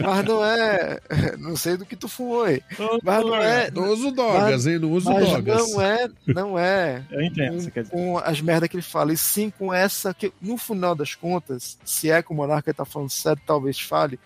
Mas 0.00 0.24
não 0.24 0.44
é. 0.44 1.00
Não 1.38 1.56
sei 1.56 1.76
do 1.76 1.84
que 1.84 1.96
tu 1.96 2.08
fumou 2.08 2.44
aí. 2.44 2.62
Eu 2.78 2.98
Mas 3.02 3.24
não 3.24 3.34
é. 3.36 3.70
Não 3.70 3.88
uso 3.90 4.10
drogas, 4.10 4.66
hein? 4.66 4.78
Não 4.78 4.92
uso 4.92 5.12
Mas 5.12 5.28
drogas. 5.28 5.70
não 5.70 5.80
é. 5.80 6.08
Não 6.26 6.58
é. 6.58 7.04
Eu 7.10 7.22
entendo, 7.22 7.52
com, 7.52 7.60
você 7.60 7.70
quer 7.70 7.82
dizer. 7.82 7.92
com 7.94 8.18
as 8.18 8.40
merdas 8.40 8.68
que 8.68 8.76
ele 8.76 8.82
fala, 8.82 9.12
e 9.12 9.16
sim 9.16 9.50
com 9.50 9.72
essa 9.72 10.14
que, 10.14 10.32
no 10.40 10.56
final 10.56 10.94
das 10.94 11.14
contas, 11.14 11.78
se 11.84 12.10
é 12.10 12.22
que 12.22 12.32
o 12.32 12.34
Monarca 12.34 12.72
tá 12.72 12.84
falando 12.84 13.10
sério, 13.10 13.40
talvez 13.46 13.78
fale, 13.80 14.18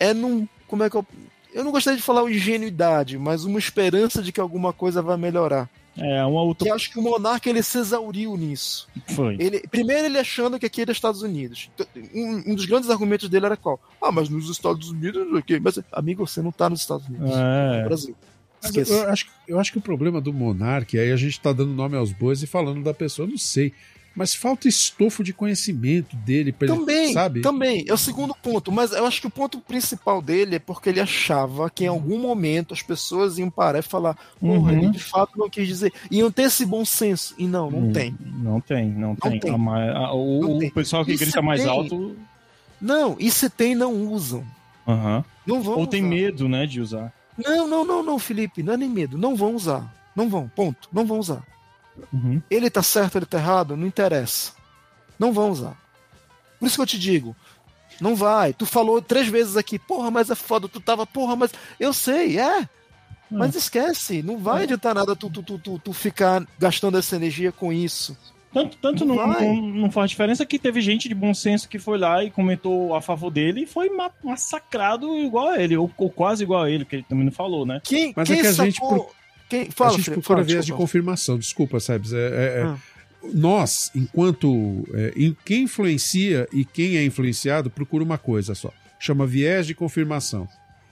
é 0.00 0.12
num. 0.14 0.48
Como 0.66 0.82
é 0.82 0.90
que 0.90 0.96
eu. 0.96 1.06
Eu 1.52 1.64
não 1.64 1.72
gostaria 1.72 1.96
de 1.96 2.02
falar 2.02 2.28
ingenuidade, 2.30 3.18
mas 3.18 3.44
uma 3.44 3.58
esperança 3.58 4.22
de 4.22 4.32
que 4.32 4.40
alguma 4.40 4.72
coisa 4.72 5.00
vai 5.00 5.16
melhorar. 5.16 5.68
É, 6.00 6.24
uma 6.24 6.40
Que 6.42 6.46
outra. 6.46 6.68
eu 6.68 6.74
acho 6.74 6.90
que 6.92 6.98
o 6.98 7.02
Monarca 7.02 7.48
ele 7.50 7.62
se 7.62 7.78
exauriu 7.78 8.36
nisso. 8.36 8.88
Foi. 9.08 9.36
Ele, 9.38 9.60
primeiro 9.70 10.06
ele 10.06 10.18
achando 10.18 10.58
que 10.58 10.66
aqui 10.66 10.82
era 10.82 10.92
Estados 10.92 11.22
Unidos. 11.22 11.70
Um, 12.14 12.52
um 12.52 12.54
dos 12.54 12.66
grandes 12.66 12.88
argumentos 12.90 13.28
dele 13.28 13.46
era 13.46 13.56
qual? 13.56 13.80
Ah, 14.02 14.12
mas 14.12 14.28
nos 14.28 14.48
Estados 14.48 14.90
Unidos, 14.90 15.26
ok. 15.34 15.58
Mas, 15.60 15.78
amigo, 15.92 16.26
você 16.26 16.40
não 16.40 16.52
tá 16.52 16.70
nos 16.70 16.80
Estados 16.80 17.06
Unidos. 17.08 17.30
É 17.30 17.76
É. 17.78 17.82
no 17.82 17.88
Brasil. 17.88 18.16
Eu, 18.74 18.84
eu 18.96 19.08
acho, 19.10 19.26
eu 19.46 19.58
acho 19.60 19.70
que 19.72 19.78
o 19.78 19.80
problema 19.82 20.20
do 20.20 20.32
Monark, 20.32 20.98
aí 20.98 21.12
a 21.12 21.16
gente 21.16 21.38
tá 21.40 21.52
dando 21.52 21.72
nome 21.72 21.96
aos 21.96 22.12
bois 22.12 22.42
e 22.42 22.46
falando 22.46 22.82
da 22.82 22.92
pessoa, 22.92 23.26
eu 23.26 23.30
não 23.30 23.38
sei. 23.38 23.72
Mas 24.18 24.34
falta 24.34 24.66
estofo 24.66 25.22
de 25.22 25.32
conhecimento 25.32 26.16
dele, 26.16 26.50
pra 26.50 26.66
ele, 26.66 26.76
Também, 26.76 27.12
sabe? 27.12 27.40
também, 27.40 27.84
é 27.86 27.94
o 27.94 27.96
segundo 27.96 28.34
ponto, 28.34 28.72
mas 28.72 28.90
eu 28.90 29.06
acho 29.06 29.20
que 29.20 29.28
o 29.28 29.30
ponto 29.30 29.60
principal 29.60 30.20
dele 30.20 30.56
é 30.56 30.58
porque 30.58 30.88
ele 30.88 30.98
achava 31.00 31.70
que 31.70 31.84
em 31.84 31.86
algum 31.86 32.18
momento 32.18 32.74
as 32.74 32.82
pessoas 32.82 33.38
iam 33.38 33.48
parar 33.48 33.78
e 33.78 33.82
falar, 33.82 34.18
porra, 34.40 34.72
Uhum. 34.72 34.78
ele 34.82 34.90
de 34.90 34.98
fato 34.98 35.38
não 35.38 35.48
quis 35.48 35.68
dizer, 35.68 35.92
iam 36.10 36.32
ter 36.32 36.42
esse 36.42 36.66
bom 36.66 36.84
senso, 36.84 37.32
e 37.38 37.46
não, 37.46 37.70
não 37.70 37.82
Hum, 37.82 37.92
tem. 37.92 38.16
Não 38.20 38.60
tem, 38.60 38.88
não, 38.90 39.14
tem. 39.14 39.38
tem. 39.38 39.52
A 39.52 39.54
a- 40.08 40.12
o, 40.12 40.40
Não 40.40 40.56
o 40.56 40.58
tem. 40.58 40.70
pessoal 40.70 41.04
que 41.04 41.12
E 41.12 41.16
grita 41.16 41.40
mais 41.40 41.60
tem? 41.62 41.70
alto. 41.70 42.16
Não, 42.80 43.16
e 43.20 43.30
se 43.30 43.48
tem, 43.48 43.76
não 43.76 43.94
usam. 44.12 44.44
aham. 44.84 45.24
Não 45.46 45.62
vão 45.62 45.78
Ou 45.78 45.86
tem 45.86 46.00
usar. 46.02 46.08
medo, 46.10 46.48
né, 46.48 46.66
de 46.66 46.80
usar. 46.80 47.12
Não, 47.38 47.68
não, 47.68 47.84
não, 47.84 48.02
não, 48.02 48.18
Felipe, 48.18 48.64
não 48.64 48.72
é 48.72 48.76
nem 48.76 48.88
medo, 48.88 49.16
não 49.16 49.36
vão 49.36 49.54
usar. 49.54 49.94
Não 50.16 50.28
vão, 50.28 50.48
ponto, 50.48 50.88
não 50.92 51.06
vão 51.06 51.20
usar. 51.20 51.42
Uhum. 52.12 52.42
Ele 52.50 52.70
tá 52.70 52.82
certo, 52.82 53.16
ele 53.18 53.26
tá 53.26 53.38
errado, 53.38 53.76
não 53.76 53.86
interessa. 53.86 54.52
Não 55.18 55.32
vão 55.32 55.50
usar. 55.50 55.76
Por 56.58 56.66
isso 56.66 56.76
que 56.76 56.82
eu 56.82 56.86
te 56.86 56.98
digo, 56.98 57.34
não 58.00 58.14
vai. 58.16 58.52
Tu 58.52 58.66
falou 58.66 59.00
três 59.02 59.28
vezes 59.28 59.56
aqui, 59.56 59.78
porra, 59.78 60.10
mas 60.10 60.30
é 60.30 60.34
foda, 60.34 60.68
tu 60.68 60.80
tava, 60.80 61.06
porra, 61.06 61.36
mas. 61.36 61.52
Eu 61.78 61.92
sei, 61.92 62.38
é. 62.38 62.68
Mas 63.30 63.54
esquece, 63.54 64.22
não 64.22 64.38
vai 64.38 64.60
É. 64.60 64.62
adiantar 64.64 64.94
nada 64.94 65.14
tu, 65.14 65.28
tu, 65.28 65.42
tu, 65.42 65.58
tu, 65.58 65.78
tu 65.78 65.92
ficar 65.92 66.46
gastando 66.58 66.96
essa 66.96 67.14
energia 67.16 67.52
com 67.52 67.70
isso. 67.72 68.16
Tanto, 68.54 68.78
tanto 68.78 69.04
Não 69.04 69.14
não, 69.14 69.26
não, 69.26 69.56
não 69.62 69.90
faz 69.90 70.08
diferença 70.10 70.46
que 70.46 70.58
teve 70.58 70.80
gente 70.80 71.06
de 71.06 71.14
bom 71.14 71.34
senso 71.34 71.68
que 71.68 71.78
foi 71.78 71.98
lá 71.98 72.24
e 72.24 72.30
comentou 72.30 72.94
a 72.94 73.02
favor 73.02 73.30
dele 73.30 73.64
e 73.64 73.66
foi 73.66 73.90
ma- 73.90 74.10
massacrado 74.24 75.14
igual 75.18 75.48
a 75.48 75.62
ele, 75.62 75.76
ou, 75.76 75.90
ou 75.98 76.08
quase 76.08 76.42
igual 76.44 76.62
a 76.62 76.70
ele, 76.70 76.86
que 76.86 76.96
ele 76.96 77.02
também 77.06 77.26
não 77.26 77.32
falou, 77.32 77.66
né? 77.66 77.82
Quem, 77.84 78.14
Mas 78.16 78.30
é 78.30 78.32
quem 78.32 78.42
que 78.42 78.48
a 78.48 78.52
gente. 78.52 78.80
Quem... 79.48 79.70
Fala, 79.70 79.90
a 79.90 79.92
gente 79.94 80.04
Felipe, 80.04 80.20
procura 80.22 80.38
fala, 80.40 80.46
viés 80.46 80.66
de 80.66 80.72
confirmação. 80.72 81.38
Desculpa, 81.38 81.80
Sebs. 81.80 82.12
É, 82.12 82.16
é- 82.16 82.60
é- 82.60 82.62
Ah. 82.62 82.78
Nós, 83.34 83.90
enquanto. 83.94 84.86
é, 84.94 85.12
em- 85.16 85.36
quem 85.44 85.64
influencia 85.64 86.48
e 86.52 86.64
quem 86.64 86.96
é 86.96 87.04
influenciado, 87.04 87.68
procura 87.68 88.04
uma 88.04 88.16
coisa 88.18 88.54
só. 88.54 88.72
Chama 89.00 89.26
viés 89.26 89.66
de 89.66 89.74
confirmação. 89.74 90.48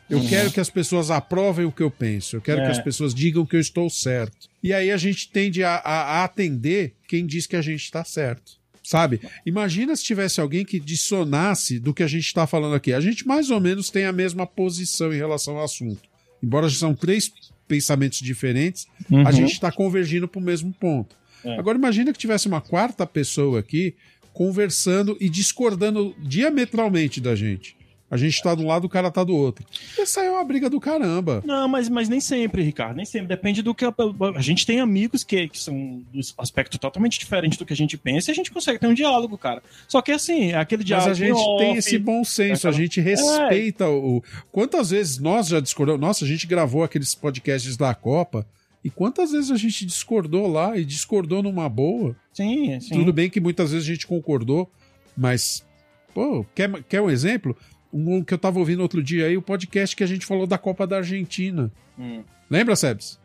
Eu 0.09 0.21
quero 0.29 0.53
que 0.53 0.61
as 0.61 0.71
pessoas 0.71 1.11
aprovem 1.11 1.67
o 1.67 1.73
que 1.73 1.83
eu 1.83 1.91
penso. 1.91 2.37
Eu 2.37 2.41
quero 2.41 2.61
É. 2.61 2.65
que 2.67 2.71
as 2.71 2.79
pessoas 2.81 3.13
digam 3.15 3.45
que 3.45 3.57
eu 3.57 3.61
estou 3.61 3.91
certo. 3.91 4.49
E 4.63 4.73
aí 4.73 4.91
a 4.93 4.97
gente 4.97 5.29
tende 5.31 5.65
a, 5.65 5.77
a- 5.77 6.03
a 6.21 6.25
atender 6.25 6.95
quem 7.09 7.27
diz 7.27 7.47
que 7.47 7.57
a 7.57 7.63
gente 7.63 7.83
está 7.83 8.05
certo. 8.05 8.53
Sabe? 8.85 9.21
Imagina 9.45 9.97
se 9.97 10.05
tivesse 10.05 10.41
alguém 10.41 10.65
que 10.65 10.79
dissonasse 10.79 11.81
do 11.81 11.93
que 11.93 12.05
a 12.05 12.07
gente 12.07 12.27
está 12.27 12.47
falando 12.47 12.77
aqui. 12.77 12.93
A 12.93 13.01
gente 13.01 13.27
mais 13.27 13.51
ou 13.51 13.61
menos 13.61 13.91
tem 13.91 14.05
a 14.05 14.13
mesma 14.13 14.47
posição 14.47 15.13
em 15.13 15.17
relação 15.17 15.57
ao 15.59 15.65
assunto. 15.65 16.03
Embora 16.41 16.71
são 16.71 16.95
três 16.95 17.33
pensamentos 17.69 18.19
diferentes, 18.21 18.87
Uhum. 19.11 19.27
a 19.27 19.31
gente 19.31 19.53
está 19.53 19.71
convergindo 19.73 20.27
para 20.29 20.41
o 20.41 20.43
mesmo 20.43 20.73
ponto. 20.73 21.17
É. 21.45 21.59
Agora 21.59 21.77
imagina 21.79 22.13
que 22.13 22.19
tivesse 22.19 22.49
uma 22.49 22.61
quarta 22.61 23.07
pessoa 23.07 23.61
aqui 23.61 23.95
conversando 24.33 25.17
e 25.21 25.29
discordando 25.29 26.15
diametralmente 26.19 27.21
da 27.21 27.35
gente. 27.35 27.77
A 28.09 28.17
gente 28.17 28.41
tá 28.41 28.55
de 28.55 28.63
um 28.63 28.69
lado, 28.69 28.85
o 28.85 28.89
cara 28.89 29.11
tá 29.11 29.25
do 29.25 29.35
outro. 29.35 29.65
Essa 29.99 30.23
é 30.23 30.31
uma 30.31 30.45
briga 30.45 30.71
do 30.71 30.79
caramba. 30.79 31.43
Não, 31.45 31.67
mas, 31.67 31.89
mas 31.89 32.09
nem 32.09 32.21
sempre, 32.21 32.63
Ricardo, 32.63 32.97
nem 32.97 33.05
sempre. 33.05 33.27
Depende 33.27 33.63
do 33.63 33.75
que. 33.75 33.85
A, 33.85 33.93
a 34.37 34.41
gente 34.41 34.65
tem 34.65 34.79
amigos 34.79 35.25
que, 35.25 35.49
que 35.49 35.59
são 35.59 36.05
do 36.13 36.21
aspecto 36.39 36.79
totalmente 36.79 37.19
diferente 37.19 37.59
do 37.59 37.67
que 37.67 37.73
a 37.73 37.77
gente 37.77 37.97
pensa 37.99 38.31
e 38.31 38.33
a 38.33 38.35
gente 38.35 38.53
consegue 38.53 38.79
ter 38.79 38.87
um 38.87 38.95
diálogo, 38.95 39.37
cara. 39.37 39.61
Só 39.89 40.01
que 40.01 40.13
assim, 40.13 40.53
é 40.53 40.57
aquele 40.57 40.83
Mas 40.83 40.87
diálogo. 40.87 41.11
a 41.11 41.15
gente 41.15 41.33
off, 41.33 41.59
tem 41.65 41.75
esse 41.77 41.99
bom 41.99 42.23
senso, 42.23 42.69
a 42.69 42.71
aquela- 42.71 42.85
gente 42.85 43.01
respeita 43.01 43.89
o. 43.89 44.23
Quantas 44.53 44.91
vezes 44.91 45.19
nós 45.19 45.49
já 45.49 45.59
discordamos? 45.59 46.01
Nossa, 46.01 46.25
a 46.25 46.29
gente 46.29 46.47
gravou 46.47 46.85
aqueles 46.85 47.13
podcasts 47.15 47.77
da 47.77 47.93
Copa. 47.93 48.47
E 48.85 48.91
quantas 48.91 49.33
vezes 49.33 49.51
a 49.51 49.57
gente 49.57 49.85
discordou 49.85 50.47
lá 50.47 50.77
e 50.79 50.85
discordou 50.85 51.43
numa 51.43 51.69
boa? 51.69 52.15
Sim, 52.33 52.79
sim. 52.79 52.95
Tudo 52.95 53.13
bem 53.13 53.29
que 53.29 53.41
muitas 53.41 53.73
vezes 53.73 53.89
a 53.89 53.93
gente 53.93 54.07
concordou, 54.07 54.71
mas. 55.17 55.67
Pô, 56.15 56.47
quer, 56.55 56.71
quer 56.85 57.03
um 57.03 57.11
exemplo? 57.11 57.57
Um 57.93 58.23
que 58.23 58.35
eu 58.35 58.39
tava 58.39 58.59
ouvindo 58.59 58.81
outro 58.83 59.03
dia 59.03 59.27
aí, 59.27 59.37
o 59.37 59.43
podcast 59.43 59.95
que 59.95 60.05
a 60.05 60.07
gente 60.07 60.27
falou 60.27 60.47
da 60.47 60.59
Copa 60.59 60.87
da 60.87 60.99
Argentina. 60.99 61.71
Hum. 61.99 62.23
Lembra, 62.51 62.77
Sebs? 62.77 63.19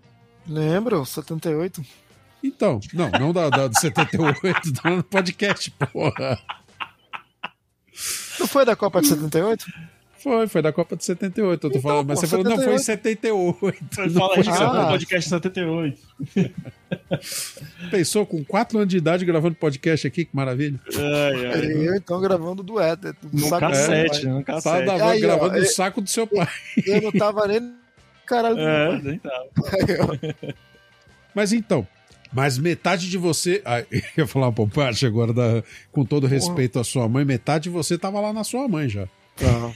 Lembro, 0.48 1.06
78. 1.06 1.84
Então, 2.44 2.80
não, 2.94 3.10
não 3.12 3.34
da, 3.34 3.50
da 3.50 3.68
de 3.68 3.80
78, 3.80 4.74
tá 4.74 4.90
no 4.90 5.04
podcast, 5.04 5.70
porra. 5.72 6.40
Não 8.40 8.48
foi 8.48 8.66
da 8.66 8.76
Copa 8.76 9.02
de 9.02 9.10
78? 9.10 9.66
Foi, 10.24 10.48
foi 10.48 10.62
da 10.62 10.72
Copa 10.72 10.96
de 10.96 11.04
78, 11.06 11.68
eu 11.68 11.72
tô 11.72 11.80
falando, 11.82 12.08
mas 12.08 12.20
pô, 12.20 12.26
você 12.26 12.28
falou, 12.28 12.46
não, 12.46 12.62
foi 12.64 12.76
em 12.76 12.80
78. 12.80 13.58
Foi, 13.60 13.74
não 14.08 14.12
fala 14.14 14.36
foi 14.44 14.54
aí, 14.54 14.60
Ah. 14.62 14.82
no 14.84 14.88
podcast 14.90 15.30
78. 15.30 16.00
Pensou 17.90 18.26
com 18.26 18.44
4 18.44 18.78
anos 18.80 18.90
de 18.90 18.98
idade 18.98 19.26
gravando 19.26 19.56
podcast 19.56 20.06
aqui, 20.08 20.26
que 20.26 20.36
maravilha. 20.36 20.80
Ai, 20.96 21.46
ai. 21.48 21.88
Eu 21.88 21.96
então 21.96 22.22
gravando 22.22 22.62
dueto. 22.64 23.16
No 23.32 23.40
Saco 23.48 23.66
do 23.66 23.70
cassete, 23.72 24.28
no 24.28 24.44
Tava 24.44 24.62
cassete. 24.62 24.86
da- 24.86 25.10
Aí, 25.10 25.18
ó, 25.18 25.28
gravando 25.28 25.54
no 25.58 25.64
é- 25.64 25.66
saco 25.66 26.02
do 26.02 26.10
seu 26.10 26.28
pai. 26.28 26.48
Eu 26.86 27.02
não 27.02 27.12
tava 27.12 27.48
nem 27.48 27.60
no 27.60 27.74
caralho 28.26 28.60
É, 28.60 29.02
nem 29.02 29.20
tava. 29.20 29.50
Mas 31.34 31.54
então, 31.54 31.88
mas 32.34 32.58
metade 32.58 33.10
de 33.10 33.18
você. 33.18 33.62
Ah, 33.64 33.80
eu 33.90 34.02
ia 34.18 34.28
falar 34.28 34.48
uma 34.48 34.52
bobagem 34.52 35.08
agora, 35.08 35.32
da, 35.34 35.64
com 35.92 36.04
todo 36.04 36.28
respeito 36.28 36.78
à 36.78 36.84
sua 36.84 37.08
mãe, 37.08 37.24
metade 37.24 37.64
de 37.66 37.70
você 37.70 37.98
tava 37.98 38.20
lá 38.20 38.34
na 38.34 38.44
sua 38.44 38.68
mãe 38.68 38.90
já. 38.90 39.08
Tá. 39.38 39.72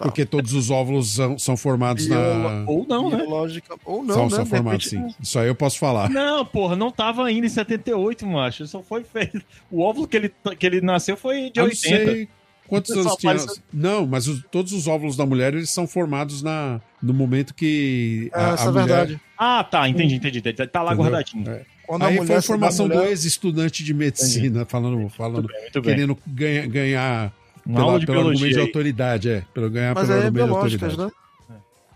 Tá. 0.00 0.06
Porque 0.06 0.24
todos 0.24 0.54
os 0.54 0.70
óvulos 0.70 1.10
são, 1.12 1.38
são 1.38 1.56
formados 1.58 2.06
na. 2.08 2.64
Ou 2.66 2.86
não, 2.88 3.10
né? 3.10 3.18
Biológica. 3.18 3.74
Ou 3.84 4.02
não, 4.02 4.14
são, 4.14 4.24
né? 4.24 4.30
são 4.36 4.46
formados, 4.46 4.90
repente- 4.90 5.12
sim. 5.12 5.14
Isso 5.20 5.38
aí 5.38 5.46
eu 5.46 5.54
posso 5.54 5.78
falar. 5.78 6.08
Não, 6.08 6.42
porra, 6.46 6.74
não 6.74 6.90
tava 6.90 7.26
ainda 7.26 7.46
em 7.46 7.50
78, 7.50 8.26
macho. 8.26 8.66
Só 8.66 8.82
foi 8.82 9.04
feito. 9.04 9.42
O 9.70 9.82
óvulo 9.82 10.08
que 10.08 10.16
ele, 10.16 10.32
que 10.58 10.66
ele 10.66 10.80
nasceu 10.80 11.18
foi 11.18 11.50
de 11.50 11.60
eu 11.60 11.64
não 11.64 11.70
80. 11.70 12.04
sei 12.12 12.28
quantos 12.66 12.90
anos 12.96 13.14
tinha. 13.16 13.38
faz- 13.38 13.62
Não, 13.70 14.06
mas 14.06 14.26
os- 14.26 14.42
todos 14.50 14.72
os 14.72 14.86
óvulos 14.86 15.18
da 15.18 15.26
mulher 15.26 15.52
eles 15.52 15.68
são 15.68 15.86
formados 15.86 16.40
na, 16.42 16.80
no 17.02 17.12
momento 17.12 17.52
que 17.54 18.30
a, 18.32 18.40
Ah, 18.40 18.50
a 18.52 18.54
essa 18.54 18.62
é 18.64 18.66
mulher. 18.70 18.86
verdade. 18.86 19.20
Ah, 19.36 19.62
tá, 19.64 19.86
entendi, 19.86 20.14
entendi. 20.14 20.38
entendi. 20.38 20.66
Tá 20.66 20.82
lá 20.82 20.94
Entendeu? 20.94 21.10
guardadinho. 21.12 21.50
É. 21.50 21.62
Quando 21.86 22.04
a 22.04 22.06
Aí 22.06 22.24
foi 22.26 22.36
a 22.36 22.42
formação 22.42 22.86
mulher- 22.86 23.02
do 23.02 23.08
ex-estudante 23.08 23.84
de 23.84 23.92
medicina, 23.92 24.64
falando, 24.64 25.08
falando 25.10 25.42
Muito 25.42 25.48
bem, 25.52 25.60
muito 25.62 25.82
querendo 25.82 26.18
ganha- 26.26 26.66
ganhar 26.66 27.32
Uma 27.70 27.76
pela, 27.80 27.86
aula 27.88 28.00
de 28.00 28.06
pelo 28.06 28.18
argumento 28.18 28.36
de 28.38 28.42
biologia. 28.44 28.62
aí. 28.62 28.66
autoridade, 28.68 29.28
é. 29.30 29.44
Pelo 29.54 29.70
ganhar 29.70 29.94
Mas 29.94 30.08
pelo 30.08 30.18
é 30.20 30.24
argumento 30.24 30.46
de 30.46 30.54
autoridade. 30.54 30.96
né? 30.98 31.10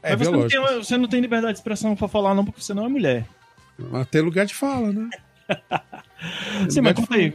É, 0.03 0.17
Mas 0.17 0.27
você 0.29 0.31
não, 0.37 0.49
tem, 0.49 0.61
você 0.61 0.99
não 0.99 1.09
tem 1.09 1.21
liberdade 1.21 1.53
de 1.55 1.59
expressão 1.59 1.97
pra 1.97 2.09
falar, 2.09 2.35
não, 2.35 2.45
porque 2.45 2.61
você 2.61 2.75
não 2.75 2.85
é 2.85 2.89
mulher. 2.89 3.27
Mas 3.79 4.07
tem 4.09 4.21
lugar 4.21 4.45
de 4.47 4.55
fala, 4.55 4.93
né? 4.93 5.09
Sim, 6.71 6.81
mas 6.81 6.95
conta 6.95 7.15
aí. 7.15 7.35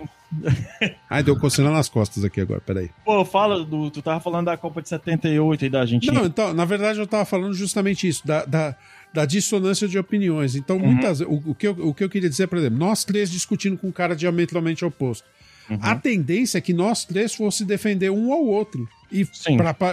Ai, 1.09 1.23
deu 1.23 1.35
coceira 1.39 1.69
nas 1.71 1.89
costas 1.89 2.23
aqui 2.23 2.39
agora, 2.41 2.61
peraí. 2.61 2.89
Pô, 3.03 3.23
fala 3.25 3.63
do. 3.63 3.89
Tu 3.91 4.01
tava 4.01 4.19
falando 4.19 4.45
da 4.45 4.57
Copa 4.57 4.81
de 4.81 4.89
78 4.89 5.65
aí 5.65 5.69
da 5.69 5.81
Argentina. 5.81 6.13
Não, 6.13 6.25
então, 6.25 6.53
na 6.53 6.65
verdade 6.65 6.99
eu 6.99 7.07
tava 7.07 7.25
falando 7.25 7.53
justamente 7.53 8.07
isso, 8.07 8.25
da, 8.25 8.45
da, 8.45 8.75
da 9.13 9.25
dissonância 9.25 9.87
de 9.87 9.97
opiniões. 9.97 10.55
Então, 10.55 10.77
Uhum. 10.77 10.91
muitas 10.93 11.21
o, 11.21 11.41
o, 11.47 11.55
que 11.55 11.67
eu, 11.67 11.71
o 11.79 11.93
que 11.93 12.03
eu 12.03 12.09
queria 12.09 12.29
dizer, 12.29 12.47
por 12.47 12.57
exemplo, 12.57 12.77
nós 12.79 13.03
três 13.03 13.29
discutindo 13.31 13.77
com 13.77 13.87
um 13.87 13.91
cara 13.91 14.15
diametralmente 14.15 14.85
oposto. 14.85 15.27
Uhum. 15.69 15.77
A 15.81 15.95
tendência 15.95 16.57
é 16.57 16.61
que 16.61 16.73
nós 16.73 17.05
três 17.05 17.33
fosse 17.35 17.63
defender 17.65 18.09
um 18.09 18.31
ao 18.33 18.43
outro. 18.43 18.87
E 19.11 19.25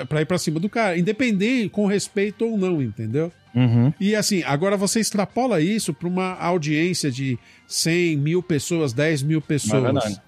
pra 0.08 0.20
ir 0.20 0.26
pra 0.26 0.38
cima 0.38 0.60
do 0.60 0.68
cara, 0.68 0.98
independente 0.98 1.68
com 1.70 1.86
respeito 1.86 2.44
ou 2.46 2.56
não, 2.58 2.82
entendeu? 2.82 3.32
Uhum. 3.54 3.92
E 3.98 4.14
assim, 4.14 4.42
agora 4.44 4.76
você 4.76 5.00
extrapola 5.00 5.60
isso 5.60 5.94
para 5.94 6.06
uma 6.08 6.34
audiência 6.34 7.10
de 7.10 7.38
100 7.66 8.16
mil 8.18 8.42
pessoas, 8.42 8.92
10 8.92 9.22
mil 9.22 9.40
pessoas. 9.40 10.04
É. 10.18 10.20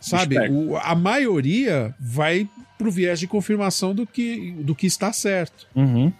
Sabe? 0.00 0.36
O- 0.50 0.76
a 0.76 0.94
maioria 0.94 1.94
vai 1.98 2.48
pro 2.78 2.90
viés 2.90 3.18
de 3.20 3.26
confirmação 3.26 3.94
do 3.94 4.06
que, 4.06 4.52
do 4.60 4.74
que 4.74 4.86
está 4.86 5.12
certo. 5.12 5.66
Uhum. 5.74 6.12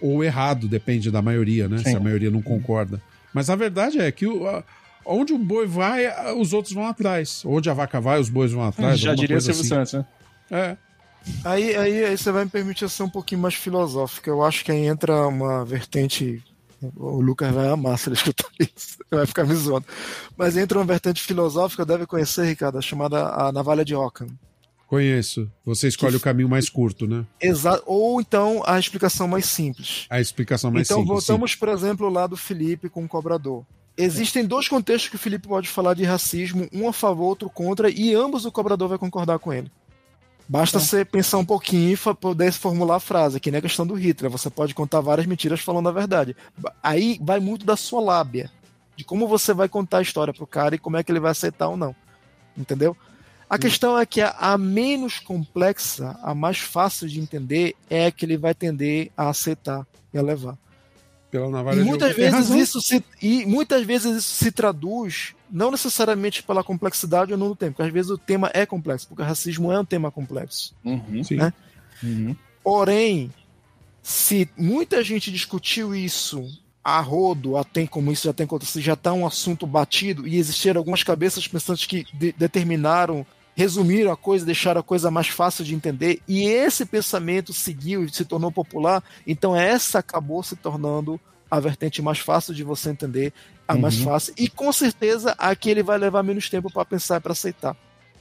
Ou 0.00 0.22
errado, 0.22 0.68
depende 0.68 1.10
da 1.10 1.22
maioria, 1.22 1.68
né? 1.68 1.78
Sim. 1.78 1.84
Se 1.90 1.96
a 1.96 2.00
maioria 2.00 2.30
não 2.30 2.42
concorda. 2.42 3.00
Mas 3.32 3.48
a 3.50 3.56
verdade 3.56 3.98
é 3.98 4.10
que 4.12 4.26
o- 4.26 4.46
a- 4.46 4.62
onde 5.06 5.32
um 5.32 5.42
boi 5.42 5.66
vai, 5.66 6.34
os 6.34 6.52
outros 6.52 6.74
vão 6.74 6.86
atrás. 6.86 7.42
Onde 7.44 7.70
a 7.70 7.74
vaca 7.74 8.00
vai, 8.00 8.20
os 8.20 8.28
bois 8.28 8.52
vão 8.52 8.64
atrás. 8.64 8.98
Já 8.98 9.14
diria 9.14 9.36
o 9.36 9.40
Silvio 9.40 9.60
assim. 9.60 9.68
Santos, 9.68 9.92
né? 9.94 10.06
É. 10.50 10.76
Aí, 11.44 11.76
aí, 11.76 12.04
aí 12.04 12.16
você 12.16 12.30
vai 12.30 12.44
me 12.44 12.50
permitir 12.50 12.88
ser 12.88 13.02
um 13.02 13.08
pouquinho 13.08 13.40
mais 13.40 13.54
filosófico. 13.54 14.28
Eu 14.28 14.42
acho 14.42 14.64
que 14.64 14.70
aí 14.70 14.86
entra 14.86 15.26
uma 15.26 15.64
vertente. 15.64 16.42
O 16.94 17.20
Lucas 17.20 17.52
vai 17.52 17.68
amar 17.68 17.98
se 17.98 18.08
ele 18.08 18.16
escutar 18.16 18.48
isso. 18.60 18.98
Vai 19.10 19.26
ficar 19.26 19.44
me 19.44 19.54
zoando. 19.54 19.86
Mas 20.36 20.56
entra 20.56 20.78
uma 20.78 20.84
vertente 20.84 21.22
filosófica, 21.22 21.84
deve 21.84 22.06
conhecer, 22.06 22.44
Ricardo, 22.44 22.80
chamada 22.80 23.28
a 23.28 23.50
navalha 23.50 23.84
de 23.84 23.94
Ockham. 23.94 24.28
Conheço. 24.86 25.50
Você 25.64 25.88
escolhe 25.88 26.16
o 26.16 26.20
caminho 26.20 26.48
mais 26.48 26.70
curto, 26.70 27.08
né? 27.08 27.26
Exa 27.40 27.82
ou 27.86 28.20
então 28.20 28.62
a 28.64 28.78
explicação 28.78 29.26
mais 29.26 29.46
simples. 29.46 30.06
A 30.08 30.20
explicação 30.20 30.70
mais 30.70 30.86
então 30.86 30.98
simples. 31.00 31.24
sim. 31.24 31.26
voltamos, 31.26 31.54
por 31.56 31.68
exemplo, 31.70 32.08
lá 32.08 32.26
do 32.26 32.36
Felipe 32.36 32.88
com 32.88 33.04
o 33.04 33.08
cobrador. 33.08 33.64
Existem 33.96 34.44
dois 34.44 34.68
contextos 34.68 35.08
que 35.08 35.16
o 35.16 35.18
Felipe 35.18 35.48
pode 35.48 35.68
falar 35.68 35.94
de 35.94 36.04
racismo, 36.04 36.68
um 36.72 36.88
a 36.88 36.92
favor, 36.92 37.24
outro 37.24 37.48
contra, 37.48 37.88
e 37.88 38.14
ambos 38.14 38.44
o 38.44 38.52
cobrador 38.52 38.88
vai 38.88 38.98
concordar 38.98 39.38
com 39.38 39.52
ele. 39.52 39.70
Basta 40.48 40.78
você 40.78 41.04
pensar 41.04 41.38
um 41.38 41.44
pouquinho 41.44 41.92
e 41.92 42.14
poder 42.14 42.52
formular 42.52 42.96
a 42.96 43.00
frase, 43.00 43.40
que 43.40 43.50
nem 43.50 43.58
a 43.58 43.62
questão 43.62 43.86
do 43.86 43.94
Hitler. 43.94 44.30
Você 44.30 44.48
pode 44.48 44.74
contar 44.74 45.00
várias 45.00 45.26
mentiras 45.26 45.60
falando 45.60 45.88
a 45.88 45.92
verdade. 45.92 46.36
Aí 46.82 47.18
vai 47.20 47.40
muito 47.40 47.66
da 47.66 47.76
sua 47.76 48.00
lábia, 48.00 48.50
de 48.94 49.02
como 49.02 49.26
você 49.26 49.52
vai 49.52 49.68
contar 49.68 49.98
a 49.98 50.02
história 50.02 50.32
pro 50.32 50.46
cara 50.46 50.76
e 50.76 50.78
como 50.78 50.96
é 50.96 51.02
que 51.02 51.10
ele 51.10 51.18
vai 51.18 51.32
aceitar 51.32 51.68
ou 51.68 51.76
não. 51.76 51.96
Entendeu? 52.56 52.96
A 53.48 53.58
questão 53.58 53.98
é 53.98 54.04
que 54.06 54.20
a, 54.20 54.30
a 54.38 54.58
menos 54.58 55.18
complexa, 55.18 56.18
a 56.22 56.34
mais 56.34 56.58
fácil 56.58 57.08
de 57.08 57.20
entender, 57.20 57.74
é 57.88 58.06
a 58.06 58.12
que 58.12 58.24
ele 58.24 58.36
vai 58.36 58.54
tender 58.54 59.10
a 59.16 59.28
aceitar 59.28 59.86
e 60.12 60.18
a 60.18 60.22
levar. 60.22 60.56
Pela 61.30 61.50
navalha 61.50 61.76
E 61.76 61.82
de 61.82 61.88
muitas. 61.88 62.14
Tem 62.14 62.30
vezes 62.30 62.50
isso 62.50 62.80
se 62.80 63.04
e 63.20 63.44
muitas 63.46 63.84
vezes 63.84 64.16
isso 64.16 64.44
se 64.44 64.52
traduz 64.52 65.34
não 65.50 65.70
necessariamente 65.70 66.42
pela 66.42 66.62
complexidade 66.62 67.32
ou 67.32 67.38
não 67.38 67.48
do 67.48 67.56
tema, 67.56 67.72
porque 67.72 67.82
às 67.82 67.92
vezes 67.92 68.10
o 68.10 68.18
tema 68.18 68.50
é 68.54 68.64
complexo, 68.66 69.08
porque 69.08 69.22
o 69.22 69.24
racismo 69.24 69.72
é 69.72 69.78
um 69.78 69.84
tema 69.84 70.10
complexo. 70.10 70.74
Uhum. 70.84 71.22
Né? 71.32 71.52
Uhum. 72.02 72.36
Porém, 72.62 73.30
se 74.02 74.48
muita 74.56 75.02
gente 75.02 75.30
discutiu 75.30 75.94
isso 75.94 76.44
a 76.82 77.00
rodo, 77.00 77.56
a 77.56 77.64
tem 77.64 77.86
como 77.86 78.12
isso 78.12 78.24
já 78.24 78.32
tem 78.32 78.44
acontecido, 78.44 78.82
já 78.82 78.92
está 78.92 79.12
um 79.12 79.26
assunto 79.26 79.66
batido 79.66 80.26
e 80.26 80.36
existiram 80.36 80.78
algumas 80.78 81.02
cabeças 81.02 81.48
pensantes 81.48 81.86
que 81.86 82.06
de- 82.14 82.32
determinaram, 82.32 83.26
resumiram 83.56 84.12
a 84.12 84.16
coisa, 84.16 84.44
deixaram 84.46 84.80
a 84.80 84.84
coisa 84.84 85.10
mais 85.10 85.28
fácil 85.28 85.64
de 85.64 85.74
entender 85.74 86.20
e 86.28 86.44
esse 86.44 86.84
pensamento 86.84 87.52
seguiu 87.52 88.04
e 88.04 88.12
se 88.14 88.24
tornou 88.24 88.52
popular, 88.52 89.02
então 89.26 89.56
essa 89.56 89.98
acabou 90.00 90.42
se 90.42 90.54
tornando 90.54 91.18
a 91.50 91.58
vertente 91.58 92.02
mais 92.02 92.18
fácil 92.18 92.52
de 92.54 92.62
você 92.62 92.90
entender, 92.90 93.32
a 93.66 93.74
mais 93.74 93.98
Uhum. 93.98 94.04
fácil 94.04 94.34
e 94.36 94.48
com 94.48 94.70
certeza 94.72 95.34
a 95.38 95.56
que 95.56 95.70
ele 95.70 95.82
vai 95.82 95.96
levar 95.96 96.22
menos 96.22 96.48
tempo 96.50 96.70
para 96.70 96.84
pensar 96.84 97.16
e 97.16 97.20
para 97.20 97.32
aceitar. 97.32 97.74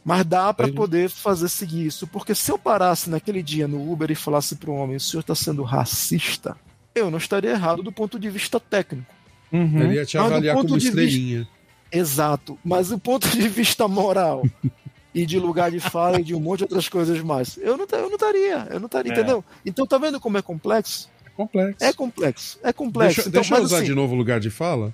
Mas 0.03 0.23
dá 0.25 0.53
para 0.53 0.71
poder 0.71 1.09
fazer 1.09 1.49
seguir 1.49 1.85
isso, 1.87 2.05
porque 2.07 2.33
se 2.35 2.51
eu 2.51 2.57
parasse 2.59 3.09
naquele 3.09 3.41
dia 3.43 3.67
no 3.67 3.91
Uber 3.91 4.09
e 4.11 4.15
falasse 4.15 4.55
para 4.55 4.69
o 4.69 4.75
homem, 4.75 4.95
o 4.95 4.99
senhor 4.99 5.21
está 5.21 5.33
sendo 5.35 5.63
racista, 5.63 6.55
eu 6.93 7.09
não 7.11 7.17
estaria 7.17 7.49
errado 7.51 7.81
do 7.83 7.91
ponto 7.91 8.17
de 8.19 8.29
vista 8.29 8.59
técnico. 8.59 9.11
Uhum. 9.51 9.81
Ele 9.81 9.95
ia 9.95 10.05
te 10.05 10.17
avaliar 10.17 10.55
como 10.55 10.67
de 10.67 10.73
vista- 10.75 10.89
estrelinha. 10.89 11.47
Exato. 11.91 12.57
Mas 12.63 12.89
do 12.89 12.99
ponto 12.99 13.27
de 13.29 13.47
vista 13.49 13.87
moral 13.87 14.43
e 15.15 15.25
de 15.25 15.39
lugar 15.39 15.71
de 15.71 15.79
fala 15.79 16.19
e 16.19 16.23
de 16.23 16.35
um 16.35 16.39
monte 16.39 16.59
de 16.59 16.63
outras 16.65 16.87
coisas 16.89 17.19
mais, 17.21 17.57
eu 17.57 17.75
não, 17.77 17.87
eu 17.91 18.01
não 18.09 18.15
estaria, 18.15 18.67
eu 18.69 18.79
não 18.79 18.85
estaria, 18.85 19.11
É. 19.11 19.15
entendeu? 19.15 19.43
Então 19.65 19.87
tá 19.87 19.97
vendo 19.97 20.19
como 20.19 20.37
é 20.37 20.41
complexo? 20.43 21.09
complexo. 21.35 21.83
É 21.83 21.91
complexo. 21.93 22.59
É 22.63 22.71
complexo. 22.73 23.15
Deixa, 23.15 23.29
então, 23.29 23.41
deixa 23.41 23.55
eu 23.57 23.63
usar 23.63 23.77
assim- 23.77 23.85
de 23.87 23.95
novo 23.95 24.13
o 24.13 24.17
lugar 24.17 24.39
de 24.39 24.49
fala. 24.49 24.93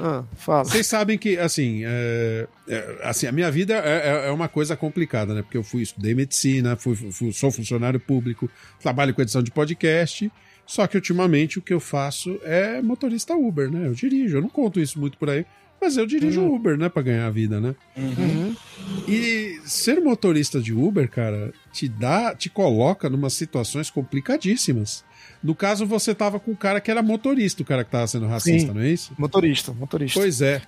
Ah, 0.00 0.22
fala. 0.36 0.64
Vocês 0.64 0.86
sabem 0.86 1.18
que, 1.18 1.36
assim, 1.38 1.82
é, 1.84 2.46
é, 2.68 2.98
assim, 3.02 3.26
a 3.26 3.32
minha 3.32 3.50
vida 3.50 3.74
é, 3.74 4.26
é- 4.26 4.28
é 4.28 4.30
uma 4.30 4.48
coisa 4.48 4.76
complicada, 4.76 5.34
né? 5.34 5.42
Porque 5.42 5.56
eu 5.58 5.62
fui, 5.64 5.82
estudei 5.82 6.14
medicina, 6.14 6.76
fui, 6.76 6.94
fui- 6.94 7.32
sou 7.32 7.50
funcionário 7.50 7.98
público, 7.98 8.48
trabalho 8.80 9.12
com 9.12 9.22
edição 9.22 9.42
de 9.42 9.50
podcast. 9.50 10.30
Só 10.66 10.86
que 10.86 10.96
ultimamente 10.96 11.58
o 11.58 11.62
que 11.62 11.72
eu 11.74 11.80
faço 11.80 12.38
é 12.44 12.80
motorista 12.82 13.34
Uber, 13.34 13.70
né? 13.70 13.86
Eu 13.88 13.94
dirijo, 13.94 14.36
eu 14.36 14.42
não 14.42 14.48
conto 14.50 14.78
isso 14.78 15.00
muito 15.00 15.16
por 15.18 15.30
aí, 15.30 15.44
mas 15.80 15.96
eu 15.96 16.06
dirijo 16.06 16.42
Uber, 16.44 16.76
né? 16.76 16.88
Pra 16.88 17.02
ganhar 17.02 17.26
a 17.26 17.30
vida, 17.30 17.60
né? 17.60 17.74
Uhum. 17.96 18.54
E 19.06 19.60
ser 19.64 20.00
motorista 20.00 20.60
de 20.60 20.72
Uber, 20.74 21.08
cara, 21.08 21.52
te 21.72 21.88
dá, 21.88 22.34
te 22.34 22.48
coloca 22.50 23.08
numa 23.08 23.30
situações 23.30 23.90
complicadíssimas. 23.90 25.04
No 25.42 25.54
caso, 25.54 25.86
você 25.86 26.14
tava 26.14 26.40
com 26.40 26.50
o 26.52 26.56
cara 26.56 26.80
que 26.80 26.90
era 26.90 27.02
motorista, 27.02 27.62
o 27.62 27.66
cara 27.66 27.84
que 27.84 27.90
tava 27.90 28.06
sendo 28.06 28.26
racista, 28.26 28.68
Sim. 28.72 28.74
não 28.78 28.82
é 28.82 28.88
isso? 28.88 29.12
Motorista, 29.18 29.72
motorista. 29.72 30.18
Pois 30.20 30.40
é. 30.40 30.60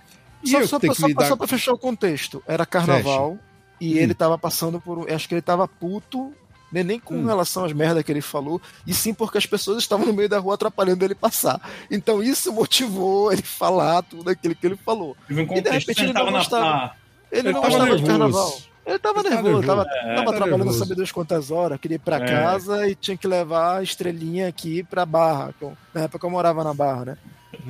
E 0.44 0.50
Só, 0.50 0.60
eu 0.60 0.68
só, 0.68 0.78
pra, 0.78 0.94
só, 0.94 1.06
lidar 1.06 1.26
só 1.28 1.36
pra 1.36 1.46
fechar 1.46 1.72
o 1.72 1.78
contexto, 1.78 2.42
era 2.46 2.64
carnaval 2.64 3.38
e 3.80 3.94
Hum. 3.94 3.96
ele 3.98 4.14
tava 4.14 4.38
passando 4.38 4.80
por. 4.80 5.10
Acho 5.10 5.28
que 5.28 5.34
ele 5.34 5.42
tava 5.42 5.66
puto, 5.66 6.32
né, 6.72 6.82
nem 6.82 6.98
com 7.00 7.14
Hum. 7.16 7.26
relação 7.26 7.64
às 7.64 7.72
merdas 7.72 8.02
que 8.02 8.12
ele 8.12 8.20
falou, 8.20 8.60
e 8.86 8.94
sim 8.94 9.12
porque 9.14 9.38
as 9.38 9.46
pessoas 9.46 9.78
estavam 9.78 10.06
no 10.06 10.12
meio 10.12 10.28
da 10.28 10.38
rua 10.38 10.54
atrapalhando 10.54 11.04
ele 11.04 11.14
passar. 11.14 11.60
Então 11.90 12.22
isso 12.22 12.52
motivou 12.52 13.32
ele 13.32 13.42
falar 13.42 14.02
tudo 14.02 14.30
aquilo 14.30 14.54
que 14.54 14.66
ele 14.66 14.76
falou. 14.76 15.16
Um 15.30 15.40
E 15.40 15.60
de 15.60 15.70
repente 15.70 16.02
ele 16.04 16.12
não 16.12 16.26
na. 16.26 16.38
gostava. 16.38 16.66
Ah, 16.66 16.94
Ele, 17.32 17.48
Ele 17.48 17.52
não 17.52 17.60
tava 17.60 17.72
gostava 17.78 17.96
de 17.96 18.02
nervoso. 18.02 18.18
carnaval. 18.18 18.58
Ele 18.86 18.98
tava 18.98 19.20
Ele 19.20 19.28
nervoso, 19.30 19.66
tava, 19.66 19.84
nervoso. 19.84 20.14
tava 20.16 20.32
trabalhando 20.36 20.72
sabe 20.72 20.94
Deus 20.96 21.12
quantas 21.12 21.50
horas, 21.52 21.78
queria 21.80 21.94
ir 21.94 21.98
pra 22.00 22.16
É. 22.16 22.26
casa 22.26 22.88
e 22.88 22.94
tinha 22.96 23.16
que 23.16 23.28
levar 23.28 23.78
a 23.78 23.82
estrelinha 23.82 24.48
aqui 24.48 24.82
pra 24.82 25.06
Barra. 25.06 25.54
que 25.56 25.64
eu- 25.64 25.76
Na 25.94 26.00
época 26.02 26.26
eu 26.26 26.30
morava 26.30 26.64
na 26.64 26.74
Barra, 26.74 27.04
né? 27.04 27.18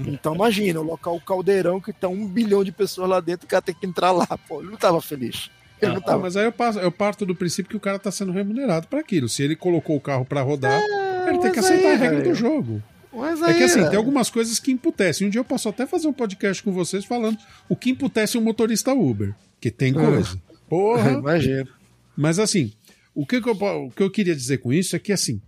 Então 0.07 0.35
imagina, 0.35 0.81
o 0.81 0.85
local 0.85 1.17
o 1.17 1.21
caldeirão 1.21 1.81
que 1.81 1.93
tá 1.93 2.07
um 2.09 2.27
bilhão 2.27 2.63
de 2.65 2.71
pessoas 2.73 3.09
lá 3.11 3.19
dentro, 3.21 3.45
o 3.45 3.49
cara 3.49 3.61
tem 3.61 3.75
que 3.75 3.87
entrar 3.87 4.13
lá, 4.13 4.27
pô. 4.49 4.61
Ele 4.63 4.71
não 4.71 4.79
tava 4.79 5.01
feliz. 5.03 5.51
Ele 5.83 5.93
não 5.93 5.99
Ah, 5.99 6.05
tava. 6.05 6.23
mas 6.23 6.37
aí 6.37 6.45
eu, 6.45 6.53
passo- 6.53 6.79
eu 6.81 6.93
parto 6.93 7.25
do 7.27 7.35
princípio 7.35 7.71
que 7.71 7.77
o 7.77 7.81
cara 7.81 7.99
tá 7.99 8.11
sendo 8.11 8.33
remunerado 8.33 8.87
para 8.89 9.01
aquilo. 9.01 9.29
Se 9.29 9.43
ele 9.43 9.57
colocou 9.57 9.97
o 9.97 10.01
carro 10.01 10.25
para 10.25 10.43
rodar, 10.43 10.81
ele 11.29 11.39
tem 11.39 11.53
que 11.53 11.59
aceitar 11.59 11.89
aí, 11.89 11.95
a 11.95 11.99
regra 11.99 12.19
velho. 12.19 12.31
do 12.31 12.35
jogo. 12.35 12.83
Mas 13.13 13.41
É 13.43 13.47
aí, 13.47 13.55
que 13.55 13.63
assim, 13.65 13.79
velho, 13.79 13.89
tem 13.91 13.97
algumas 13.99 14.31
coisas 14.31 14.59
que 14.61 14.71
emputecem. 14.71 15.27
Um 15.27 15.31
dia 15.31 15.41
eu 15.41 15.45
posso 15.45 15.69
até 15.69 15.87
fazer 15.87 16.07
um 16.07 16.13
podcast 16.13 16.63
com 16.63 16.71
vocês 16.73 17.05
falando 17.05 17.39
o 17.69 17.75
que 17.75 17.91
emputece 17.91 18.39
um 18.39 18.41
motorista 18.41 18.93
Uber. 18.93 19.35
Que 19.61 19.71
tem 19.71 19.93
coisa. 19.93 20.41
Porra! 20.69 21.11
Imagina. 21.19 21.69
Mas 22.17 22.39
assim, 22.39 22.73
o 23.15 23.27
que, 23.27 23.37
eu, 23.37 23.43
o 23.43 23.91
que 23.91 24.03
eu 24.03 24.11
queria 24.11 24.35
dizer 24.37 24.59
com 24.59 24.73
isso 24.73 24.95
é 24.95 24.99
que 24.99 25.13
assim, 25.13 25.41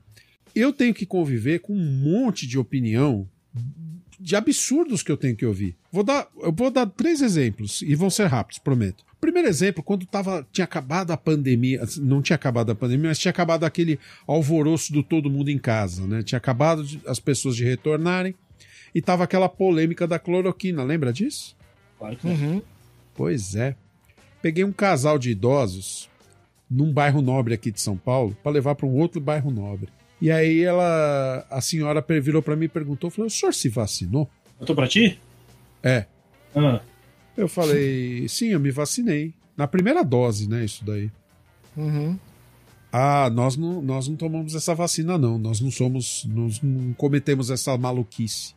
eu 0.54 0.72
tenho 0.72 0.92
que 0.92 1.06
conviver 1.06 1.60
com 1.60 1.72
um 1.72 1.84
monte 2.02 2.46
de 2.46 2.59
opinião 2.59 3.28
de 4.18 4.34
absurdos 4.36 5.02
que 5.02 5.10
eu 5.12 5.16
tenho 5.16 5.36
que 5.36 5.46
ouvir. 5.46 5.76
Vou 5.93 6.02
dar, 6.02 6.27
eu 6.40 6.51
vou 6.52 6.70
dar 6.70 6.86
três 6.86 7.20
exemplos 7.20 7.82
e 7.82 7.94
vão 7.94 8.09
ser 8.09 8.27
rápidos, 8.27 8.59
prometo. 8.59 9.05
Primeiro 9.20 9.47
exemplo, 9.47 9.82
quando 9.82 10.06
tava, 10.06 10.44
tinha 10.51 10.64
acabado 10.64 11.10
a 11.10 11.16
pandemia, 11.19 11.82
assim, 11.82 12.01
não 12.01 12.23
tinha 12.23 12.35
acabado 12.35 12.70
a 12.73 12.74
pandemia, 12.74 13.10
mas 13.10 13.19
tinha 13.19 13.31
acabado 13.31 13.64
aquele 13.64 14.01
alvoroço 14.27 14.93
do 14.93 15.02
todo 15.02 15.28
mundo 15.31 15.51
em 15.51 15.59
casa, 15.59 16.06
né? 16.06 16.23
Tinha 16.23 16.39
acabado 16.39 16.82
de- 16.82 17.01
as 17.06 17.20
pessoas 17.20 17.55
de 17.55 17.62
retornarem 17.64 18.35
e 18.94 19.02
tava 19.02 19.23
aquela 19.24 19.48
polêmica 19.48 20.06
da 20.06 20.19
cloroquina, 20.19 20.82
lembra 20.82 21.12
disso? 21.12 21.55
claro 21.98 22.16
que 22.16 22.27
não. 22.27 22.35
Uhum. 22.35 22.62
Pois 23.14 23.55
é. 23.55 23.77
Peguei 24.40 24.64
um 24.64 24.73
casal 24.73 25.19
de 25.19 25.31
idosos 25.31 26.09
num 26.69 26.90
bairro 26.93 27.20
nobre 27.23 27.55
aqui 27.55 27.70
de 27.70 27.81
São 27.81 27.97
Paulo 27.97 28.36
para 28.43 28.51
levar 28.51 28.74
para 28.74 28.86
um 28.86 28.94
outro 28.97 29.20
bairro 29.20 29.51
nobre. 29.52 29.89
E 30.20 30.31
aí 30.31 30.62
ela, 30.62 31.47
a 31.51 31.60
senhora 31.60 32.05
virou 32.20 32.43
para 32.43 32.56
mim 32.56 32.64
e 32.64 32.69
perguntou, 32.69 33.10
falou: 33.10 33.27
"O 33.27 33.31
senhor 33.31 33.52
se 33.52 33.69
vacinou?" 33.69 34.28
Eu 34.59 34.66
tô 34.66 34.74
pra 34.74 34.89
ti? 34.89 35.20
É. 35.82 36.06
Ah, 36.54 36.80
Eu 37.36 37.48
falei: 37.48 38.28
"Sim, 38.28 38.48
eu 38.48 38.60
me 38.60 38.70
vacinei 38.70 39.34
na 39.56 39.66
primeira 39.66 40.02
dose, 40.04 40.48
né, 40.48 40.64
isso 40.64 40.84
daí." 40.84 41.10
Uhum. 41.76 42.18
Ah, 42.92 43.30
nós 43.30 43.56
não, 43.56 43.80
nós 43.80 44.06
não 44.06 44.16
tomamos 44.16 44.54
essa 44.54 44.74
vacina 44.74 45.16
não, 45.16 45.38
nós 45.38 45.60
não 45.60 45.70
somos, 45.70 46.26
nós 46.26 46.60
não 46.60 46.92
cometemos 46.92 47.50
essa 47.50 47.76
maluquice. 47.78 48.54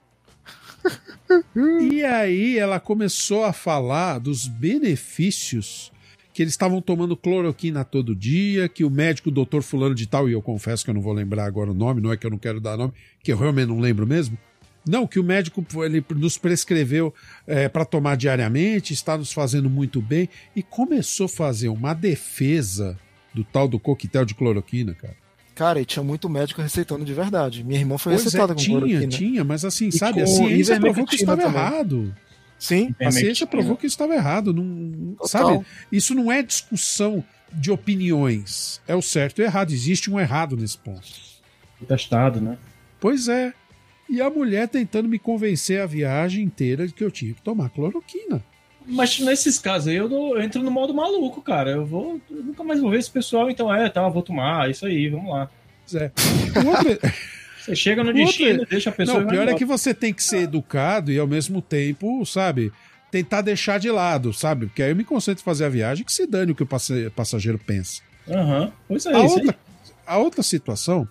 e 1.89 2.03
aí 2.03 2.57
ela 2.59 2.79
começou 2.79 3.45
a 3.45 3.53
falar 3.53 4.19
dos 4.19 4.45
benefícios 4.45 5.91
que 6.33 6.43
eles 6.43 6.51
estavam 6.51 6.81
tomando 6.81 7.15
cloroquina 7.15 7.85
todo 7.85 8.13
dia, 8.13 8.67
que 8.67 8.83
o 8.83 8.89
médico 8.89 9.31
doutor 9.31 9.63
fulano 9.63 9.95
de 9.95 10.05
tal, 10.05 10.27
e 10.27 10.33
eu 10.33 10.41
confesso 10.41 10.83
que 10.83 10.89
eu 10.89 10.93
não 10.93 11.01
vou 11.01 11.13
lembrar 11.13 11.45
agora 11.45 11.71
o 11.71 11.73
nome, 11.73 12.01
não 12.01 12.11
é 12.11 12.17
que 12.17 12.27
eu 12.27 12.29
não 12.29 12.37
quero 12.37 12.59
dar 12.59 12.75
nome, 12.75 12.91
que 13.23 13.31
eu 13.31 13.37
realmente 13.37 13.69
não 13.69 13.79
lembro 13.79 14.05
mesmo. 14.05 14.37
Não, 14.87 15.07
que 15.07 15.19
o 15.19 15.23
médico 15.23 15.65
ele 15.83 16.03
nos 16.15 16.37
prescreveu 16.37 17.13
para 17.73 17.85
tomar 17.85 18.15
diariamente, 18.17 18.93
está 18.93 19.17
nos 19.17 19.31
fazendo 19.31 19.69
muito 19.69 20.01
bem, 20.01 20.29
e 20.55 20.61
começou 20.61 21.25
a 21.25 21.29
fazer 21.29 21.69
uma 21.69 21.93
defesa 21.93 22.97
do 23.33 23.43
tal 23.43 23.67
do 23.67 23.79
coquetel 23.79 24.23
de 24.25 24.33
cloroquina, 24.35 24.93
cara. 24.93 25.15
Cara, 25.55 25.79
e 25.79 25.85
tinha 25.85 26.03
muito 26.03 26.27
médico 26.29 26.61
receitando 26.61 27.05
de 27.05 27.13
verdade. 27.13 27.63
Minha 27.63 27.79
irmã 27.79 27.97
foi 27.97 28.11
Pois 28.13 28.21
é, 28.21 28.25
receitada 28.25 28.53
com 28.53 28.59
tinha, 28.59 28.77
cloroquina. 28.77 29.07
tinha, 29.07 29.43
mas 29.43 29.63
assim, 29.63 29.87
E 29.87 29.91
sabe, 29.97 30.21
a 30.21 30.27
ciência 30.27 30.79
provou 30.79 31.05
que 31.05 31.15
estava 31.15 31.41
também. 31.41 31.55
errado. 31.61 32.15
Sim, 32.59 32.95
A 33.01 33.11
ciência 33.11 33.47
provou 33.47 33.75
que 33.77 33.85
estava 33.87 34.13
errado. 34.13 34.53
Não, 34.53 35.15
Total. 35.15 35.27
sabe? 35.27 35.65
Isso 35.91 36.13
não 36.13 36.31
é 36.31 36.41
discussão 36.43 37.23
de 37.53 37.71
opiniões. 37.71 38.81
É 38.87 38.95
o 38.95 39.01
certo 39.01 39.39
e 39.39 39.43
o 39.43 39.45
errado. 39.45 39.71
Existe 39.71 40.11
um 40.11 40.19
errado 40.19 40.57
nesse 40.57 40.77
ponto. 40.77 41.07
testado, 41.87 42.41
né? 42.41 42.57
Pois 42.99 43.27
é. 43.27 43.53
E 44.09 44.21
a 44.21 44.29
mulher 44.29 44.67
tentando 44.67 45.09
me 45.09 45.17
convencer 45.17 45.81
a 45.81 45.85
viagem 45.85 46.43
inteira 46.43 46.85
de 46.87 46.93
que 46.93 47.03
eu 47.03 47.09
tinha 47.11 47.33
que 47.33 47.41
tomar 47.41 47.69
cloroquina. 47.69 48.43
Mas 48.87 49.19
nesses 49.19 49.57
casos 49.57 49.87
aí 49.87 49.95
eu, 49.95 50.07
dou- 50.07 50.35
eu 50.37 50.41
entro 50.43 50.61
no 50.61 50.69
modo 50.69 50.93
maluco, 50.93 51.41
cara. 51.41 51.71
Eu 51.71 51.85
vou. 51.85 52.21
eu 52.29 52.43
nunca 52.43 52.63
mais 52.63 52.79
vou 52.79 52.91
ver 52.91 52.99
esse 52.99 53.09
pessoal, 53.09 53.49
então 53.49 53.73
é, 53.73 53.89
tá, 53.89 54.07
vou 54.07 54.21
tomar, 54.21 54.69
isso 54.69 54.85
aí, 54.85 55.09
vamos 55.09 55.31
lá. 55.31 55.49
É. 55.95 56.11
Você 57.65 57.75
chega 57.75 58.03
no 58.03 58.09
Outra- 58.09 58.25
destino, 58.25 58.65
deixa 58.69 58.89
a 58.91 58.93
pessoa. 58.93 59.19
Não, 59.21 59.25
o 59.25 59.29
pior 59.29 59.47
é 59.47 59.55
que 59.55 59.65
você 59.65 59.91
tem 59.91 60.13
que 60.13 60.23
ser 60.23 60.41
educado 60.43 61.11
e 61.11 61.17
ao 61.17 61.25
mesmo 61.25 61.63
tempo, 61.63 62.23
sabe, 62.23 62.71
tentar 63.09 63.41
deixar 63.41 63.79
de 63.79 63.89
lado, 63.89 64.31
sabe? 64.31 64.67
Porque 64.67 64.83
aí 64.83 64.91
eu 64.91 64.95
me 64.95 65.03
concentro 65.03 65.41
em 65.41 65.45
fazer 65.45 65.65
a 65.65 65.69
viagem 65.69 66.05
que 66.05 66.13
se 66.13 66.27
dane 66.27 66.51
o 66.51 66.55
que 66.55 66.61
o 66.61 66.67
passageiro 67.15 67.57
pensa. 67.57 68.03
Aham, 68.29 68.71
pois 68.87 69.05
é, 69.07 69.13
A 69.13 69.19
outra, 69.19 69.55
a 70.05 70.17
outra 70.19 70.43
situação 70.43 71.07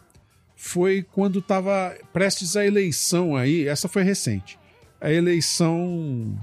foi 0.57 1.03
quando 1.03 1.39
estava 1.41 1.95
prestes 2.13 2.57
a 2.57 2.65
eleição 2.65 3.37
aí, 3.37 3.67
essa 3.67 3.89
foi 3.89 4.03
recente. 4.03 4.59
A 5.01 5.11
eleição 5.13 6.35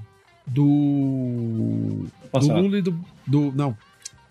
do. 0.46 2.06
Do. 2.34 2.54
Lula 2.54 2.78
e 2.78 2.82
do. 2.82 3.00
do 3.26 3.52
não. 3.56 3.76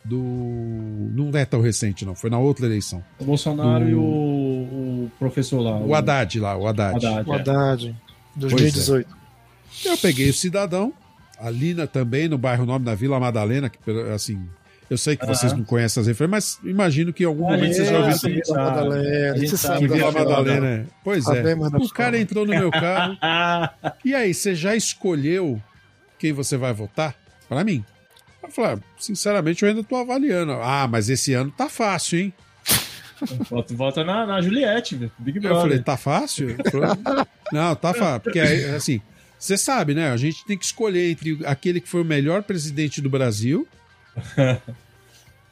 Do. 0.04 0.16
Não 0.18 1.30
é 1.38 1.44
tão 1.44 1.60
recente, 1.60 2.04
não. 2.04 2.14
Foi 2.14 2.30
na 2.30 2.38
outra 2.38 2.66
eleição. 2.66 3.04
O 3.18 3.24
Bolsonaro 3.24 3.84
Do- 3.84 3.90
e 3.90 3.94
o, 3.94 4.00
o 4.00 5.10
professor 5.18 5.60
lá. 5.60 5.78
O 5.78 5.94
Haddad 5.94 6.38
lá, 6.40 6.56
o 6.56 6.66
Haddad. 6.66 6.96
Haddad, 7.06 7.28
o 7.28 7.32
é. 7.34 7.36
Haddad. 7.36 7.96
2018. 8.36 9.16
Eu 9.84 9.98
peguei 9.98 10.28
o 10.28 10.34
cidadão, 10.34 10.92
ali 11.38 11.74
na, 11.74 11.86
também 11.86 12.28
no 12.28 12.38
bairro 12.38 12.66
Nome 12.66 12.84
da 12.84 12.94
Vila 12.94 13.20
Madalena, 13.20 13.68
que 13.68 13.78
assim. 14.14 14.48
Eu 14.90 14.98
sei 14.98 15.16
que 15.16 15.24
vocês 15.24 15.52
não 15.52 15.62
conhecem 15.62 16.00
as 16.00 16.06
referências, 16.08 16.58
mas 16.60 16.68
imagino 16.68 17.12
que 17.12 17.22
em 17.22 17.26
algum 17.26 17.44
momento 17.44 17.72
vocês 17.74 17.88
já 17.88 17.98
ouviram. 17.98 18.18
Vila 18.18 18.44
sabe. 18.44 18.60
Madalena, 18.60 19.32
A 19.32 19.36
gente 19.38 19.50
você 19.50 19.56
sabe 19.56 19.80
Vila 19.86 19.96
Vila 19.96 20.12
Madalena. 20.12 20.66
é. 20.68 20.84
Pois 21.04 21.26
é. 21.28 21.54
O 21.54 21.88
cara 21.90 22.18
entrou 22.18 22.44
no 22.44 22.52
meu 22.52 22.70
carro. 22.72 23.16
E 24.04 24.14
aí, 24.14 24.34
você 24.34 24.52
já 24.54 24.74
escolheu 24.74 25.62
quem 26.18 26.32
você 26.32 26.56
vai 26.56 26.72
votar? 26.72 27.14
Pra 27.48 27.62
mim. 27.62 27.84
Eu 28.42 28.50
falei, 28.50 28.72
ah, 28.72 28.78
sinceramente, 28.98 29.62
eu 29.62 29.68
ainda 29.68 29.84
tô 29.84 29.94
avaliando. 29.94 30.52
Ah, 30.54 30.88
mas 30.90 31.08
esse 31.08 31.32
ano 31.34 31.52
tá 31.56 31.68
fácil, 31.68 32.18
hein? 32.18 32.32
volta, 33.48 33.74
volta 33.74 34.04
na, 34.04 34.26
na 34.26 34.40
Juliette, 34.40 34.96
Big 35.18 35.36
Eu 35.36 35.42
Brother. 35.42 35.60
falei, 35.62 35.78
tá 35.78 35.96
fácil? 35.96 36.56
Não, 37.52 37.76
tá 37.76 37.94
fácil. 37.94 38.20
Porque 38.20 38.40
aí, 38.40 38.64
assim, 38.74 39.00
você 39.38 39.56
sabe, 39.56 39.94
né? 39.94 40.10
A 40.10 40.16
gente 40.16 40.44
tem 40.44 40.58
que 40.58 40.64
escolher 40.64 41.10
entre 41.12 41.38
aquele 41.44 41.80
que 41.80 41.88
foi 41.88 42.02
o 42.02 42.04
melhor 42.04 42.42
presidente 42.42 43.00
do 43.00 43.08
Brasil 43.10 43.68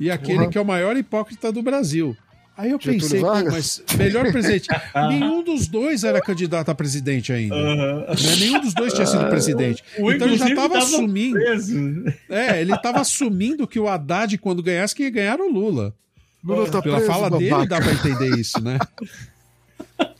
e 0.01 0.11
aquele 0.11 0.39
Porra. 0.39 0.51
que 0.51 0.59
é 0.59 0.61
o 0.61 0.65
maior 0.65 0.97
hipócrita 0.97 1.51
do 1.53 1.63
Brasil. 1.63 2.17
Aí 2.57 2.71
eu 2.73 2.81
Getúlio 2.81 3.01
pensei, 3.01 3.21
mas 3.53 3.85
melhor 3.97 4.33
presidente. 4.33 4.67
Nenhum 5.11 5.45
dos 5.45 5.69
dois 5.69 6.03
era 6.03 6.21
candidato 6.21 6.69
a 6.71 6.75
presidente 6.75 7.33
ainda. 7.33 7.55
Aham. 7.55 8.01
Né? 8.09 8.37
Nenhum 8.41 8.61
dos 8.61 8.75
dois 8.75 8.93
tinha 8.93 9.07
sido 9.07 9.29
presidente. 9.29 9.85
O 9.97 10.11
Então 10.11 10.27
ele 10.27 10.37
já 10.37 10.47
inclusive 10.49 10.55
tava 10.57 10.75
tava 10.75 10.85
assumindo. 10.85 11.39
preso. 11.39 12.05
É, 12.29 12.61
ele 12.61 12.77
tava 12.79 13.01
assumindo 13.01 13.65
que 13.67 13.79
o 13.79 13.87
Haddad, 13.87 14.37
quando 14.39 14.61
ganhasse, 14.61 14.93
que 14.93 15.05
ia 15.05 15.11
ganhar 15.11 15.39
o 15.39 15.49
Lula. 15.49 15.95
Lula 16.43 16.69
tá 16.69 16.83
Pela 16.83 16.97
preso, 16.97 17.13
fala 17.13 17.31
dele 17.31 17.51
babaca. 17.51 17.69
dá 17.69 17.81
pra 17.81 17.93
entender 17.93 18.37
isso, 18.39 18.61
né? 18.61 18.79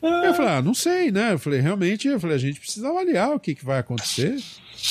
Eu 0.03 0.35
falei, 0.35 0.53
ah, 0.53 0.63
não 0.63 0.75
sei, 0.75 1.11
né? 1.11 1.33
Eu 1.33 1.39
falei, 1.39 1.61
realmente, 1.61 2.07
eu 2.09 2.19
falei, 2.21 2.37
a 2.37 2.39
gente 2.41 2.61
precisa 2.61 2.89
avaliar 2.89 3.31
o 3.35 3.41
que, 3.41 3.55
que 3.55 3.65
vai 3.65 3.79
acontecer. 3.79 4.37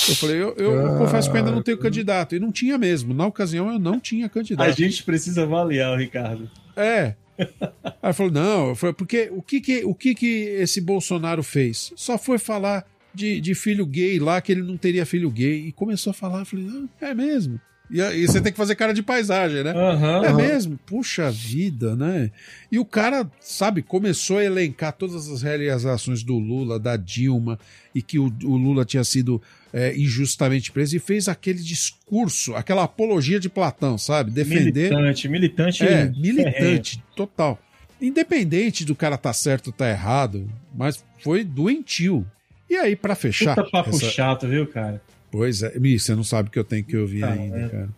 Eu 0.10 0.16
falei, 0.16 0.36
eu, 0.38 0.54
eu- 0.58 0.72
eu 0.74 0.98
confesso 0.98 1.30
que 1.30 1.36
eu 1.38 1.40
ainda 1.40 1.52
não 1.52 1.62
tenho 1.64 1.78
candidato. 1.78 2.36
E 2.36 2.40
não 2.40 2.52
tinha 2.52 2.78
mesmo. 2.78 3.14
Na 3.14 3.26
ocasião, 3.26 3.72
eu 3.72 3.80
não 3.80 4.00
tinha 4.00 4.26
A 4.26 4.30
candidato. 4.30 4.78
gente 4.78 5.04
precisa 5.04 5.44
avaliar, 5.44 5.98
Ricardo. 5.98 6.50
É. 6.76 7.16
Aí 8.02 8.14
falou, 8.14 8.32
não, 8.32 8.76
foi 8.76 8.92
porque 8.94 9.30
o 9.32 9.42
que 9.42 9.62
que, 9.62 9.86
o 9.86 9.94
que 9.94 10.14
que 10.16 10.26
esse 10.60 10.82
Bolsonaro 10.82 11.44
fez? 11.44 11.94
Só 11.96 12.18
foi 12.18 12.38
falar 12.38 12.86
de, 13.14 13.40
de 13.40 13.54
filho 13.56 13.86
gay 13.86 14.20
lá, 14.20 14.42
que 14.42 14.52
ele 14.52 14.62
não 14.62 14.76
teria 14.78 15.06
filho 15.06 15.30
gay. 15.32 15.68
E 15.68 15.72
começou 15.72 16.12
a 16.12 16.14
falar, 16.14 16.40
eu 16.40 16.46
falei, 16.46 16.68
ah, 17.02 17.06
é 17.08 17.14
mesmo. 17.14 17.60
E, 17.90 18.02
e 18.02 18.28
você 18.28 18.42
tem 18.42 18.52
que 18.52 18.58
fazer 18.58 18.76
cara 18.76 18.94
de 18.94 19.02
paisagem, 19.02 19.64
né? 19.64 19.72
Aham. 19.72 20.26
É 20.26 20.34
mesmo? 20.34 20.78
Puxa 20.86 21.32
vida, 21.32 21.96
né? 21.96 22.32
E 22.72 22.78
o 22.78 22.84
cara, 22.86 23.30
sabe, 23.40 23.82
começou 23.82 24.40
a 24.40 24.44
elencar 24.44 24.92
todas 24.94 25.30
as 25.30 25.42
realizações 25.42 26.22
do 26.24 26.38
Lula, 26.38 26.78
da 26.80 26.98
Dilma, 26.98 27.58
e 27.96 28.02
que 28.02 28.20
o, 28.20 28.26
o 28.44 28.58
Lula 28.58 28.84
tinha 28.84 29.04
sido 29.06 29.42
é, 29.72 29.96
injustamente 29.98 30.72
preso, 30.72 30.96
e 30.96 31.00
fez 31.00 31.28
aquele 31.30 31.60
discurso, 31.60 32.56
aquela 32.56 32.84
apologia 32.84 33.40
de 33.40 33.48
Platão, 33.50 33.98
sabe? 33.98 34.32
Defender. 34.32 34.90
Militante, 34.94 35.28
militante. 35.30 35.84
É, 35.88 36.06
militante, 36.10 37.04
total. 37.16 37.58
Independente 38.02 38.86
do 38.86 38.96
cara 38.96 39.18
tá 39.18 39.34
certo 39.34 39.68
ou 39.68 39.74
tá 39.74 39.90
errado, 39.90 40.48
mas 40.76 41.04
foi 41.24 41.44
doentio. 41.44 42.26
E 42.70 42.76
aí, 42.76 42.96
pra 42.96 43.16
fechar. 43.16 43.56
Puta 43.56 43.70
papo 43.72 43.90
essa- 43.92 44.10
chato, 44.10 44.48
viu, 44.48 44.68
cara? 44.68 45.02
Pois 45.32 45.62
é, 45.62 45.74
você 45.98 46.16
não 46.16 46.24
sabe 46.24 46.50
o 46.50 46.52
que 46.52 46.60
eu 46.60 46.64
tenho 46.64 46.84
que 46.84 46.96
ouvir 46.98 47.24
Ah, 47.24 47.32
ainda, 47.32 47.58
é. 47.58 47.70
cara. 47.70 47.90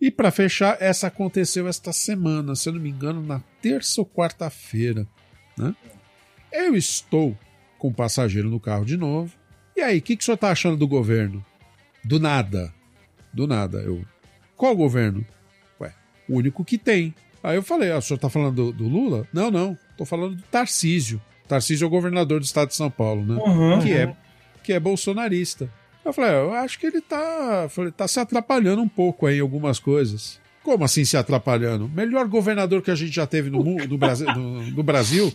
E 0.00 0.10
pra 0.10 0.30
fechar, 0.30 0.76
essa 0.80 1.08
aconteceu 1.08 1.66
esta 1.66 1.92
semana, 1.92 2.54
se 2.54 2.68
eu 2.68 2.72
não 2.72 2.80
me 2.80 2.88
engano, 2.88 3.20
na 3.20 3.40
terça 3.60 4.00
ou 4.00 4.06
quarta-feira, 4.06 5.06
né? 5.56 5.74
Eu 6.52 6.76
estou 6.76 7.36
com 7.78 7.88
o 7.88 7.94
passageiro 7.94 8.48
no 8.48 8.60
carro 8.60 8.84
de 8.84 8.96
novo. 8.96 9.32
E 9.76 9.80
aí, 9.80 9.98
o 9.98 10.02
que, 10.02 10.16
que 10.16 10.22
o 10.22 10.24
senhor 10.24 10.36
tá 10.36 10.50
achando 10.50 10.76
do 10.76 10.86
governo? 10.86 11.44
Do 12.04 12.20
nada. 12.20 12.72
Do 13.32 13.46
nada. 13.46 13.78
Eu. 13.78 14.04
Qual 14.56 14.74
governo? 14.76 15.26
Ué, 15.80 15.92
o 16.28 16.36
único 16.36 16.64
que 16.64 16.78
tem. 16.78 17.12
Aí 17.42 17.56
eu 17.56 17.62
falei, 17.62 17.90
ah, 17.90 17.98
o 17.98 18.02
senhor 18.02 18.18
tá 18.18 18.30
falando 18.30 18.54
do, 18.54 18.72
do 18.72 18.88
Lula? 18.88 19.26
Não, 19.32 19.50
não. 19.50 19.76
Tô 19.96 20.04
falando 20.04 20.36
do 20.36 20.42
Tarcísio. 20.42 21.20
Tarcísio 21.46 21.84
é 21.84 21.86
o 21.86 21.90
governador 21.90 22.40
do 22.40 22.44
estado 22.44 22.68
de 22.68 22.74
São 22.76 22.90
Paulo, 22.90 23.24
né? 23.24 23.34
Uhum. 23.34 23.80
que 23.80 23.92
é 23.92 24.16
que 24.62 24.72
é 24.72 24.78
bolsonarista. 24.80 25.72
Eu 26.08 26.12
falei, 26.14 26.30
eu 26.32 26.54
acho 26.54 26.78
que 26.78 26.86
ele 26.86 27.02
tá, 27.02 27.66
falei, 27.68 27.92
tá 27.92 28.08
se 28.08 28.18
atrapalhando 28.18 28.80
um 28.80 28.88
pouco 28.88 29.26
aí 29.26 29.36
em 29.36 29.40
algumas 29.40 29.78
coisas. 29.78 30.40
Como 30.62 30.82
assim 30.82 31.04
se 31.04 31.18
atrapalhando? 31.18 31.86
Melhor 31.88 32.26
governador 32.26 32.80
que 32.80 32.90
a 32.90 32.94
gente 32.94 33.14
já 33.14 33.26
teve 33.26 33.50
no, 33.50 33.62
mu- 33.62 33.86
no 33.86 33.98
Brasil, 33.98 34.26
no, 34.34 34.62
no 34.70 34.82
Brasil. 34.82 35.30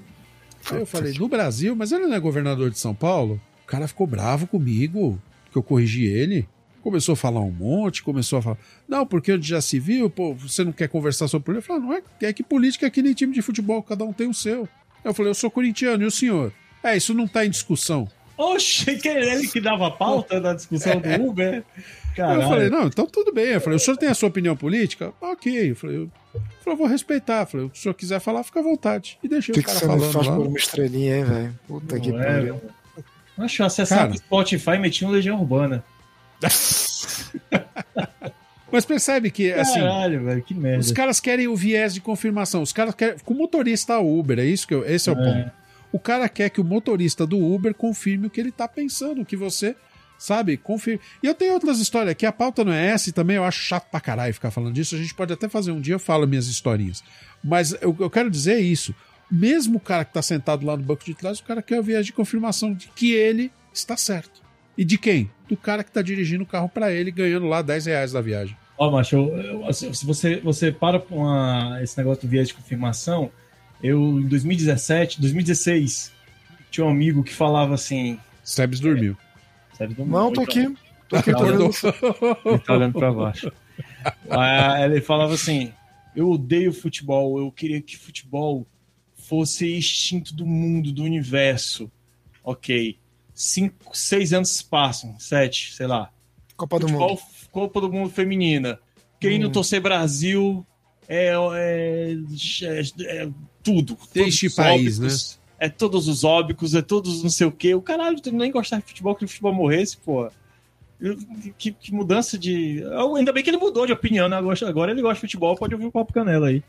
Aí 0.72 0.80
eu 0.80 0.86
falei, 0.86 1.14
no 1.14 1.28
Brasil, 1.28 1.76
mas 1.76 1.91
ele 1.91 2.08
não 2.08 2.16
é 2.16 2.20
governador 2.20 2.72
de 2.72 2.80
São 2.80 2.95
Paulo? 2.95 3.40
O 3.64 3.68
cara 3.68 3.88
ficou 3.88 4.08
bravo 4.08 4.48
comigo, 4.48 5.22
que 5.52 5.58
eu 5.58 5.62
corrigi 5.62 6.06
ele. 6.06 6.48
Começou 6.82 7.14
a 7.14 7.16
falar 7.16 7.41
um 7.41 7.52
monte, 7.52 8.02
começou 8.02 8.40
a 8.40 8.41
falar. 8.41 8.58
Não, 8.88 9.06
porque 9.06 9.32
onde 9.32 9.48
já 9.48 9.62
se 9.62 9.80
viu, 9.80 10.10
pô, 10.10 10.34
você 10.34 10.64
não 10.64 10.72
quer 10.72 10.90
conversar 10.90 11.28
sobre 11.28 11.45
política? 11.45 11.72
Eu 11.72 11.80
falei, 11.82 11.90
não 11.90 11.95
é, 11.95 12.28
é 12.28 12.34
que 12.34 12.41
política 12.41 12.88
é 12.88 12.90
que 12.90 13.02
nem 13.04 13.14
time 13.14 13.32
de 13.32 13.44
futebol, 13.44 13.84
cada 13.84 14.04
um 14.04 14.12
tem 14.12 14.28
o 14.28 14.34
seu. 14.34 14.68
Eu 15.04 15.14
falei, 15.14 15.30
eu 15.30 15.36
sou 15.36 15.52
corintiano, 15.52 16.02
e 16.02 16.08
o 16.08 16.12
senhor? 16.12 16.52
É, 16.84 16.98
isso 16.98 17.14
não 17.14 17.28
tá 17.28 17.45
em 17.45 17.50
discussão. 17.52 18.10
Oxe, 18.38 18.96
que 18.98 19.08
é 19.10 19.34
ele 19.34 19.48
que 19.48 19.62
dava 19.62 19.90
pauta 19.92 20.40
na 20.40 20.54
discussão 20.54 21.00
do 21.00 21.10
Uber? 21.28 21.64
Caralho. 22.16 22.42
Eu 22.42 22.48
falei, 22.48 22.70
não, 22.70 22.88
então 22.88 23.06
tudo 23.08 23.32
bem. 23.34 23.46
Eu 23.50 23.62
falei, 23.62 23.78
o 23.78 23.80
senhor 23.80 23.98
tem 23.98 24.10
a 24.10 24.14
sua 24.14 24.30
opinião 24.30 24.56
política? 24.56 25.12
Ok. 25.22 25.72
Eu 25.72 25.76
falei, 25.76 25.98
eu, 25.98 26.02
eu 26.34 26.42
falei, 26.64 26.74
eu 26.74 26.78
vou 26.78 26.88
respeitar. 26.88 27.42
Eu 27.42 27.48
falei, 27.48 27.66
o 27.68 27.72
senhor 27.76 27.94
quiser 27.94 28.20
falar, 28.20 28.44
fica 28.44 28.60
à 28.60 28.64
vontade. 28.64 29.18
E 29.24 29.28
deixei 29.28 29.52
O 29.52 29.56
que, 29.56 29.60
o 29.60 29.64
que 29.64 29.68
cara 29.68 29.80
você 29.80 29.86
não 29.88 29.98
falando 30.00 30.14
faz 30.14 30.28
lá. 30.28 30.36
por 30.36 30.48
uma 30.48 30.58
estrelinha, 30.58 31.18
hein, 31.18 31.24
velho? 31.26 31.60
Puta 31.68 32.00
que 32.00 32.12
Não 32.12 32.20
é, 32.22 32.26
pariu. 32.26 32.62
que 33.50 33.62
eu 33.62 33.66
acessava 33.66 34.02
Cara. 34.02 34.14
o 34.14 34.18
Spotify 34.18 34.72
e 34.72 34.80
metia 34.80 35.08
um 35.08 35.12
Legião 35.12 35.40
Urbana. 35.40 35.84
Mas 38.72 38.86
percebe 38.86 39.30
que, 39.30 39.52
assim, 39.54 39.80
Caralho, 39.80 40.24
velho, 40.24 40.42
que 40.42 40.54
merda. 40.56 40.80
os 40.80 40.92
caras 40.92 41.20
querem 41.20 41.48
o 41.48 41.56
viés 41.56 41.94
de 41.94 42.02
confirmação. 42.02 42.62
Os 42.64 42.74
caras 42.74 42.96
querem. 42.96 43.18
Com 43.24 43.34
o 43.34 43.38
motorista 43.38 44.00
Uber, 44.00 44.40
é 44.40 44.46
isso 44.46 44.68
que 44.68 44.74
eu, 44.74 44.84
esse 44.84 45.10
é 45.10 45.14
o 45.14 45.20
É. 45.20 45.24
ponto. 45.24 45.52
O 45.94 45.99
cara 45.99 46.28
quer 46.28 46.49
que 46.49 46.60
o 46.60 46.64
motorista 46.65 47.26
do 47.26 47.38
Uber 47.40 47.74
confirme 47.74 48.28
o 48.28 48.30
que 48.30 48.41
ele 48.41 48.52
tá 48.52 48.68
pensando, 48.68 49.22
o 49.22 49.26
que 49.26 49.38
você. 49.38 49.76
Sabe, 50.18 50.56
confirme. 50.57 51.02
E 51.22 51.28
eu 51.28 51.36
tenho 51.36 51.53
outras 51.53 51.80
histórias, 51.80 52.15
que 52.15 52.26
a 52.26 52.32
pauta 52.32 52.64
não 52.64 52.72
é 52.72 52.88
essa, 52.88 53.10
e 53.10 53.11
também 53.14 53.36
eu 53.36 53.44
acho 53.44 53.60
chato 53.60 53.90
pra 53.90 53.99
caralho 53.99 54.34
ficar 54.34 54.52
falando 54.52 54.74
disso. 54.74 54.95
A 54.95 54.98
gente 54.98 55.14
pode 55.14 55.34
até 55.34 55.49
fazer 55.49 55.72
um 55.72 55.82
dia, 55.82 55.95
eu 55.95 55.99
falo 55.99 56.26
minhas 56.28 56.48
historinhas. 56.48 57.03
Mas 57.44 57.74
eu, 57.82 57.95
eu 57.99 58.10
quero 58.10 58.30
dizer 58.30 58.60
isso. 58.60 58.94
Mesmo 59.30 59.78
o 59.78 59.82
cara 59.82 60.06
que 60.06 60.14
tá 60.14 60.22
sentado 60.22 60.65
lá 60.65 60.78
no 60.78 60.84
banco 60.84 61.03
de 61.03 61.14
trás, 61.14 61.40
o 61.40 61.44
cara 61.44 61.61
quer 61.61 61.80
o 61.80 61.84
viés 61.84 62.06
de 62.06 62.14
confirmação 62.14 62.74
de 62.74 62.88
que 62.95 63.11
ele 63.11 63.52
está 63.74 63.98
certo. 63.98 64.41
E 64.78 64.86
de 64.86 64.98
quem? 64.98 65.30
Do 65.49 65.57
cara 65.57 65.84
que 65.84 65.91
tá 65.91 66.02
dirigindo 66.02 66.44
o 66.44 66.48
carro 66.48 66.70
pra 66.70 66.91
ele, 66.91 67.11
ganhando 67.11 67.45
lá 67.48 67.61
10 67.61 67.86
reais 67.88 68.11
da 68.14 68.22
viagem. 68.22 68.56
Ó, 68.78 68.90
macho, 68.91 69.15
eu- 69.18 69.65
eu- 69.65 69.74
se 69.74 70.06
você, 70.06 70.38
você 70.40 70.72
para 70.72 70.99
com 70.99 71.26
esse 71.82 71.98
negócio 71.98 72.22
do 72.24 72.30
viés 72.30 72.48
de 72.48 72.53
confirmação, 72.53 73.30
eu, 73.84 74.20
em 74.20 74.28
2017, 74.28 75.20
2016, 75.22 76.12
tinha 76.72 76.86
um 76.86 76.90
amigo 76.90 77.24
que 77.24 77.34
falava 77.34 77.74
assim. 77.76 78.18
Sebes 78.44 78.80
dormiu. 78.80 79.16
Sério, 79.78 79.94
do 79.96 80.06
Não, 80.06 80.32
tô 80.32 80.42
aqui. 80.42 80.74
Tô 81.10 81.16
aqui, 81.18 81.32
tô 81.32 81.46
vendo. 81.46 81.70
Ele 82.46 82.60
tá 82.60 82.74
olhando 82.74 82.94
pra 82.94 83.12
baixo. 83.12 83.52
Ah, 84.30 84.82
ele 84.86 85.02
falava 85.02 85.34
assim: 85.34 85.72
Eu 86.16 86.30
odeio 86.32 86.72
futebol, 86.74 87.40
eu 87.40 87.52
queria 87.52 87.82
que 87.82 87.98
futebol 87.98 88.66
fosse 89.16 89.78
extinto 89.78 90.34
do 90.34 90.46
mundo, 90.46 90.92
do 90.92 91.04
universo. 91.04 91.92
Ok. 92.44 92.98
Cinco, 93.34 93.98
seis 93.98 94.32
anos 94.32 94.62
passam, 94.62 95.16
sete, 95.20 95.74
sei 95.74 95.88
lá. 95.88 96.12
Copa 96.56 96.80
do 96.80 96.88
futebol, 96.88 97.10
Mundo. 97.10 97.22
Copa 97.52 97.82
do 97.82 97.92
Mundo 97.92 98.10
feminina. 98.10 98.80
Quem 99.20 99.40
não 99.40 99.48
Hum. 99.50 99.52
torcer 99.52 99.82
Brasil 99.82 100.66
é, 101.08 101.34
é, 101.56 102.16
é- 102.64 103.24
é 103.24 103.30
tudo. 103.64 103.94
Os 104.02 104.08
país, 104.56 105.00
óbicos, 105.00 105.40
É 105.60 105.70
todos 105.70 106.08
os 106.08 106.24
óbicos, 106.24 106.76
é 106.76 106.82
todos 106.82 107.24
não 107.24 107.30
sei 107.30 107.48
o 107.48 107.52
quê. 107.52 107.74
O 107.74 107.82
caralho, 107.82 108.20
tu 108.20 108.32
nem 108.32 108.52
gostar 108.52 108.78
de 108.80 108.84
futebol, 108.86 109.16
que 109.16 109.24
o 109.26 109.28
futebol 109.28 109.54
morresse, 109.54 109.98
pô. 109.98 110.30
Que, 111.58 111.72
que 111.72 111.94
mudança 111.94 112.38
de. 112.38 112.84
Ainda 113.18 113.32
bem 113.34 113.44
que 113.44 113.50
ele 113.50 113.58
mudou 113.58 113.86
de 113.86 113.92
opinião, 113.94 114.28
né? 114.30 114.38
Agora- 114.38 114.92
ele 114.92 115.02
gosta 115.02 115.16
de 115.16 115.22
futebol, 115.22 115.56
pode 115.56 115.74
ouvir 115.74 115.86
o 115.88 115.92
Papo 115.92 116.14
Canela 116.14 116.48
aí. 116.48 116.64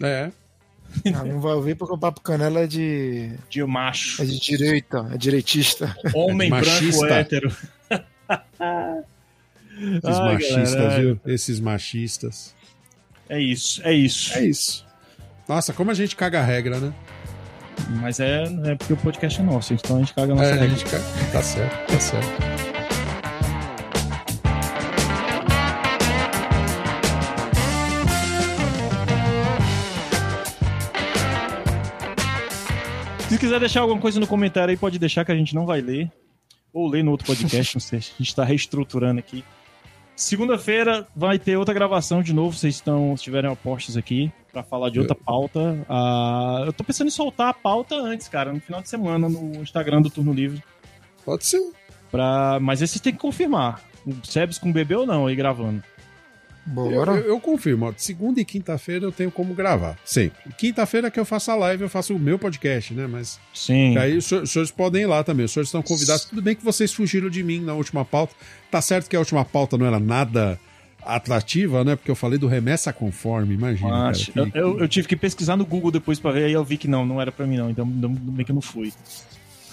É. 0.00 0.30
Ah, 1.14 1.24
não 1.24 1.40
vai 1.40 1.54
ouvir 1.54 1.74
porque 1.74 1.94
o 1.94 1.98
Papo 1.98 2.20
Canela 2.20 2.60
é 2.60 2.66
de, 2.66 3.32
De 3.48 3.64
macho. 3.64 4.20
é 4.22 4.26
de 4.26 4.38
direita, 4.38 5.08
é 5.12 5.16
direitista. 5.16 5.96
Homem 6.14 6.50
branco 6.50 6.66
Machista. 6.66 7.06
hétero. 7.14 7.48
Esses 7.48 7.62
Ai, 10.18 10.32
machistas, 10.34 10.74
galera. 10.74 11.00
viu? 11.00 11.20
Esses 11.26 11.60
machistas. 11.60 12.54
É 13.32 13.40
isso, 13.40 13.80
é 13.82 13.94
isso. 13.94 14.36
É 14.36 14.44
isso. 14.44 14.84
Nossa, 15.48 15.72
como 15.72 15.90
a 15.90 15.94
gente 15.94 16.14
caga 16.14 16.40
a 16.40 16.44
regra, 16.44 16.78
né? 16.78 16.92
Mas 18.02 18.20
é, 18.20 18.42
é 18.66 18.74
porque 18.74 18.92
o 18.92 18.96
podcast 18.98 19.40
é 19.40 19.42
nosso, 19.42 19.72
então 19.72 19.96
a 19.96 20.00
gente 20.00 20.12
caga 20.12 20.34
a 20.34 20.36
nossa 20.36 20.48
É, 20.50 20.52
a 20.52 20.56
regra. 20.56 20.68
gente 20.68 20.84
caga. 20.84 21.02
Tá 21.32 21.42
certo, 21.42 21.86
tá 21.92 21.98
certo. 21.98 22.42
Se 33.28 33.38
quiser 33.38 33.58
deixar 33.60 33.80
alguma 33.80 34.00
coisa 34.00 34.20
no 34.20 34.26
comentário 34.26 34.70
aí, 34.70 34.76
pode 34.76 34.98
deixar 34.98 35.24
que 35.24 35.32
a 35.32 35.34
gente 35.34 35.54
não 35.54 35.64
vai 35.64 35.80
ler. 35.80 36.10
Ou 36.72 36.88
ler 36.88 37.02
no 37.02 37.10
outro 37.10 37.26
podcast, 37.26 37.74
não 37.74 37.80
sei. 37.80 37.98
A 37.98 38.02
gente 38.22 38.34
tá 38.34 38.44
reestruturando 38.44 39.18
aqui. 39.18 39.42
Segunda-feira 40.22 41.06
vai 41.16 41.36
ter 41.36 41.56
outra 41.56 41.74
gravação 41.74 42.22
de 42.22 42.32
novo. 42.32 42.56
Vocês 42.56 42.76
estão, 42.76 43.08
se 43.08 43.22
estiverem 43.22 43.50
apostos 43.50 43.96
aqui, 43.96 44.32
pra 44.52 44.62
falar 44.62 44.88
de 44.88 45.00
outra 45.00 45.16
pauta. 45.16 45.84
Ah, 45.88 46.62
eu 46.64 46.72
tô 46.72 46.84
pensando 46.84 47.08
em 47.08 47.10
soltar 47.10 47.48
a 47.48 47.54
pauta 47.54 47.96
antes, 47.96 48.28
cara, 48.28 48.52
no 48.52 48.60
final 48.60 48.80
de 48.80 48.88
semana, 48.88 49.28
no 49.28 49.60
Instagram 49.60 50.00
do 50.00 50.08
Turno 50.08 50.32
Livre. 50.32 50.62
Pode 51.24 51.44
ser. 51.44 51.60
Pra... 52.08 52.58
Mas 52.60 52.80
esse 52.80 53.00
tem 53.00 53.12
que 53.12 53.18
confirmar. 53.18 53.80
O 54.06 54.14
Sebs 54.24 54.58
com 54.58 54.72
bebê 54.72 54.94
ou 54.94 55.06
não 55.06 55.26
aí 55.26 55.34
gravando. 55.34 55.82
Eu, 56.66 56.72
Bora. 56.72 57.12
eu- 57.16 57.24
eu 57.28 57.40
confirmo. 57.40 57.86
ó, 57.86 57.92
Segunda 57.96 58.40
e 58.40 58.44
quinta-feira 58.44 59.04
eu 59.04 59.10
tenho 59.12 59.30
como 59.32 59.52
gravar. 59.54 59.98
Sempre. 60.04 60.38
Quinta-feira 60.56 61.10
que 61.10 61.18
eu 61.18 61.24
faço 61.24 61.50
a 61.50 61.56
live, 61.56 61.82
eu 61.82 61.88
faço 61.88 62.14
o 62.14 62.18
meu 62.18 62.38
podcast, 62.38 62.94
né? 62.94 63.06
Mas 63.08 63.40
Sim. 63.52 63.96
aí 63.98 64.16
os 64.16 64.24
senhores, 64.26 64.48
os 64.48 64.52
senhores 64.52 64.70
podem 64.70 65.02
ir 65.02 65.06
lá 65.06 65.24
também. 65.24 65.44
Os 65.44 65.52
senhores 65.52 65.68
estão 65.68 65.82
convidados. 65.82 66.24
Tudo 66.26 66.40
bem 66.40 66.54
que 66.54 66.64
vocês 66.64 66.92
fugiram 66.92 67.28
de 67.28 67.42
mim 67.42 67.60
na 67.60 67.74
última 67.74 68.04
pauta. 68.04 68.34
Tá 68.70 68.80
certo 68.80 69.08
que 69.10 69.16
a 69.16 69.18
última 69.18 69.44
pauta 69.44 69.76
não 69.76 69.86
era 69.86 69.98
nada 69.98 70.58
atrativa, 71.04 71.82
né? 71.84 71.96
Porque 71.96 72.10
eu 72.10 72.14
falei 72.14 72.38
do 72.38 72.46
remessa 72.46 72.92
conforme, 72.92 73.54
imagina. 73.54 73.90
Mas 73.90 74.26
cara, 74.28 74.50
que- 74.50 74.56
eu, 74.58 74.62
eu- 74.74 74.78
eu 74.80 74.88
tive 74.88 75.08
que 75.08 75.16
pesquisar 75.16 75.56
no 75.56 75.66
Google 75.66 75.90
depois 75.90 76.20
pra 76.20 76.30
ver, 76.30 76.44
aí 76.44 76.52
eu 76.52 76.64
vi 76.64 76.76
que 76.76 76.86
não, 76.86 77.04
não 77.04 77.20
era 77.20 77.32
pra 77.32 77.46
mim 77.46 77.56
não, 77.56 77.70
então 77.70 77.84
ainda 77.84 78.08
bem 78.08 78.44
que 78.46 78.52
eu 78.52 78.54
não 78.54 78.62
fui. 78.62 78.92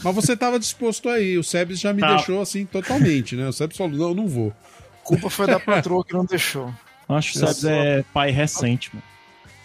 Mas 0.04 0.16
você 0.16 0.36
tava 0.36 0.58
disposto 0.58 1.08
aí. 1.10 1.38
O 1.38 1.44
Sebes 1.44 1.80
já 1.80 1.94
me 1.94 2.00
Tá. 2.02 2.16
deixou 2.16 2.42
assim 2.42 2.66
totalmente, 2.66 3.36
né? 3.36 3.48
O 3.48 3.54
Sebes 3.54 3.78
falou: 3.78 3.94
não, 3.98 4.08
eu 4.10 4.16
não 4.16 4.28
vou. 4.28 4.54
Culpa 5.10 5.30
foi 5.30 5.48
da 5.48 5.60
patroa 5.60 6.04
que 6.06 6.14
não 6.14 6.24
deixou. 6.26 6.74
Acho 7.08 7.32
que 7.34 7.38
o 7.38 7.40
Sebs 7.48 7.64
é 7.66 8.04
pai 8.14 8.30
recente, 8.32 8.90
mano. 8.94 9.04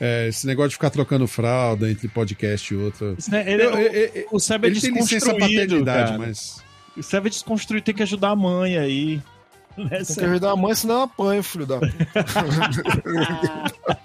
É, 0.01 0.29
esse 0.29 0.47
negócio 0.47 0.71
de 0.71 0.75
ficar 0.77 0.91
trocando 0.91 1.27
fralda 1.29 1.91
entre 1.91 2.09
podcast 2.09 2.73
e 2.73 2.77
outro. 2.77 3.17
Ele- 3.47 3.63
Eu- 3.63 3.71
eu- 3.79 3.93
eu- 3.93 4.29
o 4.33 4.41
Seb 4.41 4.65
é 4.65 4.69
Ele 4.69 4.81
desconstruído, 4.81 5.39
paternidade, 5.39 6.11
cara. 6.13 6.19
mas. 6.19 6.63
O 6.97 7.03
Seb 7.03 7.27
é 7.27 7.31
desconstruído, 7.31 7.85
tem 7.85 7.95
que 7.95 8.03
ajudar 8.03 8.31
a 8.31 8.37
mãe 8.37 8.77
aí. 8.79 9.21
Tem 9.77 9.89
que 10.17 10.25
ajudar 10.25 10.53
a 10.53 10.57
mãe, 10.57 10.75
senão 10.75 10.95
eu 10.97 11.03
apanho, 11.03 11.43
filho 11.43 11.67
da 11.67 11.79
puta. 11.79 11.95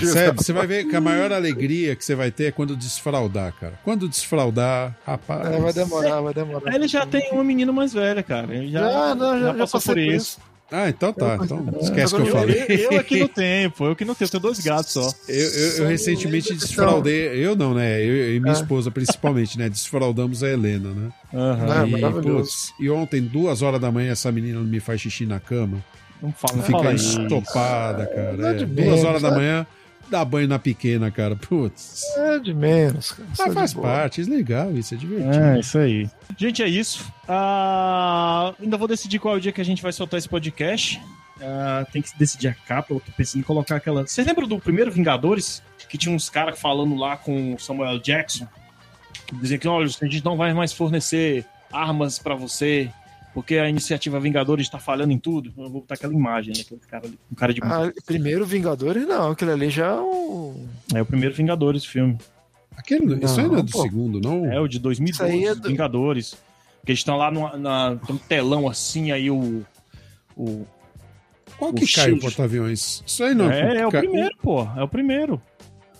Sério, 0.00 0.34
você 0.36 0.52
vai 0.52 0.66
ver 0.66 0.84
que 0.88 0.96
a 0.96 1.00
maior 1.00 1.32
alegria 1.32 1.94
que 1.96 2.04
você 2.04 2.14
vai 2.14 2.30
ter 2.30 2.44
é 2.44 2.50
quando 2.50 2.76
desfraudar, 2.76 3.52
cara. 3.58 3.74
Quando 3.84 4.08
desfraudar, 4.08 4.96
rapaz. 5.06 5.46
É, 5.52 5.58
vai 5.60 5.72
demorar, 5.72 6.20
vai 6.20 6.34
demorar. 6.34 6.74
Ele 6.74 6.88
já 6.88 7.06
tem 7.06 7.30
uma 7.32 7.44
menina 7.44 7.72
mais 7.72 7.92
velha, 7.92 8.22
cara. 8.22 8.54
Ele 8.54 8.70
já, 8.70 8.80
Já, 8.90 9.14
não, 9.14 9.38
já- 9.40 9.46
já 9.46 9.54
passou 9.54 9.80
passei 9.80 9.94
por 9.94 10.04
por 10.04 10.14
isso. 10.14 10.38
Ah, 10.74 10.88
então 10.88 11.12
tá. 11.12 11.38
Então 11.42 11.66
esquece 11.82 12.14
que 12.14 12.22
Agora 12.22 12.22
eu 12.22 12.26
eu- 12.26 12.32
falei. 12.32 12.64
Eu, 12.86 12.92
eu 12.92 12.98
aqui 13.00 13.20
não 13.20 13.28
tenho, 13.28 13.70
pô. 13.70 13.88
Eu 13.88 13.94
que 13.96 14.06
não 14.06 14.14
tenho. 14.14 14.26
Eu 14.26 14.30
tenho 14.30 14.42
dois 14.42 14.58
gatos 14.58 14.90
só. 14.94 15.12
Eu, 15.28 15.48
eu- 15.50 15.76
eu 15.82 15.86
recentemente 15.88 16.54
desfraudei. 16.54 17.26
Eu 17.44 17.54
não, 17.54 17.74
né? 17.74 18.00
Eu 18.02 18.34
e 18.36 18.40
minha 18.40 18.54
Ah. 18.54 18.56
esposa, 18.56 18.90
principalmente, 18.90 19.58
né? 19.58 19.68
Desfraudamos 19.68 20.42
a 20.42 20.48
Helena, 20.48 20.88
né? 20.94 21.10
Aham. 21.34 21.66
Ah, 21.82 21.86
e, 21.86 21.90
maravilhoso. 21.90 22.50
putz, 22.50 22.72
e 22.80 22.88
ontem, 22.88 23.20
duas 23.20 23.60
horas 23.60 23.78
da 23.82 23.92
manhã, 23.92 24.12
essa 24.12 24.32
menina 24.32 24.60
me 24.60 24.80
faz 24.80 24.98
xixi 25.02 25.26
na 25.26 25.38
cama. 25.38 25.84
Não 26.22 26.32
fala, 26.32 26.56
não 26.56 26.62
fala 26.62 26.78
Fica 26.84 26.94
isso. 26.94 27.20
estopada, 27.22 28.06
cara. 28.06 28.48
É 28.48 28.50
É, 28.50 28.54
de 28.54 28.66
duas 28.66 28.86
menos, 28.86 29.04
horas 29.04 29.22
da 29.22 29.30
né? 29.30 29.36
manhã, 29.36 29.66
dá 30.08 30.24
banho 30.24 30.46
na 30.46 30.58
pequena, 30.58 31.10
cara. 31.10 31.34
Putz. 31.34 32.02
É 32.16 32.38
de 32.38 32.54
menos, 32.54 33.12
cara. 33.12 33.28
Isso 33.32 33.42
é 33.42 33.44
Mas 33.46 33.54
de 33.54 33.60
faz 33.60 33.74
parte, 33.74 34.20
é 34.20 34.24
legal 34.24 34.70
isso, 34.72 34.94
é 34.94 34.96
divertido. 34.96 35.44
É, 35.44 35.58
isso 35.60 35.78
aí. 35.78 36.08
Gente, 36.38 36.62
é 36.62 36.68
isso. 36.68 37.12
Ah, 37.28 38.54
ainda 38.62 38.76
vou 38.76 38.86
decidir 38.88 39.18
qual 39.18 39.34
é 39.34 39.38
o 39.38 39.40
dia 39.40 39.52
que 39.52 39.60
a 39.60 39.64
gente 39.64 39.82
vai 39.82 39.92
soltar 39.92 40.18
esse 40.18 40.28
podcast. 40.28 41.00
Ah, 41.40 41.84
tem 41.92 42.00
que 42.00 42.10
decidir 42.16 42.48
a 42.48 42.54
capa. 42.54 42.94
Eu 42.94 43.00
tô 43.00 43.10
pensando 43.16 43.40
em 43.40 43.44
colocar 43.44 43.76
aquela. 43.76 44.06
Vocês 44.06 44.24
lembram 44.26 44.46
do 44.46 44.58
primeiro 44.60 44.92
Vingadores? 44.92 45.62
Que 45.88 45.98
tinha 45.98 46.14
uns 46.14 46.30
caras 46.30 46.58
falando 46.58 46.94
lá 46.96 47.16
com 47.18 47.54
o 47.54 47.58
Samuel 47.58 47.98
Jackson? 47.98 48.46
Diziam 49.40 49.58
que, 49.58 49.68
olha, 49.68 49.86
a 49.86 50.04
gente 50.06 50.24
não 50.24 50.36
vai 50.36 50.54
mais 50.54 50.72
fornecer 50.72 51.44
armas 51.72 52.18
pra 52.18 52.34
você. 52.34 52.90
Porque 53.34 53.56
a 53.56 53.68
iniciativa 53.68 54.20
Vingadores 54.20 54.66
está 54.66 54.78
falhando 54.78 55.12
em 55.12 55.18
tudo. 55.18 55.48
Eu 55.56 55.64
vou 55.70 55.80
botar 55.80 55.94
aquela 55.94 56.12
imagem, 56.12 56.52
né? 56.54 56.60
Aquele 56.64 56.80
cara, 56.80 57.06
ali, 57.06 57.18
um 57.30 57.34
cara 57.34 57.54
de. 57.54 57.60
Ah, 57.62 57.90
primeiro 58.04 58.44
Vingadores, 58.44 59.06
não. 59.06 59.30
Aquele 59.30 59.52
ali 59.52 59.70
já 59.70 59.86
é 59.86 59.94
o. 60.00 60.54
É 60.94 61.00
o 61.00 61.06
primeiro 61.06 61.34
Vingadores 61.34 61.84
filme. 61.84 62.18
Aquele, 62.76 63.24
isso 63.24 63.40
aí 63.40 63.46
não 63.46 63.54
é 63.54 63.56
Não, 63.58 63.64
do 63.64 63.72
pô. 63.72 63.82
segundo, 63.82 64.20
não? 64.20 64.50
É 64.52 64.60
o 64.60 64.66
de 64.68 64.78
2012, 64.78 65.10
Isso 65.10 65.22
aí 65.44 65.44
é 65.50 65.54
do- 65.54 65.68
Vingadores. 65.68 66.34
Que 66.84 66.90
eles 66.92 66.98
estão 67.00 67.16
lá 67.16 67.30
no, 67.30 67.56
na, 67.56 67.96
um 68.10 68.16
telão 68.18 68.68
assim, 68.68 69.12
aí 69.12 69.30
o. 69.30 69.64
o 70.36 70.66
Qual 71.58 71.70
o 71.70 71.74
que 71.74 71.90
cai 71.90 72.10
o 72.12 72.18
porta-aviões? 72.18 73.02
Isso 73.06 73.22
aí 73.24 73.34
não 73.34 73.50
é, 73.50 73.78
é 73.78 73.86
o 73.86 73.90
ca- 73.90 74.00
primeiro, 74.00 74.36
pô. 74.42 74.62
É 74.76 74.82
o 74.82 74.88
primeiro. 74.88 75.40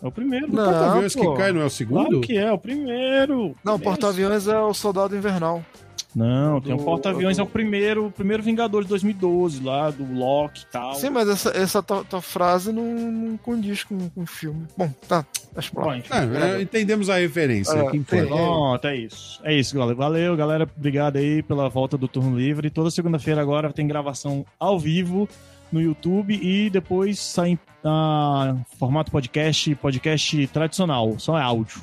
É 0.03 0.07
o 0.07 0.11
primeiro. 0.13 0.49
O 0.49 0.51
porta-aviões 0.57 1.15
Não, 1.15 1.23
que 1.33 1.39
cai 1.41 1.53
não 1.53 1.61
é 1.63 1.65
o 1.65 1.71
segundo? 1.71 2.05
Claro 2.09 2.21
que 2.21 2.37
é, 2.37 2.43
é 2.43 2.53
o 2.53 2.59
primeiro. 2.59 3.55
Não, 3.65 3.77
o 3.77 3.79
porta-aviões 3.79 4.47
é 4.49 4.59
o 4.59 4.75
Soldado 4.75 5.17
Invernal. 5.17 5.65
Não, 6.14 6.60
tem 6.60 6.74
o 6.74 6.76
Do- 6.76 6.84
porta-aviões, 6.84 7.36
do- 7.36 7.40
é 7.40 7.43
o 7.43 7.47
primeiro, 7.47 8.06
o 8.06 8.10
primeiro 8.10 8.43
Vingador 8.43 8.82
de 8.82 8.89
2012, 8.90 9.62
lá, 9.62 9.90
do 9.90 10.05
Loki 10.12 10.62
e 10.62 10.66
tal. 10.66 10.94
Sim, 10.94 11.10
mas 11.10 11.28
essa, 11.28 11.51
essa 11.56 11.82
tua, 11.82 12.05
tua 12.05 12.20
frase 12.20 12.70
não, 12.72 12.84
não 12.84 13.36
condiz 13.39 13.82
com, 13.84 14.10
com 14.10 14.22
o 14.22 14.26
filme. 14.26 14.66
Bom, 14.76 14.90
tá. 15.09 15.24
Lá. 15.74 15.97
enfim. 15.97 16.09
É, 16.12 16.59
é, 16.59 16.62
entendemos 16.62 17.09
a 17.09 17.16
referência. 17.16 17.72
Ah, 17.80 17.90
que 17.90 17.97
importa. 17.97 18.26
tem- 18.26 18.36
Pronto, 18.36 18.86
é 18.86 18.97
isso. 18.97 19.40
É 19.43 19.55
isso, 19.55 19.74
galera. 19.74 19.94
Valeu, 19.97 20.36
galera. 20.36 20.68
Obrigado 20.76 21.16
aí 21.16 21.43
pela 21.43 21.68
volta 21.68 21.97
do 21.97 22.06
Turno 22.09 22.36
Livre. 22.39 22.68
Toda 22.70 22.90
segunda-feira 22.90 23.40
agora 23.40 23.72
tem 23.72 23.86
gravação 23.86 24.44
ao 24.60 24.78
vivo 24.78 25.28
no 25.70 25.80
YouTube 25.80 26.39
e 26.43 26.68
depois 26.68 27.18
sai 27.18 27.51
em 27.51 27.59
ah, 27.84 28.55
formato 28.78 29.10
podcast, 29.10 29.74
podcast 29.76 30.47
tradicional, 30.48 31.14
só 31.18 31.39
é 31.39 31.43
áudio. 31.43 31.80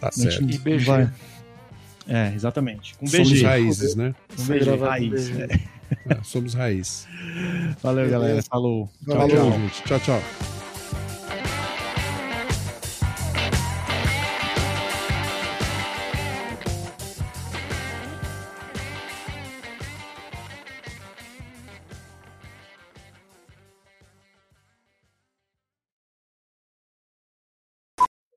Tá 0.00 0.10
gente 0.14 0.32
certo. 0.32 0.50
E 0.50 0.58
BG. 0.58 1.08
É, 2.10 2.34
exatamente. 2.34 2.94
Com 2.96 3.06
Somos 3.06 3.30
BG. 3.30 3.42
raízes, 3.44 3.94
né? 3.94 4.14
Com 4.36 4.42
BG, 4.44 4.74
raiz. 4.76 5.28
BG. 5.30 5.42
É. 5.44 5.80
É, 6.12 6.22
somos 6.22 6.54
raiz. 6.54 7.06
Valeu, 7.82 8.04
Beleza. 8.06 8.10
galera. 8.10 8.42
Falou. 8.42 8.88
Tchau, 9.04 9.16
Valeu. 9.16 9.36
tchau, 9.36 9.52
gente. 9.52 9.82
Tchau, 9.84 10.00
tchau. 10.00 10.20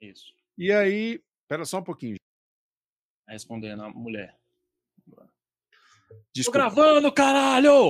Isso. 0.02 0.34
E 0.58 0.72
aí, 0.72 1.22
pera 1.48 1.66
só 1.66 1.80
um 1.80 1.84
pouquinho. 1.84 2.18
Respondendo 3.34 3.84
a 3.84 3.90
mulher. 3.90 4.36
Tô 5.10 5.26
Desculpa. 6.34 6.60
gravando, 6.60 7.12
caralho! 7.12 7.90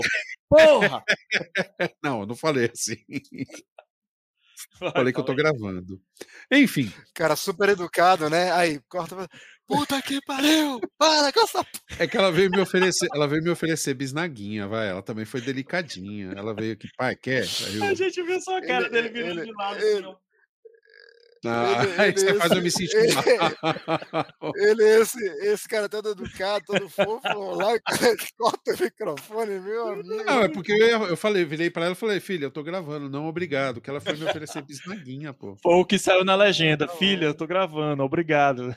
Porra! 0.49 1.03
Não, 2.02 2.22
eu 2.22 2.26
não 2.26 2.36
falei 2.36 2.70
assim. 2.74 2.95
Falei 4.80 5.11
que 5.14 5.20
eu 5.20 5.24
tô 5.26 5.36
gravando. 5.36 6.02
Enfim, 6.52 6.91
Cara, 7.14 7.36
super 7.36 7.70
educado, 7.70 8.30
né? 8.30 8.52
Aí, 8.53 8.80
corta. 8.88 9.28
Puta 9.68 10.02
que 10.02 10.20
pariu! 10.26 10.80
Para 10.98 11.32
com 11.32 11.41
essa. 11.41 11.65
é 11.99 12.07
que 12.07 12.18
ela 12.18 12.32
veio 12.32 12.49
me 12.49 12.60
oferecer, 12.60 13.07
ela 13.14 13.28
veio 13.28 13.44
me 13.44 13.49
oferecer 13.49 13.94
bisnaguinha, 13.94 14.68
vai. 14.68 14.90
Ela 14.90 15.02
também 15.02 15.26
foi 15.26 15.41
delicadinha. 15.41 16.34
Ela 16.36 16.53
veio 16.53 16.74
aqui, 16.74 16.88
pai, 16.98 17.15
quer? 17.15 17.44
Aí 17.65 17.76
eu, 17.78 17.84
A 17.84 17.94
gente 17.94 18.22
viu 18.24 18.40
só 18.41 18.57
a 18.57 18.61
cara 18.61 18.86
Ele- 18.86 18.90
dele 18.90 19.10
virando 19.10 19.40
ele- 19.41 19.52
de 19.52 19.57
lado. 19.57 19.78
ele- 19.84 20.06
assim. 20.07 20.15
Ah, 21.45 21.84
ele- 21.84 21.94
ele- 22.07 22.18
você 22.20 22.34
faz 22.36 22.52
eu 22.52 22.61
me 22.61 22.72
sentir 22.72 22.98
mal. 23.14 23.24
Ele, 24.56 24.84
esse, 25.02 25.20
esse 25.45 25.68
cara 25.68 25.90
todo 25.90 26.11
educado, 26.11 26.64
todo 26.65 26.90
fofo, 26.90 27.56
lá, 27.56 27.74
corta 28.38 28.74
o 28.74 28.84
microfone, 28.84 29.60
meu 29.60 29.88
amigo. 29.90 30.24
Não, 30.24 30.44
é 30.44 30.48
porque 30.49 30.72
eu, 30.72 31.03
eu 31.03 31.18
falei, 31.18 31.44
virei 31.45 31.70
pra 31.70 31.84
ela 31.86 31.94
e 31.94 31.98
falei, 31.98 32.20
filha, 32.20 32.45
eu 32.45 32.52
tô 32.52 32.64
gravando, 32.64 33.10
não 33.10 33.28
obrigado. 33.28 33.82
Que 33.82 33.90
ela 33.90 33.99
foi 34.02 34.14
me 34.15 34.24
oferecer 34.26 34.61
bisnaguinha, 34.61 35.34
pô. 35.34 35.56
Foi 35.61 35.74
o 35.74 35.86
que 35.86 35.98
saiu 35.99 36.24
na 36.24 36.36
legenda. 36.36 36.88
Filha, 36.88 37.26
eu 37.26 37.34
tô 37.34 37.45
gravando, 37.48 38.03
obrigado. 38.03 38.76